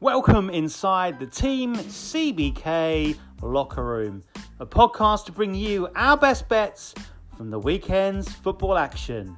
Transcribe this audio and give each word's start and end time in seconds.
Welcome 0.00 0.48
inside 0.50 1.18
the 1.18 1.26
Team 1.26 1.74
CBK 1.74 3.18
Locker 3.42 3.82
Room, 3.82 4.22
a 4.60 4.64
podcast 4.64 5.24
to 5.24 5.32
bring 5.32 5.56
you 5.56 5.88
our 5.96 6.16
best 6.16 6.48
bets 6.48 6.94
from 7.36 7.50
the 7.50 7.58
weekend's 7.58 8.32
football 8.32 8.78
action. 8.78 9.36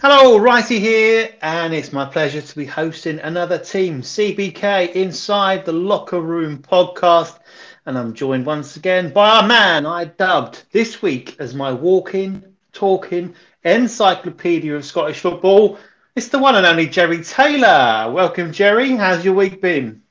Hello, 0.00 0.36
Righty 0.36 0.80
here, 0.80 1.32
and 1.42 1.72
it's 1.72 1.92
my 1.92 2.06
pleasure 2.06 2.42
to 2.42 2.56
be 2.56 2.66
hosting 2.66 3.20
another 3.20 3.58
Team 3.58 4.02
CBK 4.02 4.92
Inside 4.92 5.64
the 5.64 5.72
Locker 5.72 6.20
Room 6.20 6.58
podcast. 6.58 7.38
And 7.86 7.96
I'm 7.96 8.14
joined 8.14 8.46
once 8.46 8.74
again 8.74 9.12
by 9.12 9.30
our 9.30 9.46
man 9.46 9.86
I 9.86 10.06
dubbed 10.06 10.64
this 10.72 11.00
week 11.00 11.36
as 11.38 11.54
my 11.54 11.72
walking, 11.72 12.42
talking 12.72 13.32
encyclopedia 13.62 14.74
of 14.74 14.84
Scottish 14.84 15.20
football. 15.20 15.78
It's 16.16 16.28
the 16.28 16.40
one 16.40 16.56
and 16.56 16.66
only 16.66 16.88
Jerry 16.88 17.22
Taylor. 17.22 18.10
Welcome, 18.10 18.52
Jerry. 18.52 18.96
How's 18.96 19.24
your 19.24 19.34
week 19.34 19.62
been? 19.62 20.02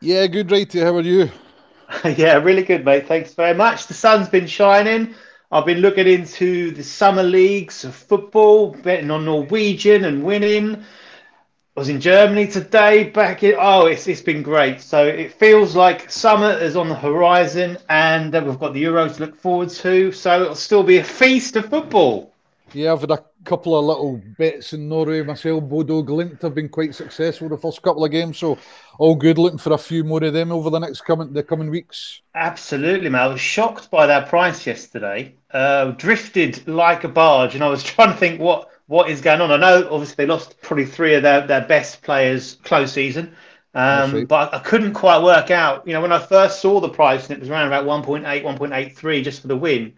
Yeah, 0.00 0.28
good, 0.28 0.52
Righty. 0.52 0.78
How 0.78 0.94
are 0.94 1.00
you? 1.00 1.28
yeah, 2.04 2.34
really 2.36 2.62
good, 2.62 2.84
mate. 2.84 3.08
Thanks 3.08 3.34
very 3.34 3.54
much. 3.54 3.88
The 3.88 3.94
sun's 3.94 4.28
been 4.28 4.46
shining. 4.46 5.12
I've 5.50 5.66
been 5.66 5.78
looking 5.78 6.06
into 6.06 6.70
the 6.70 6.84
summer 6.84 7.24
leagues 7.24 7.84
of 7.84 7.96
football, 7.96 8.70
betting 8.70 9.10
on 9.10 9.24
Norwegian 9.24 10.04
and 10.04 10.22
winning. 10.22 10.76
I 10.76 11.80
was 11.80 11.88
in 11.88 12.00
Germany 12.00 12.46
today. 12.46 13.10
Back 13.10 13.42
in 13.42 13.56
oh, 13.58 13.86
it's 13.86 14.06
it's 14.06 14.22
been 14.22 14.42
great. 14.44 14.80
So 14.80 15.04
it 15.04 15.32
feels 15.32 15.74
like 15.74 16.12
summer 16.12 16.52
is 16.52 16.76
on 16.76 16.88
the 16.88 16.94
horizon, 16.94 17.78
and 17.88 18.32
we've 18.32 18.58
got 18.60 18.72
the 18.72 18.84
Euros 18.84 19.16
to 19.16 19.26
look 19.26 19.34
forward 19.34 19.70
to. 19.70 20.12
So 20.12 20.42
it'll 20.42 20.54
still 20.54 20.84
be 20.84 20.98
a 20.98 21.04
feast 21.04 21.56
of 21.56 21.66
football. 21.66 22.33
Yeah, 22.74 22.92
I've 22.92 23.00
had 23.00 23.12
a 23.12 23.24
couple 23.44 23.78
of 23.78 23.84
little 23.84 24.20
bets 24.36 24.72
in 24.72 24.88
Norway 24.88 25.22
myself. 25.22 25.62
Bodo 25.64 26.02
Glimt 26.02 26.42
have 26.42 26.54
been 26.54 26.68
quite 26.68 26.94
successful 26.94 27.48
the 27.48 27.56
first 27.56 27.80
couple 27.82 28.04
of 28.04 28.10
games, 28.10 28.38
so 28.38 28.58
all 28.98 29.14
good. 29.14 29.38
Looking 29.38 29.58
for 29.58 29.72
a 29.72 29.78
few 29.78 30.02
more 30.02 30.22
of 30.24 30.32
them 30.32 30.50
over 30.50 30.70
the 30.70 30.80
next 30.80 31.02
coming 31.02 31.32
the 31.32 31.42
coming 31.42 31.70
weeks. 31.70 32.20
Absolutely, 32.34 33.08
man. 33.08 33.22
I 33.22 33.26
was 33.28 33.40
shocked 33.40 33.90
by 33.90 34.06
that 34.06 34.28
price 34.28 34.66
yesterday. 34.66 35.36
Uh, 35.52 35.92
drifted 35.92 36.66
like 36.66 37.04
a 37.04 37.08
barge, 37.08 37.54
and 37.54 37.62
I 37.62 37.68
was 37.68 37.82
trying 37.84 38.12
to 38.12 38.16
think 38.16 38.40
what 38.40 38.68
what 38.86 39.08
is 39.08 39.20
going 39.20 39.40
on. 39.40 39.52
I 39.52 39.56
know 39.56 39.88
obviously 39.90 40.16
they 40.16 40.26
lost 40.26 40.60
probably 40.60 40.86
three 40.86 41.14
of 41.14 41.22
their, 41.22 41.46
their 41.46 41.64
best 41.64 42.02
players 42.02 42.56
close 42.64 42.92
season. 42.92 43.34
Um, 43.74 44.26
but 44.26 44.54
I 44.54 44.60
couldn't 44.60 44.94
quite 44.94 45.22
work 45.22 45.50
out. 45.50 45.86
You 45.86 45.94
know, 45.94 46.00
when 46.00 46.12
I 46.12 46.20
first 46.20 46.60
saw 46.60 46.80
the 46.80 46.88
price 46.88 47.28
and 47.28 47.36
it 47.36 47.40
was 47.40 47.50
around 47.50 47.66
about 47.66 47.84
1.8, 47.84 48.42
1.83 48.42 49.24
just 49.24 49.42
for 49.42 49.48
the 49.48 49.56
win, 49.56 49.94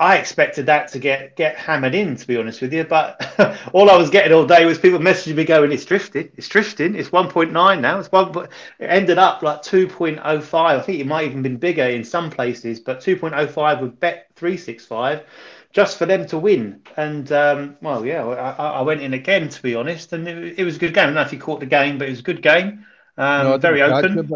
I 0.00 0.16
expected 0.16 0.66
that 0.66 0.88
to 0.92 0.98
get 0.98 1.34
get 1.34 1.56
hammered 1.56 1.94
in, 1.94 2.14
to 2.16 2.26
be 2.26 2.36
honest 2.36 2.60
with 2.60 2.72
you. 2.72 2.84
But 2.84 3.58
all 3.72 3.90
I 3.90 3.96
was 3.96 4.10
getting 4.10 4.32
all 4.32 4.46
day 4.46 4.64
was 4.64 4.78
people 4.78 5.00
messaging 5.00 5.34
me 5.34 5.44
going, 5.44 5.72
"It's 5.72 5.84
drifting, 5.84 6.30
it's 6.36 6.48
drifting, 6.48 6.94
it's 6.94 7.10
1.9 7.10 7.80
now." 7.80 7.98
It's 7.98 8.12
one, 8.12 8.48
it 8.78 8.86
ended 8.86 9.18
up 9.18 9.42
like 9.42 9.62
2.05. 9.62 10.54
I 10.54 10.80
think 10.80 11.00
it 11.00 11.06
might 11.06 11.26
even 11.26 11.42
been 11.42 11.56
bigger 11.56 11.84
in 11.84 12.04
some 12.04 12.30
places, 12.30 12.78
but 12.78 13.00
2.05 13.00 13.80
would 13.80 13.98
bet 13.98 14.28
365 14.36 15.24
just 15.72 15.98
for 15.98 16.06
them 16.06 16.26
to 16.26 16.38
win. 16.38 16.80
And 16.96 17.30
um, 17.32 17.76
well, 17.82 18.06
yeah, 18.06 18.24
I, 18.24 18.78
I, 18.78 18.82
went 18.82 19.02
in 19.02 19.14
again 19.14 19.48
to 19.48 19.62
be 19.62 19.74
honest, 19.74 20.12
and 20.12 20.26
it, 20.28 20.58
it, 20.60 20.64
was 20.64 20.76
a 20.76 20.78
good 20.78 20.94
game. 20.94 21.02
I 21.02 21.06
don't 21.06 21.14
know 21.14 21.22
if 21.22 21.32
you 21.32 21.38
caught 21.38 21.60
the 21.60 21.66
game, 21.66 21.98
but 21.98 22.06
it 22.06 22.10
was 22.10 22.20
a 22.20 22.24
good 22.24 22.42
game. 22.42 22.86
Um, 23.16 23.48
no, 23.48 23.58
very 23.58 23.82
open 23.82 24.30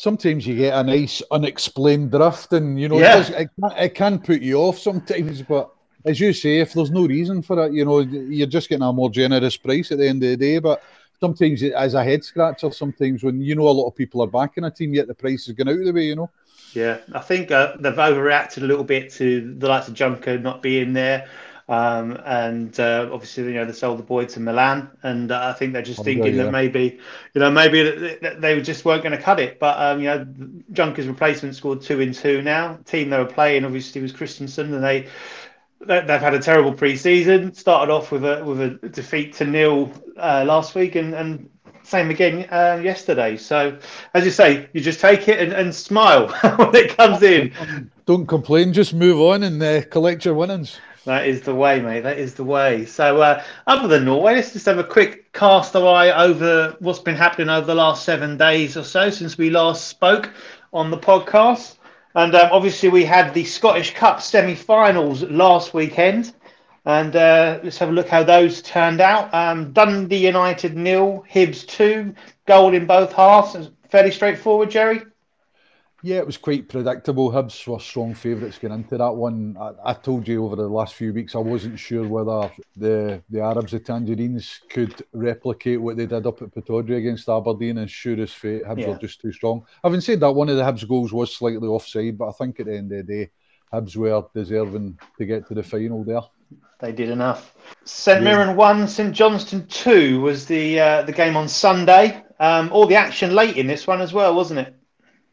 sometimes 0.00 0.46
you 0.46 0.56
get 0.56 0.72
a 0.72 0.82
nice 0.82 1.20
unexplained 1.30 2.10
drift, 2.10 2.52
and 2.54 2.80
you 2.80 2.88
know 2.88 2.98
yeah. 2.98 3.16
it, 3.16 3.18
does, 3.18 3.30
it, 3.30 3.50
can, 3.54 3.72
it 3.78 3.94
can 3.94 4.18
put 4.18 4.40
you 4.40 4.56
off 4.56 4.78
sometimes. 4.78 5.42
But 5.42 5.70
as 6.06 6.18
you 6.18 6.32
say, 6.32 6.60
if 6.60 6.72
there's 6.72 6.90
no 6.90 7.06
reason 7.06 7.42
for 7.42 7.66
it, 7.66 7.74
you 7.74 7.84
know 7.84 8.00
you're 8.00 8.46
just 8.46 8.70
getting 8.70 8.82
a 8.82 8.92
more 8.92 9.10
generous 9.10 9.56
price 9.58 9.92
at 9.92 9.98
the 9.98 10.08
end 10.08 10.22
of 10.22 10.30
the 10.30 10.36
day. 10.36 10.58
But 10.58 10.82
sometimes 11.20 11.62
as 11.62 11.94
a 11.94 12.02
head 12.02 12.24
scratcher, 12.24 12.70
sometimes 12.70 13.22
when 13.22 13.42
you 13.42 13.54
know 13.54 13.68
a 13.68 13.76
lot 13.78 13.88
of 13.88 13.94
people 13.94 14.22
are 14.22 14.26
backing 14.26 14.64
a 14.64 14.70
team, 14.70 14.94
yet 14.94 15.06
the 15.06 15.14
price 15.14 15.46
is 15.48 15.54
going 15.54 15.68
out 15.68 15.78
of 15.78 15.84
the 15.84 15.92
way, 15.92 16.06
you 16.06 16.16
know. 16.16 16.30
Yeah, 16.72 16.98
I 17.12 17.20
think 17.20 17.50
uh, 17.50 17.76
they've 17.78 17.92
overreacted 17.92 18.62
a 18.62 18.66
little 18.66 18.84
bit 18.84 19.12
to 19.14 19.54
the 19.58 19.68
likes 19.68 19.88
of 19.88 19.94
Junker 19.94 20.38
not 20.38 20.62
being 20.62 20.92
there. 20.94 21.28
Um, 21.70 22.20
and 22.26 22.78
uh, 22.80 23.08
obviously, 23.12 23.44
you 23.44 23.52
know, 23.52 23.64
they 23.64 23.72
sold 23.72 24.00
the 24.00 24.02
boy 24.02 24.24
to 24.24 24.40
Milan, 24.40 24.90
and 25.04 25.30
uh, 25.30 25.52
I 25.54 25.56
think 25.56 25.72
they're 25.72 25.82
just 25.82 26.02
thinking 26.02 26.34
yeah. 26.34 26.44
that 26.44 26.50
maybe, 26.50 26.98
you 27.32 27.40
know, 27.40 27.48
maybe 27.48 28.18
they 28.38 28.60
just 28.60 28.84
weren't 28.84 29.04
going 29.04 29.16
to 29.16 29.22
cut 29.22 29.38
it. 29.38 29.60
But 29.60 29.78
um, 29.80 30.00
you 30.00 30.06
know, 30.06 30.26
Junker's 30.72 31.06
replacement 31.06 31.54
scored 31.54 31.80
two 31.80 32.00
in 32.00 32.12
two 32.12 32.42
now. 32.42 32.76
The 32.78 32.82
team 32.82 33.10
they 33.10 33.18
were 33.18 33.24
playing 33.24 33.64
obviously 33.64 34.02
was 34.02 34.12
Kristiansund, 34.12 34.74
and 34.74 34.82
they 34.82 35.06
they've 35.78 36.20
had 36.20 36.34
a 36.34 36.40
terrible 36.40 36.72
pre-season. 36.72 37.54
Started 37.54 37.92
off 37.92 38.10
with 38.10 38.24
a 38.24 38.44
with 38.44 38.60
a 38.60 38.88
defeat 38.88 39.34
to 39.34 39.44
nil 39.44 39.92
uh, 40.16 40.42
last 40.44 40.74
week, 40.74 40.96
and 40.96 41.14
and 41.14 41.48
same 41.84 42.10
again 42.10 42.48
uh, 42.50 42.80
yesterday. 42.82 43.36
So, 43.36 43.78
as 44.14 44.24
you 44.24 44.32
say, 44.32 44.68
you 44.72 44.80
just 44.80 44.98
take 44.98 45.28
it 45.28 45.38
and, 45.38 45.52
and 45.52 45.72
smile 45.72 46.28
when 46.56 46.74
it 46.74 46.96
comes 46.96 47.22
in. 47.22 47.52
Don't 48.06 48.26
complain, 48.26 48.72
just 48.72 48.92
move 48.92 49.20
on 49.20 49.44
and 49.44 49.62
uh, 49.62 49.82
collect 49.84 50.24
your 50.24 50.34
winnings. 50.34 50.80
That 51.06 51.26
is 51.26 51.40
the 51.40 51.54
way, 51.54 51.80
mate. 51.80 52.02
That 52.02 52.18
is 52.18 52.34
the 52.34 52.44
way. 52.44 52.84
So, 52.84 53.22
uh, 53.22 53.42
other 53.66 53.88
than 53.88 54.04
Norway, 54.04 54.34
let's 54.34 54.52
just 54.52 54.66
have 54.66 54.78
a 54.78 54.84
quick 54.84 55.32
cast 55.32 55.74
eye 55.74 56.10
over 56.10 56.76
what's 56.80 56.98
been 56.98 57.16
happening 57.16 57.48
over 57.48 57.66
the 57.66 57.74
last 57.74 58.04
seven 58.04 58.36
days 58.36 58.76
or 58.76 58.84
so 58.84 59.08
since 59.08 59.38
we 59.38 59.48
last 59.48 59.88
spoke 59.88 60.30
on 60.72 60.90
the 60.90 60.98
podcast. 60.98 61.76
And 62.14 62.34
um, 62.34 62.50
obviously, 62.52 62.90
we 62.90 63.04
had 63.04 63.32
the 63.32 63.44
Scottish 63.44 63.94
Cup 63.94 64.20
semi 64.20 64.54
finals 64.54 65.22
last 65.22 65.72
weekend. 65.72 66.34
And 66.84 67.14
uh, 67.16 67.60
let's 67.62 67.78
have 67.78 67.90
a 67.90 67.92
look 67.92 68.08
how 68.08 68.22
those 68.22 68.60
turned 68.62 69.00
out. 69.00 69.32
Um, 69.34 69.72
Dundee 69.72 70.26
United 70.26 70.76
nil, 70.76 71.24
Hibs 71.30 71.66
two, 71.66 72.14
goal 72.46 72.74
in 72.74 72.86
both 72.86 73.12
halves. 73.12 73.70
Fairly 73.88 74.10
straightforward, 74.10 74.70
Jerry. 74.70 75.02
Yeah, 76.02 76.16
it 76.16 76.26
was 76.26 76.38
quite 76.38 76.68
predictable. 76.68 77.30
Hibs 77.30 77.66
were 77.66 77.78
strong 77.78 78.14
favourites 78.14 78.58
going 78.58 78.72
into 78.72 78.96
that 78.96 79.12
one. 79.12 79.56
I, 79.60 79.90
I, 79.90 79.92
told 79.92 80.26
you 80.26 80.44
over 80.44 80.56
the 80.56 80.68
last 80.68 80.94
few 80.94 81.12
weeks 81.12 81.34
I 81.34 81.38
wasn't 81.38 81.78
sure 81.78 82.06
whether 82.08 82.50
the 82.76 83.22
the 83.28 83.40
Arabs, 83.40 83.72
the 83.72 83.80
Tangerines, 83.80 84.60
could 84.70 85.04
replicate 85.12 85.80
what 85.80 85.96
they 85.96 86.06
did 86.06 86.26
up 86.26 86.40
at 86.40 86.54
Pittodrie 86.54 86.96
against 86.96 87.28
Aberdeen. 87.28 87.78
And 87.78 87.90
sure 87.90 88.20
as 88.20 88.32
fate, 88.32 88.64
Hibs 88.64 88.78
yeah. 88.78 88.88
were 88.88 88.98
just 88.98 89.20
too 89.20 89.32
strong. 89.32 89.66
Having 89.84 90.00
said 90.00 90.20
that, 90.20 90.32
one 90.32 90.48
of 90.48 90.56
the 90.56 90.62
Hibs 90.62 90.88
goals 90.88 91.12
was 91.12 91.36
slightly 91.36 91.68
offside, 91.68 92.16
but 92.16 92.28
I 92.28 92.32
think 92.32 92.60
at 92.60 92.66
the 92.66 92.76
end 92.76 92.92
of 92.92 93.06
the 93.06 93.12
day, 93.12 93.30
Hibs 93.72 93.94
were 93.96 94.24
deserving 94.34 94.98
to 95.18 95.24
get 95.26 95.46
to 95.48 95.54
the 95.54 95.62
final 95.62 96.02
there. 96.02 96.22
They 96.80 96.92
did 96.92 97.10
enough. 97.10 97.54
St 97.84 98.22
Mirren 98.22 98.56
one, 98.56 98.88
St 98.88 99.14
Johnstone 99.14 99.66
two 99.66 100.22
was 100.22 100.46
the 100.46 100.80
uh, 100.80 101.02
the 101.02 101.12
game 101.12 101.36
on 101.36 101.46
Sunday. 101.46 102.24
Um, 102.38 102.72
all 102.72 102.86
the 102.86 102.94
action 102.94 103.34
late 103.34 103.58
in 103.58 103.66
this 103.66 103.86
one 103.86 104.00
as 104.00 104.14
well, 104.14 104.34
wasn't 104.34 104.60
it? 104.60 104.79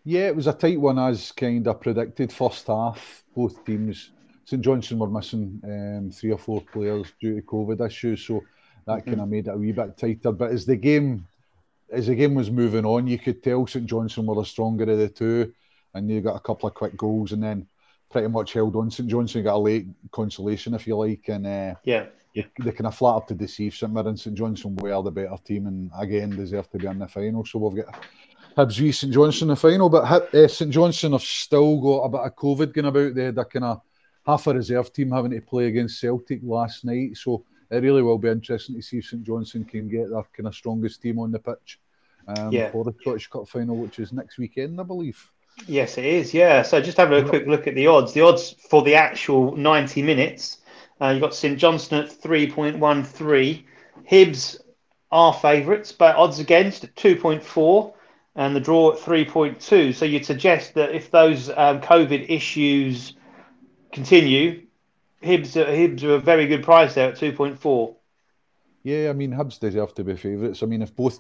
Yeah, 0.08 0.28
it 0.28 0.38
was 0.38 0.48
a 0.48 0.54
tight 0.54 0.80
one 0.80 0.98
as 0.98 1.34
kind 1.34 1.68
of 1.68 1.82
predicted. 1.82 2.32
First 2.32 2.68
half, 2.68 3.26
both 3.36 3.66
teams. 3.66 4.12
St 4.46 4.64
Johnstone 4.64 5.00
were 5.00 5.10
missing 5.10 5.60
um, 5.66 6.12
three 6.12 6.32
or 6.32 6.38
four 6.38 6.62
players 6.62 7.12
due 7.20 7.36
to 7.36 7.42
COVID 7.42 7.86
issues, 7.86 8.26
so 8.26 8.42
that 8.86 9.00
mm-hmm. 9.00 9.10
kind 9.10 9.22
of 9.22 9.28
made 9.28 9.48
it 9.48 9.54
a 9.54 9.58
wee 9.58 9.74
bit 9.74 9.98
tighter. 9.98 10.32
But 10.32 10.52
as 10.52 10.66
the 10.66 10.78
game, 10.78 11.28
as 11.92 12.08
the 12.08 12.16
game 12.16 12.36
was 12.36 12.50
moving 12.50 12.86
on, 12.86 13.06
you 13.06 13.20
could 13.20 13.44
tell 13.44 13.68
St 13.68 13.86
Johnstone 13.86 14.28
were 14.28 14.36
the 14.36 14.46
stronger 14.46 14.90
of 14.90 14.98
the 14.98 15.10
two, 15.10 15.52
and 15.94 16.10
you 16.10 16.22
got 16.22 16.38
a 16.38 16.40
couple 16.40 16.70
of 16.70 16.74
quick 16.74 16.96
goals, 16.96 17.34
and 17.34 17.44
then 17.44 17.68
pretty 18.10 18.30
much 18.30 18.54
held 18.54 18.78
on. 18.78 18.90
St 18.90 19.10
Johnstone 19.10 19.44
got 19.44 19.56
a 19.56 19.58
late 19.58 19.88
consolation, 20.12 20.74
if 20.74 20.88
you 20.88 20.96
like, 20.96 21.28
and 21.28 21.46
uh, 21.46 21.76
yeah, 21.84 22.06
they, 22.34 22.48
they 22.64 22.72
kind 22.72 22.88
of 22.88 22.96
flat 22.96 23.18
up 23.18 23.28
to 23.28 23.34
deceive 23.34 23.76
St 23.76 23.92
Mirren. 23.92 24.16
St 24.16 24.38
Johnstone 24.38 24.78
were 24.78 25.04
the 25.04 25.12
better 25.12 25.36
team, 25.44 25.68
and 25.68 25.92
again 26.00 26.30
deserve 26.30 26.70
to 26.70 26.78
be 26.78 26.88
in 26.88 27.00
the 27.00 27.10
final. 27.10 27.44
So 27.44 27.60
we've 27.60 27.84
got 27.84 27.94
Hibs 28.58 28.80
v 28.80 28.92
St 28.92 29.14
Johnstone 29.14 29.50
in 29.50 29.54
the 29.54 29.56
final, 29.56 29.88
but 29.88 30.34
uh, 30.34 30.48
St 30.48 30.72
Johnstone 30.72 31.12
have 31.12 31.22
still 31.22 31.80
got 31.80 32.06
a 32.06 32.10
bit 32.10 32.22
of 32.22 32.36
COVID 32.36 32.74
going 32.74 32.88
about. 32.88 33.14
They 33.14 33.26
had 33.26 33.38
a 33.38 33.46
kind 33.46 33.66
of 33.66 33.82
half 34.26 34.48
a 34.48 34.54
reserve 34.56 34.92
team 34.92 35.12
having 35.12 35.30
to 35.30 35.42
play 35.42 35.68
against 35.68 36.00
Celtic 36.00 36.40
last 36.42 36.84
night, 36.84 37.18
so 37.18 37.46
it 37.70 37.84
really 37.84 38.02
will 38.02 38.18
be 38.18 38.30
interesting 38.30 38.76
to 38.76 38.82
see 38.82 38.98
if 38.98 39.06
St 39.06 39.24
Johnstone 39.24 39.64
can 39.64 39.88
get 39.88 40.10
their 40.10 40.24
kind 40.36 40.48
of 40.48 40.56
strongest 40.56 41.04
team 41.04 41.20
on 41.20 41.32
the 41.32 41.38
pitch 41.38 41.80
um, 42.28 42.52
yeah. 42.52 42.72
for 42.72 42.84
the 42.84 42.96
Scottish 43.00 43.28
Cup 43.28 43.48
final, 43.48 43.78
which 43.78 44.00
is 44.00 44.12
next 44.12 44.40
weekend, 44.40 44.82
I 44.82 44.84
believe. 44.84 45.24
Yes, 45.68 46.00
it 46.00 46.06
is. 46.06 46.34
Yeah. 46.34 46.64
So 46.64 46.82
just 46.82 46.98
having 46.98 47.24
a 47.24 47.30
quick 47.30 47.46
look 47.46 47.68
at 47.68 47.76
the 47.76 47.86
odds. 47.86 48.14
The 48.14 48.22
odds 48.22 48.56
for 48.70 48.82
the 48.82 48.96
actual 48.96 49.56
90 49.56 50.02
minutes, 50.02 50.58
uh, 51.00 51.10
you've 51.10 51.22
got 51.22 51.36
St 51.36 51.60
Johnstone 51.60 52.06
at 52.06 52.10
3.13. 52.10 53.64
Hibs 54.10 54.60
are 55.12 55.34
favourites, 55.34 55.92
but 55.92 56.16
odds 56.16 56.40
against 56.40 56.84
at 56.84 56.96
2.4 56.96 57.94
and 58.38 58.56
the 58.56 58.60
draw 58.60 58.94
at 58.94 59.00
3.2. 59.00 59.94
So 59.94 60.06
you'd 60.06 60.26
suggest 60.26 60.76
that 60.76 60.94
if 60.94 61.12
those 61.12 61.50
um, 61.50 61.82
COVID 61.82 62.30
issues 62.30 63.14
continue, 63.92 64.68
Hibs, 65.24 65.60
uh, 65.60 65.66
Hibs 65.66 66.04
are 66.04 66.14
a 66.14 66.20
very 66.20 66.46
good 66.46 66.64
price 66.64 66.94
there 66.94 67.10
at 67.10 67.18
2.4. 67.18 67.96
Yeah, 68.84 69.10
I 69.10 69.14
mean, 69.14 69.32
Hibs 69.32 69.60
deserve 69.60 69.94
to 69.96 70.04
be 70.04 70.16
favourites. 70.16 70.62
I 70.62 70.68
mean, 70.68 70.84
if 70.84 70.96
both, 70.96 71.20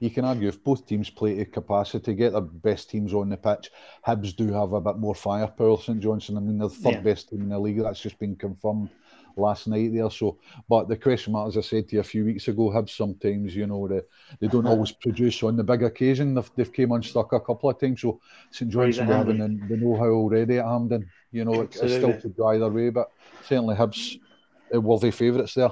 you 0.00 0.08
can 0.08 0.24
argue 0.24 0.48
if 0.48 0.64
both 0.64 0.86
teams 0.86 1.10
play 1.10 1.36
to 1.36 1.44
capacity, 1.44 2.14
get 2.14 2.32
their 2.32 2.40
best 2.40 2.88
teams 2.88 3.12
on 3.12 3.28
the 3.28 3.36
pitch, 3.36 3.70
Hibs 4.06 4.34
do 4.34 4.50
have 4.54 4.72
a 4.72 4.80
bit 4.80 4.96
more 4.96 5.14
firepower. 5.14 5.76
St 5.76 6.00
Johnstone, 6.00 6.38
I 6.38 6.40
mean, 6.40 6.56
they're 6.56 6.68
the 6.68 6.74
third 6.74 6.94
yeah. 6.94 7.00
best 7.00 7.28
team 7.28 7.42
in 7.42 7.50
the 7.50 7.58
league. 7.58 7.82
That's 7.82 8.00
just 8.00 8.18
been 8.18 8.34
confirmed 8.34 8.88
last 9.36 9.68
night 9.68 9.92
there. 9.92 10.10
So, 10.10 10.38
but 10.68 10.88
the 10.88 10.96
question 10.96 11.32
mark, 11.32 11.48
as 11.48 11.56
I 11.56 11.60
said 11.60 11.88
to 11.88 11.96
you 11.96 12.00
a 12.00 12.04
few 12.04 12.24
weeks 12.24 12.48
ago, 12.48 12.70
have 12.70 12.90
sometimes 12.90 13.54
you 13.54 13.66
know 13.66 13.86
they, 13.86 14.00
they 14.40 14.48
don't 14.48 14.66
always 14.66 14.92
produce 15.02 15.42
on 15.42 15.56
the 15.56 15.64
big 15.64 15.82
occasion. 15.82 16.34
They've, 16.34 16.50
they've 16.56 16.72
came 16.72 16.92
unstuck 16.92 17.32
a 17.32 17.40
couple 17.40 17.70
of 17.70 17.78
times. 17.78 18.00
So 18.00 18.20
St 18.50 18.70
Johnstone 18.70 19.06
having 19.06 19.38
the, 19.38 19.48
the 19.68 19.76
know-how 19.76 20.10
already 20.10 20.58
at 20.58 20.64
Hampden. 20.64 21.08
You 21.32 21.44
know, 21.44 21.62
it, 21.62 21.76
it's 21.82 21.94
still 21.94 22.18
to 22.20 22.28
go 22.28 22.48
either 22.48 22.70
way, 22.70 22.90
but 22.90 23.10
certainly 23.44 23.76
Hibs 23.76 24.18
uh, 24.74 24.80
worthy 24.80 25.10
favourites 25.10 25.54
there. 25.54 25.70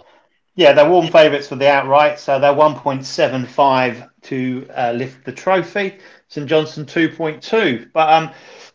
Yeah, 0.56 0.72
they're 0.72 0.88
warm 0.88 1.08
favourites 1.08 1.48
for 1.48 1.56
the 1.56 1.68
outright, 1.68 2.20
so 2.20 2.38
they're 2.38 2.52
1.75 2.52 4.08
to 4.22 4.68
uh, 4.76 4.92
lift 4.92 5.24
the 5.24 5.32
trophy. 5.32 5.98
St 6.28 6.48
Johnstone 6.48 6.86
2.2. 6.86 7.90
But 7.92 8.12
um, 8.12 8.30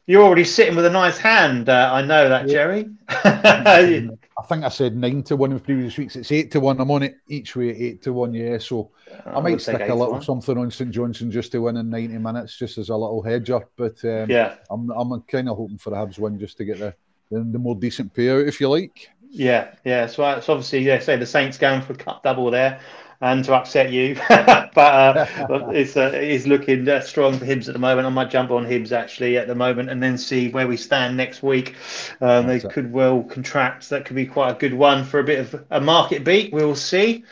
you're 0.06 0.24
already 0.24 0.44
sitting 0.44 0.76
with 0.76 0.86
a 0.86 0.90
nice 0.90 1.18
hand. 1.18 1.70
Uh, 1.70 1.90
I 1.94 2.02
know 2.02 2.28
that, 2.28 2.48
Jerry. 2.48 2.90
I 4.40 4.46
think 4.46 4.64
I 4.64 4.70
said 4.70 4.96
nine 4.96 5.24
to 5.24 5.36
one 5.36 5.52
in 5.52 5.60
previous 5.60 5.98
weeks. 5.98 6.16
It's 6.16 6.32
eight 6.32 6.52
to 6.52 6.60
one. 6.60 6.80
I'm 6.80 6.92
on 6.92 7.04
it 7.04 7.18
each 7.28 7.56
way, 7.56 7.70
eight 7.70 8.02
to 8.04 8.14
one. 8.14 8.34
Yeah, 8.34 8.58
so 8.58 8.92
I, 9.26 9.32
I 9.32 9.42
might 9.42 9.62
stick 9.62 9.82
a 9.82 9.94
little 9.94 10.22
something 10.22 10.58
on 10.58 10.72
St 10.72 10.92
Johnstone 10.92 11.32
just 11.32 11.52
to 11.52 11.60
win 11.60 11.78
in 11.78 11.90
90 11.90 12.18
minutes, 12.20 12.58
just 12.58 12.78
as 12.78 12.90
a 12.90 12.96
little 12.96 13.22
hedge 13.22 13.50
up. 13.50 13.70
But 13.76 14.04
um, 14.06 14.30
yeah, 14.30 14.56
I'm 14.70 14.90
I'm 14.92 15.22
kind 15.24 15.50
of 15.50 15.58
hoping 15.58 15.78
for 15.78 15.94
a 15.94 15.98
Hibs 15.98 16.20
win 16.20 16.40
just 16.40 16.58
to 16.58 16.66
get 16.66 16.80
the, 16.80 16.96
the, 17.30 17.40
the 17.40 17.60
more 17.60 17.76
decent 17.76 18.14
payout, 18.14 18.48
if 18.48 18.62
you 18.62 18.70
like. 18.70 19.10
Yeah, 19.30 19.76
yeah. 19.84 20.08
So 20.08 20.30
it's 20.32 20.48
obviously, 20.48 20.80
yeah, 20.80 21.00
say 21.00 21.18
the 21.18 21.26
Saints 21.26 21.58
going 21.58 21.82
for 21.82 21.94
a 21.94 21.98
cup 21.98 22.24
double 22.24 22.50
there 22.50 22.80
and 23.22 23.44
to 23.46 23.54
upset 23.54 23.92
you. 23.92 24.16
but 24.30 24.78
uh, 24.78 25.26
it's 25.74 25.98
uh, 25.98 26.12
it's 26.14 26.48
looking 26.48 26.88
uh, 26.88 27.02
strong 27.02 27.38
for 27.38 27.46
Hibs 27.46 27.68
at 27.68 27.74
the 27.74 27.80
moment. 27.80 28.08
I 28.08 28.10
might 28.10 28.30
jump 28.30 28.52
on 28.52 28.66
Hibs 28.66 28.92
actually 28.92 29.38
at 29.38 29.48
the 29.48 29.56
moment 29.56 29.90
and 29.90 30.02
then 30.02 30.18
see 30.18 30.50
where 30.50 30.68
we 30.68 30.78
stand 30.78 31.18
next 31.18 31.44
week. 31.44 31.76
Um, 32.22 32.48
they 32.48 32.60
could 32.60 32.92
well 32.92 33.24
contract. 33.24 33.90
That 33.90 34.06
could 34.06 34.16
be 34.16 34.26
quite 34.26 34.52
a 34.52 34.60
good 34.60 34.74
one 34.74 35.04
for 35.04 35.20
a 35.20 35.24
bit 35.24 35.40
of 35.40 35.66
a 35.70 35.82
market 35.82 36.24
beat. 36.24 36.54
We'll 36.54 36.76
see. 36.76 37.24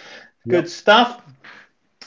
Good 0.48 0.66
yep. 0.66 0.68
stuff. 0.70 1.22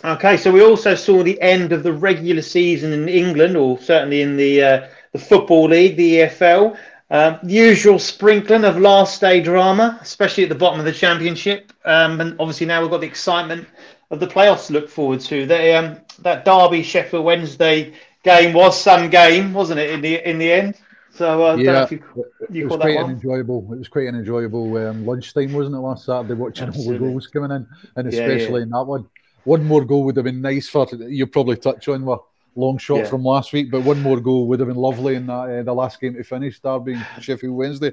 Okay, 0.03 0.39
so 0.39 0.51
we 0.51 0.63
also 0.63 0.95
saw 0.95 1.23
the 1.23 1.41
end 1.43 1.73
of 1.73 1.83
the 1.83 1.93
regular 1.93 2.41
season 2.41 2.93
in 2.93 3.07
England, 3.09 3.55
or 3.57 3.79
certainly 3.79 4.23
in 4.23 4.37
the 4.37 4.63
uh, 4.63 4.89
the 5.13 5.19
football 5.19 5.69
league, 5.69 5.97
the 5.97 6.21
EFL. 6.21 6.79
Um, 7.13 7.39
usual 7.43 7.99
sprinkling 7.99 8.65
of 8.65 8.79
last 8.79 9.21
day 9.21 9.41
drama, 9.41 9.99
especially 10.01 10.45
at 10.45 10.49
the 10.49 10.55
bottom 10.55 10.79
of 10.79 10.87
the 10.87 10.93
championship. 10.93 11.73
Um, 11.85 12.21
and 12.21 12.37
obviously 12.39 12.67
now 12.67 12.81
we've 12.81 12.91
got 12.91 13.01
the 13.01 13.07
excitement 13.09 13.67
of 14.11 14.21
the 14.21 14.29
playoffs 14.29 14.69
to 14.69 14.75
look 14.75 14.89
forward 14.89 15.21
to. 15.23 15.45
The, 15.45 15.77
um, 15.77 16.01
that 16.21 16.45
Derby 16.45 16.83
Sheffield 16.83 17.25
Wednesday 17.25 17.95
game 18.23 18.53
was 18.53 18.81
some 18.81 19.11
game, 19.11 19.53
wasn't 19.53 19.81
it? 19.81 19.91
In 19.91 20.01
the 20.01 20.29
in 20.29 20.39
the 20.39 20.53
end. 20.53 20.77
So 21.13 21.47
uh, 21.49 21.57
yeah, 21.57 21.89
you, 21.91 22.03
you 22.51 22.67
it 22.67 22.71
was 22.71 22.81
quite 22.81 22.97
an 22.97 23.11
enjoyable. 23.11 23.69
It 23.73 23.79
was 23.79 23.89
quite 23.89 24.07
an 24.07 24.15
enjoyable 24.15 24.77
um, 24.77 25.05
lunchtime, 25.05 25.53
wasn't 25.53 25.77
it? 25.77 25.81
Last 25.81 26.07
Saturday, 26.07 26.35
watching 26.35 26.69
Absolutely. 26.69 26.95
all 26.95 26.99
the 26.99 27.11
goals 27.11 27.27
coming 27.27 27.51
in, 27.51 27.67
and 27.97 28.09
especially 28.09 28.45
yeah, 28.45 28.57
yeah. 28.57 28.63
in 28.63 28.71
that 28.71 28.85
one. 28.85 29.07
One 29.45 29.65
more 29.65 29.85
goal 29.87 30.05
would 30.05 30.17
have 30.17 30.27
been 30.27 30.43
nice 30.43 30.69
for 30.69 30.87
you. 30.95 31.27
Probably 31.27 31.57
touch 31.57 31.89
on 31.89 32.05
what 32.05 32.25
long 32.57 32.79
shot 32.79 32.99
yeah. 32.99 33.05
from 33.05 33.25
last 33.25 33.53
week, 33.53 33.71
but 33.71 33.83
one 33.83 34.01
more 34.01 34.21
goal 34.21 34.47
would 34.49 34.61
have 34.61 34.69
been 34.69 34.77
lovely 34.77 35.15
in 35.15 35.27
that 35.27 35.33
uh, 35.33 35.63
the 35.63 35.75
last 35.75 36.01
game 36.01 36.15
to 36.15 36.25
finish, 36.25 36.61
Derby 36.61 36.97
Sheffield 37.21 37.57
Wednesday. 37.57 37.93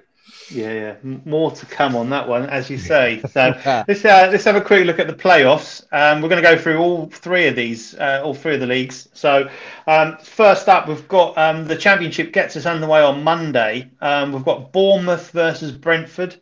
Yeah, 0.52 0.74
yeah, 0.74 0.96
more 1.24 1.52
to 1.52 1.66
come 1.66 1.96
on 1.96 2.10
that 2.10 2.28
one, 2.28 2.50
as 2.50 2.70
you 2.70 2.78
say. 2.78 3.22
So 3.38 3.54
let's 3.88 4.04
uh, 4.04 4.30
let's 4.32 4.44
have 4.46 4.56
a 4.56 4.62
quick 4.62 4.86
look 4.86 5.00
at 5.00 5.08
the 5.08 5.14
playoffs. 5.14 5.84
Um, 5.92 6.22
we're 6.22 6.30
going 6.30 6.42
to 6.42 6.50
go 6.50 6.58
through 6.58 6.80
all 6.80 7.08
three 7.08 7.48
of 7.48 7.56
these, 7.56 7.94
uh, 7.96 8.22
all 8.24 8.34
three 8.34 8.56
of 8.56 8.60
the 8.60 8.66
leagues. 8.66 9.08
So 9.14 9.50
um, 9.86 10.18
first 10.18 10.68
up, 10.68 10.88
we've 10.88 11.08
got 11.08 11.38
um, 11.38 11.66
the 11.66 11.78
championship 11.78 12.34
gets 12.34 12.56
us 12.56 12.66
underway 12.66 13.02
on 13.02 13.24
Monday. 13.24 13.90
Um, 14.02 14.34
we've 14.34 14.46
got 14.46 14.72
Bournemouth 14.72 15.32
versus 15.32 15.72
Brentford. 15.72 16.42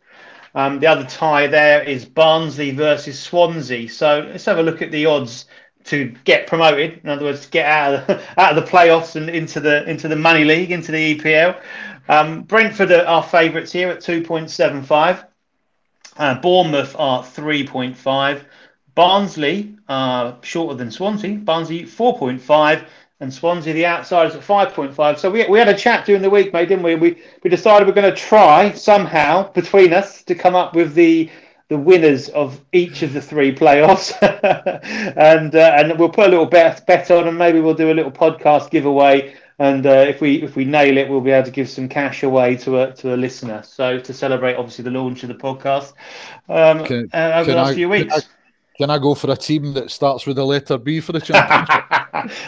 Um, 0.54 0.80
the 0.80 0.86
other 0.86 1.04
tie 1.04 1.48
there 1.48 1.82
is 1.82 2.06
Barnsley 2.06 2.70
versus 2.70 3.20
Swansea. 3.20 3.88
So 3.90 4.26
let's 4.30 4.46
have 4.46 4.58
a 4.58 4.62
look 4.62 4.80
at 4.80 4.90
the 4.90 5.04
odds 5.04 5.44
to 5.86 6.14
get 6.24 6.46
promoted. 6.46 7.00
In 7.02 7.08
other 7.08 7.24
words, 7.24 7.46
get 7.46 7.66
out 7.66 7.94
of 7.94 8.06
the, 8.06 8.22
out 8.40 8.56
of 8.56 8.64
the 8.64 8.70
playoffs 8.70 9.16
and 9.16 9.30
into 9.30 9.60
the 9.60 9.88
into 9.88 10.08
the 10.08 10.16
money 10.16 10.44
league, 10.44 10.70
into 10.70 10.92
the 10.92 11.18
EPL. 11.18 11.60
Um, 12.08 12.42
Brentford 12.42 12.92
are 12.92 13.04
our 13.06 13.22
favourites 13.22 13.72
here 13.72 13.88
at 13.88 14.00
two 14.00 14.22
point 14.22 14.50
seven 14.50 14.82
five. 14.82 15.24
Uh, 16.16 16.40
Bournemouth 16.40 16.94
are 16.98 17.24
three 17.24 17.66
point 17.66 17.96
five. 17.96 18.44
Barnsley 18.94 19.76
are 19.88 20.38
shorter 20.42 20.76
than 20.76 20.90
Swansea. 20.90 21.36
Barnsley 21.36 21.84
four 21.84 22.18
point 22.18 22.40
five. 22.40 22.88
And 23.18 23.32
Swansea, 23.32 23.72
the 23.72 23.86
outsiders, 23.86 24.34
at 24.34 24.42
5.5. 24.42 25.18
So 25.18 25.30
we, 25.30 25.48
we 25.48 25.58
had 25.58 25.70
a 25.70 25.74
chat 25.74 26.04
during 26.04 26.20
the 26.20 26.28
week, 26.28 26.52
mate, 26.52 26.68
didn't 26.68 26.84
we? 26.84 26.96
We 26.96 27.16
we 27.42 27.48
decided 27.48 27.88
we're 27.88 27.94
going 27.94 28.14
to 28.14 28.14
try 28.14 28.72
somehow 28.72 29.50
between 29.52 29.94
us 29.94 30.22
to 30.24 30.34
come 30.34 30.54
up 30.54 30.74
with 30.74 30.92
the 30.92 31.30
the 31.68 31.78
winners 31.78 32.28
of 32.28 32.60
each 32.72 33.02
of 33.02 33.12
the 33.12 33.20
three 33.20 33.54
playoffs, 33.54 34.12
and 35.16 35.54
uh, 35.54 35.76
and 35.76 35.98
we'll 35.98 36.08
put 36.08 36.26
a 36.26 36.30
little 36.30 36.46
bet 36.46 36.86
bet 36.86 37.10
on, 37.10 37.26
and 37.26 37.36
maybe 37.36 37.60
we'll 37.60 37.74
do 37.74 37.90
a 37.90 37.94
little 37.94 38.12
podcast 38.12 38.70
giveaway. 38.70 39.34
And 39.58 39.86
uh, 39.86 40.04
if 40.08 40.20
we 40.20 40.42
if 40.42 40.54
we 40.54 40.64
nail 40.64 40.96
it, 40.96 41.08
we'll 41.08 41.20
be 41.20 41.30
able 41.30 41.46
to 41.46 41.50
give 41.50 41.68
some 41.68 41.88
cash 41.88 42.22
away 42.22 42.56
to 42.58 42.82
a 42.82 42.92
to 42.96 43.14
a 43.14 43.16
listener. 43.16 43.62
So 43.62 43.98
to 43.98 44.12
celebrate, 44.12 44.54
obviously, 44.54 44.84
the 44.84 44.90
launch 44.90 45.22
of 45.22 45.28
the 45.28 45.34
podcast 45.34 45.92
um, 46.48 46.84
can, 46.84 47.08
uh, 47.12 47.32
over 47.34 47.50
the 47.50 47.56
last 47.56 47.70
I, 47.70 47.74
few 47.74 47.88
weeks. 47.88 48.14
Can 48.14 48.22
I, 48.22 48.76
can 48.78 48.90
I 48.90 48.98
go 48.98 49.14
for 49.14 49.30
a 49.30 49.36
team 49.36 49.72
that 49.72 49.90
starts 49.90 50.26
with 50.26 50.36
the 50.36 50.44
letter 50.44 50.76
B 50.78 51.00
for 51.00 51.12
the 51.12 51.20
championship? 51.20 51.84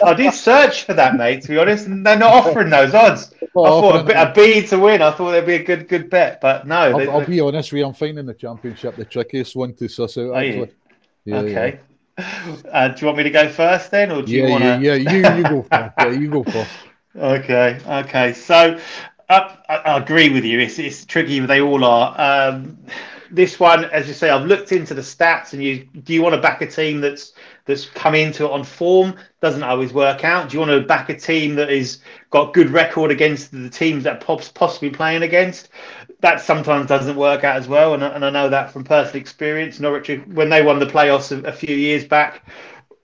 I 0.05 0.13
did 0.13 0.33
search 0.33 0.83
for 0.83 0.93
that, 0.93 1.15
mate. 1.15 1.41
To 1.43 1.47
be 1.49 1.57
honest, 1.57 1.87
and 1.87 2.05
they're 2.05 2.17
not 2.17 2.33
offering 2.33 2.69
those 2.69 2.93
odds. 2.93 3.33
I 3.41 3.45
thought 3.47 4.09
a 4.09 4.31
B 4.35 4.65
to 4.67 4.79
win. 4.79 5.01
I 5.01 5.11
thought 5.11 5.33
it'd 5.33 5.45
be 5.45 5.55
a 5.55 5.63
good 5.63 5.87
good 5.87 6.09
bet, 6.09 6.39
but 6.41 6.67
no. 6.67 6.75
I'll, 6.75 6.97
they, 6.97 7.07
I'll 7.07 7.25
be 7.25 7.39
honest 7.39 7.71
with 7.71 7.79
you. 7.79 7.85
I'm 7.85 7.93
finding 7.93 8.25
the 8.25 8.33
championship 8.33 8.95
the 8.95 9.05
trickiest 9.05 9.55
one 9.55 9.73
to 9.75 9.87
suss 9.87 10.17
out. 10.17 10.35
Actually. 10.35 10.71
Yeah, 11.25 11.37
okay. 11.37 11.79
Yeah. 12.17 12.55
Uh, 12.71 12.87
do 12.89 12.99
you 12.99 13.05
want 13.07 13.17
me 13.17 13.23
to 13.23 13.29
go 13.29 13.49
first 13.49 13.91
then, 13.91 14.11
or 14.11 14.21
do 14.21 14.31
yeah, 14.31 14.43
you 14.43 14.49
want 14.49 14.63
to? 14.63 14.79
Yeah, 14.81 14.95
yeah, 14.95 15.37
you 15.37 15.37
you 15.37 15.49
go 15.49 15.61
first. 15.63 15.93
Yeah, 15.97 16.09
you 16.09 16.29
go 16.29 16.43
first. 16.43 16.71
Okay, 17.15 17.79
okay. 17.87 18.33
So 18.33 18.79
uh, 19.29 19.55
I, 19.67 19.75
I, 19.75 19.97
agree 19.97 20.29
with 20.29 20.45
you. 20.45 20.59
It's 20.59 20.77
it's 20.77 21.05
tricky. 21.05 21.39
They 21.39 21.59
all 21.59 21.83
are. 21.83 22.15
Um, 22.19 22.77
this 23.31 23.59
one, 23.59 23.85
as 23.85 24.07
you 24.07 24.13
say, 24.13 24.29
I've 24.29 24.45
looked 24.45 24.71
into 24.71 24.93
the 24.93 25.01
stats, 25.01 25.53
and 25.53 25.63
you 25.63 25.87
do 26.03 26.13
you 26.13 26.21
want 26.21 26.35
to 26.35 26.41
back 26.41 26.61
a 26.61 26.67
team 26.67 27.01
that's 27.01 27.33
that's 27.69 27.85
come 27.85 28.15
into 28.15 28.45
it 28.45 28.51
on 28.51 28.63
form? 28.65 29.15
Doesn't 29.41 29.63
always 29.63 29.93
work 29.93 30.25
out. 30.25 30.49
Do 30.49 30.55
you 30.55 30.59
want 30.59 30.71
to 30.71 30.81
back 30.81 31.09
a 31.09 31.17
team 31.17 31.55
that 31.55 31.69
is 31.69 31.99
got 32.31 32.53
good 32.53 32.69
record 32.71 33.11
against 33.11 33.51
the 33.51 33.69
teams 33.69 34.03
that 34.03 34.19
Pop's 34.19 34.49
possibly 34.49 34.89
playing 34.89 35.23
against? 35.23 35.69
That 36.19 36.41
sometimes 36.41 36.87
doesn't 36.87 37.15
work 37.15 37.45
out 37.45 37.55
as 37.55 37.67
well, 37.69 37.93
and, 37.93 38.03
and 38.03 38.25
I 38.25 38.29
know 38.29 38.49
that 38.49 38.71
from 38.71 38.83
personal 38.83 39.21
experience. 39.21 39.79
Norwich, 39.79 40.09
when 40.25 40.49
they 40.49 40.61
won 40.61 40.79
the 40.79 40.85
playoffs 40.85 41.31
a, 41.31 41.47
a 41.47 41.53
few 41.53 41.75
years 41.75 42.03
back, 42.03 42.43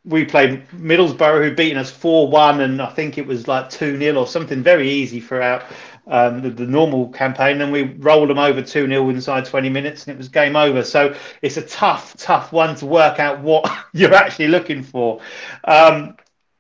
we 0.06 0.24
played 0.24 0.68
Middlesbrough, 0.70 1.50
who 1.50 1.56
beaten 1.56 1.78
us 1.78 1.90
four 1.90 2.30
one, 2.30 2.62
and 2.62 2.82
I 2.82 2.90
think 2.92 3.18
it 3.18 3.26
was 3.26 3.48
like 3.48 3.70
two 3.70 3.98
0 3.98 4.20
or 4.20 4.28
something 4.28 4.62
very 4.62 4.90
easy 4.90 5.20
throughout 5.20 5.64
um, 6.08 6.42
the, 6.42 6.50
the, 6.50 6.66
normal 6.66 7.10
campaign. 7.10 7.58
Then 7.58 7.72
we 7.72 7.84
rolled 7.84 8.30
them 8.30 8.38
over 8.38 8.62
2 8.62 8.88
0 8.88 9.10
inside 9.10 9.46
20 9.46 9.70
minutes 9.70 10.06
and 10.06 10.14
it 10.14 10.18
was 10.18 10.30
game 10.30 10.56
over. 10.56 10.84
So 10.84 11.16
it's 11.42 11.58
a 11.58 11.64
tough, 11.64 12.16
tough 12.18 12.52
one 12.52 12.76
to 12.76 12.86
work 12.86 13.20
out 13.20 13.42
what 13.42 13.70
you're 13.94 14.14
actually 14.14 14.50
looking 14.50 14.84
for. 14.84 15.22
Um, 15.64 16.18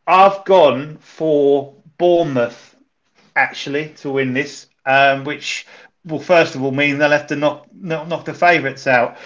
I've 0.07 0.43
gone 0.45 0.97
for 0.97 1.75
Bournemouth 1.97 2.75
actually 3.35 3.89
to 3.97 4.09
win 4.11 4.33
this, 4.33 4.67
um, 4.85 5.23
which 5.23 5.67
will 6.05 6.19
first 6.19 6.55
of 6.55 6.63
all 6.63 6.71
mean 6.71 6.97
they'll 6.97 7.09
have 7.09 7.27
to 7.27 7.35
knock, 7.35 7.67
knock, 7.73 8.07
knock 8.07 8.25
the 8.25 8.33
favourites 8.33 8.87
out. 8.87 9.17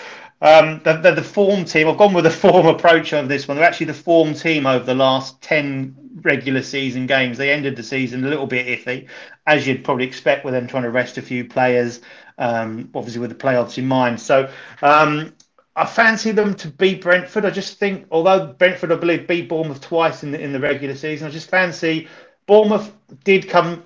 Um, 0.41 0.79
they're, 0.83 1.15
the 1.15 1.23
form 1.23 1.65
team. 1.65 1.87
I've 1.87 1.97
gone 1.97 2.13
with 2.13 2.23
the 2.23 2.29
form 2.47 2.67
approach 2.67 3.13
on 3.13 3.27
this 3.27 3.47
one. 3.47 3.57
They're 3.57 3.65
actually 3.65 3.87
the 3.87 3.93
form 3.93 4.33
team 4.33 4.65
over 4.65 4.85
the 4.85 4.95
last 4.95 5.41
10 5.41 5.95
regular 6.21 6.61
season 6.61 7.07
games. 7.07 7.37
They 7.37 7.51
ended 7.51 7.75
the 7.75 7.83
season 7.83 8.23
a 8.25 8.29
little 8.29 8.47
bit 8.47 8.67
iffy, 8.67 9.07
as 9.45 9.67
you'd 9.67 9.83
probably 9.83 10.05
expect 10.05 10.45
with 10.45 10.53
them 10.53 10.67
trying 10.67 10.83
to 10.83 10.91
rest 10.91 11.17
a 11.17 11.21
few 11.21 11.45
players, 11.45 12.01
um, 12.37 12.89
obviously 12.95 13.21
with 13.21 13.29
the 13.29 13.35
playoffs 13.35 13.77
in 13.77 13.87
mind. 13.87 14.19
So 14.19 14.49
um, 14.81 15.33
I 15.75 15.85
fancy 15.85 16.31
them 16.31 16.55
to 16.55 16.69
beat 16.69 17.01
Brentford. 17.01 17.45
I 17.45 17.49
just 17.49 17.77
think, 17.77 18.07
although 18.11 18.47
Brentford, 18.53 18.91
I 18.91 18.95
believe, 18.95 19.27
beat 19.27 19.49
Bournemouth 19.49 19.81
twice 19.81 20.23
in 20.23 20.31
the, 20.31 20.39
in 20.39 20.53
the 20.53 20.59
regular 20.59 20.95
season, 20.95 21.27
I 21.27 21.31
just 21.31 21.49
fancy 21.49 22.07
Bournemouth 22.47 22.91
did 23.23 23.47
come 23.47 23.83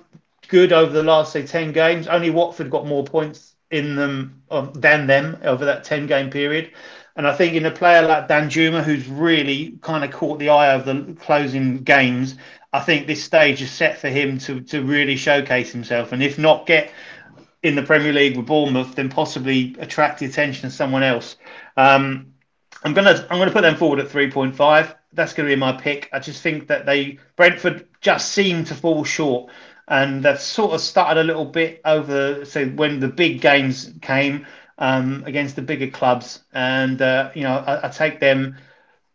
good 0.48 0.72
over 0.72 0.92
the 0.92 1.02
last, 1.02 1.32
say, 1.32 1.46
10 1.46 1.72
games. 1.72 2.06
Only 2.06 2.30
Watford 2.30 2.70
got 2.70 2.86
more 2.86 3.04
points 3.04 3.53
in 3.74 3.96
them 3.96 4.42
um, 4.50 4.72
than 4.74 5.06
them 5.06 5.36
over 5.42 5.64
that 5.64 5.84
10 5.84 6.06
game 6.06 6.30
period. 6.30 6.70
And 7.16 7.26
I 7.26 7.34
think 7.34 7.54
in 7.54 7.66
a 7.66 7.70
player 7.70 8.06
like 8.06 8.28
Danjuma, 8.28 8.82
who's 8.82 9.08
really 9.08 9.78
kind 9.82 10.04
of 10.04 10.12
caught 10.12 10.38
the 10.38 10.48
eye 10.48 10.72
of 10.72 10.84
the 10.84 11.16
closing 11.20 11.78
games, 11.78 12.36
I 12.72 12.80
think 12.80 13.06
this 13.06 13.22
stage 13.22 13.60
is 13.62 13.70
set 13.70 13.98
for 13.98 14.08
him 14.08 14.38
to, 14.38 14.60
to 14.60 14.82
really 14.82 15.16
showcase 15.16 15.70
himself. 15.72 16.12
And 16.12 16.22
if 16.22 16.38
not 16.38 16.66
get 16.66 16.90
in 17.62 17.74
the 17.74 17.82
Premier 17.82 18.12
League 18.12 18.36
with 18.36 18.46
Bournemouth, 18.46 18.94
then 18.94 19.08
possibly 19.08 19.76
attract 19.78 20.20
the 20.20 20.26
attention 20.26 20.66
of 20.66 20.72
someone 20.72 21.02
else. 21.02 21.36
Um, 21.76 22.32
I'm 22.84 22.94
gonna 22.94 23.26
I'm 23.30 23.38
gonna 23.38 23.50
put 23.50 23.62
them 23.62 23.76
forward 23.76 24.00
at 24.00 24.08
3.5. 24.08 24.94
That's 25.12 25.32
gonna 25.32 25.48
be 25.48 25.56
my 25.56 25.72
pick. 25.72 26.08
I 26.12 26.18
just 26.18 26.42
think 26.42 26.66
that 26.66 26.84
they 26.84 27.18
Brentford 27.36 27.88
just 28.00 28.32
seem 28.32 28.64
to 28.64 28.74
fall 28.74 29.04
short 29.04 29.50
and 29.88 30.24
they've 30.24 30.40
sort 30.40 30.72
of 30.72 30.80
started 30.80 31.20
a 31.20 31.24
little 31.24 31.44
bit 31.44 31.80
over. 31.84 32.44
So 32.44 32.66
when 32.66 33.00
the 33.00 33.08
big 33.08 33.40
games 33.40 33.92
came, 34.00 34.46
um, 34.78 35.22
against 35.26 35.56
the 35.56 35.62
bigger 35.62 35.88
clubs, 35.88 36.42
and 36.52 37.00
uh, 37.00 37.30
you 37.34 37.42
know 37.42 37.56
I, 37.58 37.86
I, 37.86 37.90
take 37.90 38.20
them. 38.20 38.56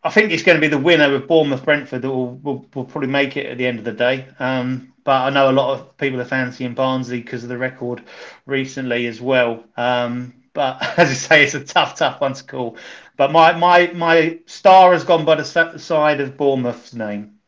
I 0.04 0.10
think 0.10 0.32
it's 0.32 0.44
going 0.44 0.56
to 0.56 0.62
be 0.62 0.68
the 0.68 0.78
winner 0.78 1.12
with 1.12 1.28
Bournemouth 1.28 1.66
Brentford 1.66 2.02
that 2.02 2.10
will, 2.10 2.36
will, 2.36 2.66
will 2.74 2.86
probably 2.86 3.10
make 3.10 3.36
it 3.36 3.46
at 3.48 3.58
the 3.58 3.68
end 3.68 3.80
of 3.80 3.86
the 3.86 3.92
day. 3.92 4.28
Um, 4.40 4.94
but 5.04 5.24
I 5.24 5.30
know 5.30 5.50
a 5.50 5.52
lot 5.52 5.74
of 5.74 5.98
people 5.98 6.22
are 6.22 6.26
fancying 6.26 6.74
Barnsley 6.74 7.22
because 7.22 7.44
of 7.44 7.50
the 7.50 7.58
record 7.58 8.04
recently 8.46 9.08
as 9.08 9.20
well. 9.20 9.64
Um, 9.76 10.34
but 10.54 10.82
as 10.98 11.10
you 11.10 11.16
say, 11.16 11.44
it's 11.44 11.56
a 11.56 11.64
tough, 11.64 11.96
tough 11.96 12.22
one 12.22 12.34
to 12.34 12.44
call. 12.44 12.78
But 13.18 13.32
my 13.32 13.54
my 13.54 13.88
my 13.88 14.40
star 14.46 14.94
has 14.94 15.04
gone 15.04 15.26
by 15.26 15.36
the 15.36 15.78
side 15.78 16.22
of 16.22 16.38
Bournemouth's 16.38 16.94
name. 16.94 17.40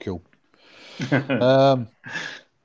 Cool. 0.00 0.22
um, 1.40 1.88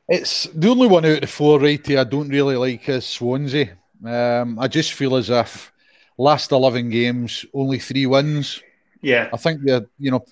it's 0.08 0.46
the 0.46 0.70
only 0.70 0.88
one 0.88 1.06
out 1.06 1.12
of 1.12 1.22
the 1.22 1.28
four 1.28 1.60
right 1.60 1.86
here 1.86 2.00
I 2.00 2.04
don't 2.04 2.30
really 2.30 2.56
like 2.56 2.88
is 2.90 3.06
Swansea. 3.06 3.78
Um, 4.06 4.60
I 4.60 4.68
just 4.68 4.94
feel 4.94 5.16
as 5.16 5.30
if 5.30 5.72
last 6.18 6.52
eleven 6.52 6.90
games, 6.90 7.46
only 7.54 7.80
three 7.80 8.06
wins. 8.06 8.62
Yeah, 9.02 9.30
I 9.34 9.38
think 9.38 9.62
that 9.64 9.88
you 9.98 10.12
know 10.12 10.26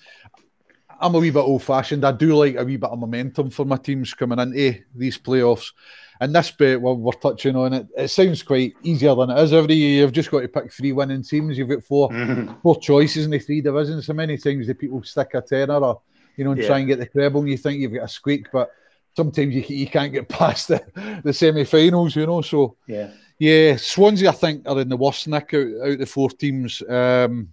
I'm 1.02 1.14
a 1.16 1.18
wee 1.18 1.30
bit 1.30 1.40
old 1.40 1.62
fashioned. 1.62 2.04
I 2.04 2.12
do 2.12 2.36
like 2.36 2.56
a 2.56 2.64
wee 2.64 2.76
bit 2.76 2.90
of 2.90 2.98
momentum 2.98 3.50
for 3.50 3.64
my 3.64 3.76
teams 3.76 4.14
coming 4.14 4.38
into 4.38 4.82
these 4.94 5.18
playoffs. 5.18 5.72
And 6.20 6.32
this 6.32 6.52
bit, 6.52 6.80
well, 6.80 6.96
we're 6.96 7.10
touching 7.12 7.56
on 7.56 7.72
it. 7.72 7.88
It 7.96 8.08
sounds 8.08 8.44
quite 8.44 8.74
easier 8.84 9.12
than 9.16 9.30
it 9.30 9.38
is 9.40 9.52
every 9.52 9.74
year. 9.74 10.02
You've 10.02 10.12
just 10.12 10.30
got 10.30 10.42
to 10.42 10.48
pick 10.48 10.72
three 10.72 10.92
winning 10.92 11.24
teams. 11.24 11.58
You've 11.58 11.68
got 11.68 11.82
4 11.82 12.10
mm-hmm. 12.10 12.52
four 12.62 12.78
choices 12.78 13.24
in 13.24 13.32
the 13.32 13.40
three 13.40 13.60
divisions. 13.60 14.06
So 14.06 14.12
many 14.12 14.38
times 14.38 14.68
the 14.68 14.74
people 14.76 15.02
stick 15.02 15.30
a 15.34 15.40
tenner 15.40 15.78
or, 15.78 16.00
you 16.36 16.44
know, 16.44 16.52
and 16.52 16.60
yeah. 16.60 16.66
try 16.66 16.78
and 16.78 16.88
get 16.88 16.98
the 16.98 17.06
treble. 17.06 17.40
And 17.40 17.50
you 17.50 17.56
think 17.56 17.80
you've 17.80 17.94
got 17.94 18.04
a 18.04 18.08
squeak, 18.08 18.50
but 18.52 18.70
sometimes 19.16 19.54
you, 19.54 19.64
you 19.68 19.86
can't 19.86 20.12
get 20.12 20.28
past 20.28 20.68
the, 20.68 21.20
the 21.24 21.32
semi 21.32 21.64
finals, 21.64 22.16
you 22.16 22.26
know. 22.26 22.42
So, 22.42 22.76
yeah. 22.86 23.10
Yeah, 23.38 23.76
Swansea, 23.76 24.28
I 24.28 24.32
think, 24.32 24.68
are 24.68 24.80
in 24.80 24.88
the 24.88 24.96
worst 24.96 25.26
nick 25.26 25.52
out, 25.54 25.66
out 25.88 25.98
the 25.98 26.06
four 26.06 26.30
teams. 26.30 26.80
Um, 26.88 27.48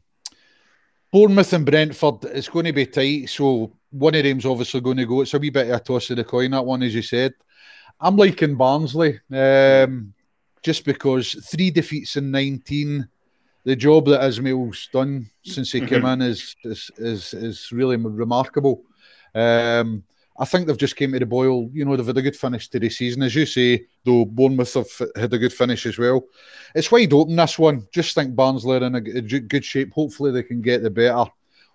Bournemouth 1.11 1.53
and 1.53 1.65
Brentford, 1.65 2.25
it's 2.25 2.49
going 2.49 2.65
to 2.65 2.73
be 2.73 2.85
tight. 2.85 3.29
So 3.29 3.71
one 3.89 4.13
of 4.13 4.23
them's 4.23 4.45
obviously 4.45 4.81
going 4.81 4.97
to 4.97 5.07
go. 5.07 5.21
It's 5.21 5.33
a 5.33 5.39
wee 5.39 5.49
bit 5.49 5.71
of 5.71 5.77
a 5.77 5.79
toss 5.79 6.11
of 6.11 6.17
the 6.17 6.23
coin, 6.23 6.51
that 6.51 6.63
one, 6.63 6.83
as 6.83 6.93
you 6.93 7.01
said. 7.01 7.33
I'm 7.99 8.15
liking 8.15 8.55
Barnsley 8.55 9.19
um, 9.33 10.13
just 10.61 10.85
because 10.85 11.33
three 11.49 11.71
defeats 11.71 12.15
in 12.17 12.29
19. 12.29 13.07
The 13.69 13.75
job 13.75 14.07
that 14.07 14.21
Ismaël's 14.21 14.89
done 14.91 15.29
since 15.43 15.71
he 15.71 15.81
came 15.81 16.03
in 16.03 16.23
is, 16.23 16.55
is, 16.63 16.89
is, 16.97 17.35
is 17.35 17.71
really 17.71 17.97
remarkable. 17.97 18.81
Um, 19.35 20.03
I 20.39 20.45
think 20.45 20.65
they've 20.65 20.75
just 20.85 20.95
came 20.95 21.11
to 21.11 21.19
the 21.19 21.27
boil. 21.27 21.69
You 21.71 21.85
know, 21.85 21.95
they've 21.95 22.07
had 22.07 22.17
a 22.17 22.23
good 22.23 22.35
finish 22.35 22.67
to 22.69 22.79
the 22.79 22.89
season, 22.89 23.21
as 23.21 23.35
you 23.35 23.45
say. 23.45 23.85
Though 24.03 24.25
Bournemouth 24.25 24.73
have 24.73 24.87
had 25.15 25.31
a 25.35 25.37
good 25.37 25.53
finish 25.53 25.85
as 25.85 25.99
well. 25.99 26.23
It's 26.73 26.91
wide 26.91 27.13
open 27.13 27.35
this 27.35 27.59
one. 27.59 27.87
Just 27.91 28.15
think 28.15 28.35
Barnsley 28.35 28.77
are 28.77 28.85
in 28.85 28.95
a 28.95 29.01
good 29.01 29.63
shape. 29.63 29.93
Hopefully, 29.93 30.31
they 30.31 30.41
can 30.41 30.63
get 30.63 30.81
the 30.81 30.89
better 30.89 31.25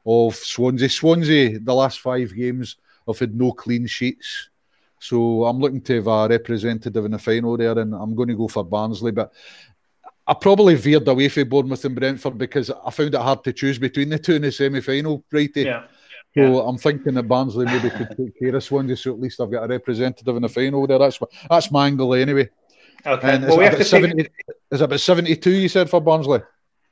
of 0.05 0.35
Swansea. 0.35 0.89
Swansea, 0.89 1.61
the 1.61 1.75
last 1.75 2.01
five 2.01 2.35
games, 2.35 2.75
have 3.07 3.21
had 3.21 3.37
no 3.37 3.53
clean 3.53 3.87
sheets. 3.87 4.51
So 4.99 5.45
I'm 5.45 5.61
looking 5.61 5.83
to 5.83 5.95
have 5.97 6.07
a 6.09 6.27
representative 6.29 7.05
in 7.05 7.13
the 7.13 7.19
final 7.19 7.57
there, 7.57 7.79
and 7.79 7.95
I'm 7.95 8.17
going 8.17 8.31
to 8.31 8.37
go 8.37 8.49
for 8.49 8.65
Barnsley. 8.65 9.13
But 9.13 9.33
I 10.27 10.35
probably 10.35 10.75
veered 10.75 11.07
away 11.07 11.29
from 11.29 11.49
Bournemouth 11.49 11.85
and 11.85 11.95
Brentford 11.95 12.39
because 12.39 12.71
I 12.71 12.91
found 12.91 13.15
it 13.15 13.21
hard 13.21 13.45
to 13.45 13.53
choose 13.53 13.79
between 13.79 14.09
the 14.09 14.19
two 14.19 14.35
in 14.35 14.43
the 14.43 14.53
semi 14.53 14.81
final, 14.81 15.25
righty. 15.31 15.63
Yeah. 15.63 15.85
So. 16.35 16.67
I'm 16.67 16.79
thinking 16.79 17.15
that 17.15 17.29
Barnsley 17.29 17.65
maybe 17.65 17.91
could 17.91 18.17
take 18.17 18.37
care 18.37 18.57
of 18.57 18.65
Swansea, 18.65 18.97
so 18.97 19.13
at 19.13 19.21
least 19.21 19.41
I've 19.41 19.53
got 19.53 19.65
a 19.65 19.69
representative 19.69 20.35
in 20.35 20.43
the 20.43 20.49
final 20.49 20.85
there. 20.85 20.99
That's 20.99 21.21
that's 21.49 21.71
my 21.71 21.87
angle 21.87 22.13
anyway. 22.15 22.51
Okay. 23.07 23.35
And 23.35 23.45
well, 23.45 23.59
we 23.59 23.65
have 23.65 23.77
to 23.77 23.85
70, 23.85 24.17
pick... 24.17 24.33
Is 24.73 24.81
it 24.81 24.85
about 24.85 24.99
72 24.99 25.51
you 25.51 25.69
said 25.69 25.89
for 25.89 26.01
Barnsley? 26.01 26.41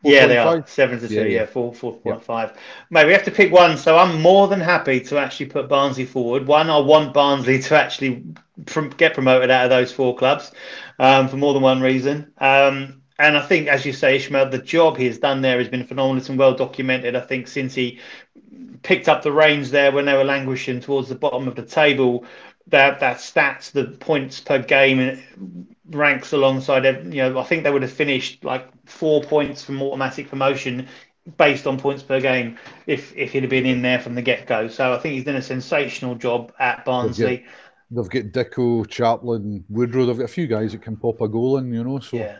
Yeah, 0.05 0.27
they 0.27 0.37
are 0.37 0.67
seven 0.67 0.99
to 0.99 1.09
two. 1.09 1.15
Yeah, 1.15 1.23
yeah. 1.23 1.47
four 1.47 1.73
four 1.73 1.93
point 1.93 2.17
yeah. 2.17 2.25
five. 2.25 2.59
Mate, 2.91 3.07
we 3.07 3.12
have 3.12 3.25
to 3.25 3.31
pick 3.31 3.53
one. 3.53 3.77
So 3.77 3.97
I'm 3.97 4.21
more 4.21 4.49
than 4.49 4.61
happy 4.61 5.01
to 5.01 5.19
actually 5.19 5.47
put 5.47 5.69
Barnsley 5.69 6.05
forward. 6.05 6.47
One, 6.47 6.71
I 6.71 6.79
want 6.79 7.15
Barnsley 7.15 7.61
to 7.61 7.79
actually 7.79 8.25
get 8.97 9.15
promoted 9.15 9.51
out 9.51 9.65
of 9.65 9.71
those 9.71 9.93
four 9.93 10.17
clubs 10.17 10.51
um, 10.99 11.29
for 11.29 11.37
more 11.37 11.55
than 11.55 11.62
one 11.62 11.81
reason. 11.81 12.33
Um, 12.39 13.02
and 13.23 13.38
I 13.38 13.41
think, 13.41 13.69
as 13.69 13.87
you 13.87 13.93
say, 13.93 14.19
Ismaël, 14.19 14.50
the 14.50 14.59
job 14.59 14.97
he 14.97 15.07
has 15.07 15.19
done 15.19 15.43
there 15.43 15.59
has 15.59 15.69
been 15.69 15.87
phenomenal. 15.87 16.19
It's 16.19 16.29
been 16.29 16.37
well 16.37 16.55
documented. 16.55 17.14
I 17.14 17.21
think 17.21 17.47
since 17.47 17.75
he 17.75 18.00
picked 18.83 19.09
up 19.09 19.23
the 19.23 19.33
reins 19.33 19.71
there 19.71 19.93
when 19.93 20.07
they 20.07 20.14
were 20.14 20.25
languishing 20.25 20.81
towards 20.81 21.09
the 21.09 21.14
bottom 21.14 21.49
of 21.49 21.55
the 21.55 21.64
table. 21.64 22.25
That 22.69 23.00
that 23.00 23.19
stats, 23.19 23.73
the 23.73 23.85
points 23.85 24.41
per 24.41 24.59
game 24.61 25.25
ranks 25.91 26.33
alongside. 26.33 26.85
You 27.12 27.23
know, 27.23 27.38
I 27.38 27.45
think 27.45 27.64
they 27.64 27.71
would 27.71 27.83
have 27.83 27.93
finished 27.93 28.45
like 28.45 28.69
four 28.87 29.23
points 29.23 29.62
from 29.62 29.83
automatic 29.83 30.29
promotion 30.29 30.88
based 31.37 31.67
on 31.67 31.79
points 31.79 32.02
per 32.02 32.21
game 32.21 32.59
if 32.87 33.17
if 33.17 33.33
he'd 33.33 33.43
have 33.43 33.50
been 33.50 33.67
in 33.67 33.83
there 33.83 33.99
from 34.00 34.14
the 34.14 34.23
get 34.23 34.47
go. 34.47 34.69
So 34.69 34.93
I 34.93 34.99
think 34.99 35.14
he's 35.14 35.25
done 35.25 35.37
a 35.37 35.43
sensational 35.43 36.14
job 36.14 36.52
at 36.59 36.85
Barnsley. 36.85 37.45
They've 37.91 38.09
got, 38.09 38.12
they've 38.12 38.33
got 38.33 38.33
Dike, 38.33 38.88
Chaplin, 38.88 39.64
Woodrow. 39.69 40.07
They've 40.07 40.19
got 40.19 40.25
a 40.25 40.29
few 40.29 40.47
guys 40.47 40.73
that 40.73 40.83
can 40.83 40.97
pop 40.97 41.21
a 41.21 41.29
goal 41.29 41.59
in, 41.59 41.73
you 41.73 41.85
know. 41.85 41.99
So 41.99 42.17
yeah. 42.17 42.38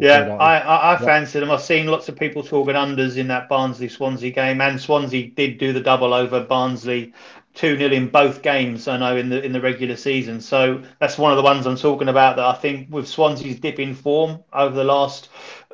Yeah, 0.00 0.34
I, 0.38 0.58
I, 0.58 0.94
I 0.94 0.98
fancy 0.98 1.40
them. 1.40 1.50
I've 1.50 1.62
seen 1.62 1.86
lots 1.86 2.08
of 2.08 2.16
people 2.16 2.42
talking 2.42 2.74
unders 2.74 3.16
in 3.16 3.28
that 3.28 3.48
Barnsley 3.48 3.88
Swansea 3.88 4.30
game, 4.30 4.60
and 4.60 4.80
Swansea 4.80 5.28
did 5.30 5.58
do 5.58 5.72
the 5.72 5.80
double 5.80 6.12
over 6.12 6.42
Barnsley, 6.44 7.12
two 7.54 7.76
0 7.78 7.92
in 7.92 8.08
both 8.08 8.42
games. 8.42 8.88
I 8.88 8.96
know 8.98 9.16
in 9.16 9.28
the 9.30 9.42
in 9.42 9.52
the 9.52 9.60
regular 9.60 9.96
season. 9.96 10.40
So 10.40 10.82
that's 11.00 11.18
one 11.18 11.32
of 11.32 11.36
the 11.36 11.42
ones 11.42 11.66
I'm 11.66 11.76
talking 11.76 12.08
about. 12.08 12.36
That 12.36 12.46
I 12.46 12.54
think 12.54 12.88
with 12.90 13.08
Swansea's 13.08 13.60
dip 13.60 13.78
in 13.78 13.94
form 13.94 14.42
over 14.52 14.74
the 14.74 14.84
last 14.84 15.28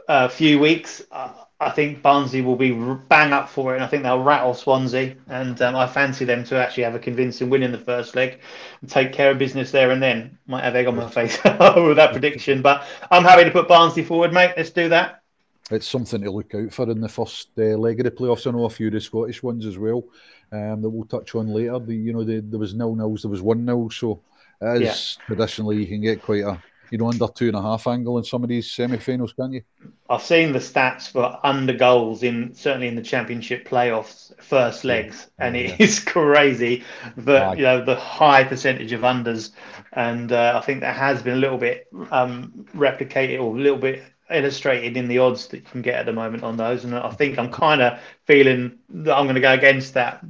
uh, 0.08 0.28
few 0.28 0.58
weeks, 0.58 1.02
uh, 1.10 1.32
I 1.62 1.68
think 1.70 2.00
Barnsley 2.00 2.40
will 2.40 2.56
be 2.56 2.72
bang 2.72 3.34
up 3.34 3.48
for 3.48 3.72
it, 3.72 3.76
and 3.76 3.84
I 3.84 3.86
think 3.86 4.02
they'll 4.02 4.22
rattle 4.22 4.54
Swansea. 4.54 5.14
And 5.28 5.60
um, 5.60 5.76
I 5.76 5.86
fancy 5.86 6.24
them 6.24 6.42
to 6.44 6.56
actually 6.56 6.84
have 6.84 6.94
a 6.94 6.98
convincing 6.98 7.50
win 7.50 7.62
in 7.62 7.70
the 7.70 7.78
first 7.78 8.16
leg 8.16 8.40
and 8.80 8.88
take 8.88 9.12
care 9.12 9.30
of 9.30 9.38
business 9.38 9.70
there 9.70 9.90
and 9.90 10.02
then. 10.02 10.38
Might 10.46 10.64
have 10.64 10.74
egg 10.74 10.86
on 10.86 10.96
my 10.96 11.08
face 11.10 11.36
with 11.44 11.96
that 11.96 12.12
prediction, 12.12 12.62
but 12.62 12.84
I'm 13.10 13.24
happy 13.24 13.44
to 13.44 13.50
put 13.50 13.68
Barnsley 13.68 14.04
forward, 14.04 14.32
mate. 14.32 14.54
Let's 14.56 14.70
do 14.70 14.88
that. 14.88 15.22
It's 15.70 15.86
something 15.86 16.22
to 16.22 16.30
look 16.30 16.54
out 16.54 16.72
for 16.72 16.90
in 16.90 17.00
the 17.00 17.08
first 17.08 17.50
uh, 17.58 17.76
leg 17.76 18.00
of 18.00 18.04
the 18.04 18.10
playoffs. 18.10 18.46
I 18.46 18.52
know 18.52 18.64
a 18.64 18.70
few 18.70 18.86
of 18.86 18.94
the 18.94 19.00
Scottish 19.00 19.42
ones 19.42 19.66
as 19.66 19.76
well 19.76 20.04
um, 20.52 20.80
that 20.80 20.88
we'll 20.88 21.04
touch 21.04 21.34
on 21.34 21.48
later. 21.48 21.78
The, 21.78 21.94
you 21.94 22.14
know, 22.14 22.24
the, 22.24 22.40
there 22.40 22.58
was 22.58 22.74
nil 22.74 22.96
nils, 22.96 23.22
there 23.22 23.30
was 23.30 23.42
one 23.42 23.66
nil, 23.66 23.90
so 23.90 24.22
as 24.62 24.80
yeah. 24.80 24.94
traditionally 25.26 25.76
you 25.76 25.86
can 25.86 26.00
get 26.00 26.22
quite 26.22 26.42
a 26.42 26.60
you 26.90 26.98
know, 26.98 27.08
under 27.08 27.28
two 27.28 27.48
and 27.48 27.56
a 27.56 27.62
half 27.62 27.86
angle 27.86 28.18
in 28.18 28.24
some 28.24 28.42
of 28.42 28.48
these 28.48 28.70
semi-finals, 28.70 29.32
can't 29.32 29.52
you? 29.52 29.62
I've 30.08 30.22
seen 30.22 30.52
the 30.52 30.58
stats 30.58 31.10
for 31.10 31.38
under 31.44 31.72
goals 31.72 32.22
in 32.22 32.54
certainly 32.54 32.88
in 32.88 32.96
the 32.96 33.02
championship 33.02 33.68
playoffs 33.68 34.32
first 34.42 34.84
legs, 34.84 35.28
yeah. 35.38 35.46
and 35.46 35.56
it 35.56 35.70
yeah. 35.70 35.76
is 35.78 36.00
crazy 36.04 36.84
that 37.16 37.56
you 37.56 37.64
know 37.64 37.84
the 37.84 37.96
high 37.96 38.44
percentage 38.44 38.92
of 38.92 39.02
unders, 39.02 39.50
and 39.92 40.32
uh, 40.32 40.60
I 40.60 40.64
think 40.64 40.80
that 40.80 40.96
has 40.96 41.22
been 41.22 41.34
a 41.34 41.40
little 41.40 41.58
bit 41.58 41.86
um, 42.10 42.66
replicated 42.74 43.40
or 43.40 43.56
a 43.56 43.60
little 43.60 43.78
bit 43.78 44.02
illustrated 44.30 44.96
in 44.96 45.08
the 45.08 45.18
odds 45.18 45.48
that 45.48 45.58
you 45.58 45.62
can 45.64 45.82
get 45.82 45.96
at 45.96 46.06
the 46.06 46.12
moment 46.12 46.42
on 46.42 46.56
those. 46.56 46.84
And 46.84 46.94
I 46.94 47.10
think 47.10 47.38
I'm 47.38 47.50
kind 47.50 47.82
of 47.82 47.98
feeling 48.26 48.78
that 48.90 49.16
I'm 49.16 49.24
going 49.24 49.34
to 49.34 49.40
go 49.40 49.52
against 49.52 49.94
that 49.94 50.20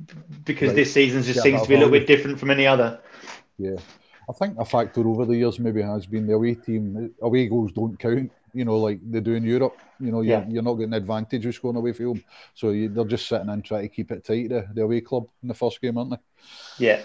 because 0.44 0.68
right. 0.68 0.76
this 0.76 0.92
season 0.92 1.22
just 1.22 1.36
yeah, 1.36 1.42
seems 1.42 1.62
to 1.62 1.68
be 1.68 1.74
a 1.74 1.78
little 1.78 1.92
bit 1.92 2.06
different 2.06 2.38
from 2.38 2.50
any 2.50 2.66
other. 2.66 3.00
Yeah, 3.58 3.76
I 4.30 4.32
think 4.32 4.58
a 4.58 4.64
factor 4.64 5.06
over 5.08 5.24
the 5.24 5.36
years 5.36 5.58
maybe 5.58 5.82
has 5.82 6.06
been 6.06 6.26
the 6.26 6.34
away 6.34 6.54
team. 6.54 7.12
Away 7.20 7.48
goals 7.48 7.72
don't 7.72 7.98
count, 7.98 8.30
you 8.54 8.64
know, 8.64 8.76
like 8.76 9.00
they 9.10 9.18
do 9.18 9.34
in 9.34 9.42
Europe. 9.42 9.76
You 9.98 10.12
know, 10.12 10.20
you're, 10.20 10.38
yeah. 10.38 10.48
you're 10.48 10.62
not 10.62 10.74
getting 10.74 10.94
an 10.94 11.02
advantage 11.02 11.44
with 11.44 11.56
scoring 11.56 11.76
away 11.76 11.92
from 11.92 12.06
home. 12.06 12.24
So 12.54 12.70
you, 12.70 12.88
they're 12.88 13.04
just 13.04 13.26
sitting 13.26 13.48
and 13.48 13.64
trying 13.64 13.82
to 13.82 13.88
keep 13.88 14.12
it 14.12 14.24
tight, 14.24 14.50
the, 14.50 14.68
the 14.72 14.82
away 14.82 15.00
club 15.00 15.26
in 15.42 15.48
the 15.48 15.54
first 15.54 15.80
game, 15.80 15.98
aren't 15.98 16.10
they? 16.10 16.16
Yeah. 16.78 17.02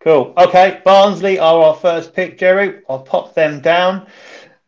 Cool. 0.00 0.34
Okay. 0.36 0.82
Barnsley 0.84 1.38
are 1.38 1.62
our 1.62 1.74
first 1.74 2.12
pick, 2.12 2.38
Jerry. 2.38 2.82
I'll 2.88 3.02
pop 3.02 3.34
them 3.34 3.60
down 3.60 4.06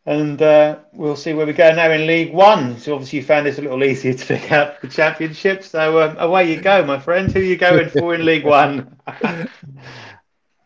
and 0.07 0.41
uh, 0.41 0.79
we'll 0.93 1.15
see 1.15 1.33
where 1.33 1.45
we 1.45 1.53
go 1.53 1.71
now 1.73 1.91
in 1.91 2.07
League 2.07 2.33
One. 2.33 2.79
So 2.79 2.93
obviously 2.95 3.19
you 3.19 3.25
found 3.25 3.45
this 3.45 3.59
a 3.59 3.61
little 3.61 3.83
easier 3.83 4.15
to 4.15 4.25
pick 4.25 4.51
out 4.51 4.81
the 4.81 4.87
championship. 4.87 5.63
So 5.63 6.01
um, 6.01 6.17
away 6.17 6.51
you 6.51 6.59
go, 6.59 6.83
my 6.83 6.99
friend. 6.99 7.31
Who 7.31 7.39
are 7.39 7.43
you 7.43 7.57
going 7.57 7.89
for 7.89 8.15
in 8.15 8.25
League 8.25 8.45
One? 8.45 8.97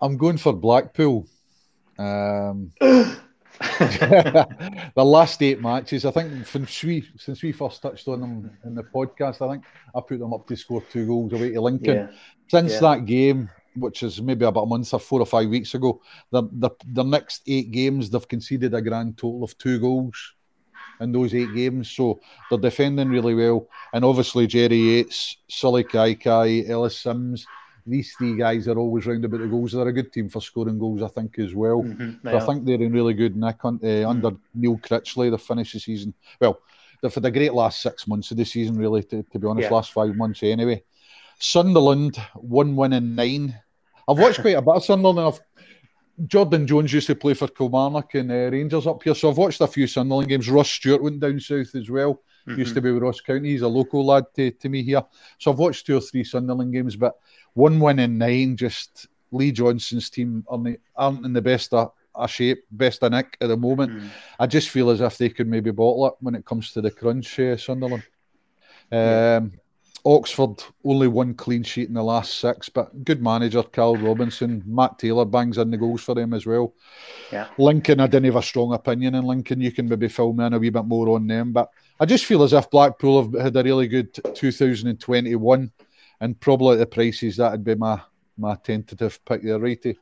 I'm 0.05 0.17
going 0.17 0.37
for 0.37 0.53
Blackpool. 0.53 1.25
Um, 1.97 2.71
the 3.59 4.93
last 4.97 5.41
eight 5.41 5.59
matches, 5.59 6.05
I 6.05 6.11
think, 6.11 6.45
since 6.45 6.83
we 6.83 7.07
since 7.17 7.41
we 7.41 7.51
first 7.51 7.81
touched 7.81 8.07
on 8.07 8.21
them 8.21 8.57
in 8.65 8.75
the 8.75 8.83
podcast, 8.83 9.41
I 9.41 9.51
think 9.51 9.63
I 9.95 10.01
put 10.07 10.19
them 10.19 10.31
up 10.31 10.45
to 10.47 10.55
score 10.55 10.83
two 10.91 11.07
goals 11.07 11.33
away 11.33 11.53
to 11.53 11.61
Lincoln. 11.61 11.95
Yeah. 11.95 12.07
Since 12.49 12.73
yeah. 12.73 12.79
that 12.81 13.05
game, 13.05 13.49
which 13.75 14.03
is 14.03 14.21
maybe 14.21 14.45
about 14.45 14.61
a 14.61 14.65
month 14.67 14.93
or 14.93 14.99
four 14.99 15.21
or 15.21 15.25
five 15.25 15.49
weeks 15.49 15.73
ago, 15.73 15.99
the, 16.29 16.43
the 16.51 16.69
the 16.85 17.03
next 17.03 17.41
eight 17.47 17.71
games 17.71 18.11
they've 18.11 18.27
conceded 18.27 18.75
a 18.75 18.81
grand 18.83 19.17
total 19.17 19.43
of 19.43 19.57
two 19.57 19.79
goals 19.79 20.35
in 20.99 21.13
those 21.13 21.33
eight 21.33 21.53
games. 21.55 21.89
So 21.89 22.19
they're 22.51 22.59
defending 22.59 23.09
really 23.09 23.33
well, 23.33 23.69
and 23.91 24.05
obviously 24.05 24.45
Jerry 24.45 24.77
Yates, 24.77 25.37
Sullay 25.49 25.83
Kaikai, 25.83 26.69
Ellis 26.69 26.99
Simms 26.99 27.47
these 27.85 28.13
three 28.13 28.35
guys 28.35 28.67
are 28.67 28.77
always 28.77 29.05
round 29.05 29.23
about 29.25 29.41
the 29.41 29.47
goals. 29.47 29.73
They're 29.73 29.87
a 29.87 29.93
good 29.93 30.11
team 30.11 30.29
for 30.29 30.41
scoring 30.41 30.79
goals, 30.79 31.01
I 31.03 31.07
think, 31.07 31.37
as 31.39 31.53
well. 31.53 31.83
Mm-hmm, 31.83 32.27
so 32.27 32.37
I 32.37 32.39
think 32.39 32.65
they're 32.65 32.81
in 32.81 32.91
really 32.91 33.13
good 33.13 33.35
nick 33.35 33.63
on, 33.63 33.75
uh, 33.75 33.85
mm-hmm. 33.85 34.09
under 34.09 34.31
Neil 34.53 34.77
Critchley. 34.77 35.29
They've 35.29 35.41
finished 35.41 35.73
the 35.73 35.79
season 35.79 36.13
well. 36.41 36.59
They've 37.01 37.13
had 37.13 37.25
a 37.25 37.31
great 37.31 37.53
last 37.53 37.81
six 37.81 38.07
months 38.07 38.31
of 38.31 38.37
the 38.37 38.45
season, 38.45 38.77
really. 38.77 39.03
To, 39.03 39.21
to 39.23 39.39
be 39.39 39.47
honest, 39.47 39.69
yeah. 39.69 39.75
last 39.75 39.91
five 39.91 40.15
months 40.15 40.41
anyway. 40.43 40.83
Sunderland 41.39 42.17
one 42.35 42.75
win 42.75 42.93
in 42.93 43.15
nine. 43.15 43.59
I've 44.07 44.17
watched 44.17 44.41
quite 44.41 44.55
a 44.55 44.61
bit 44.61 44.75
of 44.75 44.85
Sunderland. 44.85 45.19
I've 45.19 45.39
Jordan 46.27 46.65
Jones 46.65 46.93
used 46.93 47.07
to 47.07 47.15
play 47.15 47.33
for 47.33 47.47
Kilmarnock 47.47 48.15
and 48.15 48.31
uh, 48.31 48.49
Rangers 48.49 48.87
up 48.87 49.03
here, 49.03 49.13
so 49.13 49.29
I've 49.29 49.37
watched 49.37 49.59
a 49.59 49.67
few 49.67 49.85
Sunderland 49.85 50.29
games. 50.29 50.49
Ross 50.49 50.69
Stewart 50.69 51.03
went 51.03 51.19
down 51.19 51.39
south 51.39 51.75
as 51.75 51.89
well. 51.89 52.21
Mm-hmm. 52.47 52.59
Used 52.59 52.75
to 52.75 52.81
be 52.81 52.91
with 52.91 53.03
Ross 53.03 53.19
County. 53.21 53.49
He's 53.49 53.63
a 53.63 53.67
local 53.67 54.05
lad 54.05 54.25
to, 54.35 54.51
to 54.51 54.69
me 54.69 54.83
here. 54.83 55.03
So 55.39 55.51
I've 55.51 55.59
watched 55.59 55.85
two 55.85 55.97
or 55.97 56.01
three 56.01 56.23
Sunderland 56.23 56.71
games, 56.71 56.95
but 56.95 57.15
one 57.55 57.79
win 57.79 57.99
in 57.99 58.17
nine. 58.19 58.55
Just 58.55 59.07
Lee 59.31 59.51
Johnson's 59.51 60.09
team 60.09 60.45
aren't, 60.47 61.25
in 61.25 61.33
the 61.33 61.41
best 61.41 61.73
of, 61.73 61.91
of 62.13 62.29
shape, 62.29 62.63
best 62.71 63.03
of 63.03 63.11
nick 63.11 63.35
at 63.41 63.47
the 63.47 63.57
moment. 63.57 63.91
Mm. 63.91 64.09
I 64.39 64.47
just 64.47 64.69
feel 64.69 64.91
as 64.91 65.01
if 65.01 65.17
they 65.17 65.29
could 65.29 65.47
maybe 65.47 65.71
bottle 65.71 66.07
it 66.07 66.13
when 66.19 66.35
it 66.35 66.45
comes 66.45 66.71
to 66.73 66.81
the 66.81 66.91
crunch, 66.91 67.39
uh, 67.39 67.57
Sunderland. 67.57 68.03
Um, 68.91 68.99
yeah. 68.99 69.41
Oxford 70.07 70.63
only 70.83 71.07
one 71.07 71.33
clean 71.33 71.63
sheet 71.63 71.87
in 71.87 71.95
the 71.95 72.03
last 72.03 72.39
six, 72.39 72.69
but 72.69 73.03
good 73.03 73.23
manager 73.23 73.63
Karl 73.63 73.97
Robinson. 73.97 74.63
Matt 74.67 74.99
Taylor 74.99 75.25
bangs 75.25 75.57
in 75.57 75.71
the 75.71 75.77
goals 75.77 76.03
for 76.03 76.13
them 76.13 76.33
as 76.33 76.45
well. 76.45 76.75
Yeah. 77.31 77.47
Lincoln, 77.57 77.99
I 77.99 78.05
didn't 78.05 78.25
have 78.25 78.35
a 78.35 78.43
strong 78.43 78.73
opinion 78.73 79.15
in 79.15 79.23
Lincoln. 79.23 79.61
You 79.61 79.71
can 79.71 79.89
maybe 79.89 80.07
fill 80.07 80.33
me 80.33 80.45
in 80.45 80.53
a 80.53 80.59
wee 80.59 80.69
bit 80.69 80.85
more 80.85 81.09
on 81.15 81.25
them, 81.25 81.53
but 81.53 81.71
I 81.99 82.05
just 82.05 82.25
feel 82.25 82.43
as 82.43 82.53
if 82.53 82.69
Blackpool 82.69 83.23
have 83.23 83.41
had 83.41 83.55
a 83.55 83.63
really 83.63 83.87
good 83.87 84.13
2021, 84.13 85.71
and 86.19 86.39
probably 86.39 86.73
at 86.73 86.79
the 86.79 86.85
prices 86.85 87.37
that'd 87.37 87.63
be 87.63 87.75
my 87.75 88.01
my 88.37 88.55
tentative 88.55 89.23
pick 89.25 89.43
there, 89.43 89.59
righty. 89.59 89.97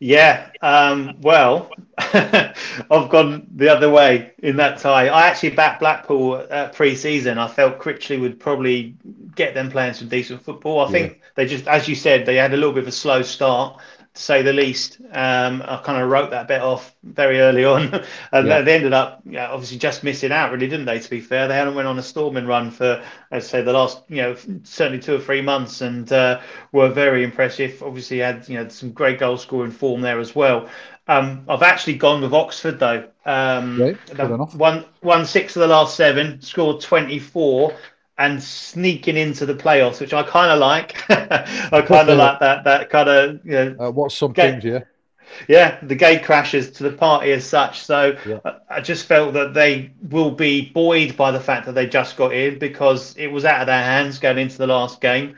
Yeah, 0.00 0.50
um, 0.60 1.16
well, 1.20 1.70
I've 1.98 3.08
gone 3.08 3.46
the 3.54 3.70
other 3.70 3.88
way 3.88 4.32
in 4.38 4.56
that 4.56 4.78
tie. 4.78 5.08
I 5.08 5.28
actually 5.28 5.50
backed 5.50 5.80
Blackpool 5.80 6.46
uh, 6.50 6.68
pre-season. 6.70 7.38
I 7.38 7.48
felt 7.48 7.78
Critchley 7.78 8.20
would 8.20 8.40
probably 8.40 8.96
get 9.34 9.54
them 9.54 9.70
playing 9.70 9.94
some 9.94 10.08
decent 10.08 10.42
football. 10.42 10.80
I 10.80 10.84
yeah. 10.84 10.90
think 10.90 11.20
they 11.36 11.46
just, 11.46 11.68
as 11.68 11.88
you 11.88 11.94
said, 11.94 12.26
they 12.26 12.34
had 12.36 12.52
a 12.52 12.56
little 12.56 12.72
bit 12.72 12.82
of 12.82 12.88
a 12.88 12.92
slow 12.92 13.22
start, 13.22 13.80
to 14.14 14.22
say 14.22 14.42
the 14.42 14.52
least. 14.52 15.00
Um, 15.12 15.62
I 15.66 15.80
kind 15.84 16.00
of 16.00 16.08
wrote 16.08 16.30
that 16.30 16.46
bit 16.46 16.60
off 16.60 16.94
very 17.02 17.40
early 17.40 17.64
on, 17.64 17.92
and 18.32 18.46
yeah. 18.46 18.60
they 18.62 18.76
ended 18.76 18.92
up 18.92 19.20
yeah, 19.26 19.50
obviously 19.50 19.78
just 19.78 20.04
missing 20.04 20.32
out, 20.32 20.52
really, 20.52 20.68
didn't 20.68 20.86
they? 20.86 21.00
To 21.00 21.10
be 21.10 21.20
fair, 21.20 21.48
they 21.48 21.54
hadn't 21.54 21.74
went 21.74 21.88
on 21.88 21.98
a 21.98 22.02
storming 22.02 22.46
run 22.46 22.70
for, 22.70 23.02
I'd 23.32 23.42
say, 23.42 23.62
the 23.62 23.72
last 23.72 24.02
you 24.08 24.22
know 24.22 24.36
certainly 24.62 25.00
two 25.00 25.16
or 25.16 25.20
three 25.20 25.42
months, 25.42 25.80
and 25.80 26.10
uh, 26.12 26.40
were 26.72 26.88
very 26.88 27.24
impressive. 27.24 27.82
Obviously, 27.82 28.18
had 28.18 28.48
you 28.48 28.56
know 28.56 28.68
some 28.68 28.92
great 28.92 29.18
goal 29.18 29.36
scoring 29.36 29.72
form 29.72 30.00
there 30.00 30.20
as 30.20 30.34
well. 30.34 30.68
Um, 31.06 31.44
I've 31.48 31.62
actually 31.62 31.96
gone 31.96 32.22
with 32.22 32.32
Oxford 32.32 32.78
though. 32.78 33.08
Um, 33.26 33.80
right, 33.80 34.54
one 34.54 34.84
one 35.00 35.26
six 35.26 35.56
of 35.56 35.60
the 35.60 35.66
last 35.66 35.96
seven, 35.96 36.40
scored 36.40 36.80
twenty 36.80 37.18
four 37.18 37.74
and 38.18 38.42
sneaking 38.42 39.16
into 39.16 39.46
the 39.46 39.54
playoffs, 39.54 40.00
which 40.00 40.12
I 40.12 40.22
kind 40.22 40.52
of 40.52 40.58
like. 40.58 40.96
I 41.10 41.82
kind 41.86 42.08
of 42.08 42.18
like 42.18 42.40
that 42.40 42.64
that 42.64 42.90
kind 42.90 43.08
of 43.08 43.44
you 43.44 43.52
know. 43.52 43.76
Uh, 43.78 43.90
what's 43.90 44.16
some 44.16 44.32
teams, 44.32 44.64
yeah. 44.64 44.80
Yeah, 45.48 45.78
the 45.82 45.94
gate 45.94 46.22
crashes 46.22 46.70
to 46.72 46.84
the 46.84 46.92
party 46.92 47.32
as 47.32 47.44
such. 47.44 47.82
So 47.82 48.16
yeah. 48.26 48.38
I, 48.44 48.76
I 48.76 48.80
just 48.80 49.06
felt 49.06 49.34
that 49.34 49.54
they 49.54 49.90
will 50.10 50.30
be 50.30 50.70
buoyed 50.70 51.16
by 51.16 51.30
the 51.30 51.40
fact 51.40 51.66
that 51.66 51.72
they 51.72 51.86
just 51.86 52.16
got 52.16 52.32
in 52.32 52.58
because 52.58 53.16
it 53.16 53.28
was 53.28 53.44
out 53.44 53.60
of 53.60 53.66
their 53.66 53.82
hands 53.82 54.18
going 54.18 54.38
into 54.38 54.58
the 54.58 54.66
last 54.66 55.00
game. 55.00 55.36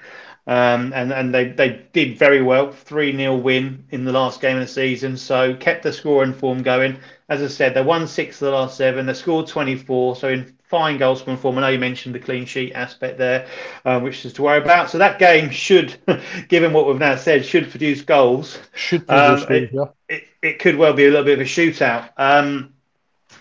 Um, 0.48 0.92
and 0.94 1.12
and 1.12 1.34
they, 1.34 1.48
they 1.48 1.82
did 1.92 2.18
very 2.18 2.40
well, 2.40 2.70
3 2.70 3.16
0 3.16 3.36
win 3.36 3.84
in 3.90 4.04
the 4.04 4.12
last 4.12 4.40
game 4.40 4.56
of 4.56 4.62
the 4.62 4.72
season. 4.72 5.16
So 5.16 5.54
kept 5.56 5.82
the 5.82 5.92
scoring 5.92 6.34
form 6.34 6.62
going. 6.62 6.98
As 7.28 7.42
I 7.42 7.48
said, 7.48 7.74
they 7.74 7.82
won 7.82 8.06
six 8.06 8.40
of 8.40 8.46
the 8.46 8.52
last 8.52 8.76
seven. 8.76 9.06
They 9.06 9.14
scored 9.14 9.48
24. 9.48 10.16
So 10.16 10.28
in 10.28 10.55
fine 10.68 10.98
goal 10.98 11.16
scoring 11.16 11.38
form. 11.38 11.58
I 11.58 11.62
know 11.62 11.68
you 11.68 11.78
mentioned 11.78 12.14
the 12.14 12.20
clean 12.20 12.44
sheet 12.44 12.72
aspect 12.72 13.18
there, 13.18 13.46
uh, 13.84 14.00
which 14.00 14.24
is 14.24 14.32
to 14.34 14.42
worry 14.42 14.58
about. 14.58 14.90
So 14.90 14.98
that 14.98 15.18
game 15.18 15.50
should, 15.50 15.96
given 16.48 16.72
what 16.72 16.86
we've 16.86 16.98
now 16.98 17.16
said, 17.16 17.44
should 17.44 17.70
produce 17.70 18.02
goals. 18.02 18.58
Should 18.74 19.06
produce 19.06 19.44
um, 19.44 19.52
it, 19.52 19.70
yeah. 19.72 19.84
it, 20.08 20.24
it, 20.42 20.58
could 20.58 20.76
well 20.76 20.92
be 20.92 21.06
a 21.06 21.10
little 21.10 21.24
bit 21.24 21.38
of 21.38 21.46
a 21.46 21.48
shootout. 21.48 22.10
Um, 22.16 22.72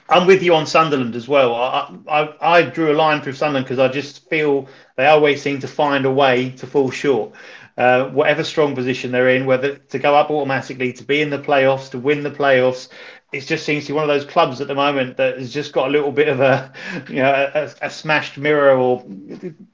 I'm 0.08 0.28
with 0.28 0.44
you 0.44 0.54
on 0.54 0.68
Sunderland 0.68 1.16
as 1.16 1.28
well. 1.28 1.56
I, 1.56 1.96
I, 2.08 2.36
I 2.42 2.62
drew 2.62 2.92
a 2.92 2.96
line 2.96 3.22
through 3.22 3.34
Sunderland 3.34 3.66
because 3.66 3.80
I 3.80 3.88
just 3.88 4.30
feel 4.30 4.68
they 4.98 5.08
always 5.08 5.42
seem 5.42 5.60
to 5.62 5.68
find 5.68 6.06
a 6.06 6.12
way 6.12 6.52
to 6.52 6.68
fall 6.68 6.92
short. 6.92 7.34
Uh, 7.78 8.08
whatever 8.10 8.44
strong 8.44 8.74
position 8.74 9.12
they're 9.12 9.30
in, 9.30 9.46
whether 9.46 9.76
to 9.76 10.00
go 10.00 10.16
up 10.16 10.30
automatically, 10.30 10.94
to 10.94 11.04
be 11.04 11.22
in 11.22 11.30
the 11.30 11.40
playoffs, 11.40 11.90
to 11.90 12.00
win 12.00 12.24
the 12.24 12.32
playoffs, 12.32 12.88
it 13.36 13.46
just 13.46 13.66
seems 13.66 13.84
to 13.86 13.92
be 13.92 13.94
one 13.94 14.04
of 14.04 14.08
those 14.08 14.24
clubs 14.24 14.62
at 14.62 14.68
the 14.68 14.76
moment 14.76 15.18
that 15.18 15.38
has 15.38 15.54
just 15.54 15.74
got 15.74 15.90
a 15.90 15.92
little 15.92 16.12
bit 16.12 16.30
of 16.30 16.40
a, 16.40 16.72
you 17.10 17.18
know, 17.18 17.52
a, 17.54 17.70
a 17.82 17.90
smashed 17.90 18.38
mirror 18.38 18.76
or 18.76 19.04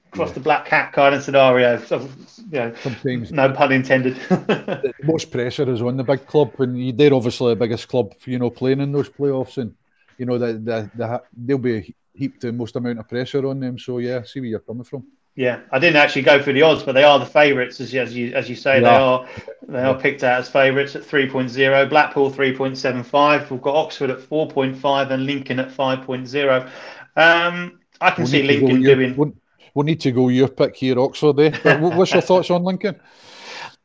across 0.08 0.30
yeah. 0.30 0.34
the 0.34 0.40
black 0.40 0.66
cat 0.66 0.94
kind 0.94 1.14
of 1.14 1.24
scenario. 1.24 1.80
So, 1.80 2.00
you 2.52 2.60
know, 2.60 2.74
Sometimes 2.82 3.32
no 3.32 3.52
pun 3.52 3.72
intended. 3.72 4.16
the 4.30 4.94
most 5.04 5.30
pressure 5.30 5.72
is 5.72 5.82
on 5.82 5.98
the 5.98 6.04
big 6.04 6.26
club, 6.26 6.54
and 6.60 6.98
they're 6.98 7.14
obviously 7.14 7.54
the 7.54 7.60
biggest 7.60 7.88
club, 7.88 8.14
you 8.26 8.40
know, 8.40 8.50
playing 8.50 8.82
in 8.82 8.92
those 8.92 9.10
playoffs, 9.10 9.58
and 9.58 9.76
you 10.18 10.26
know 10.26 10.40
that 10.40 10.66
the, 10.66 10.92
the, 10.96 11.22
they'll 11.38 11.58
be 11.60 11.96
heaped 12.14 12.42
the 12.42 12.52
most 12.52 12.76
amount 12.76 13.00
of 13.00 13.08
pressure 13.08 13.46
on 13.48 13.60
them. 13.60 13.78
So 13.78 14.00
yeah, 14.00 14.24
see 14.24 14.40
where 14.40 14.50
you're 14.50 14.60
coming 14.60 14.84
from. 14.84 15.06
Yeah, 15.36 15.62
I 15.72 15.80
didn't 15.80 15.96
actually 15.96 16.24
go 16.24 16.42
through 16.42 16.54
the 16.54 16.64
odds, 16.64 16.84
but 16.84 16.92
they 16.92 17.04
are 17.04 17.18
the 17.18 17.26
favourites, 17.26 17.80
as, 17.80 17.94
as 17.96 18.14
you 18.14 18.34
as 18.34 18.50
you 18.50 18.56
say. 18.56 18.82
Yeah. 18.82 18.90
They 18.90 18.90
are 18.90 19.28
they 19.70 19.82
are 19.82 19.98
picked 19.98 20.24
out 20.24 20.42
as 20.42 20.50
favourites 20.50 20.96
at 20.96 21.04
3.0. 21.04 21.90
Blackpool 21.90 22.30
3.75. 22.30 23.50
We've 23.50 23.62
got 23.62 23.76
Oxford 23.76 24.10
at 24.10 24.20
4.5 24.20 25.12
and 25.12 25.26
Lincoln 25.26 25.60
at 25.60 25.70
5.0. 25.70 26.70
Um, 27.16 27.80
I 28.02 28.12
can 28.12 28.24
we'll 28.24 28.32
see 28.32 28.44
Lincoln 28.44 28.82
doing. 28.82 29.16
We'll, 29.16 29.34
we'll, 29.74 29.86
need 29.86 30.02
to 30.02 30.12
go 30.12 30.28
your 30.28 30.50
pick 30.50 30.76
here, 30.76 31.00
Oxford. 31.00 31.40
Eh? 31.40 31.78
What's 31.78 32.12
your 32.12 32.22
thoughts 32.30 32.52
on 32.52 32.64
Lincoln? 32.64 33.00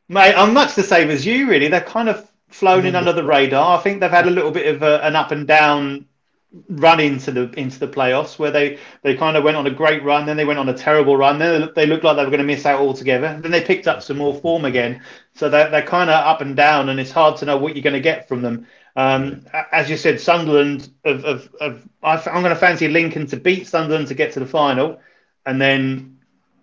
Mate, 0.09 0.35
I'm 0.35 0.53
much 0.53 0.75
the 0.75 0.83
same 0.83 1.09
as 1.09 1.25
you. 1.25 1.49
Really, 1.49 1.69
they're 1.69 1.81
kind 1.81 2.09
of 2.09 2.29
flown 2.49 2.85
in 2.85 2.95
under 2.95 3.13
the 3.13 3.23
radar. 3.23 3.77
I 3.77 3.81
think 3.81 4.01
they've 4.01 4.11
had 4.11 4.27
a 4.27 4.31
little 4.31 4.51
bit 4.51 4.73
of 4.73 4.83
a, 4.83 5.01
an 5.03 5.15
up 5.15 5.31
and 5.31 5.47
down 5.47 6.07
run 6.69 6.99
into 6.99 7.31
the 7.31 7.49
into 7.59 7.77
the 7.77 7.87
playoffs 7.87 8.39
where 8.39 8.51
they 8.51 8.79
they 9.01 9.15
kind 9.15 9.35
of 9.35 9.43
went 9.43 9.57
on 9.57 9.67
a 9.67 9.71
great 9.71 10.01
run 10.03 10.25
then 10.25 10.37
they 10.37 10.45
went 10.45 10.57
on 10.57 10.69
a 10.69 10.73
terrible 10.73 11.17
run 11.17 11.37
then 11.37 11.69
they 11.75 11.85
looked 11.85 12.05
like 12.05 12.15
they 12.15 12.23
were 12.23 12.31
going 12.31 12.39
to 12.39 12.45
miss 12.45 12.65
out 12.65 12.79
altogether 12.79 13.37
then 13.41 13.51
they 13.51 13.61
picked 13.61 13.87
up 13.87 14.01
some 14.01 14.17
more 14.17 14.33
form 14.33 14.63
again. 14.63 15.01
So 15.35 15.49
they're, 15.49 15.69
they're 15.69 15.85
kind 15.85 16.09
of 16.09 16.15
up 16.15 16.41
and 16.41 16.55
down 16.55 16.89
and 16.89 16.99
it's 16.99 17.11
hard 17.11 17.37
to 17.37 17.45
know 17.45 17.57
what 17.57 17.75
you're 17.75 17.83
going 17.83 17.93
to 17.93 17.99
get 17.99 18.27
from 18.27 18.41
them. 18.41 18.65
Um, 18.95 19.45
as 19.71 19.89
you 19.89 19.97
said 19.97 20.19
Sunderland 20.21 20.89
of, 21.03 21.25
of, 21.25 21.55
of 21.59 21.89
I'm 22.01 22.41
going 22.41 22.53
to 22.53 22.55
fancy 22.55 22.87
Lincoln 22.87 23.27
to 23.27 23.37
beat 23.37 23.67
Sunderland 23.67 24.07
to 24.07 24.15
get 24.15 24.31
to 24.33 24.39
the 24.39 24.47
final 24.47 24.99
and 25.45 25.61
then 25.61 26.17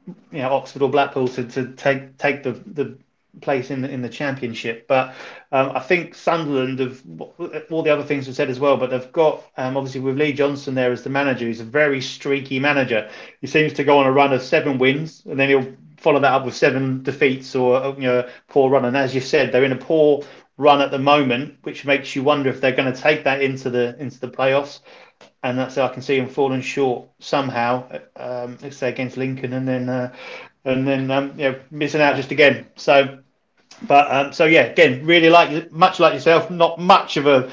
you 0.07 0.38
know 0.38 0.51
Oxford 0.51 0.83
or 0.83 0.90
Blackpool 0.90 1.29
to, 1.29 1.44
to 1.44 1.73
take 1.75 2.16
take 2.16 2.42
the, 2.42 2.53
the 2.53 2.99
place 3.40 3.70
in 3.70 3.83
the, 3.83 3.90
in 3.90 4.03
the 4.03 4.09
championship. 4.09 4.87
But 4.87 5.14
um, 5.53 5.73
I 5.75 5.81
think 5.81 6.14
Sunderland 6.14 6.79
have 6.79 7.03
all 7.70 7.83
the 7.83 7.92
other 7.92 8.03
things 8.03 8.27
we 8.27 8.33
said 8.33 8.51
as 8.51 8.61
well. 8.61 8.77
But 8.77 8.90
they've 8.90 9.12
got 9.12 9.44
um, 9.57 9.77
obviously 9.77 10.01
with 10.01 10.18
Lee 10.18 10.33
Johnson 10.33 10.75
there 10.75 10.92
as 10.92 11.03
the 11.03 11.11
manager. 11.11 11.47
He's 11.47 11.61
a 11.61 11.64
very 11.64 12.01
streaky 12.01 12.59
manager. 12.59 13.11
He 13.40 13.47
seems 13.47 13.73
to 13.75 13.85
go 13.85 13.99
on 13.99 14.07
a 14.07 14.12
run 14.12 14.33
of 14.33 14.42
seven 14.42 14.79
wins, 14.79 15.23
and 15.27 15.38
then 15.38 15.49
he'll 15.49 15.75
follow 15.99 16.20
that 16.20 16.33
up 16.33 16.44
with 16.44 16.55
seven 16.55 17.03
defeats 17.03 17.55
or 17.55 17.94
you 17.97 18.03
know 18.03 18.29
poor 18.49 18.70
run. 18.70 18.85
And 18.85 18.97
as 18.97 19.14
you 19.14 19.20
said, 19.20 19.53
they're 19.53 19.64
in 19.64 19.73
a 19.73 19.77
poor 19.77 20.23
run 20.57 20.81
at 20.81 20.90
the 20.90 20.99
moment, 20.99 21.59
which 21.62 21.85
makes 21.85 22.14
you 22.14 22.23
wonder 22.23 22.51
if 22.51 22.61
they're 22.61 22.73
going 22.73 22.92
to 22.92 23.01
take 23.01 23.25
that 23.25 23.42
into 23.42 23.70
the 23.70 23.97
into 23.99 24.20
the 24.20 24.29
playoffs. 24.29 24.81
And 25.42 25.59
that's 25.59 25.79
I 25.79 25.88
can 25.88 26.03
see 26.03 26.18
them 26.18 26.29
falling 26.29 26.61
short 26.61 27.09
somehow. 27.18 27.88
Um, 28.16 28.59
let's 28.62 28.77
say 28.77 28.88
against 28.88 29.16
Lincoln, 29.16 29.53
and 29.53 29.66
then 29.66 29.88
uh, 29.88 30.14
and 30.64 30.87
then 30.87 31.11
um, 31.11 31.38
you 31.38 31.51
know 31.51 31.61
missing 31.70 32.01
out 32.01 32.16
just 32.16 32.31
again. 32.31 32.66
So 32.77 33.18
but 33.83 34.11
um, 34.11 34.33
so 34.33 34.45
yeah, 34.45 34.63
again, 34.63 35.05
really 35.05 35.31
like 35.31 35.71
much 35.73 36.01
like 36.01 36.15
yourself, 36.15 36.51
not 36.51 36.79
much 36.79 37.17
of 37.17 37.27
a. 37.27 37.51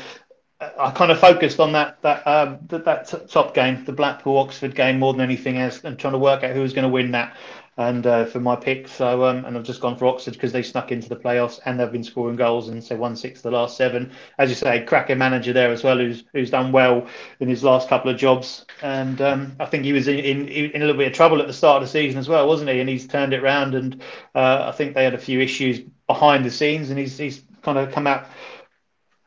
I 0.79 0.91
kind 0.91 1.11
of 1.11 1.19
focused 1.19 1.59
on 1.59 1.71
that 1.71 2.01
that 2.03 2.25
um, 2.27 2.59
that, 2.67 2.85
that 2.85 3.29
top 3.29 3.53
game, 3.53 3.83
the 3.85 3.91
Blackpool 3.91 4.37
Oxford 4.37 4.75
game, 4.75 4.99
more 4.99 5.13
than 5.13 5.21
anything 5.21 5.57
else, 5.57 5.83
and 5.83 5.97
trying 5.97 6.13
to 6.13 6.19
work 6.19 6.43
out 6.43 6.55
who 6.55 6.61
was 6.61 6.73
going 6.73 6.83
to 6.83 6.89
win 6.89 7.11
that 7.11 7.35
and 7.77 8.05
uh, 8.05 8.25
for 8.25 8.39
my 8.39 8.55
pick. 8.55 8.87
So 8.87 9.25
um, 9.25 9.45
and 9.45 9.57
I've 9.57 9.63
just 9.63 9.81
gone 9.81 9.97
for 9.97 10.05
Oxford 10.05 10.33
because 10.33 10.51
they 10.51 10.63
snuck 10.63 10.91
into 10.91 11.09
the 11.09 11.15
playoffs 11.15 11.59
and 11.65 11.79
they've 11.79 11.91
been 11.91 12.03
scoring 12.03 12.35
goals 12.35 12.69
and 12.69 12.83
so 12.83 12.95
one 12.95 13.15
six 13.15 13.41
the 13.41 13.51
last 13.51 13.77
seven. 13.77 14.11
As 14.37 14.49
you 14.49 14.55
say, 14.55 14.83
cracker 14.83 15.15
manager 15.15 15.53
there 15.53 15.71
as 15.71 15.83
well, 15.83 15.97
who's 15.97 16.23
who's 16.33 16.49
done 16.49 16.71
well 16.71 17.07
in 17.39 17.47
his 17.47 17.63
last 17.63 17.89
couple 17.89 18.11
of 18.11 18.17
jobs. 18.17 18.65
And 18.81 19.21
um, 19.21 19.55
I 19.59 19.65
think 19.65 19.85
he 19.85 19.93
was 19.93 20.07
in, 20.07 20.19
in, 20.19 20.47
in 20.47 20.81
a 20.81 20.85
little 20.85 20.97
bit 20.97 21.07
of 21.07 21.13
trouble 21.13 21.41
at 21.41 21.47
the 21.47 21.53
start 21.53 21.81
of 21.81 21.87
the 21.87 21.91
season 21.91 22.19
as 22.19 22.27
well, 22.27 22.47
wasn't 22.47 22.69
he? 22.69 22.79
And 22.79 22.89
he's 22.89 23.07
turned 23.07 23.33
it 23.33 23.43
around. 23.43 23.75
And 23.75 24.01
uh, 24.35 24.65
I 24.67 24.71
think 24.71 24.93
they 24.93 25.03
had 25.03 25.13
a 25.13 25.19
few 25.19 25.39
issues 25.39 25.79
behind 26.07 26.45
the 26.45 26.51
scenes, 26.51 26.89
and 26.89 26.99
he's 26.99 27.17
he's 27.17 27.43
kind 27.61 27.77
of 27.77 27.91
come 27.91 28.07
out 28.07 28.25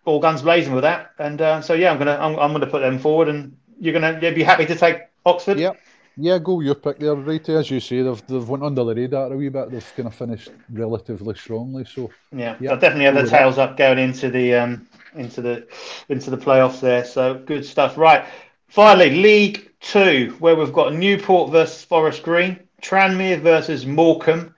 all 0.04 0.20
guns 0.20 0.42
blazing 0.42 0.74
with 0.74 0.82
that. 0.82 1.12
And 1.18 1.40
uh, 1.40 1.60
so 1.62 1.74
yeah, 1.74 1.90
I'm 1.90 1.98
gonna 1.98 2.16
I'm, 2.16 2.38
I'm, 2.38 2.52
gonna 2.52 2.66
put 2.66 2.80
them 2.80 2.98
forward, 2.98 3.28
and 3.28 3.56
you're 3.80 3.94
gonna 3.94 4.18
you'd 4.20 4.34
be 4.34 4.42
happy 4.42 4.66
to 4.66 4.76
take 4.76 5.02
Oxford. 5.24 5.58
Yep. 5.58 5.78
Yeah, 6.16 6.38
go 6.38 6.60
your 6.60 6.76
pick 6.76 6.98
there, 6.98 7.14
right? 7.14 7.48
As 7.48 7.70
you 7.70 7.80
say, 7.80 8.02
they've 8.02 8.26
they've 8.26 8.48
went 8.48 8.62
under 8.62 8.84
the 8.84 8.94
radar 8.94 9.32
a 9.32 9.36
wee 9.36 9.48
bit. 9.48 9.70
They've 9.70 9.92
kind 9.96 10.06
of 10.06 10.14
finished 10.14 10.50
relatively 10.70 11.34
strongly. 11.34 11.84
So 11.84 12.10
yeah, 12.32 12.56
yeah 12.60 12.74
definitely 12.76 13.06
have 13.06 13.14
the 13.16 13.28
tails 13.28 13.58
up 13.58 13.76
going 13.76 13.98
into 13.98 14.30
the 14.30 14.54
um 14.54 14.86
into 15.14 15.42
the 15.42 15.66
into 16.08 16.30
the 16.30 16.38
playoffs 16.38 16.80
there. 16.80 17.04
So 17.04 17.34
good 17.34 17.64
stuff. 17.64 17.98
Right, 17.98 18.24
finally, 18.68 19.10
League 19.10 19.72
Two, 19.80 20.36
where 20.38 20.54
we've 20.54 20.72
got 20.72 20.94
Newport 20.94 21.50
versus 21.50 21.82
Forest 21.82 22.22
Green, 22.22 22.60
Tranmere 22.80 23.40
versus 23.40 23.84
Morecambe, 23.84 24.54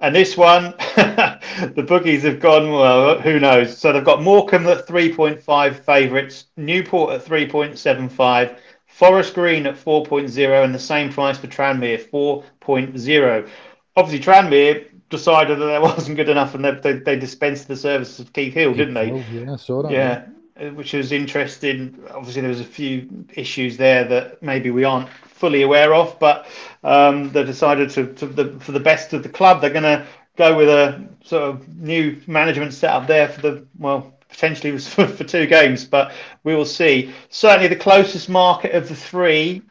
and 0.00 0.14
this 0.14 0.36
one, 0.36 0.74
the 0.96 1.84
bookies 1.86 2.22
have 2.22 2.38
gone, 2.38 2.70
well, 2.70 3.20
who 3.20 3.40
knows? 3.40 3.76
So 3.76 3.92
they've 3.92 4.04
got 4.04 4.22
Morecambe 4.22 4.68
at 4.68 4.86
3.5 4.86 5.74
favourites, 5.74 6.44
Newport 6.56 7.14
at 7.14 7.24
3.75, 7.24 8.56
Forest 8.88 9.34
Green 9.34 9.66
at 9.66 9.76
4.0, 9.76 10.64
and 10.64 10.74
the 10.74 10.78
same 10.78 11.12
price 11.12 11.38
for 11.38 11.46
Tranmere, 11.46 12.02
4.0. 12.10 13.48
Obviously, 13.96 14.24
Tranmere 14.24 14.86
decided 15.10 15.58
that 15.58 15.66
that 15.66 15.82
wasn't 15.96 16.16
good 16.16 16.28
enough 16.28 16.54
and 16.54 16.64
they, 16.64 16.72
they, 16.72 16.92
they 16.94 17.16
dispensed 17.16 17.68
the 17.68 17.76
services 17.76 18.18
of 18.18 18.32
Keith 18.32 18.54
Hill, 18.54 18.74
didn't 18.74 18.94
they? 18.94 19.24
yeah, 19.32 19.56
saw 19.56 19.82
that. 19.82 19.92
Yeah. 19.92 20.24
Uh, 20.60 20.70
which 20.70 20.92
was 20.92 21.12
interesting. 21.12 22.02
Obviously, 22.10 22.40
there 22.40 22.50
was 22.50 22.60
a 22.60 22.64
few 22.64 23.24
issues 23.34 23.76
there 23.76 24.04
that 24.04 24.42
maybe 24.42 24.70
we 24.70 24.82
aren't 24.82 25.08
fully 25.08 25.62
aware 25.62 25.94
of, 25.94 26.18
but 26.18 26.48
um, 26.82 27.30
they 27.30 27.44
decided 27.44 27.90
to, 27.90 28.12
to 28.14 28.26
the, 28.26 28.58
for 28.58 28.72
the 28.72 28.80
best 28.80 29.12
of 29.12 29.22
the 29.22 29.28
club, 29.28 29.60
they're 29.60 29.70
going 29.70 29.84
to 29.84 30.04
go 30.36 30.56
with 30.56 30.68
a 30.68 31.08
sort 31.22 31.42
of 31.44 31.68
new 31.76 32.20
management 32.26 32.72
setup 32.72 33.06
there 33.06 33.28
for 33.28 33.40
the 33.40 33.66
well 33.78 34.17
potentially 34.28 34.76
for, 34.78 35.06
for 35.06 35.24
two 35.24 35.46
games, 35.46 35.84
but 35.84 36.12
we 36.44 36.54
will 36.54 36.66
see. 36.66 37.12
Certainly, 37.30 37.68
the 37.68 37.76
closest 37.76 38.28
market 38.28 38.74
of 38.74 38.88
the 38.88 38.96
three. 38.96 39.62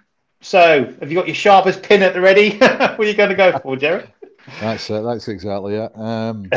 So, 0.42 0.86
have 1.00 1.10
you 1.10 1.18
got 1.18 1.28
your 1.28 1.36
sharpest 1.36 1.84
pin 1.84 2.04
at 2.04 2.14
the 2.14 2.22
ready? 2.22 2.58
what 2.58 3.00
are 3.00 3.04
you 3.04 3.16
going 3.16 3.30
to 3.30 3.36
go 3.36 3.58
for, 3.60 3.76
Jared? 3.76 4.12
That's 4.62 4.90
it. 4.90 5.04
That's 5.04 5.28
exactly 5.28 5.76
it. 5.76 5.92
Um, 5.98 6.50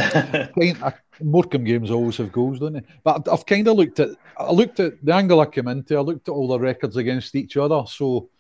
Morecambe 1.23 1.65
games 1.65 1.91
always 1.91 2.17
have 2.19 2.31
goals, 2.31 2.61
don't 2.61 2.75
they? 2.75 2.83
But 3.03 3.29
I've 3.29 3.45
kind 3.45 3.67
of 3.67 3.77
looked 3.77 4.01
at. 4.01 4.11
I 4.39 4.53
looked 4.53 4.81
at 4.81 5.05
the 5.05 5.15
angle 5.15 5.41
I 5.41 5.47
came 5.47 5.69
into. 5.69 5.97
I 5.97 6.01
looked 6.01 6.29
at 6.29 6.33
all 6.33 6.49
the 6.49 6.59
records 6.59 6.97
against 6.97 7.35
each 7.35 7.57
other. 7.57 7.83
So 7.87 8.31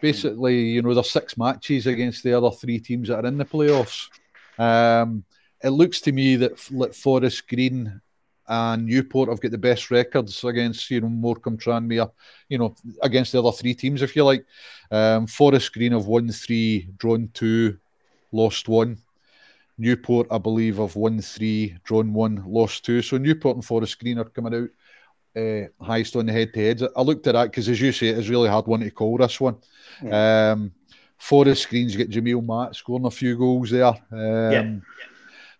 basically, 0.00 0.60
you 0.60 0.82
know, 0.82 0.94
there's 0.94 1.10
six 1.10 1.36
matches 1.36 1.86
against 1.86 2.22
the 2.22 2.34
other 2.34 2.50
three 2.50 2.78
teams 2.78 3.08
that 3.08 3.24
are 3.24 3.28
in 3.28 3.38
the 3.38 3.44
playoffs. 3.44 4.08
Um, 4.58 5.24
it 5.62 5.70
looks 5.70 6.00
to 6.02 6.12
me 6.12 6.36
that 6.36 6.58
Forest 6.58 7.48
Green 7.48 8.00
and 8.48 8.86
Newport 8.86 9.28
have 9.28 9.40
got 9.40 9.50
the 9.50 9.58
best 9.58 9.90
records 9.90 10.42
against 10.44 10.90
you 10.90 11.00
know 11.00 11.08
Morecambe, 11.08 11.58
Tranmere, 11.58 12.10
you 12.48 12.58
know 12.58 12.74
against 13.02 13.32
the 13.32 13.42
other 13.42 13.52
three 13.52 13.74
teams 13.74 14.02
if 14.02 14.16
you 14.16 14.24
like. 14.24 14.44
Um, 14.90 15.26
Forest 15.26 15.72
Green 15.72 15.92
have 15.92 16.06
won 16.06 16.30
three, 16.30 16.88
drawn 16.98 17.28
two, 17.34 17.78
lost 18.32 18.68
one. 18.68 18.98
Newport, 19.80 20.26
I 20.30 20.38
believe, 20.38 20.78
have 20.78 20.96
won 20.96 21.20
three, 21.20 21.76
drawn 21.84 22.12
one, 22.12 22.42
lost 22.46 22.84
two. 22.84 23.00
So 23.00 23.16
Newport 23.16 23.56
and 23.56 23.64
Forest 23.64 24.00
Green 24.00 24.18
are 24.18 24.24
coming 24.24 24.54
out 24.54 24.68
uh, 25.38 25.68
highest 25.80 26.16
on 26.16 26.26
the 26.26 26.32
head 26.32 26.52
to 26.54 26.60
heads. 26.60 26.82
I 26.82 27.02
looked 27.02 27.26
at 27.26 27.34
that 27.34 27.44
because, 27.44 27.68
as 27.68 27.80
you 27.80 27.92
say, 27.92 28.08
it's 28.08 28.28
really 28.28 28.48
hard 28.48 28.66
one 28.66 28.80
to 28.80 28.90
call 28.90 29.18
this 29.18 29.40
one. 29.40 29.56
Yeah. 30.02 30.52
Um, 30.52 30.72
Forest 31.16 31.68
Green's 31.68 31.96
get 31.96 32.10
Jamille 32.10 32.44
Matt 32.44 32.76
scoring 32.76 33.06
a 33.06 33.10
few 33.10 33.36
goals 33.36 33.70
there. 33.70 33.86
Um, 33.86 34.02
yeah. 34.12 34.76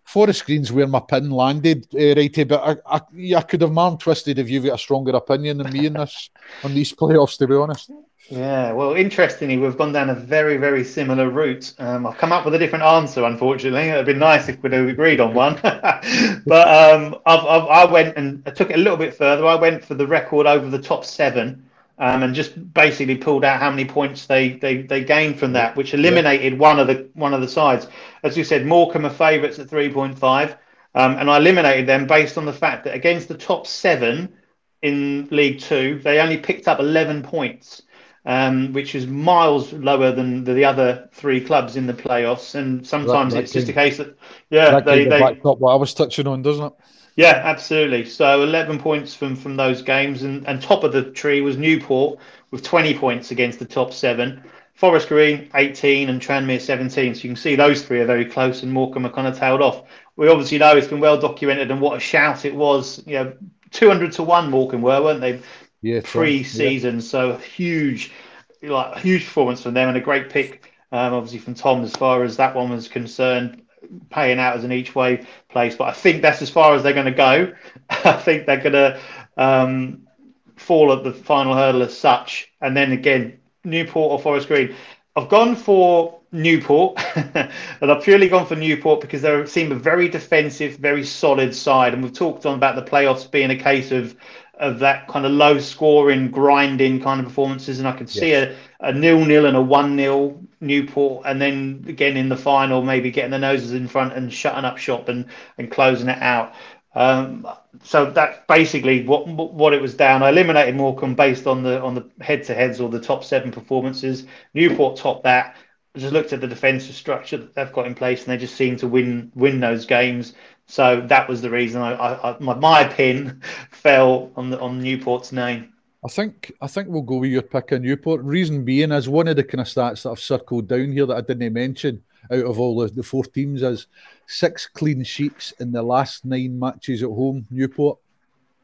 Forest 0.09 0.47
Green's 0.47 0.71
where 0.71 0.87
my 0.87 1.01
pin 1.01 1.29
landed, 1.29 1.85
uh, 1.93 2.15
righty, 2.15 2.43
but 2.43 2.81
I, 2.87 2.97
I, 2.97 3.35
I 3.35 3.41
could 3.43 3.61
have 3.61 3.71
man 3.71 3.95
twisted 3.95 4.39
if 4.39 4.49
you've 4.49 4.65
got 4.65 4.73
a 4.73 4.77
stronger 4.79 5.11
opinion 5.11 5.59
than 5.59 5.71
me 5.71 5.85
in 5.85 5.93
this 5.93 6.31
on 6.63 6.73
these 6.73 6.91
playoffs, 6.91 7.37
to 7.37 7.47
be 7.47 7.53
honest. 7.53 7.91
Yeah, 8.27 8.71
well, 8.71 8.95
interestingly, 8.95 9.57
we've 9.57 9.77
gone 9.77 9.93
down 9.93 10.09
a 10.09 10.15
very, 10.15 10.57
very 10.57 10.83
similar 10.83 11.29
route. 11.29 11.75
Um, 11.77 12.07
I've 12.07 12.17
come 12.17 12.31
up 12.31 12.43
with 12.43 12.55
a 12.55 12.57
different 12.57 12.85
answer, 12.85 13.23
unfortunately. 13.23 13.89
It'd 13.89 14.07
been 14.07 14.17
nice 14.17 14.49
if 14.49 14.61
we'd 14.63 14.73
have 14.73 14.87
agreed 14.87 15.19
on 15.19 15.35
one. 15.35 15.59
but 15.61 16.67
um, 16.67 17.15
I've, 17.27 17.45
I've, 17.45 17.67
i 17.67 17.85
went 17.85 18.17
and 18.17 18.41
I 18.47 18.49
took 18.49 18.71
it 18.71 18.77
a 18.77 18.79
little 18.79 18.97
bit 18.97 19.13
further. 19.13 19.45
I 19.45 19.55
went 19.55 19.85
for 19.85 19.93
the 19.93 20.07
record 20.07 20.47
over 20.47 20.67
the 20.71 20.81
top 20.81 21.05
seven 21.05 21.68
um, 21.99 22.23
and 22.23 22.33
just 22.33 22.73
basically 22.73 23.17
pulled 23.17 23.43
out 23.43 23.59
how 23.59 23.69
many 23.69 23.85
points 23.85 24.25
they, 24.25 24.53
they, 24.53 24.81
they 24.81 25.03
gained 25.03 25.37
from 25.37 25.53
that, 25.53 25.75
which 25.75 25.93
eliminated 25.93 26.53
yeah. 26.53 26.59
one 26.59 26.79
of 26.79 26.87
the 26.87 27.09
one 27.13 27.33
of 27.33 27.41
the 27.41 27.47
sides. 27.47 27.87
As 28.23 28.37
you 28.37 28.43
said, 28.43 28.65
Morecambe 28.65 29.05
are 29.05 29.09
favourites 29.09 29.59
at 29.59 29.67
3.5. 29.67 30.57
Um, 30.95 31.17
and 31.17 31.29
I 31.29 31.37
eliminated 31.37 31.87
them 31.87 32.07
based 32.07 32.37
on 32.37 32.45
the 32.45 32.53
fact 32.53 32.85
that 32.85 32.95
against 32.95 33.27
the 33.27 33.37
top 33.37 33.67
seven 33.67 34.33
in 34.81 35.27
League 35.29 35.59
Two, 35.59 35.99
they 35.99 36.19
only 36.19 36.37
picked 36.37 36.67
up 36.67 36.79
11 36.79 37.21
points 37.21 37.83
um, 38.25 38.73
which 38.73 38.95
is 38.95 39.07
miles 39.07 39.71
lower 39.73 40.11
than 40.11 40.43
the, 40.43 40.53
the, 40.53 40.65
other 40.65 41.09
three 41.13 41.41
clubs 41.41 41.75
in 41.75 41.87
the 41.87 41.93
playoffs. 41.93 42.55
And 42.55 42.85
sometimes 42.85 43.33
it's 43.33 43.51
just 43.51 43.69
a 43.69 43.73
case 43.73 43.97
that, 43.97 44.17
yeah, 44.49 44.71
that 44.71 44.85
they, 44.85 45.05
they 45.05 45.21
up 45.21 45.41
what 45.41 45.71
I 45.71 45.75
was 45.75 45.93
touching 45.93 46.27
on, 46.27 46.41
doesn't 46.41 46.65
it? 46.65 46.73
Yeah, 47.19 47.41
absolutely. 47.43 48.05
So 48.05 48.43
11 48.43 48.79
points 48.79 49.13
from 49.13 49.35
from 49.35 49.57
those 49.57 49.81
games, 49.81 50.23
and, 50.23 50.47
and 50.47 50.61
top 50.61 50.85
of 50.85 50.93
the 50.93 51.03
tree 51.03 51.41
was 51.41 51.57
Newport 51.57 52.17
with 52.49 52.63
20 52.63 52.97
points 52.97 53.31
against 53.31 53.59
the 53.59 53.65
top 53.65 53.91
seven. 53.91 54.41
Forest 54.73 55.09
Green 55.09 55.49
18 55.53 56.07
and 56.07 56.21
Tranmere 56.21 56.61
17. 56.61 57.13
So 57.13 57.23
you 57.23 57.29
can 57.29 57.35
see 57.35 57.57
those 57.57 57.81
three 57.81 57.99
are 57.99 58.05
very 58.05 58.23
close, 58.23 58.63
and 58.63 58.71
Morecambe 58.71 59.05
are 59.05 59.09
kind 59.09 59.27
of 59.27 59.37
tailed 59.37 59.61
off. 59.61 59.83
We 60.15 60.29
obviously 60.29 60.59
know 60.59 60.77
it's 60.77 60.87
been 60.87 61.01
well 61.01 61.19
documented, 61.19 61.71
and 61.71 61.81
what 61.81 61.97
a 61.97 61.99
shout 61.99 62.45
it 62.45 62.55
was. 62.55 63.05
You 63.05 63.15
know, 63.15 63.33
200 63.71 64.13
to 64.13 64.23
one 64.23 64.49
Morecambe 64.49 64.81
were, 64.81 65.03
weren't 65.03 65.19
they? 65.19 65.41
yeah, 65.81 65.99
pre-season. 66.01 66.95
Yeah. 66.95 67.01
So 67.01 67.35
huge, 67.35 68.13
like 68.61 68.97
huge 68.99 69.25
performance 69.25 69.63
from 69.63 69.73
them, 69.73 69.89
and 69.89 69.97
a 69.97 70.01
great 70.01 70.29
pick, 70.29 70.71
um, 70.93 71.13
obviously 71.13 71.39
from 71.39 71.55
Tom 71.55 71.83
as 71.83 71.91
far 71.91 72.23
as 72.23 72.37
that 72.37 72.55
one 72.55 72.69
was 72.69 72.87
concerned, 72.87 73.63
paying 74.09 74.39
out 74.39 74.55
as 74.55 74.63
an 74.63 74.71
each 74.71 74.95
way 74.95 75.25
place. 75.49 75.75
But 75.75 75.89
I 75.89 75.93
think 75.93 76.21
that's 76.21 76.41
as 76.41 76.49
far 76.49 76.75
as 76.75 76.83
they're 76.83 76.93
going 76.93 77.05
to 77.05 77.11
go. 77.11 77.53
I 77.89 78.13
think 78.13 78.45
they're 78.45 78.57
going 78.57 78.73
to 78.73 78.99
um, 79.37 80.07
fall 80.55 80.91
at 80.93 81.03
the 81.03 81.13
final 81.13 81.55
hurdle 81.55 81.83
as 81.83 81.97
such, 81.97 82.51
and 82.61 82.75
then 82.75 82.91
again, 82.91 83.39
Newport 83.63 84.11
or 84.11 84.19
Forest 84.19 84.47
Green. 84.47 84.75
I've 85.15 85.29
gone 85.29 85.55
for 85.55 86.19
Newport, 86.31 86.99
and 87.15 87.51
I've 87.91 88.03
purely 88.03 88.29
gone 88.29 88.45
for 88.45 88.55
Newport 88.55 89.01
because 89.01 89.21
they 89.21 89.45
seem 89.45 89.71
a 89.71 89.75
very 89.75 90.07
defensive, 90.07 90.77
very 90.77 91.03
solid 91.03 91.55
side. 91.55 91.93
And 91.93 92.03
we've 92.03 92.13
talked 92.13 92.45
on 92.45 92.55
about 92.55 92.75
the 92.75 92.89
playoffs 92.89 93.29
being 93.29 93.49
a 93.49 93.55
case 93.55 93.91
of 93.91 94.15
of 94.59 94.79
that 94.79 95.07
kind 95.07 95.25
of 95.25 95.31
low 95.31 95.57
scoring, 95.57 96.29
grinding 96.29 96.99
kind 96.99 97.19
of 97.21 97.25
performances. 97.25 97.79
And 97.79 97.87
I 97.87 97.93
could 97.93 98.09
see 98.09 98.31
yes. 98.31 98.55
a, 98.81 98.89
a 98.89 98.93
nil 98.93 99.23
nil 99.25 99.45
and 99.45 99.55
a 99.55 99.61
one 99.61 99.95
nil 99.95 100.39
Newport, 100.61 101.23
and 101.25 101.41
then 101.41 101.85
again 101.87 102.17
in 102.17 102.29
the 102.29 102.35
final, 102.37 102.81
maybe 102.81 103.11
getting 103.11 103.31
the 103.31 103.39
noses 103.39 103.73
in 103.73 103.87
front 103.87 104.13
and 104.13 104.31
shutting 104.33 104.65
up 104.65 104.77
shop 104.77 105.07
and, 105.09 105.25
and 105.57 105.71
closing 105.71 106.09
it 106.09 106.21
out. 106.21 106.53
Um, 106.95 107.47
so 107.83 108.09
that's 108.09 108.39
basically 108.47 109.05
what 109.05 109.27
what 109.27 109.73
it 109.73 109.81
was 109.81 109.93
down. 109.95 110.23
I 110.23 110.29
eliminated 110.29 110.75
Morecambe 110.75 111.15
based 111.15 111.47
on 111.47 111.63
the 111.63 111.81
on 111.81 111.95
the 111.95 112.09
head 112.21 112.43
to 112.45 112.53
heads 112.55 112.79
or 112.81 112.89
the 112.89 112.99
top 112.99 113.23
seven 113.23 113.51
performances. 113.51 114.25
Newport 114.53 114.97
topped 114.97 115.23
that. 115.23 115.55
I 115.95 115.99
just 115.99 116.13
looked 116.13 116.33
at 116.33 116.41
the 116.41 116.47
defensive 116.47 116.95
structure 116.95 117.37
that 117.37 117.53
they've 117.55 117.71
got 117.71 117.87
in 117.87 117.95
place, 117.95 118.23
and 118.23 118.31
they 118.31 118.37
just 118.37 118.55
seem 118.55 118.75
to 118.77 118.87
win 118.87 119.31
win 119.35 119.59
those 119.59 119.85
games. 119.85 120.33
So 120.67 121.01
that 121.07 121.27
was 121.27 121.41
the 121.41 121.49
reason 121.49 121.81
I, 121.81 121.93
I, 121.93 122.31
I 122.33 122.37
my, 122.39 122.55
my 122.55 122.83
pin 122.85 123.41
fell 123.71 124.31
on 124.35 124.49
the 124.49 124.59
on 124.59 124.81
Newport's 124.81 125.31
name. 125.31 125.73
I 126.03 126.07
think 126.07 126.53
I 126.61 126.67
think 126.67 126.87
we'll 126.87 127.01
go 127.01 127.17
with 127.17 127.31
your 127.31 127.41
pick 127.41 127.71
of 127.71 127.81
Newport. 127.81 128.21
Reason 128.23 128.63
being 128.63 128.91
is 128.91 129.09
one 129.09 129.27
of 129.27 129.35
the 129.35 129.43
kind 129.43 129.61
of 129.61 129.67
stats 129.67 130.03
that 130.03 130.11
I've 130.11 130.19
circled 130.19 130.67
down 130.67 130.91
here 130.91 131.05
that 131.05 131.17
I 131.17 131.21
didn't 131.21 131.53
mention 131.53 132.01
out 132.31 132.45
of 132.45 132.59
all 132.59 132.77
the, 132.77 132.87
the 132.87 133.03
four 133.03 133.23
teams 133.23 133.61
is 133.61 133.87
six 134.27 134.67
clean 134.67 135.03
sheets 135.03 135.51
in 135.59 135.71
the 135.71 135.81
last 135.81 136.25
nine 136.25 136.57
matches 136.57 137.03
at 137.03 137.09
home, 137.09 137.45
Newport. 137.49 137.97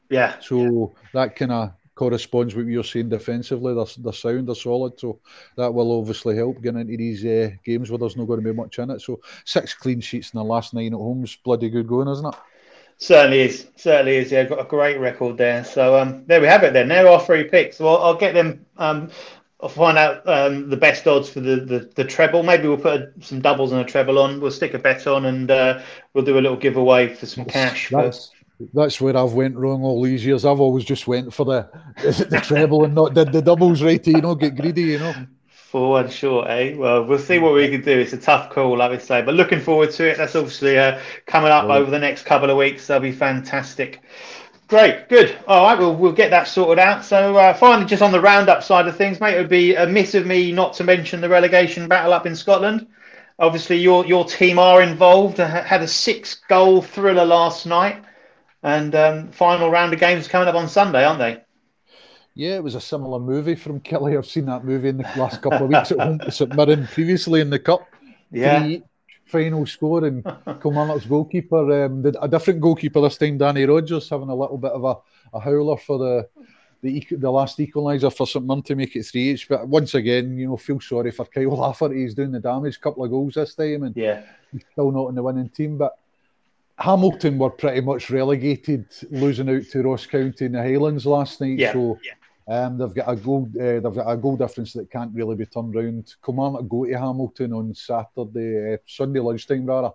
Yeah. 0.10 0.40
So 0.40 0.94
yeah. 1.04 1.10
that 1.14 1.36
kind 1.36 1.52
of 1.52 1.74
corresponds 1.96 2.54
with 2.54 2.66
what 2.66 2.72
you're 2.72 2.84
saying 2.84 3.10
defensively. 3.10 3.74
They're, 3.74 3.86
they're 3.98 4.14
sound, 4.14 4.48
they're 4.48 4.56
solid. 4.56 5.00
So 5.00 5.20
that 5.56 5.74
will 5.74 5.98
obviously 5.98 6.36
help 6.36 6.62
getting 6.62 6.82
into 6.82 6.98
these 6.98 7.26
uh, 7.26 7.52
games 7.64 7.90
where 7.90 7.98
there's 7.98 8.18
not 8.18 8.28
going 8.28 8.44
to 8.44 8.54
be 8.54 8.56
much 8.56 8.80
in 8.80 8.92
it. 8.92 9.02
So 9.02 9.20
six 9.46 9.74
clean 9.74 10.02
sheets 10.02 10.32
in 10.34 10.38
the 10.38 10.44
last 10.44 10.74
nine 10.74 10.94
at 10.94 11.00
home 11.00 11.24
is 11.24 11.36
bloody 11.36 11.70
good 11.70 11.88
going, 11.88 12.10
isn't 12.10 12.26
it? 12.26 12.36
Certainly 12.98 13.42
is. 13.42 13.68
Certainly 13.76 14.18
is. 14.18 14.32
Yeah, 14.32 14.46
got 14.46 14.60
a 14.60 14.64
great 14.64 15.00
record 15.00 15.38
there. 15.38 15.64
So 15.64 16.00
um, 16.00 16.24
there 16.28 16.42
we 16.42 16.48
have 16.48 16.64
it. 16.64 16.74
Then 16.74 16.88
there 16.88 17.08
are 17.08 17.20
three 17.20 17.44
picks. 17.44 17.80
Well, 17.80 18.02
I'll 18.02 18.16
get 18.16 18.34
them. 18.34 18.66
Um, 18.78 19.10
I'll 19.62 19.70
find 19.70 19.98
out 19.98 20.28
um, 20.28 20.70
the 20.70 20.78
best 20.78 21.08
odds 21.08 21.30
for 21.30 21.40
the, 21.40 21.58
the, 21.58 21.90
the 21.96 22.04
treble. 22.04 22.44
Maybe 22.44 22.68
we'll 22.68 22.78
put 22.78 23.14
some 23.22 23.42
doubles 23.42 23.72
and 23.72 23.82
a 23.82 23.86
treble 23.86 24.20
on. 24.20 24.40
We'll 24.40 24.52
stick 24.52 24.74
a 24.74 24.80
bet 24.80 25.08
on, 25.08 25.26
and 25.26 25.50
uh, 25.50 25.82
we'll 26.14 26.26
do 26.26 26.38
a 26.38 26.42
little 26.42 26.58
giveaway 26.58 27.14
for 27.14 27.26
some 27.26 27.46
cash. 27.46 27.90
That's, 27.90 28.32
that's 28.74 29.02
where 29.02 29.18
I've 29.18 29.34
went 29.34 29.56
wrong 29.56 29.84
all 29.84 30.02
these 30.02 30.26
years. 30.26 30.46
I've 30.46 30.60
always 30.60 30.86
just 30.86 31.08
went 31.08 31.34
for 31.34 31.46
the 31.46 31.70
the 32.30 32.42
treble 32.44 32.86
and 32.86 32.96
not 32.96 33.14
did 33.14 33.32
the 33.32 33.42
doubles 33.42 33.82
right. 33.82 34.06
You 34.06 34.22
know, 34.22 34.36
get 34.36 34.56
greedy. 34.56 34.84
You 34.84 35.00
know. 35.00 35.16
One 35.76 36.10
short, 36.10 36.48
eh? 36.50 36.74
Well, 36.78 37.04
we'll 37.04 37.20
see 37.20 37.38
what 37.38 37.54
we 37.54 37.70
can 37.70 37.82
do. 37.82 38.00
It's 38.00 38.14
a 38.14 38.18
tough 38.18 38.50
call, 38.50 38.78
like 38.78 38.92
we 38.92 39.00
say, 39.00 39.22
but 39.22 39.36
looking 39.36 39.60
forward 39.60 39.92
to 39.92 40.10
it. 40.10 40.18
That's 40.18 40.34
obviously 40.34 40.80
uh, 40.80 41.02
coming 41.26 41.52
up 41.52 41.66
over 41.66 41.92
the 41.92 42.00
next 42.00 42.24
couple 42.24 42.50
of 42.50 42.56
weeks. 42.56 42.88
That'll 42.88 43.02
be 43.02 43.12
fantastic. 43.12 44.02
Great, 44.70 45.10
good. 45.10 45.38
All 45.48 45.66
right, 45.66 45.78
we'll 45.78 45.94
we'll 45.94 46.14
get 46.14 46.32
that 46.32 46.48
sorted 46.48 46.80
out. 46.80 47.04
So 47.04 47.36
uh, 47.36 47.54
finally, 47.54 47.86
just 47.86 48.02
on 48.02 48.14
the 48.14 48.22
roundup 48.22 48.64
side 48.64 48.88
of 48.88 48.96
things, 48.96 49.20
mate, 49.20 49.36
it 49.36 49.40
would 49.40 49.50
be 49.50 49.76
a 49.76 49.86
miss 49.86 50.16
of 50.16 50.26
me 50.26 50.54
not 50.54 50.74
to 50.76 50.86
mention 50.86 51.20
the 51.20 51.30
relegation 51.30 51.90
battle 51.90 52.14
up 52.14 52.26
in 52.26 52.38
Scotland. 52.38 52.88
Obviously, 53.38 53.78
your 53.78 54.06
your 54.06 54.24
team 54.24 54.58
are 54.58 54.82
involved. 54.82 55.38
Had 55.40 55.82
a 55.82 55.88
six 55.90 56.36
goal 56.48 56.82
thriller 56.82 57.26
last 57.26 57.66
night, 57.66 58.02
and 58.64 58.96
um, 58.96 59.28
final 59.28 59.70
round 59.70 59.94
of 59.94 60.00
games 60.00 60.30
coming 60.30 60.48
up 60.48 60.56
on 60.56 60.70
Sunday, 60.70 61.04
aren't 61.04 61.20
they? 61.20 61.45
Yeah, 62.36 62.56
it 62.56 62.64
was 62.64 62.76
a 62.76 62.82
similar 62.82 63.20
movie 63.20 63.56
from 63.56 63.80
Killie. 63.80 64.18
I've 64.18 64.26
seen 64.26 64.46
that 64.46 64.66
movie 64.66 64.90
in 64.90 64.98
the 64.98 65.04
last 65.16 65.42
couple 65.42 65.64
of 65.64 65.70
weeks 65.70 65.92
at 65.92 66.00
home 66.00 66.20
to 66.20 66.32
St 66.32 66.54
Mirren 66.54 66.86
previously 66.86 67.40
in 67.40 67.50
the 67.50 67.60
cup. 67.60 67.88
Yeah. 68.30 68.60
Three 68.60 68.84
final 69.26 69.66
score 69.66 70.06
and 70.06 70.24
Kilmarnock's 70.62 71.06
goalkeeper, 71.06 71.86
um, 71.86 72.06
a 72.22 72.28
different 72.28 72.62
goalkeeper 72.62 73.02
this 73.02 73.18
time, 73.18 73.38
Danny 73.38 73.66
Rogers, 73.66 74.10
having 74.10 74.30
a 74.30 74.36
little 74.36 74.58
bit 74.58 74.72
of 74.72 74.84
a, 74.84 74.96
a 75.36 75.40
howler 75.40 75.78
for 75.78 75.98
the 75.98 76.30
the, 76.82 77.08
the 77.10 77.32
last 77.32 77.58
equaliser 77.58 78.16
for 78.16 78.28
St 78.28 78.46
Mirren 78.46 78.62
to 78.64 78.76
make 78.76 78.96
it 78.96 79.04
three 79.04 79.32
each. 79.32 79.50
But 79.50 79.68
once 79.68 79.96
again, 79.96 80.38
you 80.38 80.48
know, 80.48 80.58
feel 80.58 80.80
sorry 80.80 81.10
for 81.12 81.26
Kyle 81.26 81.58
Lafferty. 81.58 82.02
He's 82.02 82.14
doing 82.14 82.32
the 82.32 82.40
damage, 82.40 82.80
couple 82.80 83.04
of 83.04 83.10
goals 83.10 83.34
this 83.34 83.56
time, 83.56 83.84
and 83.84 83.96
yeah, 83.98 84.24
he's 84.52 84.64
still 84.72 84.92
not 84.92 85.08
in 85.08 85.16
the 85.16 85.24
winning 85.24 85.50
team. 85.50 85.78
But 85.78 85.98
Hamilton 86.78 87.40
were 87.40 87.50
pretty 87.50 87.82
much 87.82 88.12
relegated, 88.12 88.86
losing 89.10 89.50
out 89.50 89.64
to 89.72 89.82
Ross 89.82 90.06
County 90.06 90.46
in 90.46 90.52
the 90.52 90.62
Highlands 90.62 91.08
last 91.08 91.42
night. 91.42 91.58
Yeah. 91.58 91.74
So 91.74 91.98
um, 92.48 92.78
they've 92.78 92.94
got 92.94 93.10
a 93.12 93.16
goal. 93.16 93.50
Uh, 93.56 93.80
they've 93.80 93.96
got 93.96 94.12
a 94.12 94.18
goal 94.18 94.38
difference 94.38 94.74
that 94.74 94.92
can't 94.92 95.14
really 95.14 95.36
be 95.36 95.46
turned 95.46 95.74
round. 95.74 96.14
Kilmarnock 96.24 96.68
go 96.68 96.86
to 96.86 96.94
Hamilton 96.94 97.54
on 97.54 97.74
Saturday, 97.74 98.74
uh, 98.74 98.78
Sunday 98.86 99.20
lunchtime 99.20 99.66
rather, 99.66 99.92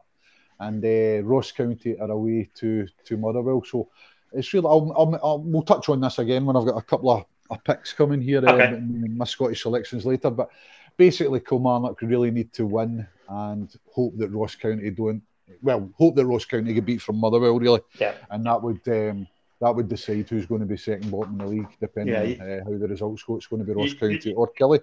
and 0.59 0.85
uh, 0.85 1.25
Ross 1.25 1.53
County 1.53 1.99
are 1.99 2.11
away 2.11 2.51
to 2.57 2.87
to 3.05 3.17
Motherwell. 3.17 3.63
So 3.65 3.89
it's 4.33 4.53
really. 4.53 4.67
I'll, 4.67 4.93
I'll, 4.97 5.21
I'll, 5.23 5.39
we'll 5.41 5.63
touch 5.63 5.89
on 5.89 6.01
this 6.01 6.19
again 6.19 6.45
when 6.45 6.57
I've 6.57 6.67
got 6.67 6.79
a 6.79 6.83
couple 6.83 7.11
of, 7.11 7.25
of 7.51 7.63
picks 7.63 7.93
coming 7.93 8.21
here. 8.21 8.39
Okay. 8.39 8.77
Um, 8.77 9.17
my 9.17 9.25
Scottish 9.25 9.63
selections 9.63 10.05
later, 10.05 10.31
but 10.31 10.51
basically 10.97 11.41
Kilmarnock 11.41 12.03
really 12.03 12.31
need 12.31 12.53
to 12.55 12.67
win 12.67 13.07
and 13.29 13.73
hope 13.95 14.17
that 14.17 14.29
Ross 14.29 14.57
County 14.57 14.91
don't. 14.91 15.23
Well, 15.63 15.91
hope 15.97 16.15
that 16.17 16.27
Ross 16.27 16.45
County 16.45 16.73
get 16.73 16.85
beat 16.85 17.03
from 17.03 17.17
Motherwell, 17.17 17.59
really, 17.59 17.81
yeah, 17.99 18.15
and 18.31 18.45
that 18.47 18.63
would 18.63 18.81
um, 18.89 19.27
that 19.61 19.75
would 19.75 19.89
decide 19.89 20.29
who's 20.29 20.47
going 20.47 20.61
to 20.61 20.67
be 20.67 20.77
second 20.77 21.11
bottom 21.11 21.33
in 21.33 21.39
the 21.39 21.47
league, 21.47 21.69
depending 21.81 22.15
Yeah, 22.15 22.45
on 22.45 22.51
uh, 22.61 22.65
how 22.65 22.71
the 22.79 22.89
results 22.89 23.23
go. 23.23 23.37
It's 23.37 23.47
going 23.47 23.61
to 23.61 23.67
be 23.67 23.73
Ross 23.75 23.91
You- 23.93 23.97
County 23.99 24.33
or 24.33 24.51
Killie. 24.59 24.81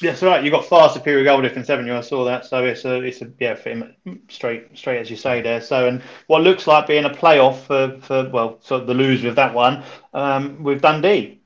that's 0.00 0.22
right. 0.22 0.42
You've 0.42 0.52
got 0.52 0.64
far 0.64 0.88
superior 0.90 1.24
goal 1.24 1.42
difference, 1.42 1.68
haven't 1.68 1.86
you? 1.86 1.94
I 1.94 2.00
saw 2.02 2.24
that. 2.24 2.46
So 2.46 2.64
it's 2.64 2.84
a 2.84 3.00
it's 3.02 3.20
a 3.22 3.30
yeah, 3.38 3.54
for 3.54 3.70
him, 3.70 3.94
straight 4.28 4.76
straight 4.78 4.98
as 4.98 5.10
you 5.10 5.16
say 5.16 5.40
there. 5.42 5.60
So 5.60 5.88
and 5.88 6.02
what 6.28 6.42
looks 6.42 6.66
like 6.66 6.86
being 6.86 7.04
a 7.04 7.10
playoff 7.10 7.60
for 7.66 7.98
for 8.00 8.28
well, 8.30 8.58
so 8.62 8.78
the 8.80 8.94
loser 8.94 9.28
of 9.28 9.36
that 9.36 9.54
one 9.54 9.82
um, 10.14 10.62
with 10.62 10.82
Dundee. 10.82 11.41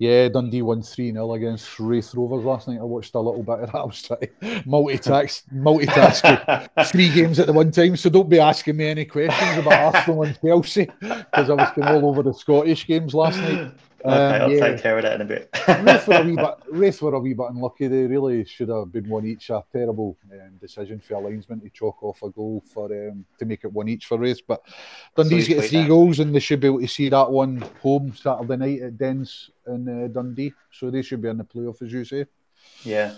Yeah, 0.00 0.30
Dundee 0.30 0.62
won 0.62 0.80
3 0.80 1.12
0 1.12 1.34
against 1.34 1.78
Raith 1.78 2.14
Rovers 2.14 2.42
last 2.42 2.66
night. 2.66 2.78
I 2.80 2.84
watched 2.84 3.14
a 3.14 3.20
little 3.20 3.42
bit 3.42 3.58
of 3.60 3.72
that. 3.72 3.78
I 3.80 3.84
was 3.84 4.02
trying 4.02 4.20
to 4.20 4.28
multitask, 4.66 5.42
multitask 5.52 6.86
three 6.90 7.12
games 7.12 7.38
at 7.38 7.46
the 7.46 7.52
one 7.52 7.70
time. 7.70 7.96
So 7.96 8.08
don't 8.08 8.30
be 8.30 8.40
asking 8.40 8.78
me 8.78 8.86
any 8.86 9.04
questions 9.04 9.58
about 9.58 9.94
Arsenal 9.94 10.22
and 10.22 10.40
Chelsea 10.40 10.88
because 11.00 11.50
I 11.50 11.52
was 11.52 11.70
going 11.76 11.86
all 11.88 12.08
over 12.08 12.22
the 12.22 12.32
Scottish 12.32 12.86
games 12.86 13.12
last 13.12 13.40
night. 13.40 13.72
Okay, 14.04 14.36
Um, 14.36 14.42
I'll 14.42 14.50
yeah. 14.52 14.68
take 14.68 14.82
care 14.82 14.96
of 14.96 15.02
that 15.02 15.14
in 15.14 15.20
a 15.20 15.24
bit. 15.24 15.50
Raith 15.68 16.08
were 16.08 16.16
a 16.16 16.22
wee 16.22 16.36
bit, 16.36 17.02
were 17.02 17.14
a 17.14 17.20
wee 17.20 17.34
bit 17.34 17.46
unlucky. 17.50 17.86
They 17.88 18.06
really 18.06 18.44
should 18.44 18.68
have 18.70 18.90
been 18.92 19.08
one 19.08 19.26
each. 19.26 19.50
A 19.50 19.62
terrible 19.72 20.16
um, 20.32 20.56
decision 20.60 21.00
for 21.00 21.14
a 21.14 21.20
linesman 21.20 21.60
to 21.60 21.70
chalk 21.70 22.02
off 22.02 22.22
a 22.22 22.30
goal 22.30 22.62
for 22.72 22.86
um, 22.86 23.24
to 23.38 23.44
make 23.44 23.64
it 23.64 23.72
one 23.72 23.88
each 23.88 24.06
for 24.06 24.18
Raith. 24.18 24.40
But 24.46 24.62
Dundee's 25.16 25.48
got 25.48 25.58
sweet, 25.58 25.68
three 25.68 25.86
goals, 25.86 26.18
and 26.20 26.34
they 26.34 26.40
should 26.40 26.60
be 26.60 26.68
able 26.68 26.80
to 26.80 26.88
see 26.88 27.08
that 27.10 27.30
one 27.30 27.62
home 27.82 28.14
Saturday 28.16 28.56
night 28.56 28.82
at 28.82 28.98
Dens 28.98 29.50
in 29.66 30.04
uh, 30.04 30.08
Dundee. 30.08 30.54
So 30.72 30.90
they 30.90 31.02
should 31.02 31.20
be 31.20 31.28
in 31.28 31.38
the 31.38 31.44
playoff, 31.44 31.82
as 31.82 31.92
you 31.92 32.04
say. 32.04 32.26
Yeah. 32.82 33.14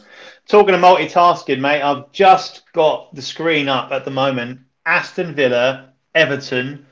Talking 0.49 0.75
of 0.75 0.81
multitasking, 0.81 1.61
mate, 1.61 1.83
I've 1.83 2.11
just 2.13 2.65
got 2.73 3.15
the 3.15 3.23
screen 3.23 3.69
up 3.69 3.93
at 3.93 4.05
the 4.05 4.11
moment. 4.11 4.61
Aston 4.85 5.35
Villa, 5.35 5.93
Everton. 6.15 6.87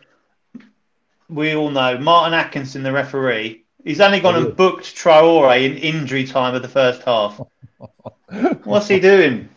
We 1.28 1.54
all 1.54 1.70
know 1.70 1.98
Martin 1.98 2.34
Atkinson, 2.34 2.82
the 2.82 2.92
referee. 2.92 3.59
He's 3.84 4.00
only 4.00 4.20
gone 4.20 4.36
and 4.36 4.56
booked 4.56 4.94
Traore 4.94 5.64
in 5.64 5.76
injury 5.76 6.24
time 6.24 6.54
of 6.54 6.62
the 6.62 6.68
first 6.68 7.02
half. 7.02 7.40
What's 8.64 8.88
he 8.88 9.00
doing? 9.00 9.48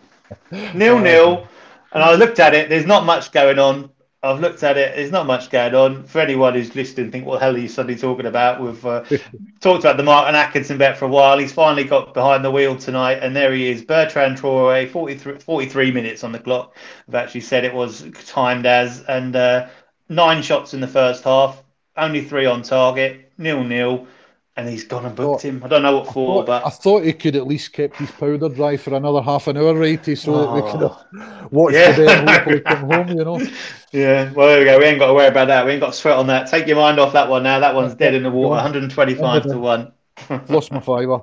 Nil 0.52 1.00
nil. 1.00 1.48
And 1.92 2.04
I 2.04 2.16
looked 2.16 2.40
at 2.40 2.56
it. 2.56 2.70
There's 2.70 2.86
not 2.86 3.06
much 3.06 3.32
going 3.32 3.60
on. 3.60 3.90
I've 4.24 4.40
looked 4.40 4.64
at 4.64 4.78
it. 4.78 4.96
There's 4.96 5.12
not 5.12 5.28
much 5.28 5.50
going 5.50 5.76
on. 5.76 6.06
For 6.06 6.22
anyone 6.22 6.54
who's 6.54 6.74
listening, 6.76 7.12
think 7.12 7.26
what 7.26 7.40
the 7.40 7.46
hell 7.46 7.56
are 7.56 7.60
you 7.60 7.68
suddenly 7.68 8.00
talking 8.00 8.26
about? 8.26 8.62
We've 8.62 8.86
uh, 8.86 9.04
talked 9.60 9.84
about 9.84 9.98
the 9.98 10.04
Martin 10.04 10.34
Atkinson 10.34 10.78
bet 10.78 10.98
for 10.98 11.06
a 11.06 11.10
while. 11.10 11.38
He's 11.38 11.52
finally 11.52 11.84
got 11.84 12.14
behind 12.14 12.44
the 12.44 12.50
wheel 12.50 12.78
tonight, 12.78 13.20
and 13.22 13.36
there 13.36 13.54
he 13.54 13.70
is, 13.70 13.84
Bertrand 13.84 14.38
Traore, 14.38 14.90
43, 14.90 15.40
43 15.40 15.92
minutes 15.92 16.24
on 16.24 16.32
the 16.32 16.40
clock. 16.40 16.78
I've 17.10 17.16
actually 17.16 17.42
said 17.42 17.66
it 17.66 17.74
was 17.74 18.06
timed 18.26 18.66
as, 18.66 19.04
and 19.04 19.36
uh, 19.36 19.68
nine 20.08 20.42
shots 20.42 20.74
in 20.74 20.80
the 20.80 20.88
first 20.88 21.26
half, 21.26 21.63
only 21.98 22.24
three 22.24 22.46
on 22.46 22.62
target, 22.64 23.32
nil 23.38 23.64
nil, 23.64 24.08
and 24.56 24.68
he's 24.70 24.84
gone 24.84 25.06
and 25.06 25.16
booked 25.16 25.42
him. 25.44 25.62
I 25.64 25.68
don't 25.68 25.82
know 25.82 25.98
what 26.00 26.14
for, 26.14 26.46
Thought- 26.46 26.66
I 26.66 26.70
thought 26.70 27.04
he 27.04 27.14
could 27.14 27.36
at 27.36 27.48
least 27.48 27.74
kept 27.74 27.98
his 27.98 28.12
powder 28.12 28.50
dry 28.50 28.78
for 28.78 28.94
another 28.94 29.22
half 29.22 29.48
an 29.48 29.58
hour, 29.58 29.74
righty, 29.74 30.16
so 30.16 30.46
that 30.46 30.54
we 30.54 30.72
could 30.72 30.84
Oh. 30.84 30.98
have 31.20 31.52
watched 31.52 31.76
Yeah. 31.76 31.92
the 31.92 32.10
and 32.12 32.30
hopefully 32.30 32.60
come 32.62 32.90
home, 32.92 33.08
you 33.10 33.24
know. 33.26 33.40
yeah, 33.92 34.32
well 34.34 34.48
there 34.48 34.60
we 34.60 34.66
go. 34.66 34.78
We 34.80 34.86
ain't 34.86 35.00
got 35.00 35.08
to 35.08 35.14
worry 35.14 35.28
about 35.28 35.48
that. 35.48 35.66
We 35.66 35.72
ain't 35.72 35.82
got 35.82 35.94
to 35.94 35.98
sweat 36.00 36.18
on 36.18 36.28
that. 36.28 36.48
Take 36.50 36.68
your 36.68 36.78
mind 36.78 37.00
off 37.00 37.14
that 37.14 37.30
one 37.30 37.44
now. 37.44 37.60
That 37.60 37.74
one's 37.76 37.96
dead 37.96 38.14
in 38.14 38.24
the 38.24 38.30
water, 38.32 38.56
125 38.56 39.44
to 39.44 39.58
one. 39.58 39.92
Lost 40.50 40.72
my 40.72 40.80
fiver. 40.80 41.22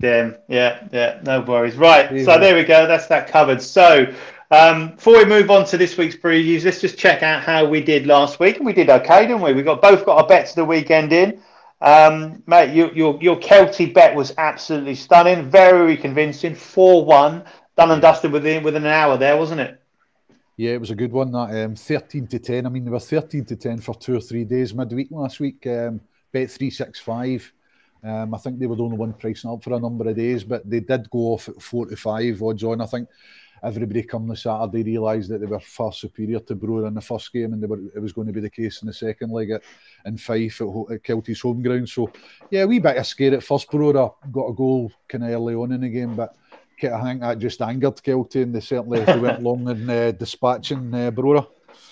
Damn. 0.00 0.36
Yeah, 0.48 0.86
yeah, 0.90 1.20
no 1.22 1.40
worries. 1.42 1.76
Right. 1.76 2.08
So 2.24 2.38
there 2.38 2.54
we 2.54 2.64
go. 2.64 2.86
That's 2.86 3.06
that 3.08 3.28
covered. 3.28 3.60
So 3.62 4.06
um, 4.54 4.94
before 4.94 5.16
we 5.18 5.24
move 5.24 5.50
on 5.50 5.64
to 5.66 5.76
this 5.76 5.96
week's 5.96 6.16
previews, 6.16 6.64
let's 6.64 6.80
just 6.80 6.96
check 6.96 7.22
out 7.22 7.42
how 7.42 7.64
we 7.64 7.80
did 7.80 8.06
last 8.06 8.38
week. 8.38 8.56
And 8.58 8.66
we 8.66 8.72
did 8.72 8.88
okay, 8.88 9.26
didn't 9.26 9.42
we? 9.42 9.52
We 9.52 9.62
got 9.62 9.82
both 9.82 10.06
got 10.06 10.18
our 10.18 10.26
bets 10.26 10.50
of 10.50 10.56
the 10.56 10.64
weekend 10.64 11.12
in. 11.12 11.42
Um, 11.80 12.42
mate, 12.46 12.74
you, 12.74 12.90
your 12.94 13.18
your 13.20 13.36
Kelty 13.36 13.92
bet 13.92 14.14
was 14.14 14.32
absolutely 14.38 14.94
stunning, 14.94 15.50
very 15.50 15.96
convincing. 15.96 16.54
Four 16.54 17.04
one, 17.04 17.44
done 17.76 17.90
and 17.90 18.00
dusted 18.00 18.32
within 18.32 18.62
within 18.62 18.84
an 18.84 18.92
hour 18.92 19.16
there, 19.16 19.36
wasn't 19.36 19.60
it? 19.60 19.80
Yeah, 20.56 20.72
it 20.72 20.80
was 20.80 20.90
a 20.90 20.94
good 20.94 21.12
one. 21.12 21.32
That 21.32 21.64
um, 21.64 21.74
thirteen 21.74 22.26
to 22.28 22.38
ten. 22.38 22.64
I 22.64 22.68
mean, 22.68 22.84
they 22.84 22.90
were 22.90 23.00
thirteen 23.00 23.44
to 23.46 23.56
ten 23.56 23.80
for 23.80 23.94
two 23.94 24.16
or 24.16 24.20
three 24.20 24.44
days 24.44 24.72
midweek 24.72 25.08
last 25.10 25.40
week. 25.40 25.66
Um, 25.66 26.00
bet 26.32 26.50
three 26.50 26.70
six 26.70 27.00
five. 27.00 27.52
Um, 28.04 28.34
I 28.34 28.38
think 28.38 28.58
they 28.58 28.66
were 28.66 28.76
the 28.76 28.84
only 28.84 28.98
one 28.98 29.14
pricing 29.14 29.50
up 29.50 29.64
for 29.64 29.72
a 29.72 29.80
number 29.80 30.08
of 30.08 30.14
days, 30.14 30.44
but 30.44 30.68
they 30.68 30.80
did 30.80 31.08
go 31.10 31.32
off 31.32 31.48
at 31.48 31.60
four 31.60 31.86
to 31.86 31.96
five 31.96 32.42
odds 32.42 32.62
on. 32.62 32.82
I 32.82 32.86
think 32.86 33.08
everybody 33.64 34.02
come 34.02 34.28
the 34.28 34.36
Saturday 34.36 34.82
realised 34.82 35.30
that 35.30 35.40
they 35.40 35.46
were 35.46 35.60
far 35.60 35.92
superior 35.92 36.40
to 36.40 36.56
Brora 36.56 36.88
in 36.88 36.94
the 36.94 37.00
first 37.00 37.32
game, 37.32 37.52
and 37.52 37.62
they 37.62 37.66
were, 37.66 37.80
it 37.94 38.00
was 38.00 38.12
going 38.12 38.26
to 38.26 38.32
be 38.32 38.40
the 38.40 38.50
case 38.50 38.82
in 38.82 38.86
the 38.86 38.92
second 38.92 39.30
leg 39.30 39.50
at 39.50 39.62
in 40.04 40.16
Fife 40.16 40.60
at, 40.60 40.66
at 40.66 41.02
Kelty's 41.02 41.40
home 41.40 41.62
ground. 41.62 41.88
So 41.88 42.10
yeah, 42.50 42.64
we 42.64 42.78
bit 42.78 42.96
of 42.96 43.06
scare 43.06 43.34
at 43.34 43.42
first. 43.42 43.70
Brora 43.70 44.12
got 44.30 44.48
a 44.48 44.54
goal 44.54 44.92
kind 45.08 45.24
of 45.24 45.30
early 45.30 45.54
on 45.54 45.72
in 45.72 45.80
the 45.80 45.88
game, 45.88 46.14
but 46.14 46.36
I 46.82 47.02
think 47.02 47.20
that 47.20 47.38
just 47.38 47.62
angered 47.62 47.96
Kelty, 47.96 48.42
and 48.42 48.54
they 48.54 48.60
certainly 48.60 49.04
they 49.04 49.18
went 49.18 49.42
long 49.48 49.68
in 49.68 49.88
uh, 49.88 50.10
dispatching 50.12 50.94
uh, 50.94 51.10
Brora. 51.10 51.46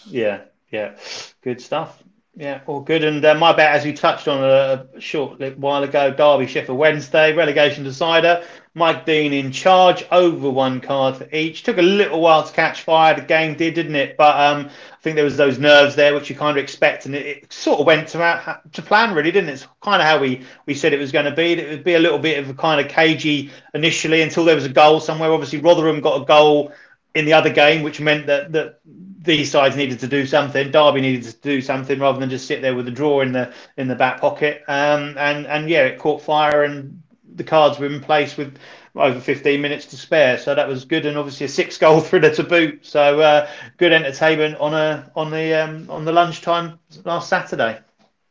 Yeah, 0.07 0.43
yeah, 0.71 0.97
good 1.43 1.61
stuff. 1.61 2.03
Yeah, 2.35 2.63
all 2.67 2.81
good. 2.81 3.05
And 3.05 3.23
uh, 3.23 3.35
my 3.35 3.53
bet, 3.53 3.73
as 3.73 3.85
you 3.85 3.95
touched 3.95 4.27
on 4.27 4.43
a, 4.43 4.87
a 4.95 5.01
short 5.01 5.39
while 5.59 5.83
ago, 5.83 6.13
Derby 6.13 6.47
Sheffield 6.47 6.79
Wednesday 6.79 7.35
relegation 7.35 7.85
decider. 7.85 8.43
Mike 8.75 9.05
Dean 9.05 9.35
in 9.35 9.53
charge, 9.53 10.03
over 10.11 10.49
one 10.49 10.81
card 10.81 11.17
for 11.17 11.29
each. 11.31 11.63
Took 11.63 11.77
a 11.77 11.83
little 11.83 12.23
while 12.23 12.43
to 12.43 12.53
catch 12.55 12.85
fire. 12.85 13.15
The 13.15 13.21
game 13.21 13.55
did, 13.55 13.75
didn't 13.75 13.97
it? 13.97 14.17
But 14.17 14.41
um, 14.41 14.71
I 14.71 14.97
think 15.03 15.17
there 15.17 15.27
was 15.27 15.37
those 15.37 15.59
nerves 15.59 15.95
there, 15.95 16.15
which 16.15 16.31
you 16.31 16.37
kind 16.37 16.57
of 16.57 16.63
expect, 16.63 17.05
and 17.05 17.15
it, 17.15 17.27
it 17.27 17.53
sort 17.53 17.81
of 17.81 17.87
went 17.87 18.09
to 18.09 18.61
to 18.73 18.81
plan, 18.81 19.15
really, 19.15 19.31
didn't 19.31 19.51
it? 19.51 19.55
It's 19.55 19.67
kind 19.83 20.01
of 20.01 20.09
how 20.09 20.19
we 20.19 20.43
we 20.65 20.73
said 20.73 20.95
it 20.95 20.99
was 20.99 21.13
going 21.13 21.27
to 21.27 21.33
be. 21.33 21.53
It 21.53 21.69
would 21.69 21.85
be 21.85 21.95
a 21.95 22.01
little 22.01 22.19
bit 22.19 22.39
of 22.39 22.49
a 22.49 22.55
kind 22.55 22.81
of 22.81 22.91
cagey 22.91 23.51
initially 23.75 24.23
until 24.23 24.47
there 24.47 24.55
was 24.55 24.65
a 24.65 24.71
goal 24.71 25.01
somewhere. 25.01 25.31
Obviously, 25.31 25.61
Rotherham 25.61 26.01
got 26.01 26.23
a 26.23 26.25
goal 26.25 26.73
in 27.15 27.27
the 27.27 27.35
other 27.35 27.51
game, 27.51 27.83
which 27.83 28.01
meant 28.01 28.27
that 28.29 28.53
that 28.53 28.81
these 29.23 29.51
sides 29.51 29.77
needed 29.77 30.01
to 30.01 30.09
do 30.09 30.27
something. 30.27 30.71
Derby 30.71 31.01
needed 31.01 31.25
to 31.25 31.37
do 31.41 31.61
something 31.61 31.99
rather 31.99 32.19
than 32.19 32.31
just 32.31 32.47
sit 32.47 32.61
there 32.63 32.75
with 32.75 32.89
a 32.89 32.91
draw 32.91 33.21
in 33.21 33.33
the 33.33 33.53
in 33.77 33.89
the 33.89 33.95
back 33.95 34.21
pocket. 34.21 34.63
Um, 34.69 35.17
and 35.19 35.47
and 35.47 35.69
yeah, 35.69 35.85
it 35.85 35.99
caught 35.99 36.23
fire, 36.23 36.65
and 36.65 37.03
the 37.35 37.45
cards 37.45 37.79
were 37.79 37.87
in 37.87 38.01
place 38.01 38.37
with 38.37 38.59
over 38.95 39.21
15 39.21 39.61
minutes 39.61 39.87
to 39.87 39.97
spare. 39.97 40.39
So 40.39 40.55
that 40.55 40.69
was 40.69 40.85
good, 40.85 41.07
and 41.07 41.17
obviously 41.17 41.47
a 41.47 41.49
six 41.49 41.79
goal 41.79 42.01
thriller 42.03 42.35
to 42.35 42.43
boot. 42.43 42.85
So 42.85 43.21
uh, 43.21 43.49
good 43.77 43.93
entertainment 43.93 44.57
on 44.59 44.75
a 44.75 45.11
on 45.15 45.31
the 45.31 45.55
um, 45.55 45.89
on 45.91 46.05
the 46.05 46.13
lunchtime 46.13 46.79
last 47.05 47.29
Saturday. 47.29 47.79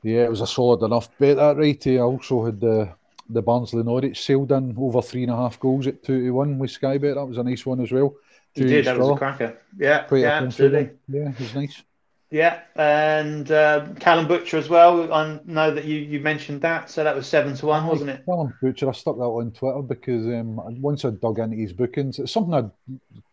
Yeah, 0.04 0.24
it 0.24 0.30
was 0.30 0.42
a 0.42 0.48
solid 0.48 0.84
enough 0.84 1.10
bet 1.20 1.38
that 1.38 1.58
right. 1.58 1.88
I 1.88 1.98
also 2.00 2.46
had 2.46 2.60
the 2.60 2.94
the 3.30 3.42
Barnsley 3.42 3.84
Norwich 3.84 4.22
sailed 4.22 4.52
in 4.52 4.76
over 4.78 5.02
three 5.02 5.24
and 5.24 5.32
a 5.32 5.36
half 5.36 5.60
goals 5.60 5.88
at 5.88 6.04
two 6.04 6.22
to 6.22 6.32
one 6.32 6.60
with 6.60 6.72
Sky 6.72 6.98
Bet. 6.98 7.16
That 7.16 7.26
was 7.26 7.38
a 7.38 7.44
nice 7.44 7.66
one 7.66 7.80
as 7.80 7.92
well. 7.92 8.14
Two 8.56 8.68
did 8.68 8.86
that 8.86 8.98
was 8.98 9.10
a 9.10 9.16
cracker. 9.16 9.58
Yeah, 9.78 10.06
a 10.10 10.18
yeah, 10.18 10.28
absolutely. 10.28 10.92
Yeah, 11.08 11.30
it 11.30 11.40
was 11.40 11.56
nice. 11.56 11.84
Yeah, 12.32 12.62
and 12.78 13.52
uh, 13.52 13.88
Callum 14.00 14.26
Butcher 14.26 14.58
as 14.58 14.70
well. 14.70 15.14
I 15.14 15.42
know 15.44 15.76
that 15.76 15.84
you, 15.84 15.98
you 15.98 16.22
mentioned 16.22 16.62
that, 16.62 16.90
so 16.90 17.04
that 17.04 17.14
was 17.14 17.28
seven 17.28 17.56
to 17.58 17.66
one, 17.66 17.86
wasn't 17.86 18.10
it? 18.10 18.24
Callum 18.26 18.54
Butcher, 18.62 18.88
I 18.88 18.94
stuck 18.94 19.18
that 19.18 19.24
on 19.24 19.52
Twitter 19.52 19.82
because 19.82 20.26
um, 20.28 20.56
once 20.82 21.04
I 21.04 21.10
dug 21.10 21.40
into 21.40 21.58
his 21.58 21.74
bookings, 21.74 22.20
it's 22.20 22.32
something 22.32 22.54
I'd 22.54 22.72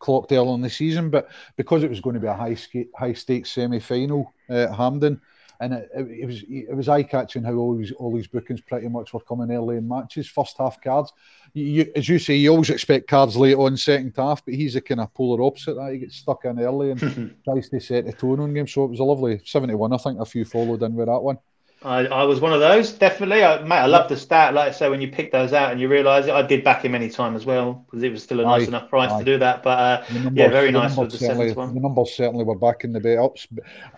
clocked 0.01 0.33
early 0.33 0.53
in 0.55 0.63
the 0.63 0.71
season, 0.71 1.11
but 1.11 1.29
because 1.57 1.85
it 1.85 1.91
was 1.91 2.01
going 2.01 2.15
to 2.15 2.21
be 2.21 2.27
a 2.27 2.35
high 2.35 2.57
high 2.97 3.13
stakes 3.13 3.53
semi 3.53 3.79
final 3.79 4.35
at 4.49 4.75
Hampden, 4.75 5.21
and 5.61 5.75
it, 5.75 5.89
it, 5.95 6.11
it 6.23 6.27
was 6.27 6.43
it 6.49 6.77
was 6.77 6.89
eye 6.89 7.05
catching 7.05 7.45
how 7.45 7.55
all 7.55 7.77
these 7.77 7.93
all 7.93 8.13
these 8.13 8.27
bookings 8.27 8.61
pretty 8.63 8.89
much 8.89 9.15
were 9.15 9.21
coming 9.21 9.53
early 9.53 9.77
in 9.77 9.87
matches, 9.87 10.29
first 10.29 10.59
half 10.59 10.81
cards. 10.83 11.13
You, 11.55 11.91
as 11.97 12.09
you 12.09 12.19
say, 12.19 12.35
you 12.35 12.51
always 12.51 12.71
expect 12.71 13.09
cards 13.09 13.37
late 13.37 13.57
on 13.57 13.77
second 13.77 14.15
half, 14.17 14.45
but 14.45 14.55
he's 14.55 14.77
a 14.77 14.81
kind 14.81 15.01
of 15.01 15.13
polar 15.15 15.43
opposite 15.43 15.75
that. 15.75 15.93
He 15.93 15.99
gets 15.99 16.17
stuck 16.17 16.45
in 16.45 16.61
early 16.61 16.91
and 16.93 17.35
tries 17.45 17.69
to 17.71 17.81
set 17.81 18.07
the 18.07 18.13
tone 18.13 18.41
on 18.41 18.55
game. 18.55 18.67
So 18.67 18.85
it 18.85 18.91
was 18.91 19.01
a 19.01 19.05
lovely 19.05 19.41
seventy 19.45 19.75
one. 19.75 19.93
I 19.93 19.97
think 19.99 20.21
a 20.21 20.25
few 20.25 20.45
followed 20.45 20.83
in 20.83 20.95
with 20.95 21.07
that 21.07 21.21
one. 21.21 21.39
I, 21.83 22.07
I 22.07 22.25
was 22.25 22.41
one 22.41 22.53
of 22.53 22.59
those, 22.59 22.91
definitely. 22.91 23.45
I, 23.45 23.63
mate, 23.63 23.77
I 23.77 23.87
love 23.87 24.09
the 24.09 24.17
stat. 24.17 24.53
Like 24.53 24.69
I 24.69 24.73
say, 24.73 24.89
when 24.89 25.01
you 25.01 25.09
pick 25.09 25.31
those 25.31 25.53
out 25.53 25.71
and 25.71 25.81
you 25.81 25.89
realise 25.89 26.27
it, 26.27 26.33
I 26.33 26.43
did 26.43 26.65
back 26.65 26.85
him 26.85 26.95
any 26.95 27.09
time 27.09 27.37
as 27.37 27.47
well 27.47 27.85
because 27.87 28.03
it 28.03 28.11
was 28.11 28.23
still 28.25 28.41
a 28.41 28.43
nice 28.43 28.65
aye, 28.65 28.69
enough 28.69 28.91
price 28.91 29.13
aye. 29.13 29.21
to 29.21 29.25
do 29.25 29.39
that. 29.39 29.63
But 29.63 29.79
uh, 29.79 30.05
numbers, 30.13 30.33
yeah, 30.35 30.49
very 30.49 30.73
nice 30.73 30.97
with 30.97 31.13
the 31.13 31.19
seventh 31.19 31.55
one. 31.55 31.75
The 31.75 31.81
numbers 31.81 32.15
certainly 32.15 32.45
were 32.45 32.59
back 32.59 32.83
in 32.83 32.93
the 32.93 32.99
bet 32.99 33.19
ups. 33.19 33.47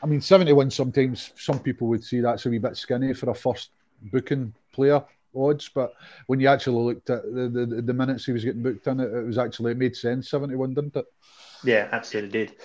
I 0.02 0.06
mean, 0.06 0.20
71 0.20 0.70
sometimes 0.70 1.32
some 1.36 1.58
people 1.58 1.88
would 1.88 2.04
see 2.04 2.20
that's 2.20 2.44
a 2.44 2.50
wee 2.50 2.58
bit 2.58 2.76
skinny 2.76 3.14
for 3.14 3.30
a 3.30 3.34
first 3.34 3.70
booking 4.12 4.52
player 4.72 5.02
odds, 5.34 5.68
but 5.68 5.92
when 6.26 6.40
you 6.40 6.48
actually 6.48 6.82
looked 6.82 7.10
at 7.10 7.22
the, 7.24 7.48
the, 7.48 7.82
the 7.82 7.94
minutes 7.94 8.24
he 8.24 8.32
was 8.32 8.44
getting 8.44 8.62
booked 8.62 8.86
in, 8.86 9.00
it, 9.00 9.12
it 9.12 9.26
was 9.26 9.38
actually, 9.38 9.72
it 9.72 9.78
made 9.78 9.96
sense, 9.96 10.30
71, 10.30 10.74
didn't 10.74 10.96
it? 10.96 11.06
Yeah, 11.64 11.88
absolutely 11.92 12.30
did. 12.30 12.56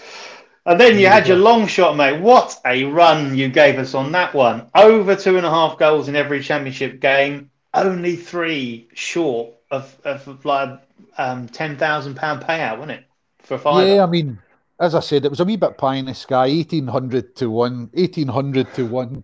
And 0.66 0.80
then 0.80 0.98
you 0.98 1.08
had 1.08 1.28
your 1.28 1.38
long 1.38 1.68
shot, 1.68 1.96
mate. 1.96 2.20
What 2.20 2.58
a 2.66 2.86
run 2.86 3.38
you 3.38 3.50
gave 3.50 3.78
us 3.78 3.94
on 3.94 4.12
that 4.14 4.34
one. 4.34 4.68
Over 4.74 5.16
two 5.16 5.38
and 5.38 5.46
a 5.46 5.50
half 5.50 5.78
goals 5.78 6.08
in 6.08 6.16
every 6.16 6.42
championship 6.42 7.00
game, 7.00 7.52
only 7.74 8.16
three 8.16 8.88
short 8.94 9.54
of, 9.70 9.96
of 10.04 10.44
like 10.44 10.80
um, 11.18 11.48
£10,000 11.50 12.16
payout, 12.16 12.80
wasn't 12.80 13.00
it? 13.00 13.04
For 13.40 13.60
five. 13.60 13.88
Yeah, 13.88 14.04
I 14.04 14.08
mean, 14.08 14.40
as 14.80 14.96
I 14.96 15.02
said, 15.02 15.24
it 15.24 15.30
was 15.30 15.40
a 15.40 15.46
wee 15.46 15.56
bit 15.56 15.78
pie 15.78 15.96
in 15.96 16.06
the 16.06 16.16
sky, 16.16 16.48
1800 16.48 17.36
to 17.36 17.50
1, 17.50 17.90
1800 17.94 18.74
to 18.74 18.86
1 18.86 19.24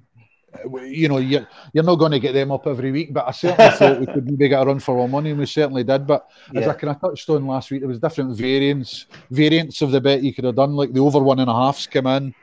you 0.83 1.07
know, 1.07 1.17
you're, 1.17 1.47
you're 1.73 1.83
not 1.83 1.95
going 1.95 2.11
to 2.11 2.19
get 2.19 2.33
them 2.33 2.51
up 2.51 2.67
every 2.67 2.91
week, 2.91 3.13
but 3.13 3.27
I 3.27 3.31
certainly 3.31 3.71
thought 3.77 3.99
we 3.99 4.05
could 4.05 4.25
maybe 4.25 4.49
get 4.49 4.61
a 4.61 4.65
run 4.65 4.79
for 4.79 4.99
our 4.99 5.07
money, 5.07 5.31
and 5.31 5.39
we 5.39 5.45
certainly 5.45 5.83
did. 5.83 6.05
But 6.05 6.27
yeah. 6.51 6.61
as 6.61 6.67
I 6.67 6.73
kind 6.73 6.95
of 6.95 7.01
touched 7.01 7.29
on 7.29 7.47
last 7.47 7.71
week, 7.71 7.81
there 7.81 7.89
was 7.89 7.99
different 7.99 8.35
variants 8.35 9.05
variants 9.29 9.81
of 9.81 9.91
the 9.91 10.01
bet 10.01 10.23
you 10.23 10.33
could 10.33 10.43
have 10.43 10.55
done, 10.55 10.75
like 10.75 10.93
the 10.93 10.99
over 10.99 11.19
one 11.19 11.39
and 11.39 11.49
a 11.49 11.53
halfs 11.53 11.87
come 11.87 12.07
in, 12.07 12.33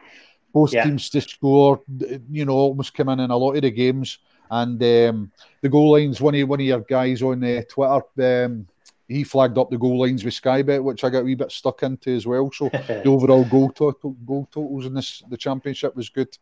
both 0.52 0.72
yeah. 0.72 0.84
teams 0.84 1.10
to 1.10 1.20
score, 1.20 1.82
you 2.30 2.44
know, 2.44 2.54
almost 2.54 2.94
come 2.94 3.08
in 3.10 3.20
in 3.20 3.30
a 3.30 3.36
lot 3.36 3.56
of 3.56 3.62
the 3.62 3.70
games, 3.70 4.18
and 4.50 4.82
um, 4.82 5.32
the 5.60 5.68
goal 5.68 5.92
lines. 5.92 6.20
One 6.20 6.34
of 6.34 6.48
one 6.48 6.60
of 6.60 6.66
your 6.66 6.80
guys 6.80 7.22
on 7.22 7.44
uh, 7.44 7.62
Twitter. 7.68 8.44
Um, 8.44 8.66
he 9.08 9.24
flagged 9.24 9.56
up 9.56 9.70
the 9.70 9.78
goal 9.78 10.00
lines 10.00 10.22
with 10.22 10.34
Skybet, 10.34 10.82
which 10.82 11.02
I 11.02 11.08
got 11.08 11.20
a 11.20 11.24
wee 11.24 11.34
bit 11.34 11.50
stuck 11.50 11.82
into 11.82 12.14
as 12.14 12.26
well. 12.26 12.50
So 12.52 12.68
the 12.72 13.04
overall 13.06 13.44
goal 13.44 13.70
total, 13.70 14.10
goal 14.10 14.46
totals 14.52 14.84
in 14.84 14.92
this 14.92 15.22
the 15.30 15.36
championship 15.36 15.96
was 15.96 16.10
good 16.10 16.36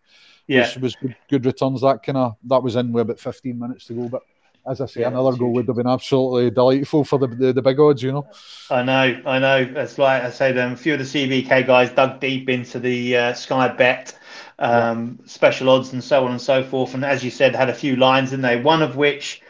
yeah. 0.47 0.61
was, 0.61 0.79
was 0.79 0.97
good, 0.97 1.17
good 1.29 1.47
returns. 1.47 1.81
That 1.81 2.03
kind 2.03 2.19
of 2.19 2.37
that 2.45 2.63
was 2.63 2.77
in 2.77 2.93
with 2.93 3.03
about 3.03 3.21
15 3.21 3.59
minutes 3.59 3.87
to 3.87 3.95
go. 3.95 4.09
But 4.09 4.23
as 4.67 4.81
I 4.81 4.87
say, 4.87 5.01
yeah, 5.03 5.09
another 5.09 5.37
goal 5.37 5.53
would 5.53 5.67
have 5.67 5.77
been 5.77 5.87
absolutely 5.87 6.51
delightful 6.51 7.05
for 7.05 7.19
the, 7.19 7.29
the, 7.29 7.53
the 7.53 7.63
big 7.63 7.79
odds, 7.79 8.03
you 8.03 8.13
know. 8.13 8.27
I 8.71 8.83
know, 8.83 9.21
I 9.25 9.39
know. 9.39 9.73
It's 9.77 9.99
like 9.99 10.23
I 10.23 10.31
say, 10.31 10.53
them 10.53 10.73
a 10.73 10.77
few 10.77 10.95
of 10.95 10.99
the 10.99 11.05
CBK 11.05 11.67
guys 11.67 11.91
dug 11.91 12.21
deep 12.21 12.49
into 12.49 12.81
the 12.81 13.17
uh, 13.17 13.33
Sky 13.35 13.69
Bet 13.69 14.19
um, 14.59 15.19
yeah. 15.21 15.27
special 15.27 15.71
odds 15.71 15.93
and 15.93 16.03
so 16.03 16.25
on 16.25 16.33
and 16.33 16.41
so 16.41 16.65
forth. 16.65 16.95
And 16.95 17.05
as 17.05 17.25
you 17.25 17.31
said, 17.31 17.55
had 17.55 17.71
a 17.71 17.75
few 17.75 17.97
lines 17.97 18.33
in 18.33 18.41
there. 18.41 18.61
One 18.61 18.83
of 18.83 18.97
which, 18.97 19.41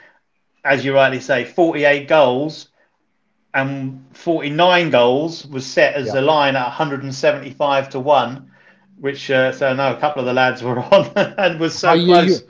as 0.65 0.85
you 0.85 0.95
rightly 0.95 1.21
say, 1.21 1.45
48 1.45 2.09
goals 2.09 2.69
and 3.55 4.05
49 4.13 4.91
goals 4.91 5.47
was 5.47 5.67
set 5.67 5.95
as 5.95 6.09
yeah. 6.09 6.21
a 6.21 6.23
line 6.23 6.57
at 6.57 6.65
175 6.65 7.89
to 7.91 8.01
one 8.01 8.51
which 8.99 9.31
uh, 9.31 9.53
so 9.53 9.69
I 9.69 9.73
know 9.75 9.95
a 9.95 10.01
couple 10.01 10.21
of 10.21 10.27
the 10.27 10.33
lads 10.33 10.63
were 10.63 10.79
on 10.95 11.11
and 11.17 11.61
was 11.61 11.79
so 11.79 11.99
close. 12.05 12.41
You, 12.41 12.49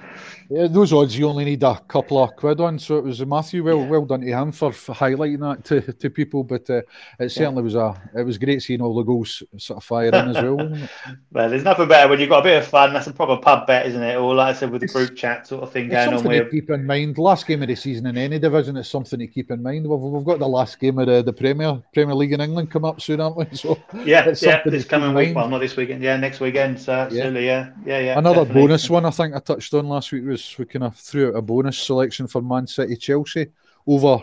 yeah, 0.48 0.66
those 0.68 0.92
odds 0.92 1.18
you 1.18 1.28
only 1.28 1.44
need 1.44 1.62
a 1.62 1.78
couple 1.88 2.22
of 2.22 2.36
quid 2.36 2.60
on, 2.60 2.78
so 2.78 2.96
it 2.98 3.04
was 3.04 3.24
Matthew. 3.24 3.64
Well, 3.64 3.78
yeah. 3.78 3.88
well 3.88 4.04
done 4.04 4.20
to 4.20 4.26
him 4.26 4.52
for, 4.52 4.72
for 4.72 4.94
highlighting 4.94 5.40
that 5.40 5.64
to, 5.64 5.92
to 5.92 6.10
people. 6.10 6.44
But 6.44 6.68
uh, 6.70 6.82
it 7.18 7.30
certainly 7.30 7.60
yeah. 7.60 7.64
was 7.64 7.74
a 7.74 8.10
it 8.16 8.22
was 8.22 8.38
great 8.38 8.62
seeing 8.62 8.80
all 8.80 8.94
the 8.94 9.02
goals 9.02 9.42
sort 9.56 9.78
of 9.78 9.84
firing 9.84 10.14
in 10.14 10.36
as 10.36 10.42
well. 10.42 10.56
well, 11.32 11.50
there's 11.50 11.64
nothing 11.64 11.88
better 11.88 12.08
when 12.08 12.20
you've 12.20 12.28
got 12.28 12.40
a 12.40 12.44
bit 12.44 12.62
of 12.62 12.68
fun. 12.68 12.92
That's 12.92 13.08
a 13.08 13.12
proper 13.12 13.36
pub 13.36 13.66
bet, 13.66 13.86
isn't 13.86 14.02
it? 14.02 14.16
Or 14.16 14.34
like 14.34 14.54
I 14.54 14.58
said, 14.58 14.70
with 14.70 14.82
the 14.82 14.88
group 14.88 15.16
chat 15.16 15.46
sort 15.48 15.64
of 15.64 15.72
thing 15.72 15.88
going 15.88 16.14
on. 16.14 16.22
With 16.22 16.50
keep 16.50 16.70
in 16.70 16.86
mind. 16.86 17.18
Last 17.18 17.46
game 17.46 17.62
of 17.62 17.68
the 17.68 17.74
season 17.74 18.06
in 18.06 18.16
any 18.16 18.38
division 18.38 18.76
is 18.76 18.88
something 18.88 19.18
to 19.18 19.26
keep 19.26 19.50
in 19.50 19.62
mind. 19.62 19.88
We've, 19.88 19.98
we've 19.98 20.24
got 20.24 20.38
the 20.38 20.48
last 20.48 20.78
game 20.78 20.98
of 20.98 21.06
the, 21.06 21.22
the 21.22 21.32
Premier 21.32 21.82
Premier 21.92 22.14
League 22.14 22.32
in 22.32 22.40
England 22.40 22.70
come 22.70 22.84
up 22.84 23.00
soon, 23.00 23.20
aren't 23.20 23.36
we? 23.36 23.46
So 23.56 23.78
yeah, 24.04 24.28
it's 24.28 24.42
yeah, 24.42 24.62
this 24.66 24.84
coming 24.84 25.14
week. 25.14 25.34
Well, 25.34 25.48
not 25.48 25.58
this 25.58 25.76
weekend. 25.76 26.02
Yeah, 26.02 26.16
next 26.18 26.40
weekend. 26.40 26.78
So 26.78 26.92
absolutely, 26.92 27.46
yeah, 27.46 27.70
yeah, 27.86 27.98
yeah. 27.98 28.04
yeah 28.04 28.18
Another 28.18 28.44
definitely. 28.44 28.62
bonus 28.62 28.90
one 28.90 29.06
I 29.06 29.10
think 29.10 29.34
I 29.34 29.38
touched 29.38 29.72
on 29.72 29.88
last 29.88 30.12
week 30.12 30.24
was 30.26 30.35
we 30.58 30.64
kind 30.64 30.84
of 30.84 30.96
threw 30.96 31.28
out 31.28 31.36
a 31.36 31.42
bonus 31.42 31.78
selection 31.78 32.26
for 32.26 32.42
Man 32.42 32.66
City 32.66 32.96
Chelsea 32.96 33.48
over 33.86 34.22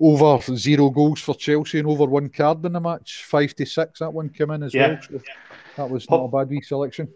over 0.00 0.40
zero 0.56 0.90
goals 0.90 1.20
for 1.20 1.34
Chelsea 1.34 1.80
and 1.80 1.88
over 1.88 2.04
one 2.04 2.28
card 2.28 2.64
in 2.64 2.72
the 2.72 2.80
match, 2.80 3.24
five 3.24 3.54
to 3.56 3.66
six. 3.66 3.98
That 3.98 4.12
one 4.12 4.28
came 4.28 4.50
in 4.52 4.62
as 4.62 4.74
yeah. 4.74 4.88
well. 4.88 4.98
So 5.02 5.20
that 5.76 5.90
was 5.90 6.08
not 6.08 6.24
a 6.24 6.28
bad 6.28 6.48
wee 6.50 6.60
selection. 6.60 7.08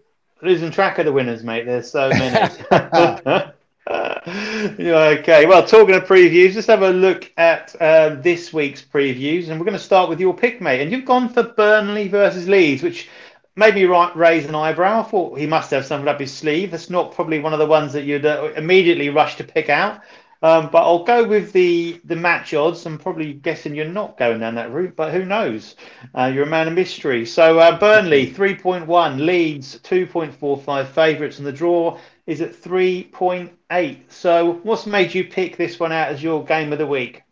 Losing 0.42 0.72
track 0.72 0.98
of 0.98 1.06
the 1.06 1.12
winners, 1.12 1.44
mate. 1.44 1.66
There's 1.66 1.90
so 1.90 2.08
many. 2.08 2.52
okay. 3.88 5.46
Well, 5.46 5.64
talking 5.64 5.94
of 5.94 6.04
previews, 6.04 6.54
let's 6.54 6.66
have 6.66 6.82
a 6.82 6.90
look 6.90 7.32
at 7.36 7.74
uh, 7.80 8.16
this 8.16 8.52
week's 8.52 8.82
previews, 8.82 9.48
and 9.48 9.58
we're 9.58 9.64
going 9.64 9.78
to 9.78 9.84
start 9.84 10.08
with 10.08 10.20
your 10.20 10.34
pick, 10.34 10.60
mate. 10.60 10.80
And 10.80 10.90
you've 10.90 11.04
gone 11.04 11.28
for 11.28 11.42
Burnley 11.44 12.08
versus 12.08 12.48
Leeds, 12.48 12.82
which 12.82 13.08
made 13.56 13.74
me 13.74 13.84
raise 13.84 14.46
an 14.46 14.54
eyebrow. 14.54 15.00
I 15.00 15.02
thought 15.02 15.38
he 15.38 15.46
must 15.46 15.70
have 15.70 15.84
something 15.84 16.08
up 16.08 16.20
his 16.20 16.32
sleeve. 16.32 16.70
That's 16.70 16.90
not 16.90 17.14
probably 17.14 17.38
one 17.38 17.52
of 17.52 17.58
the 17.58 17.66
ones 17.66 17.92
that 17.92 18.04
you'd 18.04 18.26
uh, 18.26 18.52
immediately 18.56 19.10
rush 19.10 19.36
to 19.36 19.44
pick 19.44 19.68
out. 19.68 20.00
Um, 20.42 20.70
but 20.72 20.82
I'll 20.82 21.04
go 21.04 21.22
with 21.24 21.52
the 21.52 22.00
the 22.04 22.16
match 22.16 22.52
odds. 22.52 22.84
I'm 22.84 22.98
probably 22.98 23.32
guessing 23.32 23.76
you're 23.76 23.86
not 23.86 24.18
going 24.18 24.40
down 24.40 24.56
that 24.56 24.72
route, 24.72 24.96
but 24.96 25.12
who 25.12 25.24
knows? 25.24 25.76
Uh, 26.14 26.32
you're 26.34 26.42
a 26.42 26.48
man 26.48 26.66
of 26.66 26.74
mystery. 26.74 27.24
So 27.26 27.60
uh, 27.60 27.78
Burnley 27.78 28.28
3.1, 28.32 29.24
Leeds 29.24 29.78
2.45 29.84 30.88
favourites, 30.88 31.38
and 31.38 31.46
the 31.46 31.52
draw 31.52 31.96
is 32.26 32.40
at 32.40 32.54
3.8. 32.54 33.98
So 34.08 34.54
what's 34.64 34.84
made 34.84 35.14
you 35.14 35.24
pick 35.24 35.56
this 35.56 35.78
one 35.78 35.92
out 35.92 36.08
as 36.08 36.22
your 36.22 36.44
game 36.44 36.72
of 36.72 36.78
the 36.78 36.86
week? 36.88 37.22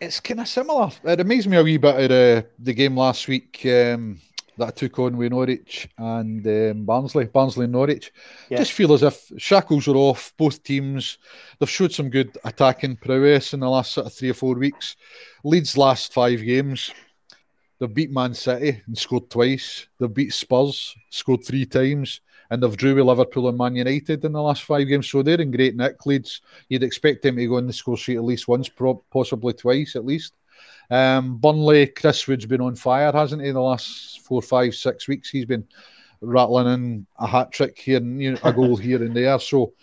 It's 0.00 0.20
kind 0.20 0.40
of 0.40 0.48
similar. 0.48 0.90
It 1.04 1.20
amazed 1.20 1.48
me 1.48 1.58
a 1.58 1.62
wee 1.62 1.76
bit 1.76 1.96
at 1.96 2.08
the, 2.08 2.46
the 2.60 2.72
game 2.72 2.96
last 2.96 3.28
week. 3.28 3.60
Um, 3.66 4.20
that 4.58 4.76
took 4.76 4.98
on 4.98 5.16
with 5.16 5.32
Norwich 5.32 5.88
and 5.96 6.46
um, 6.46 6.84
Barnsley, 6.84 7.24
Barnsley 7.26 7.64
and 7.64 7.72
Norwich. 7.72 8.12
Yeah. 8.50 8.58
Just 8.58 8.72
feel 8.72 8.92
as 8.92 9.02
if 9.02 9.32
shackles 9.38 9.88
are 9.88 9.96
off. 9.96 10.32
Both 10.36 10.62
teams 10.62 11.18
they've 11.58 11.70
showed 11.70 11.92
some 11.92 12.10
good 12.10 12.36
attacking 12.44 12.96
prowess 12.96 13.54
in 13.54 13.60
the 13.60 13.68
last 13.68 13.92
sort 13.92 14.06
of 14.06 14.12
three 14.12 14.30
or 14.30 14.34
four 14.34 14.54
weeks. 14.54 14.96
Leeds 15.44 15.76
last 15.76 16.12
five 16.12 16.44
games, 16.44 16.92
they've 17.78 17.94
beat 17.94 18.10
Man 18.10 18.34
City 18.34 18.82
and 18.86 18.98
scored 18.98 19.30
twice. 19.30 19.86
They've 19.98 20.12
beat 20.12 20.32
Spurs, 20.32 20.94
scored 21.10 21.44
three 21.44 21.64
times, 21.64 22.20
and 22.50 22.62
they've 22.62 22.76
drew 22.76 22.94
with 22.94 23.04
Liverpool 23.04 23.48
and 23.48 23.58
Man 23.58 23.76
United 23.76 24.24
in 24.24 24.32
the 24.32 24.42
last 24.42 24.62
five 24.62 24.88
games. 24.88 25.08
So 25.08 25.22
they're 25.22 25.40
in 25.40 25.50
great 25.50 25.76
nick. 25.76 26.04
Leeds, 26.06 26.40
you'd 26.68 26.82
expect 26.82 27.22
them 27.22 27.36
to 27.36 27.46
go 27.46 27.58
in 27.58 27.66
the 27.66 27.72
score 27.72 27.96
sheet 27.96 28.16
at 28.16 28.24
least 28.24 28.48
once, 28.48 28.70
possibly 29.10 29.52
twice 29.52 29.96
at 29.96 30.04
least. 30.04 30.34
Um, 30.90 31.38
Burnley, 31.38 31.86
Chris 31.86 32.26
Wood's 32.26 32.46
been 32.46 32.60
on 32.60 32.76
fire, 32.76 33.12
hasn't 33.12 33.42
he? 33.42 33.50
The 33.50 33.60
last 33.60 34.20
four, 34.20 34.40
five, 34.42 34.74
six 34.74 35.06
weeks, 35.08 35.30
he's 35.30 35.44
been 35.44 35.66
rattling 36.20 36.72
in 36.72 37.06
a 37.18 37.26
hat 37.26 37.52
trick 37.52 37.78
here 37.78 37.98
and 37.98 38.20
you 38.22 38.32
know, 38.32 38.38
a 38.42 38.52
goal 38.52 38.76
here 38.76 39.02
and 39.02 39.14
there. 39.14 39.38
So 39.38 39.74